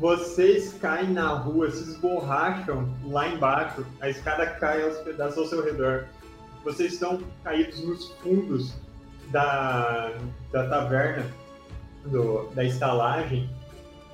Vocês 0.01 0.74
caem 0.74 1.10
na 1.10 1.28
rua, 1.28 1.70
se 1.70 1.90
esborracham 1.90 2.93
lá 3.05 3.28
embaixo, 3.28 3.86
a 4.01 4.09
escada 4.09 4.47
cai 4.47 4.82
aos 4.82 4.98
pedaços 4.98 5.39
ao 5.39 5.47
seu 5.47 5.64
redor. 5.64 6.06
Vocês 6.64 6.94
estão 6.94 7.22
caídos 7.44 7.85
nos 7.85 8.10
fundos 8.14 8.74
da, 9.31 10.12
da 10.51 10.68
taverna, 10.68 11.24
do- 12.06 12.51
da 12.55 12.64
estalagem. 12.64 13.48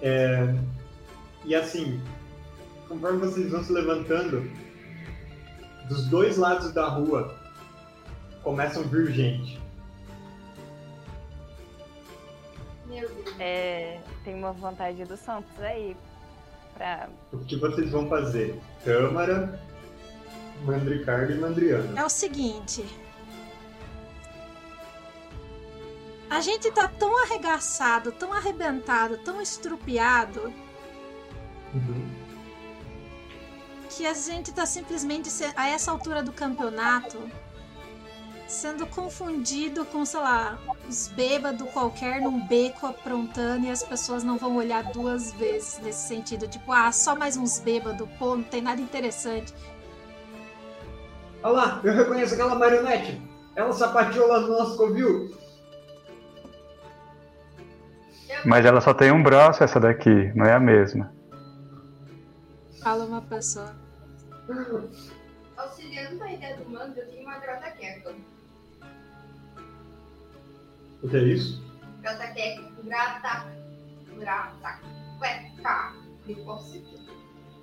É, 0.03 0.55
e 1.45 1.55
assim, 1.55 2.01
conforme 2.89 3.19
vocês 3.19 3.51
vão 3.51 3.63
se 3.63 3.73
levantando, 3.73 4.51
dos 5.89 6.07
dois 6.09 6.37
lados 6.37 6.73
da 6.73 6.89
rua 6.89 7.35
começam 8.43 8.83
a 8.83 8.87
vir 8.87 9.13
gente. 9.13 9.61
Meu 12.87 13.09
Deus. 13.09 13.35
É, 13.39 14.01
tem 14.25 14.35
uma 14.35 14.53
vontade 14.53 15.05
do 15.05 15.17
Santos 15.17 15.59
aí. 15.61 15.97
Pra... 16.75 17.09
O 17.33 17.39
que 17.39 17.57
vocês 17.57 17.91
vão 17.91 18.09
fazer? 18.09 18.59
Câmara, 18.85 19.61
Mandricardo 20.65 21.33
e 21.33 21.39
Mandriano. 21.39 21.99
É 21.99 22.05
o 22.05 22.09
seguinte. 22.09 22.85
A 26.31 26.41
gente 26.41 26.71
tá 26.71 26.87
tão 26.89 27.23
arregaçado, 27.25 28.13
tão 28.13 28.33
arrebentado, 28.33 29.19
tão 29.19 29.41
estrupiado, 29.43 30.53
Uhum. 31.75 32.11
que 33.89 34.07
a 34.07 34.15
gente 34.15 34.53
tá 34.53 34.65
simplesmente, 34.65 35.29
a 35.57 35.69
essa 35.69 35.91
altura 35.91 36.23
do 36.23 36.33
campeonato, 36.33 37.19
sendo 38.47 38.87
confundido 38.87 39.85
com, 39.85 40.05
sei 40.05 40.21
lá, 40.21 40.59
uns 40.89 41.09
bêbados 41.09 41.69
qualquer 41.71 42.21
num 42.21 42.47
beco 42.47 42.87
aprontando 42.87 43.67
e 43.67 43.71
as 43.71 43.83
pessoas 43.83 44.23
não 44.25 44.37
vão 44.39 44.57
olhar 44.57 44.85
duas 44.93 45.33
vezes 45.33 45.79
nesse 45.81 46.09
sentido. 46.09 46.49
Tipo, 46.49 46.73
ah, 46.73 46.91
só 46.93 47.15
mais 47.17 47.37
uns 47.37 47.59
bêbados, 47.61 48.09
pô, 48.19 48.37
não 48.37 48.43
tem 48.45 48.61
nada 48.63 48.81
interessante. 48.81 49.53
Olha 51.43 51.53
lá, 51.53 51.81
eu 51.85 51.93
reconheço 51.95 52.35
aquela 52.35 52.55
marionete. 52.57 53.21
Ela 53.57 53.73
sapateou 53.73 54.29
lá 54.29 54.41
no 54.41 54.49
nosso 54.49 54.77
covil. 54.77 55.31
Mas 58.45 58.65
ela 58.65 58.81
só 58.81 58.95
tem 58.95 59.13
um 59.13 59.23
braço, 59.23 59.63
essa 59.63 59.79
daqui, 59.79 60.33
não 60.35 60.47
é 60.47 60.55
a 60.55 60.61
mesma. 60.61 61.13
Fala 62.83 63.05
uma 63.05 63.21
pessoa. 63.23 63.75
Auxiliando 65.57 66.23
a 66.25 66.33
ideia 66.33 66.57
do 66.57 66.71
mando, 66.71 66.99
eu 66.99 67.07
tenho 67.07 67.23
uma 67.23 67.39
grataqueca. 67.39 68.15
O 71.03 71.09
que 71.09 71.17
é 71.17 71.21
isso? 71.21 71.63
Grataqueca. 72.01 72.63
Grata. 72.83 73.47
Grataqueca. 74.19 74.81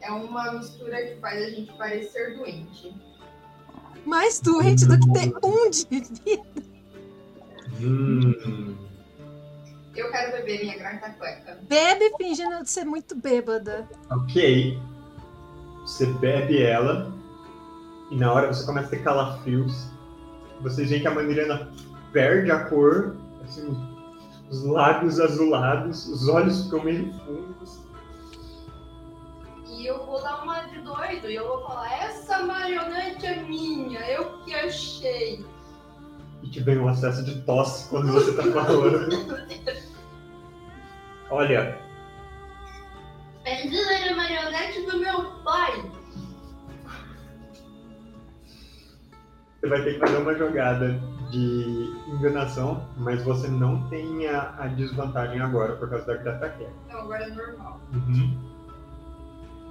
É 0.01 0.11
uma 0.11 0.51
mistura 0.53 1.01
que 1.07 1.19
faz 1.19 1.41
a 1.41 1.49
gente 1.49 1.73
parecer 1.77 2.37
doente. 2.37 2.95
Mais 4.05 4.39
doente 4.39 4.85
do 4.85 4.99
que 4.99 5.11
ter 5.13 5.33
um 5.43 5.69
de 5.69 5.87
vida. 5.89 6.43
Hum. 7.81 8.86
Eu 9.97 10.11
quero 10.11 10.31
beber 10.31 10.61
minha 10.61 10.77
grataqueca. 10.77 11.57
Bebe 11.63 12.13
fingindo 12.17 12.61
de 12.61 12.69
ser 12.69 12.85
muito 12.85 13.15
bêbada. 13.15 13.89
Ok. 14.11 14.79
Você 15.81 16.05
bebe 16.05 16.61
ela. 16.61 17.11
E 18.11 18.15
na 18.15 18.31
hora 18.31 18.47
você 18.47 18.63
começa 18.63 18.87
a 18.87 18.89
ter 18.91 19.03
calafrios. 19.03 19.87
Vocês 20.61 20.91
veem 20.91 21.01
que 21.01 21.07
a 21.07 21.11
Mandriana 21.11 21.71
perde 22.13 22.51
a 22.51 22.65
cor. 22.65 23.17
Assim, 23.43 23.75
os 24.51 24.63
lábios 24.63 25.19
azulados. 25.19 26.07
Os 26.07 26.27
olhos 26.29 26.65
ficam 26.65 26.83
meio 26.83 27.11
fundos. 27.25 27.79
E 29.65 29.87
eu 29.87 30.05
vou 30.05 30.21
dar 30.21 30.43
uma 30.43 30.61
de 30.61 30.79
doido. 30.79 31.27
E 31.27 31.35
eu 31.35 31.47
vou 31.47 31.63
falar: 31.65 31.91
essa 32.03 32.45
marionete 32.45 33.25
é 33.25 33.41
minha. 33.41 33.99
Eu 34.11 34.43
que 34.43 34.53
achei. 34.53 35.43
E 36.43 36.49
te 36.49 36.61
vem 36.61 36.77
um 36.77 36.87
acesso 36.87 37.23
de 37.23 37.41
tosse 37.41 37.89
quando 37.89 38.11
você 38.11 38.33
tá 38.35 38.43
falando. 38.43 39.09
Olha, 41.29 41.77
Angela 43.47 43.93
era 43.93 44.13
a 44.13 44.17
marionete 44.17 44.81
do 44.85 44.97
meu 44.99 45.23
pai. 45.43 45.91
Você 49.59 49.67
vai 49.67 49.83
ter 49.83 49.93
que 49.93 49.99
fazer 49.99 50.17
uma 50.17 50.35
jogada 50.35 50.99
de 51.31 51.93
enganação, 52.07 52.87
mas 52.97 53.23
você 53.23 53.47
não 53.47 53.87
tem 53.89 54.27
a, 54.27 54.53
a 54.59 54.67
desvantagem 54.67 55.41
agora 55.41 55.77
por 55.77 55.89
causa 55.89 56.05
da 56.05 56.17
grataqueca. 56.17 56.71
Não, 56.89 56.99
agora 56.99 57.23
é 57.23 57.29
normal. 57.29 57.81
Uhum. 57.93 58.37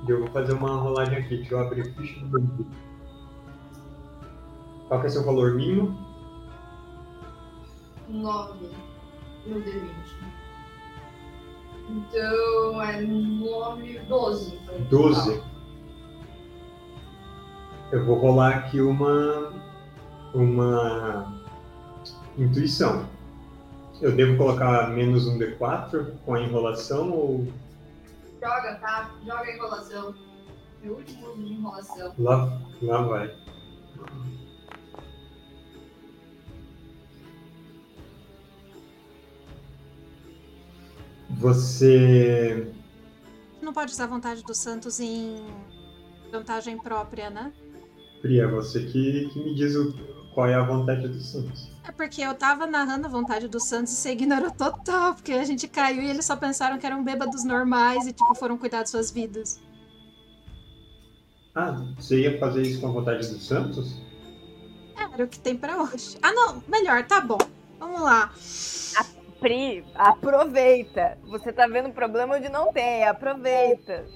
E 0.06 0.10
eu 0.10 0.20
vou 0.20 0.28
fazer 0.28 0.54
uma 0.54 0.76
rolagem 0.76 1.18
aqui, 1.18 1.36
deixa 1.36 1.54
eu 1.54 1.60
abrir 1.60 1.82
a 1.82 1.84
ficha 1.94 2.20
do 2.20 2.26
bandido. 2.26 2.66
Qual 4.88 5.00
que 5.00 5.06
é 5.06 5.10
seu 5.10 5.24
valor 5.24 5.54
mínimo? 5.54 6.05
9 8.08 8.68
no 9.46 9.62
D20. 9.62 9.90
Então 11.88 12.82
é 12.82 13.00
9, 13.02 13.98
12. 14.00 14.56
Então, 14.56 14.80
12. 14.90 15.42
Eu 17.92 18.04
vou 18.04 18.18
rolar 18.18 18.56
aqui 18.56 18.80
uma. 18.80 19.52
uma. 20.34 21.42
intuição. 22.36 23.06
Eu 24.00 24.14
devo 24.14 24.36
colocar 24.36 24.90
menos 24.90 25.26
um 25.26 25.38
D4 25.38 26.12
com 26.24 26.34
a 26.34 26.42
enrolação 26.42 27.10
ou 27.10 27.46
Joga, 28.40 28.74
tá? 28.76 29.10
Joga 29.24 29.42
a 29.42 29.54
enrolação. 29.54 30.14
Meu 30.82 30.94
último 30.94 31.34
de 31.36 31.54
enrolação. 31.54 32.12
lá, 32.18 32.60
lá 32.82 33.02
vai? 33.02 33.34
Você. 41.36 42.72
Não 43.60 43.72
pode 43.72 43.92
usar 43.92 44.04
a 44.04 44.08
vontade 44.08 44.42
do 44.42 44.54
Santos 44.54 45.00
em 45.00 45.44
vantagem 46.32 46.78
própria, 46.78 47.30
né? 47.30 47.52
Pri, 48.22 48.44
você 48.46 48.84
que, 48.84 49.28
que 49.32 49.38
me 49.44 49.54
diz 49.54 49.74
o, 49.74 49.92
qual 50.34 50.46
é 50.46 50.54
a 50.54 50.62
vontade 50.62 51.08
do 51.08 51.20
Santos. 51.20 51.70
É 51.84 51.92
porque 51.92 52.20
eu 52.20 52.34
tava 52.34 52.66
narrando 52.66 53.06
a 53.06 53.10
vontade 53.10 53.48
do 53.48 53.60
Santos 53.60 53.92
e 53.92 53.96
você 53.96 54.12
ignorou 54.12 54.50
total, 54.50 55.14
porque 55.14 55.32
a 55.32 55.44
gente 55.44 55.68
caiu 55.68 56.02
e 56.02 56.10
eles 56.10 56.24
só 56.24 56.36
pensaram 56.36 56.78
que 56.78 56.86
eram 56.86 57.04
bêbados 57.04 57.44
normais 57.44 58.06
e, 58.06 58.12
tipo, 58.12 58.34
foram 58.34 58.58
cuidar 58.58 58.82
de 58.82 58.90
suas 58.90 59.10
vidas. 59.10 59.60
Ah, 61.54 61.72
você 61.96 62.20
ia 62.20 62.38
fazer 62.38 62.62
isso 62.62 62.80
com 62.80 62.88
a 62.88 62.92
vontade 62.92 63.26
do 63.28 63.38
Santos? 63.38 63.96
É, 64.96 65.02
Era 65.14 65.24
o 65.24 65.28
que 65.28 65.38
tem 65.38 65.56
pra 65.56 65.82
hoje. 65.82 66.18
Ah, 66.20 66.32
não, 66.32 66.62
melhor, 66.68 67.06
tá 67.06 67.20
bom. 67.20 67.38
Vamos 67.78 68.02
lá. 68.02 68.32
Pri, 69.40 69.84
aproveita. 69.94 71.18
Você 71.26 71.52
tá 71.52 71.66
vendo 71.66 71.90
problema 71.90 72.36
onde 72.36 72.48
não 72.48 72.72
tem, 72.72 73.04
aproveita. 73.04 74.06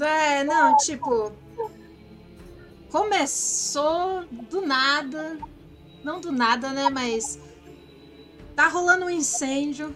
É, 0.00 0.44
não, 0.44 0.76
tipo. 0.76 1.32
Começou 2.90 4.24
do 4.50 4.60
nada. 4.60 5.38
Não 6.04 6.20
do 6.20 6.30
nada, 6.30 6.70
né? 6.70 6.88
Mas. 6.90 7.40
Tá 8.54 8.68
rolando 8.68 9.06
um 9.06 9.10
incêndio. 9.10 9.94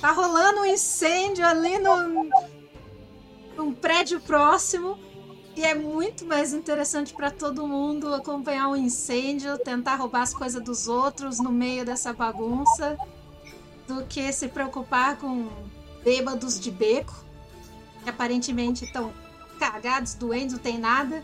Tá 0.00 0.12
rolando 0.12 0.60
um 0.60 0.64
incêndio 0.64 1.46
ali 1.46 1.78
no. 1.78 2.28
um 3.58 3.72
prédio 3.72 4.20
próximo 4.20 4.98
e 5.56 5.64
é 5.64 5.74
muito 5.74 6.24
mais 6.24 6.52
interessante 6.52 7.12
para 7.14 7.30
todo 7.30 7.66
mundo 7.66 8.12
acompanhar 8.14 8.68
um 8.68 8.76
incêndio, 8.76 9.56
tentar 9.58 9.96
roubar 9.96 10.22
as 10.22 10.34
coisas 10.34 10.62
dos 10.62 10.88
outros 10.88 11.38
no 11.38 11.50
meio 11.52 11.84
dessa 11.84 12.12
bagunça, 12.12 12.98
do 13.86 14.04
que 14.06 14.32
se 14.32 14.48
preocupar 14.48 15.16
com 15.16 15.48
bêbados 16.02 16.58
de 16.58 16.70
beco, 16.70 17.14
que 18.02 18.10
aparentemente 18.10 18.84
estão 18.84 19.12
cagados, 19.58 20.14
doentes, 20.14 20.54
não 20.54 20.60
tem 20.60 20.78
nada. 20.78 21.22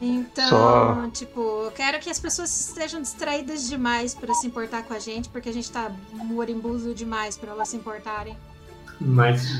Então, 0.00 0.48
Só- 0.48 1.10
tipo, 1.10 1.40
eu 1.40 1.70
quero 1.72 2.00
que 2.00 2.08
as 2.08 2.18
pessoas 2.18 2.68
estejam 2.68 3.02
distraídas 3.02 3.68
demais 3.68 4.14
para 4.14 4.32
se 4.34 4.46
importar 4.46 4.82
com 4.84 4.94
a 4.94 4.98
gente, 4.98 5.28
porque 5.28 5.50
a 5.50 5.52
gente 5.52 5.70
tá 5.70 5.92
morimbundo 6.12 6.94
demais 6.94 7.36
para 7.36 7.50
elas 7.50 7.68
se 7.68 7.76
importarem. 7.76 8.36
Mas 9.00 9.58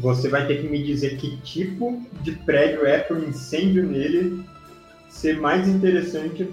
você, 0.00 0.28
vai 0.28 0.46
ter 0.46 0.62
que 0.62 0.68
me 0.68 0.82
dizer 0.82 1.16
que 1.16 1.36
tipo 1.38 2.02
de 2.22 2.32
prédio 2.32 2.84
é 2.84 2.98
para 2.98 3.16
o 3.16 3.24
incêndio 3.24 3.84
nele 3.84 4.44
ser 5.08 5.38
mais 5.38 5.68
interessante 5.68 6.50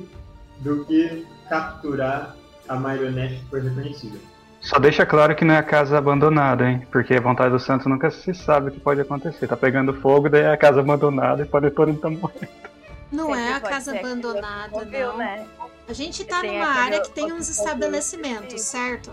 do 0.59 0.85
que 0.85 1.25
capturar 1.49 2.35
a 2.67 2.75
marionete 2.75 3.35
que 3.35 3.49
foi 3.49 3.61
reconhecida. 3.61 4.17
Só 4.59 4.79
deixa 4.79 5.05
claro 5.05 5.35
que 5.35 5.45
não 5.45 5.53
é 5.53 5.57
a 5.57 5.63
casa 5.63 5.97
abandonada, 5.97 6.69
hein? 6.69 6.85
Porque 6.91 7.13
a 7.13 7.21
vontade 7.21 7.51
do 7.51 7.59
santo 7.59 7.87
nunca 7.87 8.11
se 8.11 8.33
sabe 8.33 8.69
o 8.69 8.71
que 8.71 8.79
pode 8.79 8.99
acontecer. 8.99 9.47
Tá 9.47 9.55
pegando 9.55 9.93
fogo, 9.93 10.29
daí 10.29 10.41
é 10.41 10.51
a 10.51 10.57
casa 10.57 10.81
abandonada 10.81 11.43
e 11.43 11.45
pode 11.45 11.69
todo 11.71 11.87
mundo 11.87 12.01
tá 12.01 12.09
morrendo. 12.09 12.67
Não 13.11 13.27
Sempre 13.27 13.41
é 13.41 13.53
a 13.53 13.59
casa 13.61 13.97
abandonada, 13.97 14.85
não. 14.85 15.17
né? 15.17 15.47
A 15.87 15.93
gente 15.93 16.25
tá 16.25 16.41
Tem 16.41 16.51
numa 16.51 16.67
área 16.67 16.99
que 16.99 17.11
tem 17.11 17.31
uns 17.31 17.47
estabelecimentos, 17.47 18.61
certo? 18.61 19.11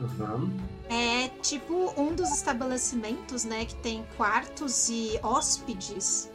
Aham. 0.00 0.50
É 0.90 1.28
tipo 1.42 1.92
um 2.00 2.14
dos 2.14 2.30
estabelecimentos, 2.30 3.44
né, 3.44 3.64
que 3.66 3.74
tem 3.76 4.04
quartos 4.16 4.88
e 4.88 5.18
hóspedes. 5.22 6.30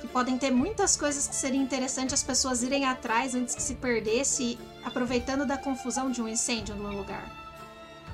Que 0.00 0.08
podem 0.08 0.38
ter 0.38 0.50
muitas 0.50 0.96
coisas 0.96 1.26
que 1.28 1.34
seria 1.34 1.60
interessante 1.60 2.14
as 2.14 2.22
pessoas 2.22 2.62
irem 2.62 2.84
atrás 2.86 3.34
antes 3.34 3.54
que 3.54 3.62
se 3.62 3.74
perdesse, 3.74 4.58
aproveitando 4.84 5.46
da 5.46 5.56
confusão 5.58 6.10
de 6.10 6.22
um 6.22 6.28
incêndio 6.28 6.74
no 6.76 6.94
lugar. 6.96 7.30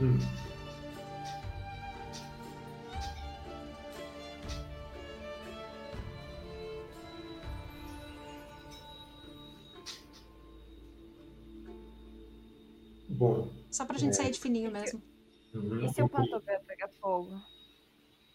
Hum. 0.01 0.19
Bom, 13.09 13.49
Só 13.71 13.85
pra 13.87 13.99
gente 13.99 14.11
É. 14.11 14.13
sair 14.15 14.31
de 14.31 14.39
fininho 14.41 14.71
mesmo. 14.71 15.01
Uhum, 15.55 15.85
E 15.85 15.89
se 15.93 16.03
o 16.03 16.07
ok. 16.07 16.19
pantograma 16.19 16.65
pegar 16.67 16.89
fogo? 17.01 17.41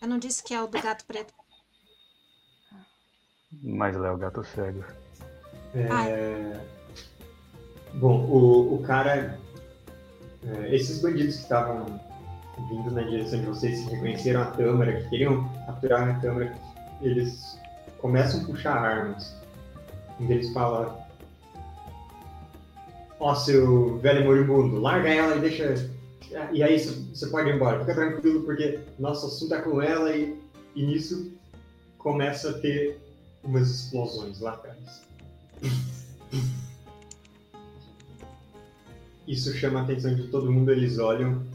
Eu 0.01 0.07
não 0.07 0.19
disse 0.19 0.43
que 0.43 0.53
é 0.53 0.61
o 0.61 0.67
do 0.67 0.81
gato 0.81 1.05
preto. 1.05 1.33
Mas 3.63 3.95
Léo, 3.95 4.17
gato 4.17 4.43
cego. 4.43 4.83
É, 5.73 6.59
Bom, 7.95 8.25
o, 8.25 8.75
o 8.75 8.83
cara. 8.83 9.39
é, 10.45 10.75
esses 10.75 11.01
bandidos 11.01 11.35
que 11.37 11.41
estavam 11.43 11.99
vindo 12.69 12.91
na 12.91 13.01
direção 13.03 13.39
de 13.39 13.45
vocês, 13.45 13.83
que 13.83 13.91
reconheceram 13.95 14.41
a 14.41 14.51
câmara, 14.51 15.01
que 15.01 15.09
queriam 15.09 15.47
capturar 15.65 16.09
a 16.09 16.19
câmara, 16.19 16.53
eles 17.01 17.59
começam 17.99 18.41
a 18.41 18.45
puxar 18.45 18.77
armas. 18.77 19.35
Um 20.19 20.27
deles 20.27 20.51
fala: 20.53 21.07
Ó, 23.19 23.33
seu 23.33 23.97
velho 23.99 24.25
moribundo, 24.25 24.79
larga 24.79 25.09
ela 25.09 25.35
e 25.35 25.39
deixa. 25.39 25.96
E 26.51 26.61
aí 26.61 26.77
você 26.79 27.27
pode 27.27 27.49
ir 27.49 27.55
embora, 27.55 27.79
fica 27.79 27.95
tranquilo, 27.95 28.43
porque 28.43 28.79
nosso 28.99 29.27
assunto 29.27 29.53
é 29.55 29.61
com 29.61 29.81
ela 29.81 30.15
e, 30.15 30.37
e 30.75 30.83
nisso 30.83 31.31
começa 31.97 32.49
a 32.49 32.53
ter 32.59 32.99
umas 33.43 33.69
explosões 33.69 34.39
lá 34.39 34.53
atrás. 34.53 35.01
Isso 39.27 39.53
chama 39.55 39.81
a 39.81 39.83
atenção 39.83 40.15
de 40.15 40.27
todo 40.27 40.51
mundo, 40.51 40.71
eles 40.71 40.99
olham 40.99 41.45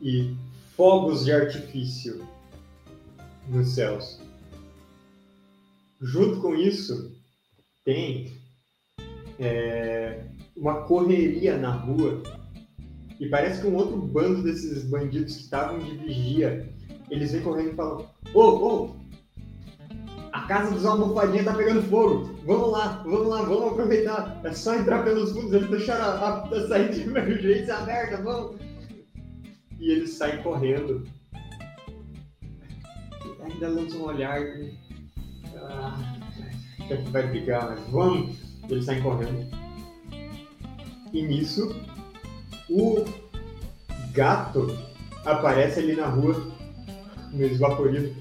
e 0.00 0.34
fogos 0.76 1.24
de 1.24 1.32
artifício 1.32 2.24
nos 3.48 3.74
céus. 3.74 4.20
Junto 6.00 6.40
com 6.40 6.54
isso, 6.54 7.12
tem 7.84 8.32
é, 9.38 10.24
uma 10.56 10.82
correria 10.82 11.56
na 11.56 11.70
rua 11.70 12.22
e 13.18 13.28
parece 13.28 13.60
que 13.60 13.66
um 13.66 13.76
outro 13.76 13.96
bando 13.96 14.42
desses 14.42 14.84
bandidos 14.84 15.36
que 15.36 15.42
estavam 15.42 15.78
de 15.78 15.96
vigia, 15.96 16.68
eles 17.10 17.32
vêm 17.32 17.42
correndo 17.42 17.70
e 17.70 17.74
falam: 17.74 18.06
Ô, 18.34 18.40
ô, 18.40 18.96
a 20.32 20.42
casa 20.42 20.74
dos 20.74 20.84
almofadinhas 20.84 21.46
tá 21.46 21.54
pegando 21.54 21.82
fogo. 21.84 22.34
Vamos 22.44 22.70
lá, 22.70 23.02
vamos 23.04 23.26
lá, 23.28 23.42
vamos 23.42 23.72
aproveitar. 23.72 24.38
É 24.44 24.52
só 24.52 24.74
entrar 24.74 25.02
pelos 25.02 25.32
fundos, 25.32 25.52
eles 25.52 25.70
deixaram 25.70 26.04
a, 26.04 26.44
a 26.44 26.68
saída 26.68 26.92
de 26.92 27.00
emergência 27.02 27.74
aberta, 27.76 28.22
vamos. 28.22 28.60
E 29.80 29.90
eles 29.90 30.10
saem 30.10 30.42
correndo. 30.42 31.04
Ainda 33.40 33.68
lançam 33.68 34.00
um 34.00 34.04
olhar. 34.04 34.44
de, 34.44 34.78
Ah, 35.56 36.18
que 36.86 36.94
vai 37.10 37.26
brigar, 37.28 37.70
mas 37.70 37.80
vamos. 37.88 38.36
Eles 38.68 38.84
saem 38.84 39.02
correndo. 39.02 39.46
E 41.12 41.22
nisso, 41.22 41.74
o 42.68 43.04
gato 44.12 44.76
aparece 45.24 45.80
ali 45.80 45.94
na 45.96 46.06
rua, 46.06 46.52
meio 47.32 47.52
esvaporido. 47.52 48.14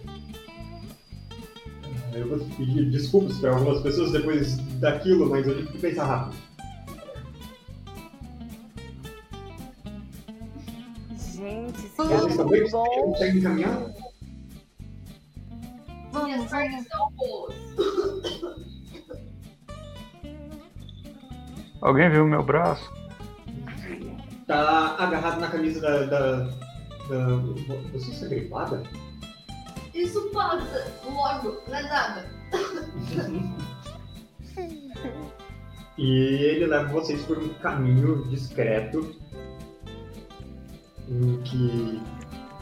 Eu 2.14 2.30
vou 2.30 2.40
pedir 2.56 2.90
desculpas 2.90 3.38
para 3.40 3.52
algumas 3.52 3.82
pessoas 3.82 4.12
depois 4.12 4.58
daquilo, 4.80 5.30
mas 5.30 5.46
eu 5.46 5.58
tive 5.58 5.72
que 5.74 5.78
pensar 5.80 6.06
rápido. 6.06 6.38
Gente, 11.36 11.86
esse 11.86 11.90
Vocês 11.90 12.10
Vocês 12.22 12.32
estão 12.32 12.48
bem? 12.48 12.70
bom. 12.72 12.86
Conseguem 13.12 13.42
caminhar? 13.42 13.92
Minhas 16.24 16.52
boas. 17.18 17.56
Alguém 21.82 22.10
viu 22.10 22.26
meu 22.26 22.42
braço? 22.42 23.05
Tá 24.48 24.96
agarrado 25.00 25.40
na 25.40 25.50
camisa 25.50 25.82
da. 25.82 26.06
da, 26.06 26.32
da... 26.32 26.48
Você 27.94 28.12
está 28.12 28.28
gripada? 28.28 28.84
Isso 29.94 30.30
passa 30.32 30.94
logo, 31.06 31.62
não 31.68 31.76
é 31.76 31.84
nada. 31.84 32.26
E 35.98 36.12
ele 36.44 36.66
leva 36.66 36.92
vocês 36.92 37.24
por 37.24 37.38
um 37.38 37.50
caminho 37.56 38.28
discreto, 38.28 39.16
em 41.08 41.42
que 41.44 42.02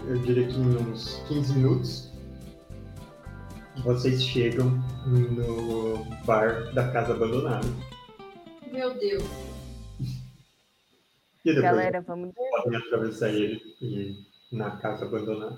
eu 0.07 0.17
diria 0.19 0.47
que 0.47 0.55
em 0.55 0.77
uns 0.77 1.23
15 1.27 1.53
minutos 1.53 2.11
vocês 3.83 4.23
chegam 4.23 4.69
no 5.07 6.05
bar 6.25 6.71
da 6.73 6.91
casa 6.91 7.13
abandonada. 7.13 7.67
Meu 8.71 8.93
Deus. 8.99 9.23
E 11.43 11.49
depois 11.49 11.63
Galera, 11.63 12.01
vamos 12.01 12.33
podem 12.33 12.77
atravessar 12.77 13.29
ele 13.29 13.61
e 13.81 14.11
ir 14.11 14.27
na 14.51 14.77
casa 14.77 15.05
abandonada. 15.05 15.57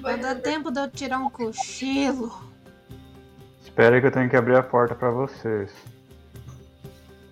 Vai 0.00 0.18
dar 0.20 0.36
tempo 0.36 0.70
de 0.70 0.80
eu 0.80 0.90
tirar 0.90 1.18
um 1.18 1.30
cochilo. 1.30 2.30
Espera 3.62 3.96
aí 3.96 4.00
que 4.00 4.06
eu 4.06 4.12
tenho 4.12 4.28
que 4.28 4.36
abrir 4.36 4.56
a 4.56 4.62
porta 4.62 4.94
pra 4.94 5.10
vocês. 5.10 5.72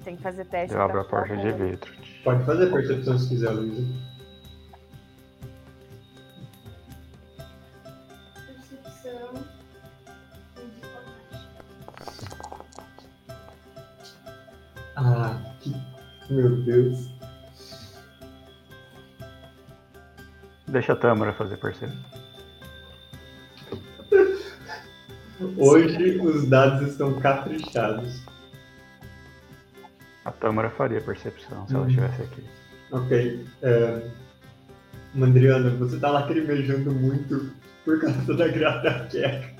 Tem 0.02 0.16
que 0.16 0.22
fazer 0.22 0.46
teste. 0.46 0.74
Eu 0.74 0.80
abro 0.80 1.00
a 1.00 1.04
pra 1.04 1.20
porta 1.20 1.36
de 1.36 1.52
vidro. 1.52 1.92
Pode 2.24 2.44
fazer 2.44 2.68
a 2.68 2.72
percepção 2.72 3.18
se 3.18 3.28
quiser, 3.28 3.50
Luísa. 3.50 3.82
Meu 16.30 16.56
Deus. 16.62 17.10
Deixa 20.68 20.92
a 20.92 20.96
Tâmara 20.96 21.32
fazer 21.32 21.56
perceber. 21.56 21.96
Hoje 25.56 26.18
os 26.20 26.48
dados 26.48 26.88
estão 26.88 27.18
caprichados. 27.18 28.20
A 30.24 30.30
Tâmara 30.30 30.70
faria 30.70 31.00
percepção 31.00 31.66
se 31.66 31.74
ela 31.74 31.82
Uhum. 31.84 31.88
estivesse 31.88 32.22
aqui. 32.22 32.44
Ok. 32.92 33.46
É... 33.62 34.10
Mandriana, 35.14 35.70
você 35.70 35.98
tá 35.98 36.10
lacrimejando 36.10 36.92
muito 36.92 37.50
por 37.84 38.00
causa 38.00 38.34
da 38.34 38.46
grata 38.48 39.06
queca. 39.06 39.54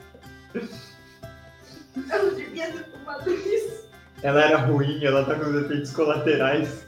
Eu 0.54 2.26
não 2.26 2.34
devia 2.36 2.70
ter 2.72 2.84
tomado 2.84 3.30
isso. 3.30 3.79
Ela 4.22 4.42
era 4.42 4.58
ruim, 4.58 5.04
ela 5.04 5.24
tá 5.24 5.34
com 5.34 5.50
os 5.50 5.64
efeitos 5.64 5.92
colaterais. 5.92 6.86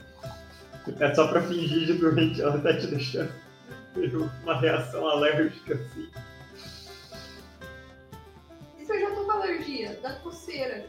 É 0.99 1.15
só 1.15 1.29
pra 1.29 1.43
fingir 1.43 1.87
de 1.87 1.95
doente, 1.95 2.43
ela 2.43 2.59
tá 2.59 2.77
te 2.77 2.87
deixando. 2.89 3.33
Uma 4.43 4.59
reação 4.59 5.07
alérgica 5.09 5.75
assim. 5.75 6.09
Isso 8.79 8.93
eu 8.93 9.01
já 9.01 9.11
tô 9.15 9.25
com 9.25 9.31
alergia, 9.31 9.99
da 10.03 10.15
coceira. 10.15 10.87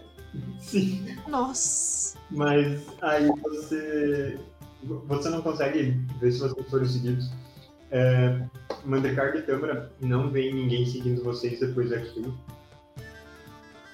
Sim. 0.59 1.17
Nossa. 1.27 2.17
Mas 2.31 2.81
aí 3.01 3.27
você. 3.41 4.39
Você 4.83 5.29
não 5.29 5.41
consegue 5.41 5.91
ver 6.19 6.31
se 6.31 6.39
vocês 6.39 6.69
foram 6.69 6.85
seguidos. 6.85 7.29
É, 7.91 8.41
Mandricardo 8.83 9.37
e 9.37 9.43
Câmara 9.43 9.91
não 10.01 10.29
vem 10.29 10.53
ninguém 10.53 10.85
seguindo 10.85 11.23
vocês 11.23 11.59
depois 11.59 11.89
daquilo. 11.91 12.37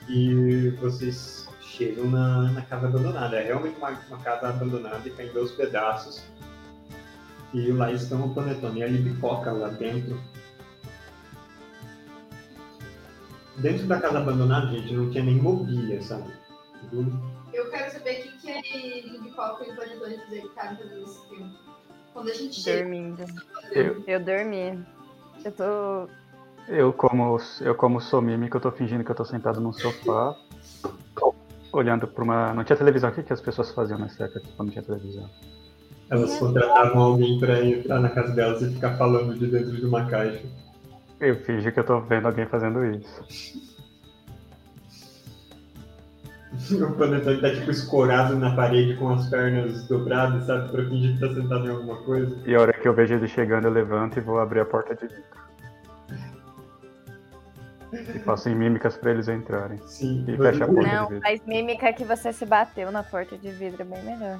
E 0.08 0.70
vocês 0.82 1.49
chegam 1.80 2.10
na, 2.12 2.52
na 2.52 2.62
casa 2.62 2.88
abandonada. 2.88 3.38
É 3.38 3.46
realmente 3.46 3.78
uma, 3.78 3.90
uma 3.90 4.18
casa 4.20 4.50
abandonada 4.50 5.08
e 5.08 5.12
caindo 5.12 5.40
aos 5.40 5.52
pedaços. 5.54 6.22
E 7.54 7.72
lá 7.72 7.92
estão 7.92 8.26
o 8.26 8.36
Panetone 8.36 8.82
e 8.82 8.84
a 8.84 8.88
Libicoca 8.88 9.52
lá 9.52 9.70
dentro. 9.70 10.20
Dentro 13.58 13.88
da 13.88 14.00
casa 14.00 14.20
abandonada, 14.20 14.68
gente, 14.68 14.94
não 14.94 15.10
tinha 15.10 15.24
nem 15.24 15.36
mobília, 15.36 16.02
sabe? 16.02 16.32
Eu 17.54 17.70
quero 17.70 17.92
saber 17.92 18.20
o 18.20 18.24
que, 18.24 18.38
que 18.38 18.50
ele 18.52 19.20
de 19.20 19.32
coca 19.32 19.66
e 19.66 19.72
o 19.72 19.76
panetone 19.76 20.18
fizeram 20.20 20.50
fazendo 20.56 21.04
esse 21.04 21.28
filme. 21.28 21.60
Quando 22.14 22.30
a 22.30 22.34
gente 22.34 22.62
chega. 22.62 22.80
Dormindo. 22.80 23.26
Eu, 23.72 24.04
Eu 24.08 24.20
dormi. 24.20 24.86
Eu 25.44 25.52
tô. 25.52 26.10
eu, 26.68 26.94
como, 26.94 27.38
eu 27.62 27.76
como 27.76 28.00
sou 28.00 28.22
mímica, 28.22 28.58
eu 28.58 28.62
tô 28.62 28.72
fingindo 28.72 29.04
que 29.04 29.12
eu 29.12 29.16
tô 29.16 29.26
sentado 29.26 29.60
num 29.60 29.74
sofá, 29.74 30.36
olhando 31.72 32.08
pra 32.08 32.24
uma. 32.24 32.54
Não 32.54 32.64
tinha 32.64 32.78
televisão. 32.78 33.10
O 33.10 33.14
que, 33.14 33.24
que 33.24 33.34
as 33.34 33.42
pessoas 33.42 33.72
faziam 33.72 34.00
nessa 34.00 34.26
época 34.26 34.42
quando 34.56 34.68
não 34.68 34.74
tinha 34.74 34.84
televisão? 34.84 35.30
Elas 36.10 36.38
contratavam 36.40 37.02
alguém 37.02 37.40
pra 37.40 37.64
entrar 37.64 38.00
na 38.00 38.10
casa 38.10 38.34
delas 38.34 38.62
e 38.62 38.74
ficar 38.74 38.98
falando 38.98 39.38
de 39.38 39.48
dentro 39.48 39.76
de 39.76 39.86
uma 39.86 40.06
caixa. 40.06 40.44
Eu 41.20 41.36
fingi 41.36 41.72
que 41.72 41.80
eu 41.80 41.84
tô 41.84 42.00
vendo 42.02 42.28
alguém 42.28 42.46
fazendo 42.46 42.84
isso. 42.86 43.70
O 46.72 46.92
Panetone 46.94 47.42
tá 47.42 47.52
tipo 47.52 47.70
escorado 47.72 48.36
na 48.36 48.56
parede 48.56 48.96
com 48.98 49.10
as 49.10 49.30
pernas 49.30 49.88
dobradas, 49.88 50.46
sabe? 50.46 50.70
Pra 50.70 50.84
fingir 50.84 51.14
que 51.14 51.20
tá 51.20 51.34
sentado 51.34 51.66
em 51.66 51.70
alguma 51.70 51.98
coisa. 51.98 52.36
E 52.46 52.56
a 52.56 52.62
hora 52.62 52.74
que 52.74 52.88
eu 52.88 52.94
vejo 52.94 53.14
ele 53.14 53.28
chegando, 53.28 53.66
eu 53.66 53.72
levanto 53.72 54.18
e 54.18 54.22
vou 54.22 54.40
abrir 54.40 54.60
a 54.60 54.66
porta 54.66 54.96
de 54.96 55.08
vidro. 55.08 55.24
E 57.92 58.20
faço 58.20 58.50
em 58.50 58.56
mímicas 58.56 58.96
pra 58.98 59.12
eles 59.12 59.28
entrarem. 59.28 59.80
Sim. 59.88 60.24
E 60.28 60.38
fecha 60.38 60.66
a 60.66 60.68
porta. 60.68 60.82
Não, 60.82 61.04
de 61.08 61.14
vidro. 61.14 61.28
faz 61.28 61.46
mímica 61.46 61.94
que 61.94 62.04
você 62.04 62.32
se 62.32 62.46
bateu 62.46 62.92
na 62.92 63.04
porta 63.04 63.38
de 63.38 63.50
vidro, 63.52 63.82
é 63.82 63.86
bem 63.86 64.04
melhor. 64.04 64.40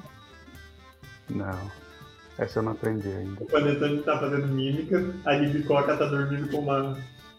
Não. 1.28 1.70
Essa 2.38 2.60
eu 2.60 2.62
não 2.62 2.72
aprendi 2.72 3.08
ainda. 3.08 3.42
O 3.42 3.46
Panetone 3.46 4.02
tá 4.02 4.18
fazendo 4.18 4.46
mímica, 4.48 5.14
a 5.26 5.34
Libicoca 5.34 5.96
tá 5.96 6.06
dormindo 6.06 6.50
com 6.50 6.58
uma 6.58 6.96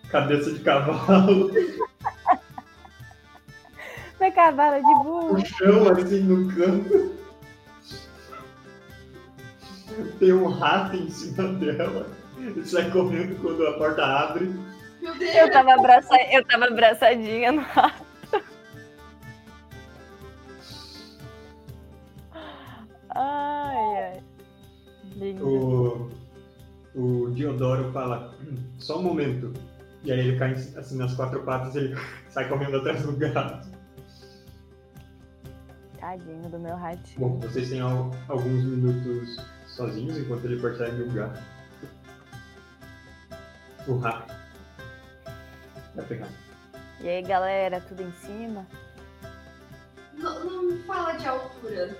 cabeça 0.09 0.51
de 0.51 0.59
cavalo 0.59 1.49
Foi 4.17 4.29
cavalo 4.29 4.75
de 4.75 5.03
burro. 5.03 5.33
no 5.33 5.45
chão, 5.45 5.89
assim, 5.89 6.19
no 6.19 6.53
canto. 6.53 7.15
Tem 10.19 10.31
um 10.31 10.47
rato 10.47 10.95
em 10.95 11.09
cima 11.09 11.47
dela. 11.53 12.05
E 12.55 12.63
sai 12.63 12.91
correndo 12.91 13.41
quando 13.41 13.65
a 13.65 13.73
porta 13.79 14.05
abre. 14.05 14.53
Meu 15.01 15.17
Deus! 15.17 15.35
Eu 15.35 15.51
tava, 15.51 15.73
abraça... 15.73 16.15
eu 16.31 16.45
tava 16.45 16.65
abraçadinha 16.65 17.51
no 17.51 17.61
rato. 17.61 18.05
Ai, 23.09 24.03
ai. 24.03 24.23
Lindo. 25.15 26.09
O, 26.95 27.25
o 27.25 27.31
Diodoro 27.31 27.91
fala, 27.91 28.33
"Hum, 28.41 28.55
só 28.77 28.99
um 28.99 29.03
momento. 29.03 29.53
E 30.03 30.11
aí 30.11 30.19
ele 30.19 30.39
cai 30.39 30.53
assim 30.53 30.97
nas 30.97 31.13
quatro 31.13 31.43
patas 31.43 31.75
e 31.75 31.79
ele 31.79 31.95
sai 32.29 32.47
correndo 32.49 32.77
atrás 32.77 33.03
do 33.03 33.11
gato. 33.13 33.69
Tadinho 35.99 36.49
do 36.49 36.59
meu 36.59 36.75
ratinho. 36.75 37.19
Bom, 37.19 37.39
vocês 37.39 37.69
têm 37.69 37.79
al- 37.81 38.09
alguns 38.27 38.63
minutos 38.63 39.37
sozinhos 39.67 40.17
enquanto 40.17 40.45
ele 40.45 40.59
persegue 40.59 41.01
o 41.03 41.11
gato. 41.11 41.39
O 43.87 43.97
rato. 43.97 44.40
Vai 45.95 46.05
pegar. 46.05 46.27
E 46.99 47.09
aí, 47.09 47.21
galera, 47.21 47.81
tudo 47.81 48.03
em 48.03 48.11
cima? 48.13 48.65
Não, 50.13 50.43
não 50.45 50.77
fala 50.83 51.13
de 51.13 51.27
altura. 51.27 51.97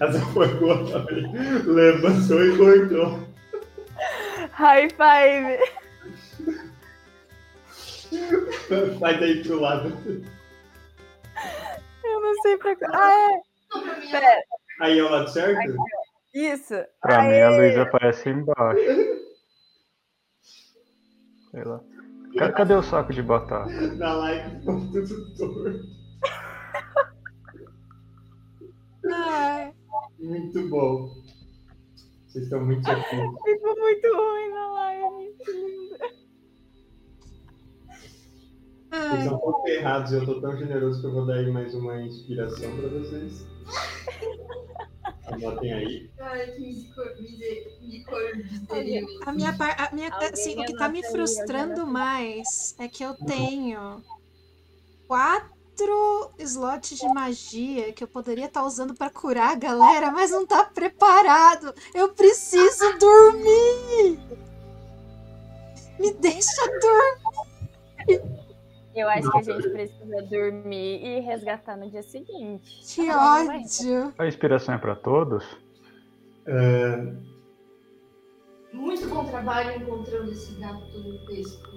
Essa 0.00 0.20
foi 0.32 0.48
boa 0.54 0.90
também. 0.90 1.32
Levantou 1.64 2.44
e 2.44 2.56
cortou. 2.58 3.20
High 4.52 4.88
five! 4.90 5.58
Faz 8.98 9.22
aí 9.22 9.42
pro 9.42 9.60
lado. 9.60 9.92
Eu 12.04 12.20
não 12.20 12.34
sei 12.42 12.56
pra 12.56 12.76
qual. 12.76 12.90
Ah, 12.94 13.12
é! 13.12 13.54
Mim, 14.00 14.10
Pera, 14.10 14.42
Aí 14.80 14.98
é 14.98 15.02
o 15.02 15.10
lado 15.10 15.30
certo? 15.30 15.76
Isso! 16.34 16.74
Pra 17.00 17.22
mim, 17.22 17.28
Aê! 17.28 17.42
a 17.42 17.50
Luísa 17.50 17.82
aparece 17.82 18.28
embaixo. 18.28 18.82
Sei 21.50 21.64
lá. 21.64 21.80
Ca- 22.36 22.52
Cadê 22.52 22.74
o 22.74 22.82
saco 22.82 23.12
de 23.12 23.22
batata? 23.22 23.70
Na 23.96 24.14
live 24.14 24.58
ficou 24.60 24.80
tudo 24.90 25.36
torto. 25.36 25.94
Ai, 29.12 29.72
Muito 30.18 30.68
bom. 30.68 31.08
Vocês 32.26 32.44
estão 32.44 32.64
muito 32.64 32.84
certinhos. 32.84 33.34
Ficou 33.44 33.76
muito 33.78 34.16
ruim 34.16 34.50
na 34.50 34.72
live. 34.72 35.34
Vocês 38.90 39.24
são 39.24 39.34
um 39.36 39.38
pouco 39.38 39.68
errados 39.68 40.12
e 40.12 40.16
eu 40.16 40.24
tô 40.26 40.40
tão 40.40 40.56
generoso 40.56 41.00
que 41.00 41.06
eu 41.06 41.12
vou 41.12 41.26
dar 41.26 41.34
aí 41.34 41.50
mais 41.50 41.74
uma 41.74 42.00
inspiração 42.02 42.76
pra 42.76 42.88
vocês. 42.88 43.46
Anotem 45.26 45.72
aí. 45.72 46.10
Ai, 46.20 46.46
que 46.52 46.60
misicor- 46.60 47.14
mise- 47.20 47.78
misericórdia. 47.80 49.06
A 49.26 49.32
minha, 49.32 49.56
par- 49.56 49.76
a 49.80 49.94
minha 49.94 50.08
assim, 50.32 50.60
o 50.60 50.64
que 50.64 50.76
tá 50.76 50.88
me 50.88 51.02
frustrando 51.02 51.86
mais 51.86 52.74
é 52.78 52.88
que 52.88 53.02
eu 53.04 53.14
tenho 53.14 54.02
quatro 55.08 56.30
slots 56.38 56.98
de 56.98 57.08
magia 57.08 57.92
que 57.92 58.04
eu 58.04 58.08
poderia 58.08 58.46
estar 58.46 58.64
usando 58.64 58.94
pra 58.94 59.10
curar 59.10 59.52
a 59.52 59.56
galera, 59.56 60.10
mas 60.10 60.30
não 60.30 60.46
tá 60.46 60.64
preparado. 60.64 61.74
Eu 61.94 62.10
preciso 62.12 62.84
dormir. 62.98 64.18
Me 65.98 66.12
deixa 66.12 66.62
dormir. 66.80 68.43
Eu 68.94 69.08
acho 69.08 69.30
que 69.30 69.38
a 69.38 69.42
gente 69.42 69.68
precisa 69.70 70.22
dormir 70.22 71.04
e 71.04 71.20
resgatar 71.20 71.76
no 71.76 71.90
dia 71.90 72.02
seguinte. 72.02 72.80
Que 72.94 73.08
Ah, 73.10 73.44
vai. 73.44 73.58
ódio. 73.60 74.14
A 74.18 74.26
inspiração 74.26 74.74
é 74.74 74.78
pra 74.78 74.94
todos? 74.94 75.44
É, 76.46 77.12
Muito 78.72 79.08
bom 79.08 79.24
trabalho 79.24 79.80
encontrando 79.82 80.30
esse 80.32 80.54
gato 80.60 80.84
do 81.00 81.24
pesco. 81.26 81.70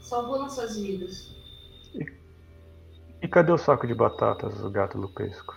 Salvou 0.00 0.38
nossas 0.38 0.78
vidas. 0.80 1.30
E 3.22 3.28
cadê 3.28 3.52
o 3.52 3.58
saco 3.58 3.86
de 3.86 3.94
batatas 3.94 4.58
do 4.60 4.70
gato 4.70 4.96
lupesco? 4.98 5.54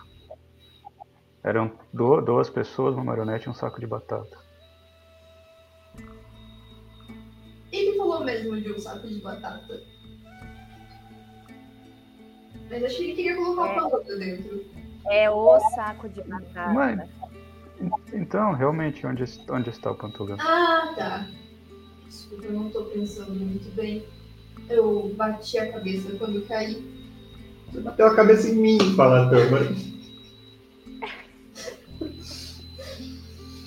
Eram 1.42 1.72
du- 1.92 2.20
duas 2.20 2.48
pessoas, 2.50 2.94
uma 2.94 3.02
marionete 3.04 3.46
e 3.46 3.50
um 3.50 3.54
saco 3.54 3.80
de 3.80 3.86
batata. 3.86 4.36
Ele 7.72 7.96
falou 7.96 8.22
mesmo 8.24 8.60
de 8.60 8.72
um 8.72 8.78
saco 8.78 9.06
de 9.08 9.20
batata. 9.20 9.82
Mas 12.70 12.84
acho 12.84 12.96
que 12.96 13.04
ele 13.04 13.14
queria 13.14 13.36
colocar 13.36 13.76
É. 13.76 13.82
outra 13.82 14.16
dentro. 14.16 14.64
É 15.10 15.30
o 15.30 15.60
saco 15.74 16.08
de 16.08 16.22
batata. 16.22 16.72
Mãe. 16.72 16.98
Então, 18.12 18.52
realmente, 18.52 19.06
onde, 19.06 19.24
onde 19.50 19.70
está 19.70 19.90
o 19.90 19.94
pantulão? 19.94 20.38
Ah, 20.40 20.94
tá. 20.96 21.28
Desculpa, 22.06 22.44
eu 22.46 22.52
não 22.52 22.70
tô 22.70 22.84
pensando 22.84 23.34
muito 23.34 23.74
bem. 23.74 24.06
Eu 24.68 25.12
bati 25.16 25.58
a 25.58 25.72
cabeça 25.72 26.12
quando 26.16 26.46
caí. 26.46 26.82
Você 27.70 27.80
bateu 27.80 28.06
a 28.06 28.14
cabeça 28.14 28.48
em 28.48 28.54
mim, 28.54 28.78
fala 28.96 29.28
a. 29.28 29.94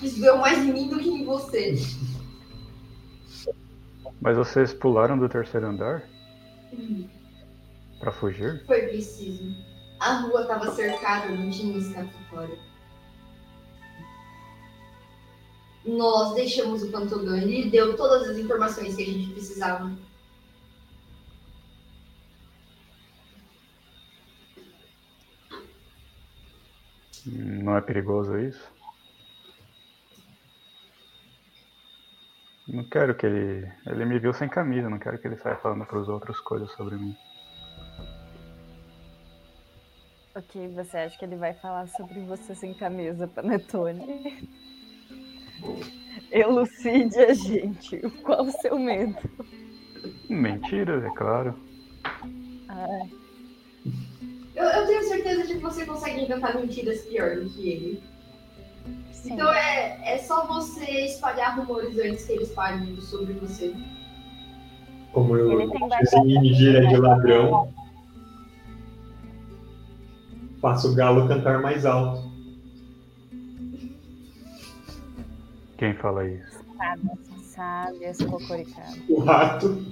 Isso 0.02 0.20
doeu 0.20 0.38
mais 0.38 0.58
em 0.58 0.72
mim 0.72 0.88
do 0.88 0.98
que 0.98 1.08
em 1.08 1.24
você. 1.24 1.74
Mas 4.20 4.36
vocês 4.36 4.72
pularam 4.72 5.18
do 5.18 5.28
terceiro 5.28 5.66
andar 5.66 6.02
Hum, 6.72 7.06
para 7.98 8.12
fugir? 8.12 8.64
Foi 8.66 8.82
preciso. 8.82 9.54
A 9.98 10.20
rua 10.20 10.42
estava 10.42 10.70
cercada, 10.72 11.28
não 11.30 11.50
tinha 11.50 11.78
escapatória. 11.78 12.58
Nós 15.84 16.34
deixamos 16.34 16.82
o 16.82 16.90
Pantogão, 16.92 17.36
ele 17.36 17.70
deu 17.70 17.96
todas 17.96 18.28
as 18.28 18.38
informações 18.38 18.94
que 18.94 19.02
a 19.02 19.06
gente 19.06 19.32
precisava. 19.32 19.90
Não 27.26 27.76
é 27.76 27.80
perigoso 27.80 28.38
isso? 28.38 28.70
Não 32.66 32.84
quero 32.84 33.14
que 33.14 33.26
ele. 33.26 33.72
Ele 33.86 34.04
me 34.04 34.18
viu 34.18 34.32
sem 34.32 34.48
camisa, 34.48 34.90
não 34.90 34.98
quero 34.98 35.18
que 35.18 35.26
ele 35.26 35.36
saia 35.36 35.56
falando 35.56 35.86
para 35.86 35.98
os 35.98 36.08
outros 36.08 36.38
coisas 36.40 36.70
sobre 36.72 36.96
mim. 36.96 37.16
Ok, 40.38 40.68
você 40.68 40.96
acha 40.98 41.18
que 41.18 41.24
ele 41.24 41.34
vai 41.34 41.52
falar 41.52 41.88
sobre 41.88 42.20
você 42.20 42.54
sem 42.54 42.72
camisa, 42.74 43.26
Panetone? 43.26 44.48
Elucide 46.30 47.18
a 47.18 47.34
gente. 47.34 47.98
Qual 48.22 48.44
o 48.44 48.52
seu 48.52 48.78
medo? 48.78 49.16
Mentiras, 50.28 51.02
é 51.02 51.10
claro. 51.10 51.54
Ai, 52.68 53.10
Eu, 54.54 54.64
eu 54.64 54.86
tenho 54.86 55.02
certeza 55.08 55.46
de 55.46 55.54
que 55.54 55.60
você 55.60 55.84
consegue 55.84 56.20
inventar 56.22 56.54
mentiras 56.54 57.00
pior 57.06 57.36
do 57.36 57.50
que 57.50 57.68
ele. 57.68 58.02
sim. 59.10 59.32
Então 59.32 59.52
é, 59.52 60.14
é 60.14 60.18
só 60.18 60.46
você 60.46 60.84
espalhar 61.06 61.58
rumores 61.58 61.98
antes 61.98 62.26
que 62.26 62.32
eles 62.34 62.54
falem 62.54 63.00
sobre 63.00 63.32
você. 63.34 63.74
Como 65.12 65.36
eu 65.36 65.60
Ele 65.60 65.70
tem 65.72 65.88
desenhei 65.88 66.54
gira 66.54 66.86
de 66.86 66.96
ladrão, 66.96 67.72
faço 70.60 70.92
o 70.92 70.94
galo 70.94 71.28
cantar 71.28 71.60
mais 71.60 71.84
alto. 71.86 72.28
Quem 75.76 75.94
fala 75.94 76.28
isso? 76.28 76.58
Sabe, 77.42 78.04
esse 78.04 78.24
cocoricado. 78.24 78.96
O 79.08 79.20
rato, 79.20 79.84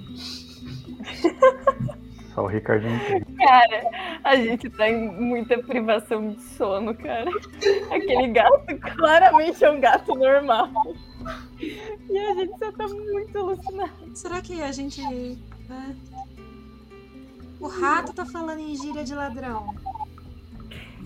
Só 2.33 2.43
o 2.43 2.47
Ricardinho. 2.47 2.99
Cara, 3.35 3.89
a 4.23 4.35
gente 4.35 4.69
tá 4.69 4.87
em 4.87 5.09
muita 5.11 5.57
privação 5.57 6.29
de 6.29 6.41
sono, 6.41 6.93
cara. 6.93 7.29
Aquele 7.89 8.27
gato 8.27 8.77
claramente 8.95 9.65
é 9.65 9.71
um 9.71 9.79
gato 9.79 10.13
normal. 10.13 10.69
E 12.09 12.17
a 12.17 12.35
gente 12.35 12.57
só 12.59 12.71
tá 12.71 12.87
muito 12.87 13.37
alucinado. 13.37 14.15
Será 14.15 14.39
que 14.39 14.61
a 14.61 14.71
gente. 14.71 15.01
né? 15.01 15.95
O 17.59 17.67
rato 17.67 18.13
tá 18.13 18.23
falando 18.25 18.59
em 18.59 18.75
gíria 18.75 19.03
de 19.03 19.15
ladrão. 19.15 19.73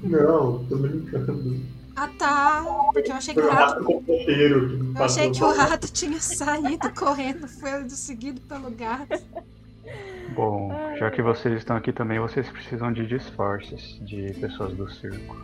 Não, 0.04 0.66
tô 0.66 0.78
brincando. 0.78 1.62
Ah 1.96 2.08
tá, 2.18 2.64
porque 2.94 3.12
eu 3.12 3.16
achei 3.16 3.34
que 3.34 3.42
o 3.42 3.50
rato. 3.50 4.04
Eu 4.98 5.04
achei 5.04 5.30
que 5.32 5.44
o 5.44 5.52
rato 5.54 5.92
tinha 5.92 6.20
saído 6.20 6.92
correndo, 6.94 7.48
foi 7.48 7.90
seguido 7.90 8.40
pelo 8.42 8.72
gato. 8.72 9.22
Bom, 10.34 10.72
já 10.98 11.12
que 11.12 11.22
vocês 11.22 11.58
estão 11.58 11.76
aqui 11.76 11.92
também, 11.92 12.18
vocês 12.20 12.48
precisam 12.50 12.94
de 12.94 13.06
disfarces 13.06 14.00
de 14.06 14.34
pessoas 14.40 14.74
do 14.76 14.90
circo. 14.90 15.36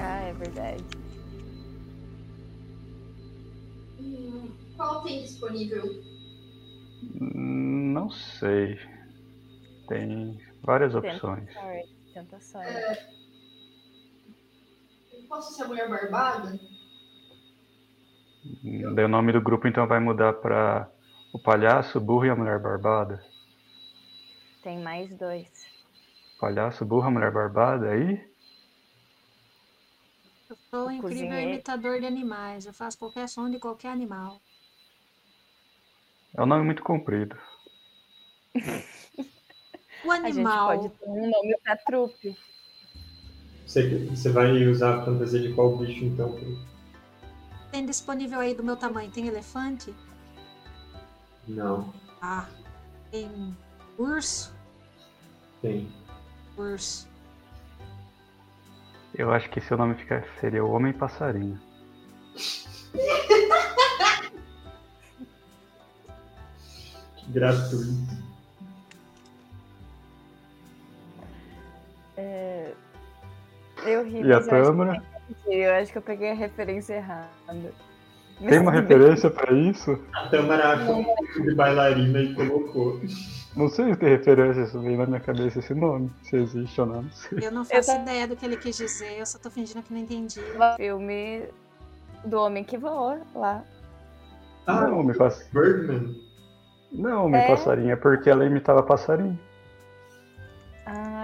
Ah, 0.00 0.20
é 0.22 0.32
verdade. 0.32 0.84
Hum, 4.00 4.50
qual 4.76 5.02
tem 5.02 5.22
disponível? 5.22 5.84
Hum, 7.20 7.92
Não 7.92 8.10
sei. 8.10 8.78
Tem 9.88 10.38
várias 10.62 10.94
opções. 10.94 11.46
Tenta 11.46 11.60
sorte. 11.60 11.96
Tenta 12.14 12.40
sorte. 12.40 12.72
Eu 12.72 13.17
posso 15.28 15.54
ser 15.54 15.64
a 15.64 15.68
mulher 15.68 15.88
barbada? 15.88 16.58
Daí 18.94 19.04
o 19.04 19.08
nome 19.08 19.32
do 19.32 19.40
grupo 19.40 19.66
então 19.68 19.86
vai 19.86 20.00
mudar 20.00 20.32
pra 20.34 20.88
O 21.32 21.38
Palhaço, 21.38 21.98
o 21.98 22.00
Burro 22.00 22.24
e 22.26 22.30
a 22.30 22.36
Mulher 22.36 22.58
Barbada. 22.58 23.22
Tem 24.62 24.78
mais 24.78 25.14
dois. 25.16 25.66
Palhaço, 26.40 26.84
Burro, 26.84 27.08
a 27.08 27.10
Mulher 27.10 27.30
Barbada, 27.32 27.90
aí? 27.90 28.26
Eu 30.48 30.56
sou 30.70 30.86
um 30.86 30.90
incrível 30.90 31.10
cozinheiro. 31.26 31.50
imitador 31.50 32.00
de 32.00 32.06
animais. 32.06 32.64
Eu 32.64 32.72
faço 32.72 32.98
qualquer 32.98 33.28
som 33.28 33.50
de 33.50 33.58
qualquer 33.58 33.88
animal. 33.90 34.40
É 36.34 36.42
um 36.42 36.46
nome 36.46 36.64
muito 36.64 36.82
comprido. 36.82 37.36
O 40.04 40.10
A 40.10 40.16
gente 40.16 40.38
animal. 40.38 40.68
pode 40.68 40.88
ter 40.90 41.08
um 41.08 41.30
nome 41.30 41.56
pra 41.62 41.76
trupe. 41.76 42.36
Você, 43.68 44.06
você 44.06 44.30
vai 44.30 44.66
usar 44.66 44.96
a 45.00 45.04
fantasia 45.04 45.40
de 45.40 45.52
qual 45.52 45.76
bicho 45.76 46.02
então? 46.02 46.34
Tem 47.70 47.84
disponível 47.84 48.40
aí 48.40 48.54
do 48.54 48.64
meu 48.64 48.76
tamanho? 48.76 49.10
Tem 49.10 49.26
elefante? 49.28 49.94
Não, 51.46 51.92
Ah. 52.22 52.46
Tem 53.10 53.54
urso? 53.98 54.54
tem. 55.60 55.92
Urso. 56.56 57.06
Eu 59.14 59.30
acho 59.32 59.50
que 59.50 59.60
seu 59.60 59.76
nome 59.76 59.96
fica, 59.96 60.26
seria 60.40 60.64
o 60.64 60.70
Homem 60.70 60.94
Passarinho. 60.94 61.60
Gratuito. 67.28 68.28
Eu 73.84 74.04
ri, 74.04 74.22
E 74.22 74.32
a 74.32 74.36
eu 74.36 74.46
Tâmara? 74.46 75.02
que, 75.44 75.54
eu 75.54 75.74
acho 75.74 75.92
que 75.92 75.98
eu 75.98 76.02
peguei 76.02 76.30
a 76.30 76.34
referência 76.34 76.94
errada. 76.94 77.28
Mas 78.40 78.50
Tem 78.50 78.60
uma 78.60 78.70
referência 78.72 79.30
pra 79.30 79.52
isso? 79.52 79.98
A 80.14 80.28
Tamara 80.28 80.74
achou 80.74 80.96
um 81.00 81.42
de 81.42 81.54
bailarina 81.54 82.20
e 82.20 82.34
colocou. 82.34 83.00
Não 83.56 83.68
sei 83.68 83.92
se 83.92 83.96
tem 83.98 84.10
referência, 84.10 84.60
isso 84.62 84.80
veio 84.80 84.96
na 84.98 85.06
minha 85.06 85.20
cabeça 85.20 85.58
esse 85.58 85.74
nome. 85.74 86.08
Se 86.22 86.36
existe 86.36 86.80
ou 86.80 86.86
não, 86.86 87.02
não 87.02 87.10
sei. 87.10 87.38
Eu 87.42 87.50
não 87.50 87.64
faço 87.64 87.88
tá- 87.92 88.00
ideia 88.00 88.28
do 88.28 88.36
que 88.36 88.44
ele 88.46 88.56
quis 88.56 88.76
dizer, 88.76 89.18
eu 89.18 89.26
só 89.26 89.38
tô 89.38 89.50
fingindo 89.50 89.82
que 89.82 89.92
não 89.92 90.00
entendi. 90.00 90.40
Filme 90.76 91.42
do 92.24 92.38
Homem 92.40 92.62
que 92.62 92.76
Voa 92.78 93.20
lá. 93.34 93.64
Ah, 94.66 94.82
Não, 94.82 95.00
Homem 95.00 95.16
Passarinho. 95.16 95.50
Birdman. 95.52 96.20
Não, 96.92 97.26
Homem 97.26 97.40
É? 97.40 97.46
Passarinho, 97.48 97.90
é 97.90 97.96
porque 97.96 98.30
ela 98.30 98.44
imitava 98.44 98.82
passarinho. 98.82 99.38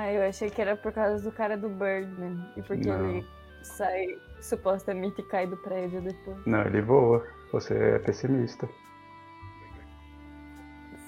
Ah, 0.04 0.12
eu 0.12 0.28
achei 0.28 0.50
que 0.50 0.60
era 0.60 0.76
por 0.76 0.92
causa 0.92 1.24
do 1.24 1.34
cara 1.34 1.56
do 1.56 1.66
Birdman. 1.70 2.46
E 2.58 2.62
porque 2.62 2.86
Não. 2.86 3.08
ele 3.10 3.26
sai 3.62 4.18
supostamente 4.38 5.22
cai 5.22 5.46
do 5.46 5.56
prédio 5.56 6.02
depois. 6.02 6.36
Não, 6.44 6.60
ele 6.60 6.82
voa. 6.82 7.26
Você 7.52 7.74
é 7.74 7.98
pessimista. 8.00 8.68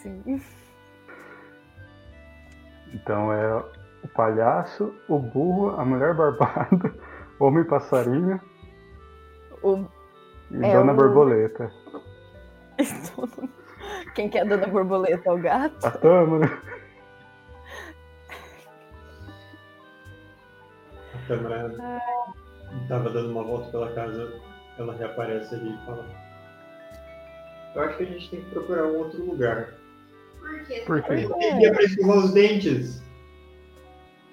Sim. 0.01 0.41
Então 2.95 3.31
é 3.31 3.55
o 4.03 4.09
palhaço, 4.15 4.95
o 5.09 5.19
burro, 5.19 5.79
a 5.79 5.85
mulher 5.85 6.15
barbada, 6.15 6.95
o 7.39 7.45
homem 7.45 7.65
passarinho 7.65 8.41
O... 9.63 9.85
e 10.53 10.65
É 10.65 10.73
Dona 10.73 10.93
o- 10.93 10.97
Borboleta. 10.97 11.71
Quem 14.15 14.31
que 14.31 14.39
é 14.39 14.41
a 14.41 14.45
Dona 14.45 14.67
Borboleta? 14.69 15.35
O 15.35 15.39
gato? 15.39 15.85
A 15.85 15.91
Tâmara. 15.91 16.76
A 21.27 21.29
Tamara 21.29 22.01
tava 22.89 23.11
dando 23.11 23.33
uma 23.33 23.43
volta 23.43 23.69
pela 23.71 23.93
casa, 23.93 24.33
ela 24.79 24.95
reaparece 24.95 25.55
ali 25.57 25.75
e 25.75 25.87
fala. 25.87 26.07
Eu 27.75 27.83
acho 27.83 27.97
que 27.97 28.03
a 28.05 28.07
gente 28.07 28.31
tem 28.31 28.41
que 28.43 28.51
procurar 28.51 28.85
um 28.85 28.99
outro 28.99 29.25
lugar. 29.25 29.75
Por 30.39 30.61
quê? 30.65 30.85
Por 30.87 31.03
quê? 31.03 31.29
Tem 31.39 31.73
pra 31.73 31.83
escovar 31.83 32.19
os 32.19 32.33
dentes. 32.33 33.03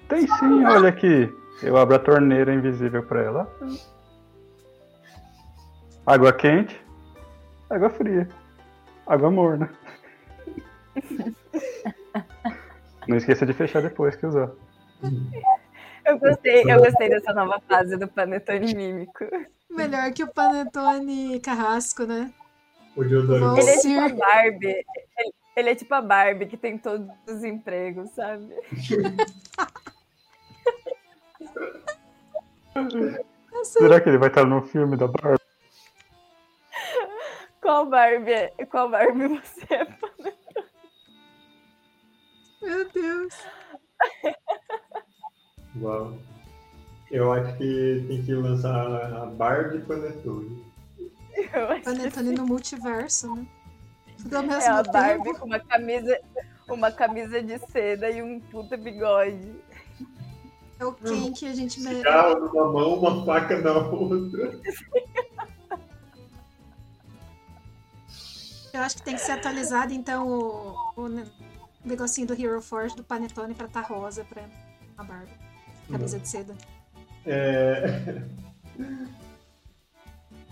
Tem 0.08 0.26
sim, 0.26 0.64
olha 0.64 0.88
aqui. 0.88 1.34
Eu 1.62 1.76
abro 1.76 1.96
a 1.96 1.98
torneira 1.98 2.54
invisível 2.54 3.02
pra 3.02 3.22
ela. 3.22 3.52
Água 6.06 6.32
quente, 6.32 6.80
água 7.68 7.90
fria, 7.90 8.28
água 9.06 9.30
morna. 9.30 9.70
Não 13.08 13.16
esqueça 13.16 13.44
de 13.44 13.52
fechar 13.52 13.82
depois 13.82 14.14
que 14.14 14.26
usar. 14.26 14.50
Eu 16.04 16.18
gostei, 16.18 16.62
eu 16.70 16.78
gostei 16.78 17.08
dessa 17.08 17.32
nova 17.32 17.60
fase 17.68 17.96
do 17.96 18.06
Panetone 18.06 18.74
Mímico. 18.74 19.24
Melhor 19.70 20.12
que 20.12 20.22
o 20.22 20.32
Panetone 20.32 21.40
Carrasco, 21.40 22.04
né? 22.04 22.32
O 22.94 23.02
Diodoro. 23.02 23.58
Ele 23.58 23.70
é 23.70 23.78
tipo 23.78 24.00
a 24.00 24.08
Barbie. 24.08 24.84
Ele, 25.18 25.34
ele 25.56 25.70
é 25.70 25.74
tipo 25.74 25.94
a 25.94 26.02
Barbie 26.02 26.46
que 26.46 26.56
tem 26.56 26.78
todos 26.78 27.08
os 27.26 27.42
empregos, 27.42 28.10
sabe? 28.10 28.54
Será 33.64 34.00
que 34.00 34.08
ele 34.08 34.18
vai 34.18 34.28
estar 34.28 34.44
no 34.44 34.62
filme 34.62 34.96
da 34.96 35.08
Barbie? 35.08 35.42
Qual 37.60 37.86
Barbie 37.86 38.32
é? 38.32 38.66
Qual 38.66 38.90
Barbie 38.90 39.28
você 39.28 39.74
é? 39.74 39.86
Meu 42.62 42.90
Deus. 42.90 43.34
Uau. 45.80 46.14
Eu 47.10 47.32
acho 47.32 47.56
que 47.58 48.04
tem 48.08 48.22
que 48.24 48.34
lançar 48.34 48.74
a 49.14 49.26
Barbie 49.26 49.80
Panetone. 49.80 50.64
Panetone 51.84 52.32
no 52.34 52.46
multiverso, 52.46 53.34
né? 53.34 53.46
Tudo 54.22 54.36
ao 54.36 54.42
é 54.42 54.46
mesmo 54.46 54.72
a 54.74 54.82
Barbie 54.82 55.24
tempo. 55.24 55.38
com 55.40 55.46
uma 55.46 55.60
camisa, 55.60 56.20
uma 56.68 56.90
camisa 56.92 57.42
de 57.42 57.58
seda 57.70 58.10
e 58.10 58.22
um 58.22 58.40
puta 58.40 58.76
bigode. 58.76 59.52
É 60.78 60.84
o 60.84 60.92
quem 60.92 61.32
que 61.32 61.46
a 61.46 61.54
gente 61.54 61.80
merece. 61.80 62.02
Carro 62.04 62.40
numa 62.40 62.72
mão, 62.72 62.94
uma 62.98 63.24
faca 63.24 63.60
na 63.60 63.72
outra. 63.78 64.58
Eu 68.72 68.80
acho 68.80 68.96
que 68.96 69.02
tem 69.02 69.14
que 69.14 69.20
ser 69.20 69.32
atualizado, 69.32 69.92
então, 69.92 70.26
o, 70.96 71.02
o 71.02 71.08
ne- 71.08 71.30
negocinho 71.84 72.26
do 72.26 72.34
Hero 72.34 72.60
Force 72.60 72.96
do 72.96 73.04
Panetone 73.04 73.54
pra 73.54 73.68
tá 73.68 73.80
rosa 73.82 74.24
pra 74.24 74.42
a 74.98 75.04
barba. 75.04 75.43
Camisa 75.90 76.18
de 76.18 76.28
seda. 76.28 76.54
É... 77.26 78.22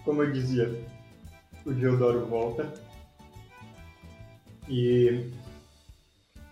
Como 0.04 0.22
eu 0.22 0.32
dizia, 0.32 0.84
o 1.64 1.72
Diodoro 1.72 2.26
volta 2.26 2.72
e 4.68 5.30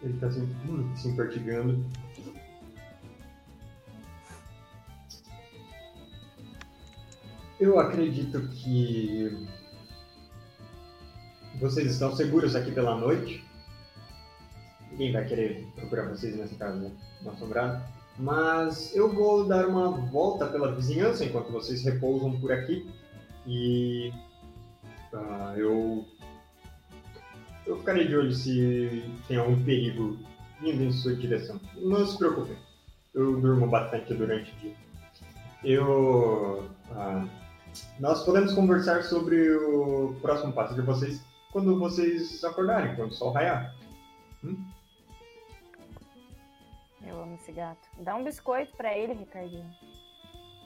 ele 0.02 0.18
tá 0.18 0.26
assim, 0.28 0.42
hum, 0.68 0.96
se 0.96 1.08
impertigando. 1.08 1.84
Eu 7.58 7.78
acredito 7.78 8.40
que 8.48 9.46
vocês 11.60 11.92
estão 11.92 12.16
seguros 12.16 12.56
aqui 12.56 12.72
pela 12.72 12.96
noite. 12.96 13.44
Ninguém 14.90 15.12
vai 15.12 15.26
querer 15.26 15.66
procurar 15.76 16.08
vocês 16.08 16.34
nessa 16.36 16.54
casa 16.54 16.90
assombrada. 17.26 17.99
Mas 18.20 18.94
eu 18.94 19.10
vou 19.10 19.46
dar 19.46 19.66
uma 19.66 19.90
volta 19.90 20.46
pela 20.46 20.72
vizinhança 20.72 21.24
enquanto 21.24 21.50
vocês 21.50 21.82
repousam 21.82 22.38
por 22.38 22.52
aqui. 22.52 22.86
E 23.46 24.12
ah, 25.14 25.54
eu 25.56 26.04
eu 27.66 27.78
ficarei 27.78 28.06
de 28.06 28.16
olho 28.16 28.32
se 28.32 29.04
tem 29.26 29.38
algum 29.38 29.62
perigo 29.64 30.18
vindo 30.60 30.82
em 30.82 30.92
sua 30.92 31.14
direção. 31.14 31.58
Não 31.76 32.06
se 32.06 32.18
preocupem, 32.18 32.56
eu 33.14 33.40
durmo 33.40 33.66
bastante 33.66 34.12
durante 34.12 34.52
o 34.52 34.56
dia. 34.56 34.74
Eu 35.64 36.68
ah, 36.90 37.26
nós 37.98 38.22
podemos 38.22 38.52
conversar 38.52 39.02
sobre 39.04 39.50
o 39.56 40.14
próximo 40.20 40.52
passo 40.52 40.74
de 40.74 40.82
vocês 40.82 41.22
quando 41.52 41.78
vocês 41.78 42.44
acordarem, 42.44 42.94
quando 42.96 43.12
o 43.12 43.14
sol 43.14 43.32
raiar. 43.32 43.74
Eu 47.06 47.22
amo 47.22 47.34
esse 47.34 47.52
gato. 47.52 47.88
Dá 47.98 48.14
um 48.14 48.24
biscoito 48.24 48.76
pra 48.76 48.96
ele, 48.96 49.14
Ricardinho. 49.14 49.70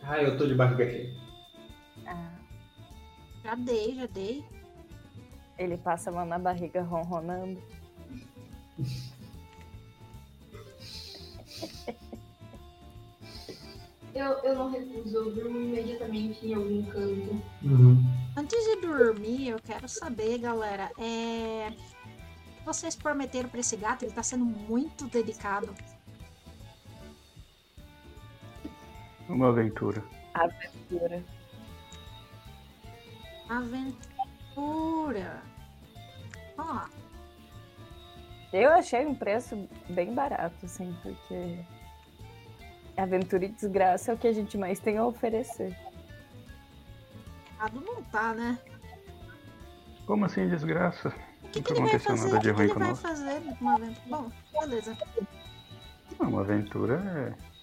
Ah, 0.03 0.21
eu 0.23 0.37
tô 0.37 0.47
de 0.47 0.55
barriga 0.55 0.89
cheia. 0.91 1.15
Ah, 2.07 2.33
Já 3.43 3.55
dei, 3.55 3.95
já 3.95 4.07
dei. 4.07 4.45
ele 5.59 5.77
passa 5.79 6.11
a 6.11 6.13
mão 6.13 6.27
na 6.27 6.39
barriga 6.39 6.83
ronronando. 6.83 7.63
Eu, 14.15 14.33
eu 14.45 14.55
não 14.55 14.71
recuso, 14.71 15.17
eu 15.17 15.35
durmo 15.35 15.59
imediatamente 15.61 16.47
em 16.47 16.55
algum 16.55 16.85
canto. 16.85 17.43
Antes 18.37 18.59
de 18.65 18.77
dormir, 18.81 19.49
eu 19.49 19.59
quero 19.59 19.89
saber, 19.89 20.39
galera, 20.39 20.91
é. 20.99 21.71
o 21.71 21.73
que 22.59 22.65
Vocês 22.65 22.95
prometeram 22.95 23.49
pra 23.49 23.59
esse 23.59 23.77
gato, 23.77 24.05
ele 24.05 24.13
tá 24.13 24.23
sendo 24.23 24.45
muito 24.45 25.07
delicado. 25.09 25.75
Uma 29.29 29.49
aventura. 29.49 30.03
Aventura. 30.35 31.23
Aventura. 33.49 35.43
Ó, 36.59 36.81
Eu 38.53 38.71
achei 38.73 39.05
um 39.07 39.15
preço 39.15 39.69
bem 39.91 40.15
barato, 40.15 40.55
assim, 40.65 40.95
porque 41.03 41.59
aventura 42.97 43.45
e 43.45 43.49
desgraça 43.49 44.13
é 44.13 44.15
o 44.15 44.19
que 44.19 44.29
a 44.29 44.33
gente 44.33 44.57
mais 44.57 44.79
tem 44.79 44.97
a 44.99 45.05
oferecer. 45.07 45.77
errado 47.57 47.81
não 47.81 48.03
tá, 48.05 48.33
né? 48.35 48.59
Como 50.07 50.25
assim, 50.27 50.49
desgraça? 50.49 51.09
O 51.43 51.49
que, 51.49 51.59
Nunca 51.59 51.63
que 51.63 51.73
ele 51.73 51.81
vai 51.81 51.89
aconteceu 51.89 52.17
fazer? 52.17 52.25
nada 52.27 52.37
O 52.37 52.41
de 52.41 52.49
que, 52.49 52.55
que 52.55 52.57
ruim 52.57 52.65
ele 52.65 52.75
vai 52.75 52.83
conosco. 52.95 53.09
fazer 53.09 53.41
numa 53.41 53.75
aventura? 53.75 54.07
Bom, 54.09 54.31
beleza. 54.61 54.99
Não, 56.21 56.29
uma 56.29 56.41
aventura 56.43 56.95
é. 57.41 57.54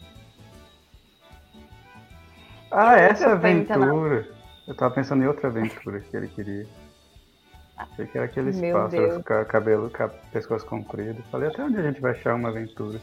Ah, 2.71 2.95
essa 2.95 3.31
aventura! 3.33 4.27
Eu 4.67 4.75
tava 4.75 4.93
pensando 4.95 5.23
em 5.23 5.27
outra 5.27 5.47
aventura 5.49 5.99
que 5.99 6.15
ele 6.15 6.27
queria. 6.29 6.67
Achei 7.75 8.05
que 8.07 8.17
era 8.17 8.25
aqueles 8.25 8.59
Meu 8.59 8.77
pássaros 8.77 9.23
com 9.23 9.33
a- 9.33 9.45
cabelo, 9.45 9.89
com 9.89 10.07
pescoço 10.31 10.65
comprido. 10.65 11.21
Falei 11.31 11.49
até 11.49 11.63
onde 11.63 11.77
a 11.77 11.81
gente 11.83 11.99
vai 11.99 12.11
achar 12.11 12.35
uma 12.35 12.49
aventura. 12.49 13.01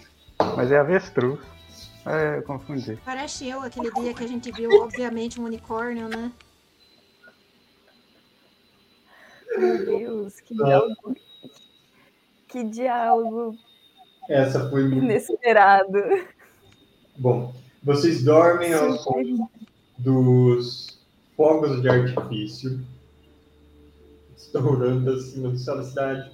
Mas 0.57 0.71
é 0.73 0.79
avestruz. 0.79 1.41
É, 2.07 2.39
eu 2.39 2.43
confundi. 2.43 2.97
Parece 3.05 3.47
eu 3.49 3.61
aquele 3.61 3.91
dia 3.93 4.15
que 4.15 4.25
a 4.25 4.27
gente 4.27 4.51
viu, 4.53 4.71
obviamente, 4.71 5.39
um 5.41 5.45
unicórnio, 5.45 6.09
né? 6.09 6.33
Meu 9.57 9.85
Deus, 9.85 10.41
que 10.41 10.55
diálogo. 10.55 11.15
Que 12.47 12.65
diálogo 12.65 13.59
Essa 14.29 14.71
foi 14.71 14.85
muito 14.85 15.05
inesperado. 15.05 15.99
bom. 17.17 17.53
Vocês 17.89 18.23
dormem 18.23 18.75
ao 18.75 18.99
som 18.99 19.49
dos 19.97 21.01
fogos 21.35 21.81
de 21.81 21.89
artifício 21.89 22.85
estourando 24.37 25.11
acima 25.11 25.49
do 25.49 25.57
céu 25.57 25.79
da 25.79 25.85
cidade. 25.85 26.31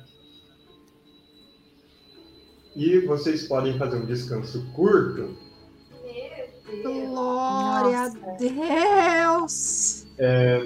E 2.74 2.98
vocês 3.06 3.46
podem 3.46 3.78
fazer 3.78 3.98
um 3.98 4.04
descanso 4.04 4.66
curto. 4.72 5.36
Meu 5.92 6.82
Deus. 6.82 6.82
Glória 6.82 8.08
Nossa. 8.08 8.18
a 8.18 8.36
Deus! 8.36 10.06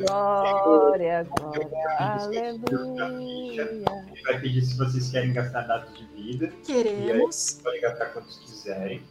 Glória, 0.07 1.29
glória, 1.37 1.77
aleluia. 1.99 3.63
Ele 4.11 4.23
vai 4.23 4.41
pedir 4.41 4.63
se 4.63 4.79
vocês 4.79 5.11
querem 5.11 5.35
gastar 5.35 5.67
dados 5.67 5.93
de 5.99 6.07
vida. 6.15 6.51
Queremos 6.65 7.61
Podem 7.63 7.83
gastar 7.83 8.07
quantos 8.07 8.39
quiserem. 8.39 9.03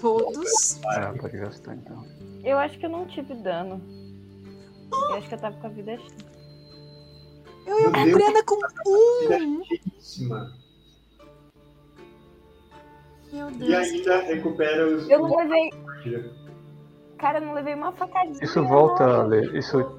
Todos. 0.00 0.80
Ah, 0.86 1.12
pode 1.18 1.36
gastar 1.38 1.74
então. 1.74 2.04
Eu 2.42 2.58
acho 2.58 2.78
que 2.78 2.86
eu 2.86 2.90
não 2.90 3.06
tive 3.06 3.34
dano. 3.34 3.80
Eu 4.92 5.14
acho 5.16 5.28
que 5.28 5.34
eu 5.34 5.38
tava 5.40 5.56
com 5.56 5.66
a 5.66 5.70
vida 5.70 5.96
cheia. 5.96 6.34
Eu 7.66 7.80
e 7.80 7.90
Deus. 7.92 8.12
Brenda 8.12 8.44
com 8.44 8.56
um. 8.86 9.62
Meu 13.32 13.50
E 13.50 13.54
Deus. 13.54 13.72
ainda 13.88 14.20
recupera 14.22 14.86
os. 14.86 15.08
Eu 15.10 15.20
não 15.26 15.36
levei. 15.36 15.70
Cara, 17.18 17.38
eu 17.38 17.46
não 17.46 17.54
levei 17.54 17.74
uma 17.74 17.92
facadinha. 17.92 18.38
Isso 18.42 18.62
volta 18.64 19.04
a 19.04 19.22
ler. 19.24 19.54
Isso 19.54 19.98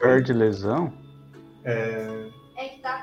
perde 0.00 0.32
lesão? 0.32 0.92
É, 1.64 2.28
É 2.56 2.68
que 2.68 2.82
dá 2.82 2.98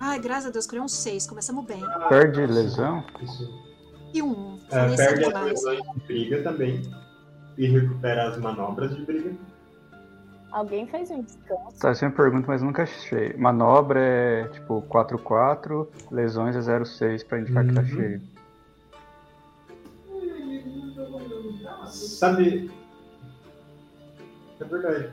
Ai, 0.00 0.18
graças 0.18 0.46
a 0.46 0.50
Deus, 0.50 0.64
escolheu 0.64 0.84
um 0.84 0.88
6. 0.88 1.26
Começamos 1.26 1.64
bem. 1.64 1.82
Perde 2.08 2.46
lesão? 2.46 3.04
isso. 3.22 3.64
E 4.12 4.22
um. 4.22 4.58
É, 4.70 4.96
perde 4.96 5.24
as 5.24 5.32
mais. 5.32 5.46
lesões 5.64 5.82
de 5.82 6.00
briga 6.06 6.42
também. 6.42 6.82
E 7.56 7.66
recupera 7.66 8.28
as 8.28 8.38
manobras 8.38 8.94
de 8.94 9.04
briga. 9.04 9.32
Alguém 10.50 10.86
fez 10.86 11.10
um 11.10 11.22
descanso. 11.22 11.78
Tá, 11.80 11.88
eu 11.88 11.94
sempre 11.94 12.16
pergunto, 12.16 12.46
mas 12.48 12.62
nunca 12.62 12.82
achei. 12.84 13.32
Manobra 13.36 14.00
é 14.00 14.48
tipo 14.48 14.82
4-4, 14.82 15.88
lesões 16.12 16.54
é 16.54 16.60
0,6 16.60 17.24
pra 17.26 17.40
indicar 17.40 17.66
que 17.66 17.74
tá 17.74 17.80
Uhum. 17.80 17.86
cheio. 17.88 18.22
Sabe. 21.90 22.70
É 24.60 24.64
verdade. 24.64 25.12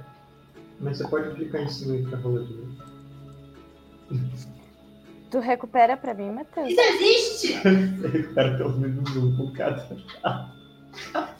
Mas 0.79 0.97
você 0.97 1.07
pode 1.07 1.35
clicar 1.35 1.61
em 1.61 1.69
cima 1.69 1.95
e 1.95 2.03
ficar 2.05 2.17
rolando 2.17 2.47
de 2.47 2.53
novo. 2.53 2.91
Tu 5.31 5.39
recupera 5.39 5.95
pra 5.95 6.13
mim, 6.13 6.29
Matheus? 6.29 6.67
Isso 6.67 6.81
existe! 6.81 7.53
Recupera 8.05 8.57
pelo 8.57 8.77
menos 8.77 9.15
um 9.15 9.37
por 9.37 9.53
cada. 9.53 9.87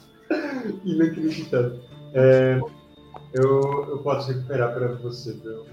Inacreditável. 0.82 1.78
É, 2.14 2.58
eu, 3.34 3.60
eu 3.90 3.98
posso 4.02 4.32
recuperar 4.32 4.72
pra 4.72 4.94
você, 4.94 5.34
viu? 5.34 5.66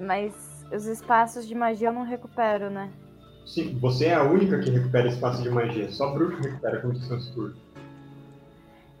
Mas 0.00 0.34
os 0.72 0.86
espaços 0.86 1.46
de 1.46 1.54
magia 1.54 1.88
eu 1.88 1.92
não 1.92 2.02
recupero, 2.02 2.70
né? 2.70 2.90
Sim, 3.46 3.78
você 3.78 4.06
é 4.06 4.14
a 4.14 4.24
única 4.24 4.58
que 4.58 4.70
recupera 4.70 5.06
espaço 5.06 5.40
de 5.44 5.48
magia. 5.48 5.88
Só 5.92 6.12
bruxo 6.12 6.42
recupera 6.42 6.80
com 6.80 6.90
descanso 6.90 7.32
curto. 7.34 7.56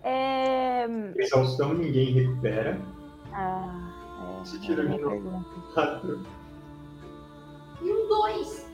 É. 0.04 0.86
Exaustão 1.16 1.74
ninguém 1.74 2.12
recupera. 2.12 2.80
Ah, 3.32 4.40
é. 4.40 4.44
Se 4.44 4.60
tira 4.60 4.84
é 4.84 4.86
de 4.86 5.02
novo. 5.02 5.44
E 7.82 7.92
um 7.92 8.08
dois. 8.08 8.66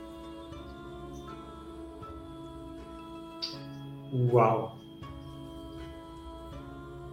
Uau. 4.31 4.77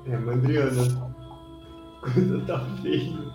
É, 0.06 0.16
Mandriana. 0.16 1.10
Coisa 2.00 2.44
tá 2.46 2.58
feio. 2.82 3.32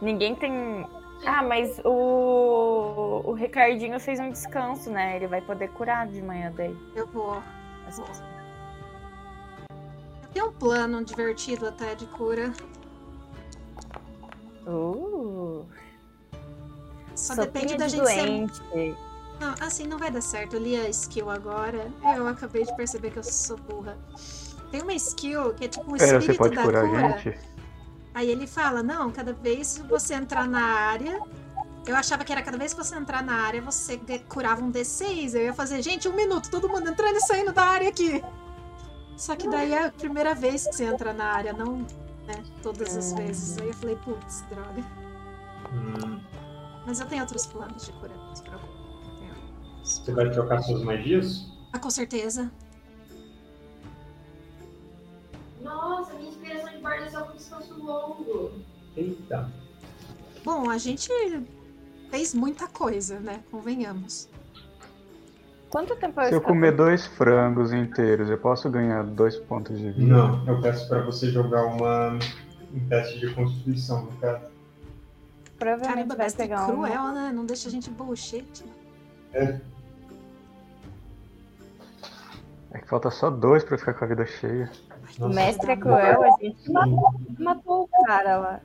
Ninguém 0.00 0.34
tem. 0.34 0.86
Ah, 1.24 1.42
mas 1.42 1.80
o. 1.84 3.22
O 3.24 3.32
Ricardinho 3.34 3.98
fez 4.00 4.18
um 4.18 4.30
descanso, 4.30 4.90
né? 4.90 5.16
Ele 5.16 5.28
vai 5.28 5.40
poder 5.40 5.68
curar 5.70 6.08
de 6.08 6.20
manhã 6.20 6.52
daí. 6.56 6.76
Eu 6.96 7.06
vou. 7.06 7.40
Pessoas. 7.86 8.20
Eu 9.70 10.28
Tem 10.32 10.42
um 10.42 10.52
plano 10.52 11.04
divertido 11.04 11.68
até 11.68 11.94
de 11.94 12.06
cura. 12.06 12.52
Uh, 14.66 15.64
Só 17.22 17.34
depende 17.34 17.76
da 17.76 17.86
de 17.86 17.96
gente 17.96 18.06
ser. 18.08 18.26
doente. 18.26 18.60
Não, 19.40 19.54
assim 19.60 19.86
não 19.86 19.98
vai 19.98 20.10
dar 20.10 20.20
certo. 20.20 20.54
Eu 20.56 20.60
li 20.62 20.76
a 20.76 20.88
skill 20.88 21.30
agora. 21.30 21.90
Eu 22.16 22.26
acabei 22.28 22.64
de 22.64 22.74
perceber 22.76 23.10
que 23.10 23.18
eu 23.18 23.24
sou 23.24 23.56
burra. 23.56 23.96
Tem 24.70 24.82
uma 24.82 24.94
skill 24.94 25.52
que 25.54 25.64
é 25.64 25.68
tipo 25.68 25.92
um 25.92 25.96
Pera, 25.96 26.18
espírito 26.18 26.32
você 26.32 26.38
pode 26.38 26.54
da 26.56 26.62
curar 26.62 26.88
cura. 26.88 27.18
gente? 27.18 27.38
Aí 28.14 28.30
ele 28.30 28.46
fala, 28.46 28.82
não, 28.82 29.10
cada 29.10 29.32
vez 29.32 29.78
que 29.78 29.88
você 29.88 30.14
entrar 30.14 30.46
na 30.46 30.62
área. 30.62 31.20
Eu 31.86 31.96
achava 31.96 32.24
que 32.24 32.30
era 32.32 32.42
cada 32.42 32.56
vez 32.56 32.72
que 32.72 32.78
você 32.84 32.94
entrar 32.94 33.24
na 33.24 33.34
área, 33.34 33.60
você 33.60 33.98
curava 34.28 34.62
um 34.62 34.70
D6. 34.70 35.34
Eu 35.34 35.42
ia 35.42 35.52
fazer, 35.54 35.82
gente, 35.82 36.08
um 36.08 36.12
minuto, 36.14 36.48
todo 36.48 36.68
mundo 36.68 36.88
entrando 36.88 37.16
e 37.16 37.20
saindo 37.20 37.52
da 37.52 37.64
área 37.64 37.88
aqui. 37.88 38.22
Só 39.16 39.34
que 39.34 39.48
daí 39.48 39.72
é 39.72 39.86
a 39.86 39.90
primeira 39.90 40.34
vez 40.34 40.66
que 40.66 40.74
você 40.74 40.84
entra 40.84 41.12
na 41.12 41.24
área, 41.24 41.52
não 41.52 41.78
né, 42.26 42.42
todas 42.62 42.96
as 42.96 43.12
vezes. 43.14 43.58
Aí 43.58 43.68
eu 43.68 43.74
falei, 43.74 43.96
putz, 43.96 44.42
droga. 44.48 44.84
Hum, 45.72 46.20
Mas 46.86 47.00
eu 47.00 47.06
tenho 47.06 47.22
outros 47.22 47.46
planos 47.46 47.86
de 47.86 47.92
cura, 47.92 48.14
não 48.14 48.34
se 48.34 48.42
preocupe. 48.42 48.72
Você 49.82 50.12
vai 50.12 50.30
trocar 50.30 50.62
suas 50.62 50.82
magias? 50.82 51.46
Ah, 51.72 51.78
com 51.78 51.90
certeza. 51.90 52.50
Nossa, 55.60 56.14
minha 56.14 56.28
inspiração 56.28 56.70
de 56.70 56.78
bardo 56.78 57.04
é 57.04 57.10
só 57.10 57.22
com 57.24 57.36
descanso 57.36 57.74
longo. 57.82 58.52
Eita. 58.96 59.50
Bom, 60.44 60.68
a 60.70 60.78
gente 60.78 61.08
fez 62.10 62.34
muita 62.34 62.66
coisa, 62.66 63.20
né? 63.20 63.42
Convenhamos. 63.50 64.28
Quanto 65.70 65.96
tempo 65.96 66.20
eu 66.20 66.28
Se 66.28 66.34
eu 66.34 66.40
comer 66.40 66.72
dois 66.76 67.06
frangos 67.06 67.72
inteiros, 67.72 68.28
eu 68.28 68.36
posso 68.36 68.68
ganhar 68.68 69.02
dois 69.04 69.36
pontos 69.36 69.78
de 69.78 69.90
vida? 69.90 70.06
Não, 70.06 70.46
eu 70.46 70.60
peço 70.60 70.86
pra 70.88 71.00
você 71.00 71.30
jogar 71.30 71.64
uma, 71.64 72.18
um 72.74 72.88
teste 72.88 73.20
de 73.20 73.32
constituição, 73.32 74.04
no 74.04 74.12
caso. 74.18 74.51
Provavelmente 75.62 75.94
Caramba, 75.94 76.16
vai 76.16 76.30
que 76.30 76.36
pegar 76.36 76.64
um. 76.64 76.72
cruel, 76.72 77.12
né? 77.12 77.32
Não 77.32 77.46
deixa 77.46 77.68
a 77.68 77.70
gente 77.70 77.88
bullshit. 77.88 78.64
É 79.32 79.60
que 82.80 82.88
falta 82.88 83.10
só 83.10 83.30
dois 83.30 83.62
pra 83.62 83.78
ficar 83.78 83.94
com 83.94 84.04
a 84.04 84.08
vida 84.08 84.26
cheia. 84.26 84.70
O 85.18 85.22
Nossa. 85.22 85.34
mestre 85.34 85.72
é 85.72 85.76
cruel, 85.76 86.24
a 86.24 86.30
gente 86.40 86.70
matou, 86.70 87.14
matou 87.38 87.82
o 87.82 87.88
cara 88.06 88.38
lá. 88.38 88.60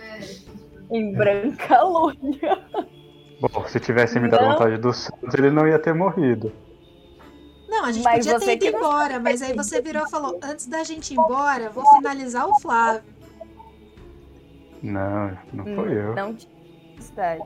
É. 0.00 0.20
Em 0.90 1.12
branca 1.12 1.82
lúnia. 1.82 2.64
Bom, 3.40 3.64
se 3.68 3.78
tivesse 3.78 4.18
me 4.18 4.28
dado 4.28 4.44
Não. 4.44 4.52
vontade 4.52 4.78
do 4.78 4.92
Santos, 4.92 5.34
ele 5.34 5.50
não 5.50 5.68
ia 5.68 5.78
ter 5.78 5.94
morrido. 5.94 6.50
Não, 7.68 7.84
a 7.84 7.92
gente 7.92 8.04
Mas 8.04 8.26
podia 8.26 8.40
ter 8.40 8.54
ido 8.54 8.76
embora, 8.76 9.20
mas 9.20 9.42
aí 9.42 9.52
você 9.52 9.82
virou 9.82 10.06
e 10.06 10.10
falou: 10.10 10.38
antes 10.42 10.66
da 10.66 10.82
gente 10.82 11.12
ir 11.12 11.18
embora, 11.18 11.68
vou 11.68 11.84
finalizar 11.96 12.48
o 12.48 12.58
Flávio. 12.60 13.02
Não, 14.86 15.38
não 15.52 15.64
foi 15.74 15.92
eu. 15.92 16.14
Não 16.14 16.34
tinha 16.34 16.52
necessidade. 16.94 17.42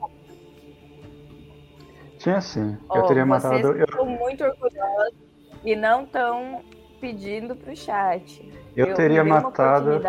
Tinha 2.19 2.39
sim. 2.41 2.77
Eu 2.93 3.01
Ó, 3.01 3.07
teria 3.07 3.25
vocês 3.25 3.43
matado. 3.43 3.67
Eu, 3.77 3.85
estão 3.85 4.05
muito 4.05 4.43
orgulhosos 4.43 5.15
e 5.63 5.75
não 5.75 6.03
estão 6.03 6.63
pedindo 6.99 7.55
pro 7.55 7.75
chat. 7.75 8.47
eu 8.75 8.93
teria 8.93 9.23
dei 9.23 9.31
uma 9.31 9.41
matado. 9.41 10.01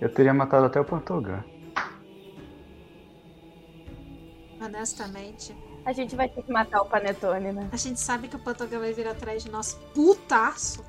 Eu 0.00 0.12
teria 0.12 0.32
matado 0.32 0.66
até 0.66 0.80
o 0.80 0.84
Pantogan. 0.84 1.42
Honestamente, 4.60 5.54
A 5.84 5.92
gente 5.92 6.16
vai 6.16 6.28
ter 6.28 6.42
que 6.42 6.50
matar 6.50 6.82
o 6.82 6.86
Panetone, 6.86 7.52
né? 7.52 7.68
a 7.70 7.76
gente 7.76 8.00
sabe 8.00 8.26
que 8.26 8.34
o 8.34 8.38
Pantoga 8.40 8.78
vai 8.78 8.92
vir 8.92 9.06
atrás 9.06 9.44
de 9.44 9.50
nós 9.50 9.74
putaço. 9.94 10.84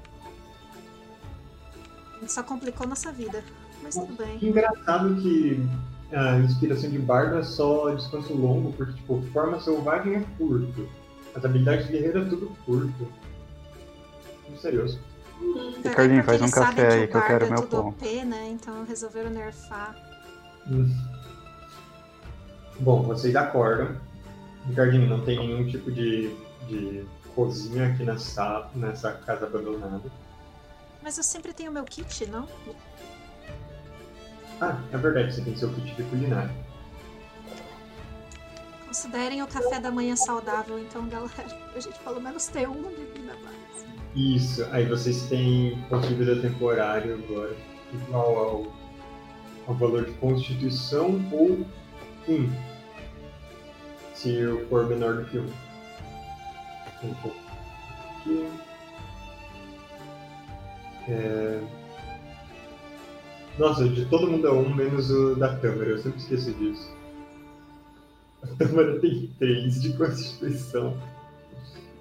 A 2.15 2.19
gente 2.19 2.31
só 2.31 2.41
complicou 2.41 2.87
nossa 2.87 3.11
vida. 3.11 3.43
Mas 3.87 3.95
tudo 3.95 4.17
bem. 4.17 4.37
Que 4.37 4.49
engraçado 4.49 5.15
que 5.15 5.65
a 6.11 6.37
inspiração 6.39 6.89
de 6.89 6.99
bardo 6.99 7.37
é 7.37 7.43
só 7.43 7.89
descanso 7.93 8.33
longo, 8.33 8.73
porque, 8.73 8.93
tipo, 8.93 9.21
forma 9.33 9.59
selvagem 9.59 10.15
é 10.15 10.23
curto. 10.37 10.87
As 11.33 11.45
habilidades 11.45 11.85
de 11.87 11.93
guerreiro 11.93 12.21
é 12.21 12.25
tudo 12.25 12.57
curto. 12.65 13.07
Misterioso. 14.49 14.99
Ricardinho, 15.83 16.21
Também 16.21 16.23
faz 16.23 16.41
um 16.41 16.49
café 16.49 16.93
aí 16.93 17.07
que 17.07 17.15
eu 17.15 17.21
quero 17.21 17.45
é 17.45 17.49
meu 17.49 17.63
pão. 17.67 17.89
OP, 17.89 18.25
né? 18.25 18.49
Então 18.49 18.83
resolveram 18.85 19.29
nerfar. 19.29 19.95
Hum. 20.69 20.89
Bom, 22.79 23.03
vocês 23.03 23.35
acordam. 23.35 23.95
Ricardinho, 24.67 25.07
não 25.07 25.21
tem 25.21 25.37
nenhum 25.37 25.69
tipo 25.69 25.91
de, 25.91 26.35
de 26.67 27.05
cozinha 27.35 27.87
aqui 27.87 28.03
nessa, 28.03 28.69
nessa 28.75 29.11
casa 29.13 29.45
abandonada. 29.45 30.09
Mas 31.01 31.17
eu 31.17 31.23
sempre 31.23 31.53
tenho 31.53 31.71
meu 31.71 31.83
kit, 31.85 32.25
não? 32.25 32.47
Ah, 34.59 34.81
é 34.91 34.97
verdade, 34.97 35.33
você 35.33 35.41
tem 35.41 35.55
seu 35.55 35.69
kit 35.73 35.95
de 35.95 36.03
culinária. 36.03 36.51
Considerem 38.87 39.43
o 39.43 39.47
café 39.47 39.79
da 39.79 39.91
manhã 39.91 40.15
saudável, 40.15 40.79
então, 40.79 41.07
galera. 41.07 41.31
A 41.75 41.79
gente 41.79 41.99
pelo 41.99 42.19
menos 42.19 42.47
ter 42.47 42.67
um 42.67 42.81
de 42.81 43.05
vida 43.13 43.35
mais. 43.43 43.85
Isso, 44.15 44.65
aí 44.71 44.85
vocês 44.85 45.23
têm 45.23 45.79
ponto 45.89 46.07
de 46.07 46.15
vida 46.15 46.41
temporário 46.41 47.23
agora, 47.23 47.55
igual 47.93 48.37
ao, 48.37 48.73
ao 49.67 49.75
valor 49.75 50.05
de 50.05 50.13
constituição 50.13 51.23
ou 51.31 51.63
um, 52.27 52.49
se 54.15 54.65
for 54.69 54.87
menor 54.87 55.17
do 55.17 55.25
que 55.25 55.37
um. 55.37 55.47
Um 57.03 57.13
pouco 57.21 57.37
aqui. 58.19 58.49
É... 61.07 61.76
Nossa, 63.57 63.89
de 63.89 64.05
todo 64.05 64.29
mundo 64.29 64.47
é 64.47 64.51
um, 64.51 64.73
menos 64.73 65.09
o 65.09 65.35
da 65.35 65.57
Câmara, 65.57 65.89
eu 65.89 65.97
sempre 65.97 66.19
esqueço 66.19 66.53
disso. 66.53 66.95
A 68.43 68.55
Câmara 68.55 68.99
tem 68.99 69.33
três 69.39 69.81
de 69.81 69.97
constituição. 69.97 70.95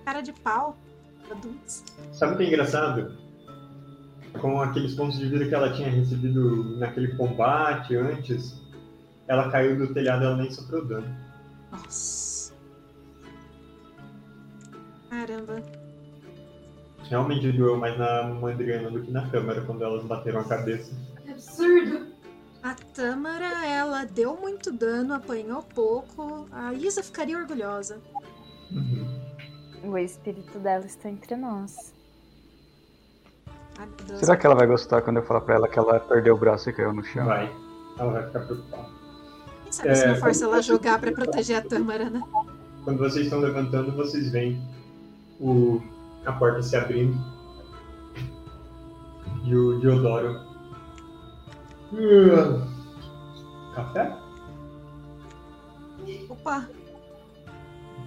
Cara 0.05 0.21
de 0.21 0.33
pau. 0.35 0.77
Adultos. 1.31 1.83
Sabe 2.13 2.35
o 2.35 2.37
que 2.37 2.45
é 2.45 2.47
engraçado? 2.49 3.17
Com 4.41 4.61
aqueles 4.61 4.95
pontos 4.95 5.19
de 5.19 5.29
vida 5.29 5.47
que 5.47 5.55
ela 5.55 5.73
tinha 5.73 5.89
recebido 5.89 6.77
naquele 6.79 7.17
combate 7.17 7.97
antes, 7.97 8.61
ela 9.27 9.51
caiu 9.51 9.79
do 9.79 9.93
telhado 9.95 10.23
e 10.23 10.27
ela 10.27 10.37
nem 10.37 10.51
sofreu 10.51 10.85
dano. 10.85 11.17
Nossa. 11.73 12.55
Caramba. 15.09 15.63
Realmente 17.09 17.51
doeu 17.53 17.79
mais 17.79 17.99
na 17.99 18.25
Mandriana 18.25 18.91
do 18.91 19.03
que 19.03 19.11
na 19.11 19.29
câmera 19.31 19.63
quando 19.63 19.83
elas 19.83 20.05
bateram 20.05 20.41
a 20.41 20.45
cabeça. 20.45 20.93
Absurdo! 21.57 22.07
A 22.63 22.75
Tâmara, 22.95 23.67
ela 23.67 24.05
deu 24.05 24.37
muito 24.37 24.71
dano, 24.73 25.15
apanhou 25.15 25.63
pouco. 25.63 26.47
A 26.53 26.75
Isa 26.75 27.03
ficaria 27.03 27.39
orgulhosa. 27.39 27.99
Uhum. 28.71 29.91
O 29.91 29.97
espírito 29.99 30.59
dela 30.59 30.85
está 30.85 31.09
entre 31.09 31.37
nós. 31.37 31.95
Será 34.19 34.37
que 34.37 34.47
ela 34.47 34.55
vai 34.55 34.67
gostar 34.67 35.03
quando 35.03 35.19
eu 35.19 35.23
falar 35.23 35.43
pra 35.43 35.55
ela 35.55 35.69
que 35.69 35.79
ela 35.79 36.01
perdeu 36.01 36.35
o 36.35 36.39
braço 36.39 36.69
e 36.69 36.73
caiu 36.73 36.93
no 36.93 37.05
chão? 37.05 37.27
Vai. 37.27 37.51
Ela 37.99 38.13
vai 38.13 38.27
ficar 38.27 38.41
preocupada. 38.41 38.89
Quem 39.63 39.73
sabe 39.73 39.95
se 39.95 40.05
É, 40.05 40.09
não 40.09 40.17
força 40.17 40.45
ela 40.45 40.57
a 40.57 40.61
jogar 40.61 40.99
pra 40.99 41.13
proteger 41.13 41.59
a 41.59 41.63
Tâmara, 41.63 42.11
né? 42.11 42.23
Quando 42.85 42.99
vocês 42.99 43.27
estão 43.27 43.39
levantando, 43.39 43.93
vocês 43.93 44.31
veem 44.31 44.61
o, 45.41 45.81
a 46.25 46.33
porta 46.33 46.63
se 46.63 46.75
abrindo. 46.77 47.17
E 49.45 49.55
o 49.55 49.79
Diodoro. 49.79 50.56
"Ah, 51.93 53.75
Café? 53.75 54.17
Opa. 56.29 56.69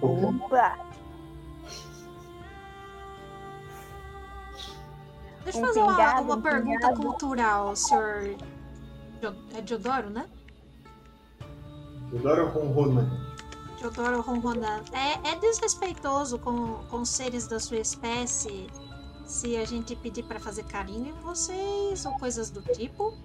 Opa! 0.02 0.78
deixa 5.44 5.58
eu 5.58 5.62
Um 5.62 5.66
fazer 5.66 5.80
uma, 5.80 5.96
pingado, 5.96 6.22
uma 6.22 6.34
um 6.36 6.42
pergunta 6.42 6.88
pingado. 6.88 7.00
cultural, 7.00 7.76
senhor. 7.76 8.36
É 9.54 9.60
Diodoro, 9.60 10.10
né? 10.10 10.28
Diodoro 12.10 12.48
ronrona. 12.48 13.30
Diodoro 13.78 14.20
Ronronan. 14.20 14.82
É, 14.92 15.30
é 15.30 15.36
desrespeitoso 15.36 16.38
com, 16.38 16.74
com 16.90 17.00
os 17.00 17.08
seres 17.08 17.46
da 17.46 17.58
sua 17.58 17.78
espécie 17.78 18.66
se 19.24 19.56
a 19.56 19.64
gente 19.64 19.96
pedir 19.96 20.24
pra 20.24 20.38
fazer 20.38 20.64
carinho 20.64 21.08
em 21.08 21.20
vocês 21.22 22.04
ou 22.04 22.12
coisas 22.18 22.50
do 22.50 22.60
tipo? 22.60 23.16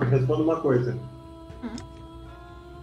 Responda 0.00 0.42
uma 0.42 0.60
coisa. 0.60 0.96
Hum. 1.62 1.76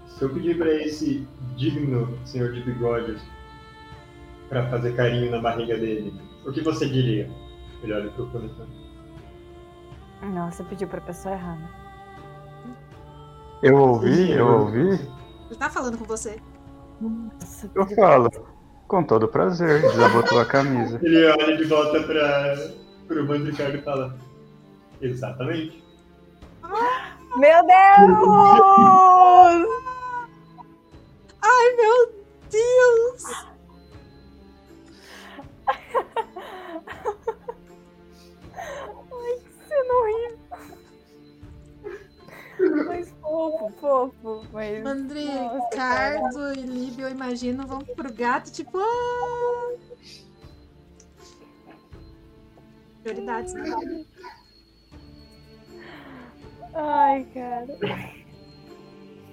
Se 0.07 0.23
eu 0.23 0.29
pedir 0.29 0.57
pra 0.57 0.71
esse 0.73 1.27
digno 1.55 2.17
senhor 2.25 2.51
de 2.53 2.61
bigodes 2.61 3.21
pra 4.49 4.67
fazer 4.69 4.95
carinho 4.95 5.31
na 5.31 5.39
barriga 5.41 5.77
dele, 5.77 6.13
o 6.45 6.51
que 6.51 6.61
você 6.61 6.87
diria? 6.87 7.29
Ele 7.83 7.93
olha 7.93 8.11
pro 8.11 8.27
Panetone. 8.27 8.69
Nossa, 10.33 10.63
pediu 10.63 10.87
pra 10.87 11.01
pessoa 11.01 11.33
errada. 11.33 11.67
Eu 13.63 13.75
ouvi, 13.77 14.31
eu 14.31 14.47
ouvi. 14.47 14.89
Ele 14.89 15.55
tá 15.57 15.69
falando 15.69 15.97
com 15.97 16.05
você. 16.05 16.39
Nossa, 16.99 17.69
Eu 17.73 17.85
pediu- 17.85 18.03
falo. 18.03 18.29
Com 18.87 19.03
todo 19.03 19.27
prazer, 19.27 19.81
desabotou 19.83 20.39
a 20.39 20.45
camisa. 20.45 20.99
Ele 21.01 21.25
olha 21.25 21.55
de 21.57 21.63
volta 21.63 22.01
para 22.03 23.21
o 23.21 23.25
Mandricardo 23.25 23.77
e 23.77 23.81
fala: 23.81 24.17
Exatamente. 25.01 25.80
Meu 27.37 27.65
Deus! 27.65 28.21
Ai, 31.41 31.75
meu 31.75 32.13
Deus! 32.49 33.23
Ai, 39.11 39.39
que 39.39 39.51
cena 39.67 39.93
horrível. 39.93 40.39
Mas 42.87 43.09
fofo, 43.21 43.69
fofo. 43.79 44.47
Mas. 44.53 44.85
André, 44.85 45.25
Nossa, 45.25 45.65
Ricardo 45.69 46.53
e 46.53 46.61
Líbia, 46.61 47.05
eu 47.05 47.09
imagino, 47.11 47.65
vão 47.65 47.79
pro 47.79 48.13
gato, 48.13 48.51
tipo. 48.51 48.77
"Ah." 48.77 49.77
Prioridades, 53.03 53.53
né? 53.53 53.63
Ai, 56.73 57.25
cara. 57.33 57.67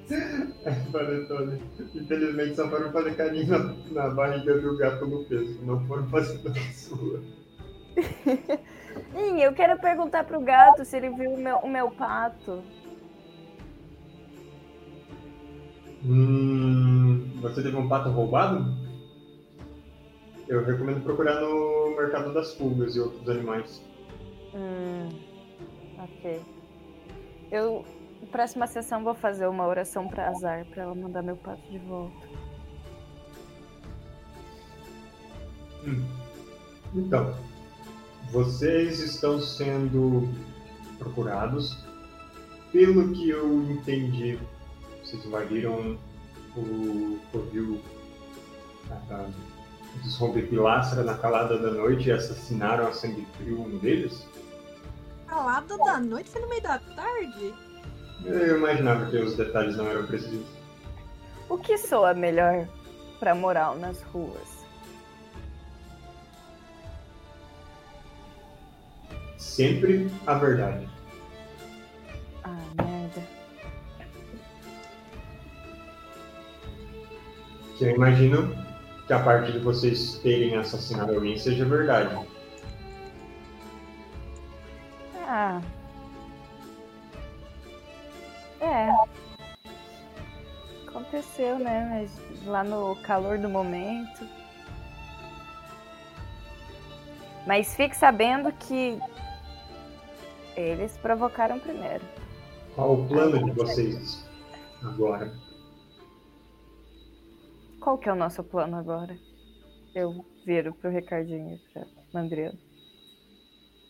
Panetone. 0.93 1.63
Infelizmente 1.95 2.57
só 2.57 2.69
foram 2.69 2.91
fazer 2.91 3.15
carinho 3.15 3.47
na, 3.49 3.59
na 3.91 4.15
barriga 4.15 4.59
do 4.59 4.77
gato 4.77 5.07
no 5.07 5.25
peso, 5.25 5.63
não 5.65 5.87
foram 5.87 6.09
fazer 6.09 6.43
na 6.45 6.55
sua. 6.73 7.21
Ih, 9.15 9.43
eu 9.43 9.53
quero 9.53 9.79
perguntar 9.79 10.25
pro 10.25 10.41
gato 10.41 10.85
se 10.85 10.97
ele 10.97 11.11
viu 11.11 11.33
o 11.33 11.39
meu, 11.39 11.59
o 11.59 11.69
meu 11.69 11.91
pato. 11.91 12.63
Hum, 16.05 17.39
você 17.41 17.63
teve 17.63 17.77
um 17.77 17.89
pato 17.89 18.09
roubado? 18.11 18.65
Eu 20.49 20.65
recomendo 20.65 21.03
procurar 21.03 21.41
no 21.41 21.95
mercado 21.97 22.33
das 22.33 22.55
pulgas 22.55 22.97
e 22.97 23.01
outros 23.01 23.29
animais. 23.29 23.85
Hum, 24.55 25.09
ok. 25.99 26.41
Eu, 27.51 27.85
na 28.21 28.27
próxima 28.29 28.67
sessão, 28.67 29.03
vou 29.03 29.15
fazer 29.15 29.47
uma 29.47 29.67
oração 29.67 30.07
pra 30.09 30.29
Azar, 30.29 30.67
pra 30.67 30.83
ela 30.83 30.95
mandar 30.95 31.23
meu 31.23 31.37
pato 31.37 31.63
de 31.71 31.79
volta. 31.79 32.29
Hum. 35.87 36.05
Então, 36.95 37.35
vocês 38.31 39.01
estão 39.01 39.41
sendo 39.41 40.29
procurados. 40.99 41.79
Pelo 42.73 43.13
que 43.13 43.31
eu 43.31 43.63
entendi, 43.71 44.39
vocês 45.03 45.25
invadiram 45.25 45.97
o 46.55 47.19
covil 47.33 47.81
ah, 48.91 49.27
dos 50.03 50.17
Rompe-Pilastra 50.19 51.03
na 51.03 51.17
calada 51.17 51.59
da 51.59 51.71
noite 51.71 52.09
e 52.09 52.13
assassinaram 52.13 52.87
a 52.87 52.93
sangue 52.93 53.27
frio 53.39 53.63
um 53.63 53.79
deles? 53.79 54.28
Calada 55.29 55.77
da 55.77 56.01
noite 56.01 56.31
foi 56.31 56.41
no 56.41 56.49
meio 56.49 56.63
da 56.63 56.79
tarde? 56.79 57.55
Eu 58.25 58.57
imaginava 58.57 59.07
que 59.11 59.17
os 59.19 59.37
detalhes 59.37 59.77
não 59.77 59.87
eram 59.87 60.07
precisos. 60.07 60.47
O 61.49 61.59
que 61.59 61.77
soa 61.79 62.15
melhor 62.15 62.67
pra 63.21 63.35
moral 63.35 63.77
nas 63.77 64.03
ruas? 64.03 64.67
Sempre 69.37 70.11
a 70.27 70.35
verdade. 70.35 70.89
Ah, 72.45 72.57
merda. 72.83 73.23
Que 77.77 77.85
eu 77.85 77.91
imagino 77.91 78.55
que 79.07 79.13
a 79.13 79.21
parte 79.21 79.53
de 79.53 79.59
vocês 79.59 80.19
terem 80.23 80.57
assassinado 80.57 81.15
alguém 81.15 81.39
seja 81.39 81.65
verdade. 81.65 82.15
Ah. 85.31 85.61
É. 88.63 88.89
Aconteceu, 90.89 91.59
né? 91.59 91.87
Mas 91.91 92.47
lá 92.47 92.65
no 92.65 92.97
calor 93.03 93.37
do 93.37 93.47
momento. 93.47 94.27
Mas 97.47 97.75
fique 97.75 97.95
sabendo 97.95 98.51
que 98.53 98.99
eles 100.57 100.97
provocaram 100.97 101.61
primeiro. 101.61 102.05
Qual 102.75 102.95
o 102.95 103.07
plano 103.07 103.45
de 103.45 103.51
vocês 103.51 104.27
agora? 104.83 105.31
Qual 107.81 107.99
que 107.99 108.09
é 108.09 108.13
o 108.13 108.17
nosso 108.17 108.43
plano 108.43 108.79
agora? 108.79 109.15
Eu 109.95 110.25
viro 110.47 110.73
pro 110.73 110.91
Ricardinho 110.91 111.55
e 111.55 111.59
pra 111.73 111.87
Mandriano. 112.15 112.68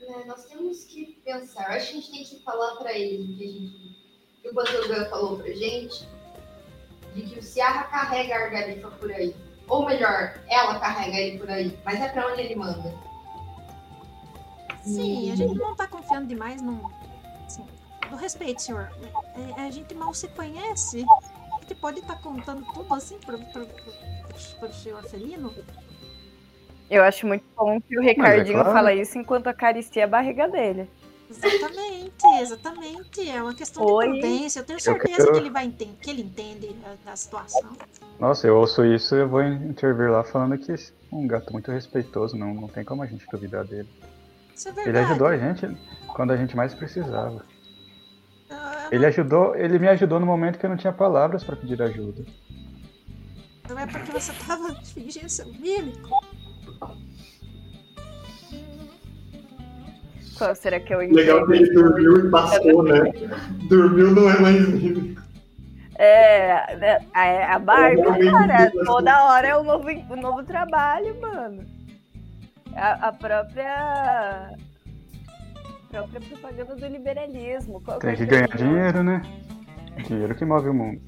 É, 0.08 0.24
nós 0.24 0.44
temos 0.46 0.84
que 0.84 1.20
pensar. 1.22 1.70
Acho 1.70 1.92
que 1.92 1.98
a 1.98 2.00
gente 2.00 2.10
tem 2.10 2.24
que 2.24 2.42
falar 2.42 2.76
pra 2.76 2.98
eles 2.98 3.28
o 3.28 3.36
que 3.36 3.44
a 3.44 3.46
gente. 3.46 4.40
que 4.40 4.48
o 4.48 4.54
Bantogan 4.54 5.10
falou 5.10 5.36
pra 5.36 5.52
gente. 5.52 6.08
De 7.14 7.22
que 7.22 7.38
o 7.38 7.42
Ciarra 7.42 7.84
carrega 7.84 8.34
a 8.34 8.44
Argalifa 8.44 8.90
por 8.92 9.12
aí. 9.12 9.36
Ou 9.68 9.84
melhor, 9.84 10.40
ela 10.48 10.78
carrega 10.78 11.18
ele 11.18 11.38
por 11.38 11.50
aí. 11.50 11.78
Mas 11.84 12.00
é 12.00 12.08
pra 12.08 12.32
onde 12.32 12.40
ele 12.40 12.56
manda. 12.56 12.94
Sim, 14.82 15.30
a 15.30 15.36
gente 15.36 15.58
não 15.58 15.76
tá 15.76 15.86
confiando 15.86 16.26
demais 16.26 16.62
no. 16.62 16.90
Assim, 17.44 17.66
do 18.08 18.16
respeito, 18.16 18.62
senhor. 18.62 18.90
É, 19.58 19.60
a 19.60 19.70
gente 19.70 19.94
mal 19.94 20.14
se 20.14 20.26
conhece. 20.28 21.04
A 21.54 21.60
gente 21.60 21.74
pode 21.74 22.00
estar 22.00 22.16
contando 22.22 22.64
tudo 22.72 22.94
assim 22.94 23.18
pro, 23.18 23.38
pro, 23.38 23.66
pro, 23.66 23.92
pro 24.58 24.72
senhor 24.72 25.02
Felino? 25.02 25.54
Eu 26.90 27.02
acho 27.02 27.26
muito 27.26 27.44
bom 27.56 27.80
que 27.80 27.98
o 27.98 28.02
Ricardinho 28.02 28.58
claro. 28.58 28.72
fala 28.72 28.94
isso 28.94 29.18
enquanto 29.18 29.46
acaricia 29.48 30.04
a 30.04 30.06
barriga 30.08 30.48
dele. 30.48 30.88
Exatamente, 31.30 32.24
exatamente. 32.40 33.28
É 33.30 33.42
uma 33.42 33.54
questão 33.54 33.84
Oi. 33.84 34.06
de 34.06 34.12
prudência. 34.20 34.60
Eu 34.60 34.64
tenho 34.64 34.80
certeza 34.80 35.16
quero- 35.18 35.32
que 35.32 35.38
ele 35.38 35.50
vai 35.50 35.66
entender, 35.66 35.96
que 36.00 36.10
ele 36.10 36.22
entende 36.22 36.74
a, 37.06 37.12
a 37.12 37.16
situação. 37.16 37.70
Nossa, 38.18 38.46
eu 38.46 38.56
ouço 38.56 38.82
isso 38.86 39.14
e 39.14 39.20
eu 39.20 39.28
vou 39.28 39.42
intervir 39.42 40.10
lá 40.10 40.24
falando 40.24 40.56
que 40.56 40.72
é 40.72 40.76
um 41.12 41.26
gato 41.26 41.52
muito 41.52 41.70
respeitoso, 41.70 42.36
não, 42.36 42.54
não 42.54 42.68
tem 42.68 42.82
como 42.84 43.02
a 43.02 43.06
gente 43.06 43.26
duvidar 43.30 43.64
dele. 43.66 43.88
Isso 44.56 44.68
é 44.68 44.72
Ele 44.72 44.82
verdade. 44.84 45.06
ajudou 45.10 45.26
a 45.28 45.36
gente 45.36 45.66
quando 46.14 46.30
a 46.32 46.36
gente 46.38 46.56
mais 46.56 46.72
precisava. 46.72 47.44
Ah, 48.50 48.88
Ele 48.90 49.04
ajudou, 49.04 49.54
ele 49.54 49.78
me 49.78 49.88
ajudou 49.88 50.18
no 50.18 50.24
momento 50.24 50.58
que 50.58 50.64
eu 50.64 50.70
não 50.70 50.76
tinha 50.78 50.92
palavras 50.94 51.44
pra 51.44 51.54
pedir 51.54 51.80
ajuda. 51.82 52.24
Não 53.68 53.78
é 53.78 53.86
porque 53.86 54.10
você 54.10 54.32
tava 54.46 54.74
fingindo 54.82 55.28
ser 55.28 55.44
mímico. 55.44 56.24
Qual 60.38 60.54
será 60.54 60.78
que 60.78 60.94
eu 60.94 61.00
Legal 61.00 61.44
que 61.46 61.52
ele 61.52 61.72
dormiu 61.72 62.26
e 62.26 62.30
passou, 62.30 62.82
né? 62.84 63.12
Dormiu 63.68 64.12
não 64.12 64.30
é 64.30 64.40
mais 64.40 64.68
mímico. 64.68 65.20
É, 65.96 66.76
né, 66.76 66.98
a, 67.12 67.56
a 67.56 67.58
Barbie, 67.58 68.00
Realmente, 68.02 68.30
cara, 68.30 68.70
toda 68.86 69.24
hora 69.24 69.48
é 69.48 69.58
um 69.58 69.64
novo, 69.64 69.88
um 69.90 70.16
novo 70.16 70.44
trabalho, 70.44 71.20
mano. 71.20 71.66
A, 72.76 73.08
a 73.08 73.12
própria. 73.12 74.56
própria 75.90 76.20
propaganda 76.20 76.76
do 76.76 76.86
liberalismo. 76.86 77.80
Qual 77.80 77.98
Tem 77.98 78.10
é 78.10 78.16
que 78.16 78.22
o 78.22 78.26
ganhar 78.28 78.56
dinheiro, 78.56 79.02
né? 79.02 79.22
Dinheiro 80.06 80.36
que 80.36 80.44
move 80.44 80.68
o 80.68 80.74
mundo. 80.74 81.00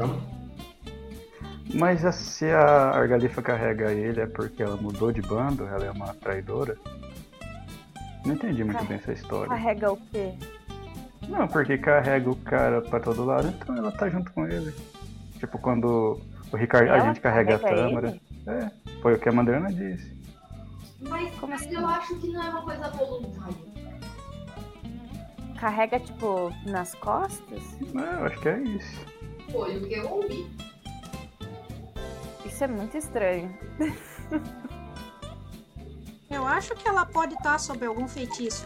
Então, 0.00 0.18
Mas 1.74 2.14
se 2.14 2.46
a 2.46 2.90
Argalifa 2.90 3.42
carrega 3.42 3.92
ele 3.92 4.20
é 4.20 4.26
porque 4.26 4.62
ela 4.62 4.76
mudou 4.76 5.12
de 5.12 5.20
bando, 5.20 5.66
ela 5.66 5.84
é 5.84 5.90
uma 5.90 6.14
traidora? 6.14 6.76
Não 8.24 8.34
entendi 8.34 8.64
muito 8.64 8.82
bem 8.86 8.96
essa 8.96 9.12
história. 9.12 9.48
Carrega 9.48 9.92
o 9.92 9.96
quê? 9.96 10.32
Não, 11.28 11.46
porque 11.46 11.76
carrega 11.76 12.30
o 12.30 12.36
cara 12.36 12.80
pra 12.80 12.98
todo 12.98 13.24
lado, 13.24 13.48
então 13.48 13.76
ela 13.76 13.92
tá 13.92 14.08
junto 14.08 14.32
com 14.32 14.46
ele. 14.46 14.74
Tipo, 15.38 15.58
quando 15.58 16.20
o 16.50 16.56
Ricardo, 16.56 16.90
a 16.90 17.00
gente 17.00 17.20
carrega, 17.20 17.58
carrega 17.58 17.82
a 17.82 17.88
Tâmara. 17.88 18.08
ele? 18.08 18.20
É, 18.46 18.70
foi 19.02 19.14
o 19.14 19.18
que 19.18 19.28
a 19.28 19.32
Mandriana 19.32 19.68
disse. 19.72 20.18
Mas, 21.08 21.34
Como 21.36 21.52
mas 21.52 21.62
assim? 21.62 21.74
eu 21.74 21.86
acho 21.86 22.16
que 22.16 22.26
não 22.28 22.42
é 22.42 22.48
uma 22.48 22.62
coisa 22.62 22.88
voluntária. 22.90 23.70
Carrega, 25.58 26.00
tipo, 26.00 26.50
nas 26.66 26.94
costas? 26.94 27.62
É, 27.94 28.20
eu 28.20 28.24
acho 28.24 28.40
que 28.40 28.48
é 28.48 28.58
isso. 28.60 29.19
Foi 29.52 29.76
o 29.76 29.88
que 29.88 29.94
eu 29.94 30.10
ouvi. 30.10 30.50
Isso 32.44 32.64
é 32.64 32.68
muito 32.68 32.96
estranho. 32.96 33.56
Eu 36.30 36.46
acho 36.46 36.74
que 36.76 36.88
ela 36.88 37.04
pode 37.04 37.34
estar 37.34 37.58
sob 37.58 37.84
algum 37.84 38.06
feitiço. 38.06 38.64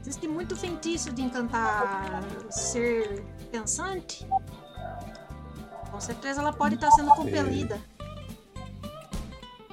Existe 0.00 0.28
muito 0.28 0.56
feitiço 0.56 1.12
de 1.12 1.22
encantar 1.22 2.22
ser 2.50 3.24
pensante. 3.50 4.26
Com 5.90 6.00
certeza 6.00 6.40
ela 6.40 6.52
pode 6.52 6.76
estar 6.76 6.90
sendo 6.92 7.10
compelida. 7.14 7.80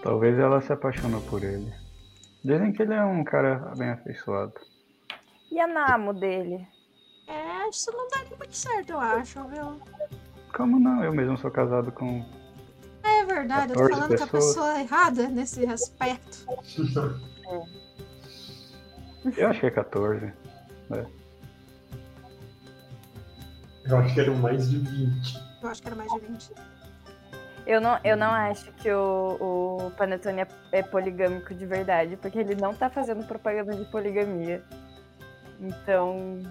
Talvez 0.01 0.39
ela 0.39 0.59
se 0.61 0.73
apaixonou 0.73 1.21
por 1.21 1.43
ele. 1.43 1.71
Dizem 2.43 2.71
que 2.71 2.81
ele 2.81 2.93
é 2.93 3.03
um 3.03 3.23
cara 3.23 3.73
bem 3.77 3.89
afeiçoado. 3.89 4.53
E 5.51 5.59
a 5.59 5.67
Namo 5.67 6.13
dele? 6.13 6.67
É, 7.29 7.69
isso 7.69 7.91
não 7.91 8.07
daria 8.09 8.35
muito 8.35 8.55
certo, 8.55 8.89
eu 8.89 8.99
acho, 8.99 9.47
viu? 9.47 9.79
Como 10.55 10.79
não? 10.79 11.03
Eu 11.03 11.13
mesmo 11.13 11.37
sou 11.37 11.51
casado 11.51 11.91
com. 11.91 12.25
É 13.03 13.23
verdade, 13.23 13.73
eu 13.73 13.77
tô 13.77 13.87
14 13.87 13.93
falando 13.93 14.17
com 14.17 14.23
a 14.23 14.27
pessoas. 14.27 14.45
pessoa 14.45 14.79
errada 14.81 15.27
nesse 15.29 15.65
aspecto. 15.65 16.45
Eu 19.37 19.47
acho 19.49 19.59
que 19.59 19.65
é 19.67 19.71
14. 19.71 20.33
Eu 23.85 23.97
acho 23.97 24.13
que 24.13 24.19
eram 24.19 24.35
mais 24.35 24.69
de 24.69 24.79
20. 24.79 25.39
Eu 25.61 25.69
acho 25.69 25.81
que 25.81 25.87
era 25.87 25.95
mais 25.95 26.11
de 26.11 26.19
20. 26.19 26.51
Eu 27.67 27.79
não, 27.79 27.99
eu 28.03 28.17
não 28.17 28.31
acho 28.31 28.71
que 28.73 28.91
o, 28.91 29.37
o 29.87 29.91
Panetone 29.91 30.41
é, 30.41 30.47
é 30.71 30.81
poligâmico 30.81 31.53
de 31.53 31.65
verdade, 31.67 32.17
porque 32.17 32.39
ele 32.39 32.55
não 32.55 32.73
tá 32.73 32.89
fazendo 32.89 33.23
propaganda 33.27 33.75
de 33.75 33.85
poligamia. 33.85 34.63
Então. 35.59 36.41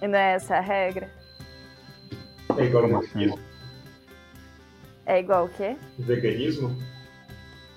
E 0.00 0.06
não 0.06 0.18
é 0.18 0.34
essa 0.34 0.56
a 0.56 0.60
regra? 0.60 1.10
É 2.58 2.64
igual 2.64 2.84
ao 2.84 3.00
assim? 3.00 3.34
É 5.06 5.20
igual 5.20 5.46
o 5.46 5.48
quê? 5.48 5.76
veganismo? 5.98 6.76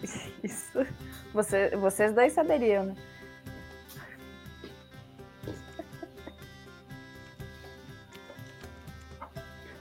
Isso. 0.44 0.86
Você, 1.34 1.70
vocês 1.76 2.14
dois 2.14 2.34
saberiam, 2.34 2.86
né? 2.86 2.96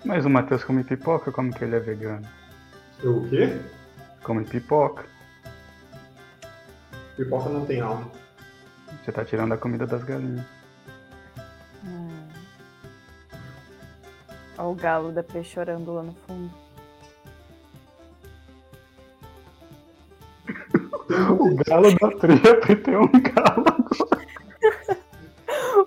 Mas 0.04 0.24
o 0.24 0.30
Matheus 0.30 0.64
come 0.64 0.84
pipoca, 0.84 1.30
como 1.30 1.52
que 1.52 1.64
ele 1.64 1.76
é 1.76 1.80
vegano? 1.80 2.26
Eu 3.02 3.18
o 3.18 3.28
quê? 3.28 3.60
Come 4.22 4.44
pipoca. 4.44 5.04
Pipoca 7.16 7.48
não 7.48 7.66
tem 7.66 7.80
alma. 7.80 8.10
Você 9.04 9.12
tá 9.12 9.24
tirando 9.24 9.52
a 9.52 9.58
comida 9.58 9.86
das 9.86 10.02
galinhas. 10.04 10.44
Hum. 11.84 12.17
Olha 14.58 14.68
o 14.68 14.74
galo 14.74 15.12
da 15.12 15.22
P 15.22 15.44
chorando 15.44 15.94
lá 15.94 16.02
no 16.02 16.12
fundo. 16.26 16.50
O 21.38 21.54
galo 21.64 21.94
da 21.94 22.10
treta 22.18 22.72
e 22.72 22.76
tem 22.76 22.96
um 22.96 23.10
galo. 23.10 23.64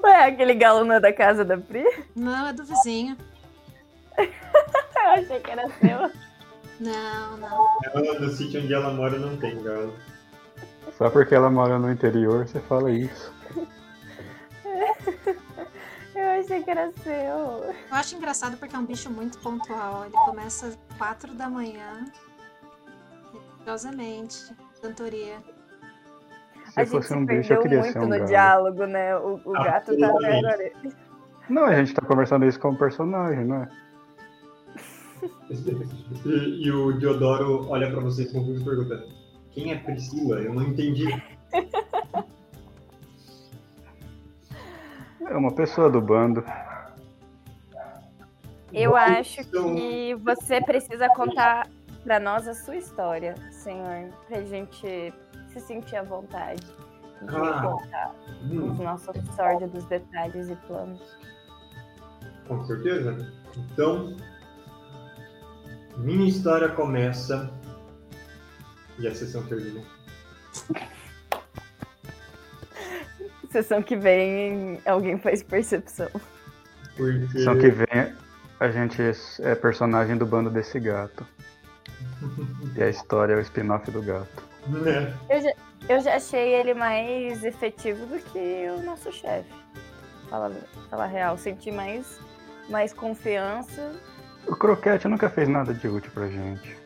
Ué, 0.03 0.25
aquele 0.25 0.56
galo 0.56 0.85
não 0.85 0.95
é 0.95 1.00
da 1.01 1.11
casa 1.11 1.43
da 1.43 1.58
Pri? 1.58 1.83
Não, 2.16 2.48
é 2.48 2.53
do 2.53 2.64
vizinho. 2.64 3.17
Eu 4.17 5.09
achei 5.16 5.40
que 5.40 5.51
era 5.51 5.67
seu. 5.69 6.11
Não, 6.80 7.38
não. 7.38 7.77
Ela, 7.83 8.19
no 8.19 8.30
sítio 8.30 8.64
onde 8.64 8.74
ela 8.74 8.93
mora 8.93 9.19
não 9.19 9.35
tem 9.38 9.61
galo. 9.61 9.93
Só 10.98 11.09
porque 11.09 11.35
ela 11.35 11.50
mora 11.50 11.77
no 11.77 11.91
interior, 11.91 12.48
você 12.48 12.59
fala 12.61 12.90
isso. 12.90 13.33
Eu 16.42 16.45
achei 16.45 16.64
que 16.64 16.72
era 16.72 16.92
seu. 17.03 17.14
Eu 17.14 17.76
acho 17.92 18.16
engraçado 18.16 18.58
porque 18.58 18.76
é 18.76 18.80
um 18.80 18.86
bicho 18.86 19.10
muito 19.11 19.38
pontual. 19.40 20.06
Ele 20.06 20.14
começa 20.26 20.68
às 20.68 20.80
4 20.98 21.34
da 21.36 21.48
manhã. 21.48 22.06
Religiosamente. 23.60 24.56
Cantoria. 24.82 25.38
Se 26.74 26.82
a 26.82 26.86
fosse 26.88 27.10
se 27.10 27.14
um 27.14 27.26
bicho, 27.26 27.53
eu 27.53 27.61
queria 27.61 27.80
muito 27.82 27.94
ser 27.94 28.00
um 28.00 28.03
no 28.06 28.10
galo. 28.10 28.26
diálogo, 28.26 28.86
né? 28.86 29.16
O, 29.18 29.40
o 29.45 29.56
Ah, 29.56 29.64
gato 29.66 29.95
tá 29.98 30.08
agora. 30.08 30.72
Não, 31.50 31.66
a 31.66 31.76
gente 31.76 31.94
tá 31.94 32.02
conversando 32.02 32.45
isso 32.45 32.60
como 32.60 32.78
personagem, 32.78 33.45
não 33.45 33.58
é? 33.58 33.70
E, 36.26 36.66
e 36.66 36.72
o 36.72 36.94
Diodoro 36.98 37.68
olha 37.70 37.92
pra 37.92 38.00
vocês 38.00 38.32
confuso 38.32 38.61
e 38.61 38.66
pergunta: 38.66 39.06
Quem 39.52 39.72
é 39.72 39.78
Priscila? 39.78 40.40
Eu 40.40 40.53
não 40.56 40.64
entendi. 40.64 41.06
É 45.27 45.35
uma 45.38 45.51
pessoa 45.53 45.90
do 45.90 46.01
bando. 46.01 46.43
Eu 48.74 48.95
acho 48.95 49.41
então. 49.41 49.75
que 49.75 50.16
você 50.16 50.61
precisa 50.61 51.08
contar 51.09 51.67
pra 52.03 52.19
nós 52.19 52.48
a 52.48 52.53
sua 52.53 52.77
história, 52.77 53.35
senhor, 53.51 54.09
pra 54.27 54.41
gente 54.43 55.14
se 55.50 55.59
sentir 55.59 55.98
à 55.98 56.03
vontade 56.03 56.61
de 56.66 57.35
Ah. 57.35 57.61
contar 57.61 58.16
Hum, 58.43 58.72
os 58.72 58.80
nossos 58.80 59.16
sórdidos 59.35 59.83
detalhes 59.85 60.50
e 60.50 60.56
planos. 60.67 61.01
com 62.48 62.64
certeza. 62.66 63.32
Então, 63.58 64.16
minha 65.98 66.27
história 66.27 66.69
começa 66.69 67.51
e 69.00 69.08
a 69.08 69.14
sessão 69.14 69.43
termina. 69.48 69.82
Sessão 73.51 73.81
que 73.83 73.95
vem, 73.97 74.80
alguém 74.85 75.17
faz 75.17 75.43
percepção. 75.43 76.09
Porque 76.95 77.39
Só 77.39 77.53
que 77.53 77.69
vem, 77.69 78.13
a 78.59 78.69
gente 78.69 79.01
é 79.41 79.55
personagem 79.55 80.17
do 80.17 80.25
bando 80.25 80.49
desse 80.49 80.80
gato. 80.80 81.25
E 82.75 82.81
a 82.81 82.89
história 82.89 83.33
é 83.33 83.38
o 83.38 83.41
spin-off 83.41 83.91
do 83.91 84.01
gato. 84.01 84.43
né, 84.67 85.13
Eu 85.89 85.99
já 85.99 86.15
achei 86.15 86.53
ele 86.53 86.73
mais 86.73 87.43
efetivo 87.43 88.05
do 88.05 88.17
que 88.19 88.67
o 88.77 88.81
nosso 88.83 89.11
chefe. 89.11 89.51
Fala, 90.30 90.51
fala 90.89 91.05
real, 91.05 91.38
senti 91.38 91.69
mais, 91.71 92.19
mais 92.69 92.93
confiança. 92.93 93.91
O 94.47 94.55
Croquete 94.55 95.07
nunca 95.07 95.30
fez 95.30 95.49
nada 95.49 95.73
de 95.73 95.88
útil 95.88 96.11
pra 96.13 96.27
gente. 96.27 96.77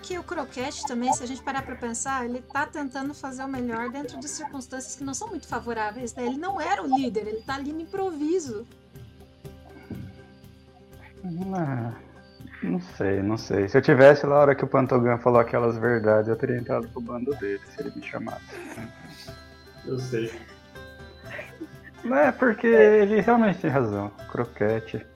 Porque 0.00 0.18
o 0.18 0.22
croquete 0.22 0.86
também, 0.86 1.12
se 1.12 1.22
a 1.22 1.26
gente 1.26 1.42
parar 1.42 1.60
pra 1.60 1.76
pensar, 1.76 2.24
ele 2.24 2.40
tá 2.40 2.64
tentando 2.64 3.12
fazer 3.12 3.44
o 3.44 3.48
melhor 3.48 3.90
dentro 3.90 4.18
de 4.18 4.28
circunstâncias 4.28 4.96
que 4.96 5.04
não 5.04 5.12
são 5.12 5.28
muito 5.28 5.46
favoráveis. 5.46 6.14
Né? 6.14 6.24
Ele 6.24 6.38
não 6.38 6.58
era 6.58 6.82
o 6.82 6.86
líder, 6.86 7.28
ele 7.28 7.42
tá 7.42 7.56
ali 7.56 7.70
no 7.70 7.82
improviso. 7.82 8.66
Ah, 11.54 11.92
não 12.62 12.80
sei, 12.96 13.22
não 13.22 13.36
sei. 13.36 13.68
Se 13.68 13.76
eu 13.76 13.82
tivesse 13.82 14.24
lá 14.24 14.36
a 14.36 14.40
hora 14.40 14.54
que 14.54 14.64
o 14.64 14.66
Pantogan 14.66 15.18
falou 15.18 15.38
aquelas 15.38 15.76
verdades, 15.76 16.30
eu 16.30 16.36
teria 16.36 16.56
entrado 16.56 16.88
pro 16.88 17.02
bando 17.02 17.34
dele, 17.36 17.60
se 17.68 17.82
ele 17.82 17.92
me 17.94 18.02
chamasse. 18.02 18.56
eu 19.84 19.98
sei. 19.98 20.32
Não 22.02 22.16
é 22.16 22.32
porque 22.32 22.66
ele 22.66 23.20
realmente 23.20 23.58
tem 23.58 23.70
razão. 23.70 24.10
Croquete. 24.32 25.06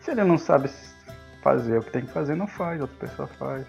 Se 0.00 0.10
ele 0.10 0.24
não 0.24 0.36
sabe 0.36 0.68
fazer 1.44 1.78
o 1.78 1.82
que 1.82 1.90
tem 1.90 2.06
que 2.06 2.12
fazer, 2.12 2.34
não 2.34 2.46
faz, 2.46 2.80
outra 2.80 2.96
pessoa 3.06 3.28
faz. 3.28 3.66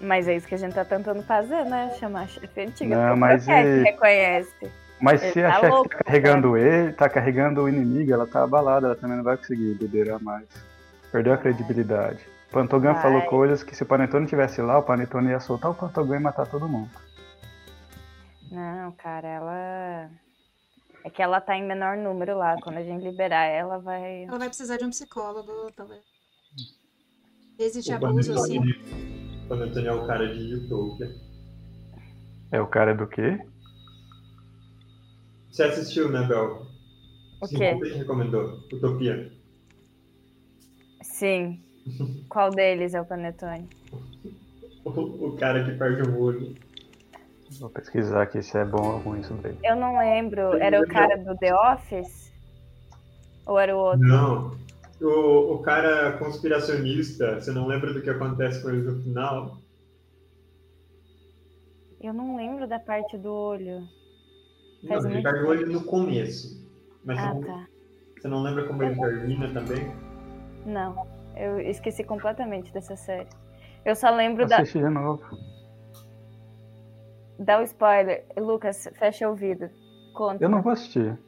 Mas 0.00 0.26
é 0.26 0.34
isso 0.34 0.48
que 0.48 0.54
a 0.54 0.58
gente 0.58 0.74
tá 0.74 0.84
tentando 0.84 1.22
fazer, 1.22 1.64
né? 1.66 1.94
Chamar 2.00 2.22
a 2.22 2.26
chefe 2.26 2.60
antiga. 2.62 2.96
Não, 2.96 3.16
mas 3.16 3.46
e- 3.46 3.82
reconhece. 3.82 4.72
Mas 5.00 5.22
Ele 5.22 5.32
se 5.32 5.44
a 5.44 5.50
tá 5.50 5.60
chefe 5.60 5.72
louco, 5.72 5.88
tá 5.90 5.98
carregando 6.04 6.56
ele, 6.56 6.92
tá 6.92 7.08
carregando 7.08 7.62
o 7.62 7.68
inimigo, 7.68 8.12
ela 8.12 8.26
tá 8.26 8.42
abalada, 8.42 8.86
ela 8.86 8.96
também 8.96 9.16
não 9.16 9.24
vai 9.24 9.36
conseguir 9.36 9.74
liderar 9.74 10.20
mais. 10.22 10.46
Perdeu 11.10 11.32
a 11.34 11.36
credibilidade. 11.36 12.24
Pantogan 12.50 12.94
Vai. 12.94 13.02
falou 13.02 13.22
coisas 13.22 13.62
que 13.62 13.74
se 13.76 13.82
o 13.82 13.86
Panetone 13.86 14.26
tivesse 14.26 14.62
lá, 14.62 14.78
o 14.78 14.82
Panetone 14.82 15.30
ia 15.30 15.40
soltar 15.40 15.70
o 15.70 15.74
Pantogan 15.74 16.16
e 16.16 16.20
matar 16.20 16.46
todo 16.46 16.68
mundo. 16.68 16.90
Não, 18.50 18.92
cara, 18.92 19.26
ela. 19.26 20.10
É 21.04 21.10
que 21.10 21.22
ela 21.22 21.40
tá 21.40 21.56
em 21.56 21.66
menor 21.66 21.96
número 21.96 22.36
lá. 22.36 22.56
Quando 22.62 22.76
a 22.78 22.82
gente 22.82 23.02
liberar 23.02 23.44
ela, 23.44 23.78
vai. 23.78 24.24
Ela 24.24 24.38
vai 24.38 24.48
precisar 24.48 24.76
de 24.76 24.84
um 24.84 24.90
psicólogo, 24.90 25.72
talvez. 25.76 26.11
De 27.58 27.92
O 27.92 27.94
abuso, 27.96 28.32
assim. 28.34 28.58
Panetone- 28.58 29.48
Panetone 29.48 29.86
é 29.86 29.92
o 29.92 30.06
cara 30.06 30.34
de 30.34 30.54
Utopia. 30.54 31.14
É 32.50 32.60
o 32.60 32.66
cara 32.66 32.94
do 32.94 33.06
quê? 33.06 33.38
Você 35.50 35.62
assistiu, 35.64 36.10
né, 36.10 36.22
Bel? 36.26 36.66
O 37.40 37.46
Sim, 37.46 37.58
quê? 37.58 37.74
Você 37.74 37.94
recomendou. 37.98 38.58
Utopia. 38.72 39.32
Sim. 41.02 41.62
Qual 42.28 42.50
deles 42.50 42.94
é 42.94 43.00
o 43.00 43.04
Panetone? 43.06 43.68
O, 44.84 44.90
o 45.28 45.36
cara 45.36 45.64
que 45.64 45.78
perde 45.78 46.02
o 46.02 46.20
olho. 46.20 46.56
Vou 47.60 47.70
pesquisar 47.70 48.22
aqui 48.22 48.42
se 48.42 48.58
é 48.58 48.64
bom 48.64 48.94
ou 48.94 48.98
ruim 48.98 49.20
isso 49.20 49.32
daí. 49.34 49.56
Eu 49.62 49.76
não 49.76 49.96
lembro. 49.96 50.54
Era 50.54 50.80
o 50.80 50.88
cara 50.88 51.16
do 51.18 51.36
The 51.36 51.54
Office? 51.54 52.32
Ou 53.46 53.60
era 53.60 53.76
o 53.76 53.78
outro? 53.78 54.00
Não. 54.00 54.56
O, 55.02 55.54
o 55.54 55.62
cara 55.62 56.16
conspiracionista, 56.18 57.40
você 57.40 57.50
não 57.50 57.66
lembra 57.66 57.92
do 57.92 58.00
que 58.00 58.08
acontece 58.10 58.62
com 58.62 58.70
ele 58.70 58.82
no 58.82 59.02
final? 59.02 59.58
Eu 62.00 62.12
não 62.12 62.36
lembro 62.36 62.66
da 62.68 62.78
parte 62.78 63.16
do 63.18 63.32
olho. 63.32 63.80
Não, 64.82 64.88
Faz 64.88 65.04
ele 65.04 65.14
muito 65.14 65.24
perde 65.24 65.44
o 65.44 65.48
olho 65.48 65.66
no 65.72 65.84
começo. 65.84 66.62
Mas 67.04 67.18
Ah, 67.18 67.32
você, 67.32 67.34
não, 67.34 67.42
tá. 67.42 67.66
você 68.20 68.28
não 68.28 68.42
lembra 68.42 68.66
como 68.66 68.82
ele 68.82 68.94
termina 68.98 69.52
também? 69.52 69.92
Não. 70.66 71.06
Eu 71.36 71.60
esqueci 71.60 72.04
completamente 72.04 72.72
dessa 72.72 72.94
série. 72.96 73.28
Eu 73.84 73.96
só 73.96 74.10
lembro 74.10 74.46
da. 74.46 74.58
Assisti 74.58 74.78
de 74.78 74.88
novo. 74.88 75.22
Dá 77.38 77.60
o 77.60 77.62
spoiler. 77.64 78.24
Lucas, 78.36 78.88
fecha 78.98 79.26
o 79.26 79.30
ouvido. 79.30 79.68
Conta. 80.14 80.44
Eu 80.44 80.48
não 80.48 80.62
vou 80.62 80.72
assistir. 80.72 81.18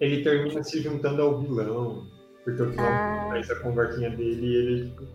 Ele 0.00 0.22
termina 0.22 0.62
se 0.62 0.82
juntando 0.82 1.22
ao 1.22 1.40
vilão. 1.40 2.06
Porque 2.44 2.62
o 2.62 2.70
vilão 2.70 2.86
Ah. 2.86 3.26
faz 3.30 3.50
a 3.50 3.56
conversinha 3.60 4.10
dele 4.10 4.46
e 4.46 4.56
ele. 4.56 4.90
tipo, 4.90 5.06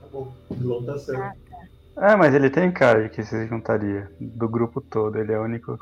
Tá 0.00 0.06
bom, 0.12 0.32
o 0.48 0.54
vilão 0.54 0.84
tá 0.84 0.98
certo. 0.98 1.20
Ah. 1.22 1.34
Ah, 2.00 2.16
mas 2.16 2.32
ele 2.34 2.48
tem 2.48 2.70
cara 2.70 3.02
de 3.02 3.08
que 3.08 3.24
se 3.24 3.46
juntaria. 3.48 4.08
Do 4.20 4.48
grupo 4.48 4.80
todo, 4.80 5.18
ele 5.18 5.32
é 5.32 5.38
o 5.38 5.42
único 5.42 5.76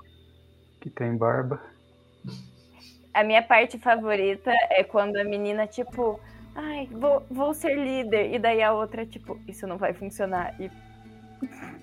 que 0.80 0.88
tem 0.90 1.14
barba. 1.16 1.60
A 3.12 3.22
minha 3.22 3.42
parte 3.42 3.78
favorita 3.78 4.50
é 4.70 4.82
quando 4.82 5.16
a 5.16 5.24
menina, 5.24 5.66
tipo, 5.66 6.18
ai, 6.54 6.88
vou, 6.90 7.22
vou 7.30 7.52
ser 7.54 7.74
líder. 7.76 8.32
E 8.34 8.38
daí 8.38 8.62
a 8.62 8.72
outra, 8.72 9.04
tipo, 9.06 9.38
isso 9.46 9.66
não 9.66 9.76
vai 9.76 9.92
funcionar. 9.92 10.54
E. 10.60 10.70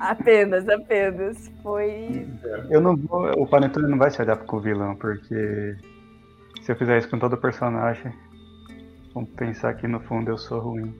apenas, 0.00 0.68
apenas. 0.68 1.48
Foi. 1.62 2.26
Eu 2.70 2.80
não 2.80 2.96
vou. 2.96 3.30
O 3.42 3.46
Panetone 3.46 3.88
não 3.90 3.98
vai 3.98 4.10
se 4.10 4.20
olhar 4.22 4.36
pro 4.36 4.58
vilão, 4.60 4.96
porque 4.96 5.76
se 6.68 6.72
eu 6.72 6.76
fizer 6.76 6.98
isso 6.98 7.08
com 7.08 7.18
todo 7.18 7.34
personagem, 7.38 8.12
vão 9.14 9.24
pensar 9.24 9.72
que 9.72 9.88
no 9.88 10.00
fundo 10.00 10.28
eu 10.28 10.36
sou 10.36 10.60
ruim. 10.60 10.94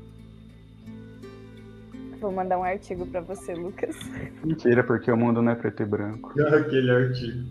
Vou 2.18 2.32
mandar 2.32 2.58
um 2.58 2.64
artigo 2.64 3.04
pra 3.04 3.20
você, 3.20 3.52
Lucas. 3.52 3.94
Mentira, 4.42 4.82
porque 4.82 5.12
o 5.12 5.16
mundo 5.16 5.42
não 5.42 5.52
é 5.52 5.54
preto 5.54 5.82
e 5.82 5.84
branco. 5.84 6.32
Aquele 6.40 6.90
artigo. 6.90 7.46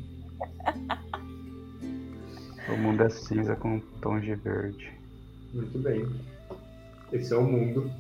O 2.67 2.77
mundo 2.77 3.03
é 3.03 3.09
cinza 3.09 3.55
com 3.55 3.79
tons 4.01 4.23
de 4.23 4.33
verde. 4.33 4.91
Muito 5.53 5.77
bem. 5.77 6.03
Esse 7.13 7.31
é 7.31 7.37
o 7.37 7.43
mundo. 7.43 7.91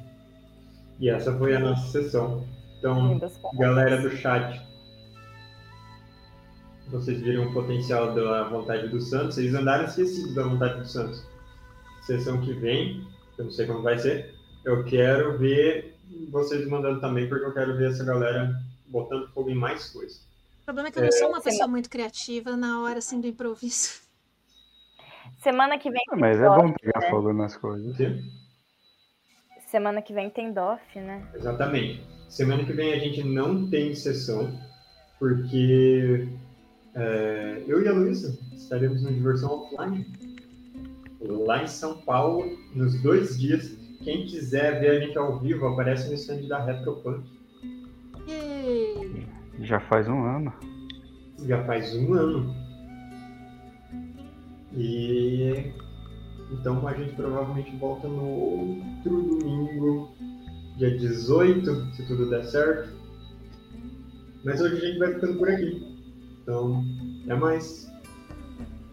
E 0.99 1.11
essa 1.11 1.31
foi 1.37 1.55
a 1.55 1.59
nossa 1.59 1.91
sessão. 1.91 2.43
Então, 2.79 3.21
galera 3.53 4.01
do 4.01 4.09
chat, 4.09 4.66
vocês 6.89 7.21
viram 7.21 7.47
o 7.47 7.53
potencial 7.53 8.13
da 8.13 8.43
vontade 8.49 8.87
do 8.89 8.99
Santos. 8.99 9.37
Eles 9.37 9.53
andaram 9.53 9.85
esquecidos 9.85 10.33
da 10.33 10.43
vontade 10.43 10.79
do 10.79 10.87
Santos. 10.87 11.25
Sessão 12.01 12.39
que 12.41 12.53
vem, 12.53 13.05
eu 13.37 13.45
não 13.45 13.51
sei 13.51 13.67
como 13.67 13.81
vai 13.81 13.97
ser, 13.97 14.33
eu 14.63 14.83
quero 14.85 15.37
ver 15.37 15.97
vocês 16.29 16.67
mandando 16.67 17.01
também, 17.01 17.27
porque 17.27 17.45
eu 17.45 17.53
quero 17.53 17.75
ver 17.75 17.91
essa 17.91 18.03
galera 18.05 18.53
botando 18.87 19.27
fogo 19.33 19.49
em 19.49 19.55
mais 19.55 19.89
coisas. 19.89 20.25
O 20.61 20.65
problema 20.65 20.89
é 20.89 20.91
que 20.91 20.99
eu 20.99 21.03
não 21.03 21.11
sou 21.11 21.27
uma 21.29 21.39
Sim. 21.39 21.49
pessoa 21.49 21.67
muito 21.67 21.89
criativa 21.89 22.55
na 22.55 22.81
hora 22.81 22.99
assim 22.99 23.19
do 23.19 23.27
improviso. 23.27 24.01
Semana 25.39 25.77
que 25.77 25.89
vem 25.89 26.01
Ah, 26.09 26.11
tem 26.11 26.19
mas 26.19 26.39
é 26.39 26.47
bom 26.47 26.73
pegar 26.73 26.99
né? 27.01 27.09
fogo 27.09 27.33
nas 27.33 27.55
coisas. 27.57 27.93
Entendeu? 27.93 28.23
Semana 29.67 30.01
que 30.01 30.13
vem 30.13 30.29
tem 30.29 30.53
DOF, 30.53 30.99
né? 30.99 31.27
Exatamente. 31.35 32.01
Semana 32.29 32.63
que 32.65 32.73
vem 32.73 32.93
a 32.93 32.99
gente 32.99 33.23
não 33.23 33.69
tem 33.69 33.93
sessão, 33.93 34.57
porque 35.19 36.27
é, 36.99 37.63
eu 37.67 37.83
e 37.83 37.87
a 37.87 37.93
Luísa 37.93 38.39
estaremos 38.55 39.03
no 39.03 39.13
Diversão 39.13 39.51
Offline, 39.51 40.05
lá 41.21 41.63
em 41.63 41.67
São 41.67 41.97
Paulo, 41.97 42.57
nos 42.73 42.99
dois 43.03 43.37
dias. 43.37 43.77
Quem 44.03 44.25
quiser 44.25 44.79
ver 44.79 44.89
a 44.89 44.99
gente 44.99 45.17
ao 45.17 45.39
vivo, 45.39 45.67
aparece 45.67 46.07
no 46.07 46.15
stand 46.15 46.47
da 46.47 46.63
Retropunk. 46.63 47.23
Já 49.59 49.79
faz 49.79 50.07
um 50.07 50.23
ano. 50.23 50.51
Já 51.45 51.63
faz 51.65 51.95
um 51.95 52.13
ano. 52.13 52.55
E 54.73 55.71
então 56.51 56.87
a 56.87 56.93
gente 56.93 57.13
provavelmente 57.15 57.75
volta 57.77 58.07
no 58.07 58.23
outro 58.23 59.21
domingo, 59.21 60.15
dia 60.77 60.97
18, 60.97 61.93
se 61.93 62.07
tudo 62.07 62.29
der 62.29 62.43
certo. 62.45 62.89
Mas 64.43 64.61
hoje 64.61 64.77
a 64.77 64.79
gente 64.79 64.99
vai 64.99 65.13
ficando 65.13 65.37
por 65.37 65.49
aqui. 65.49 65.96
Então, 66.47 66.81
até 67.25 67.35
mais. 67.35 67.91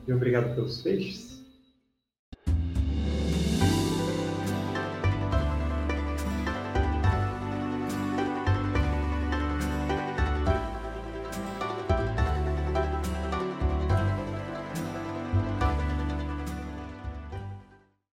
E 0.09 0.13
obrigado 0.13 0.57
pelos 0.57 0.83
peixes. 0.83 1.34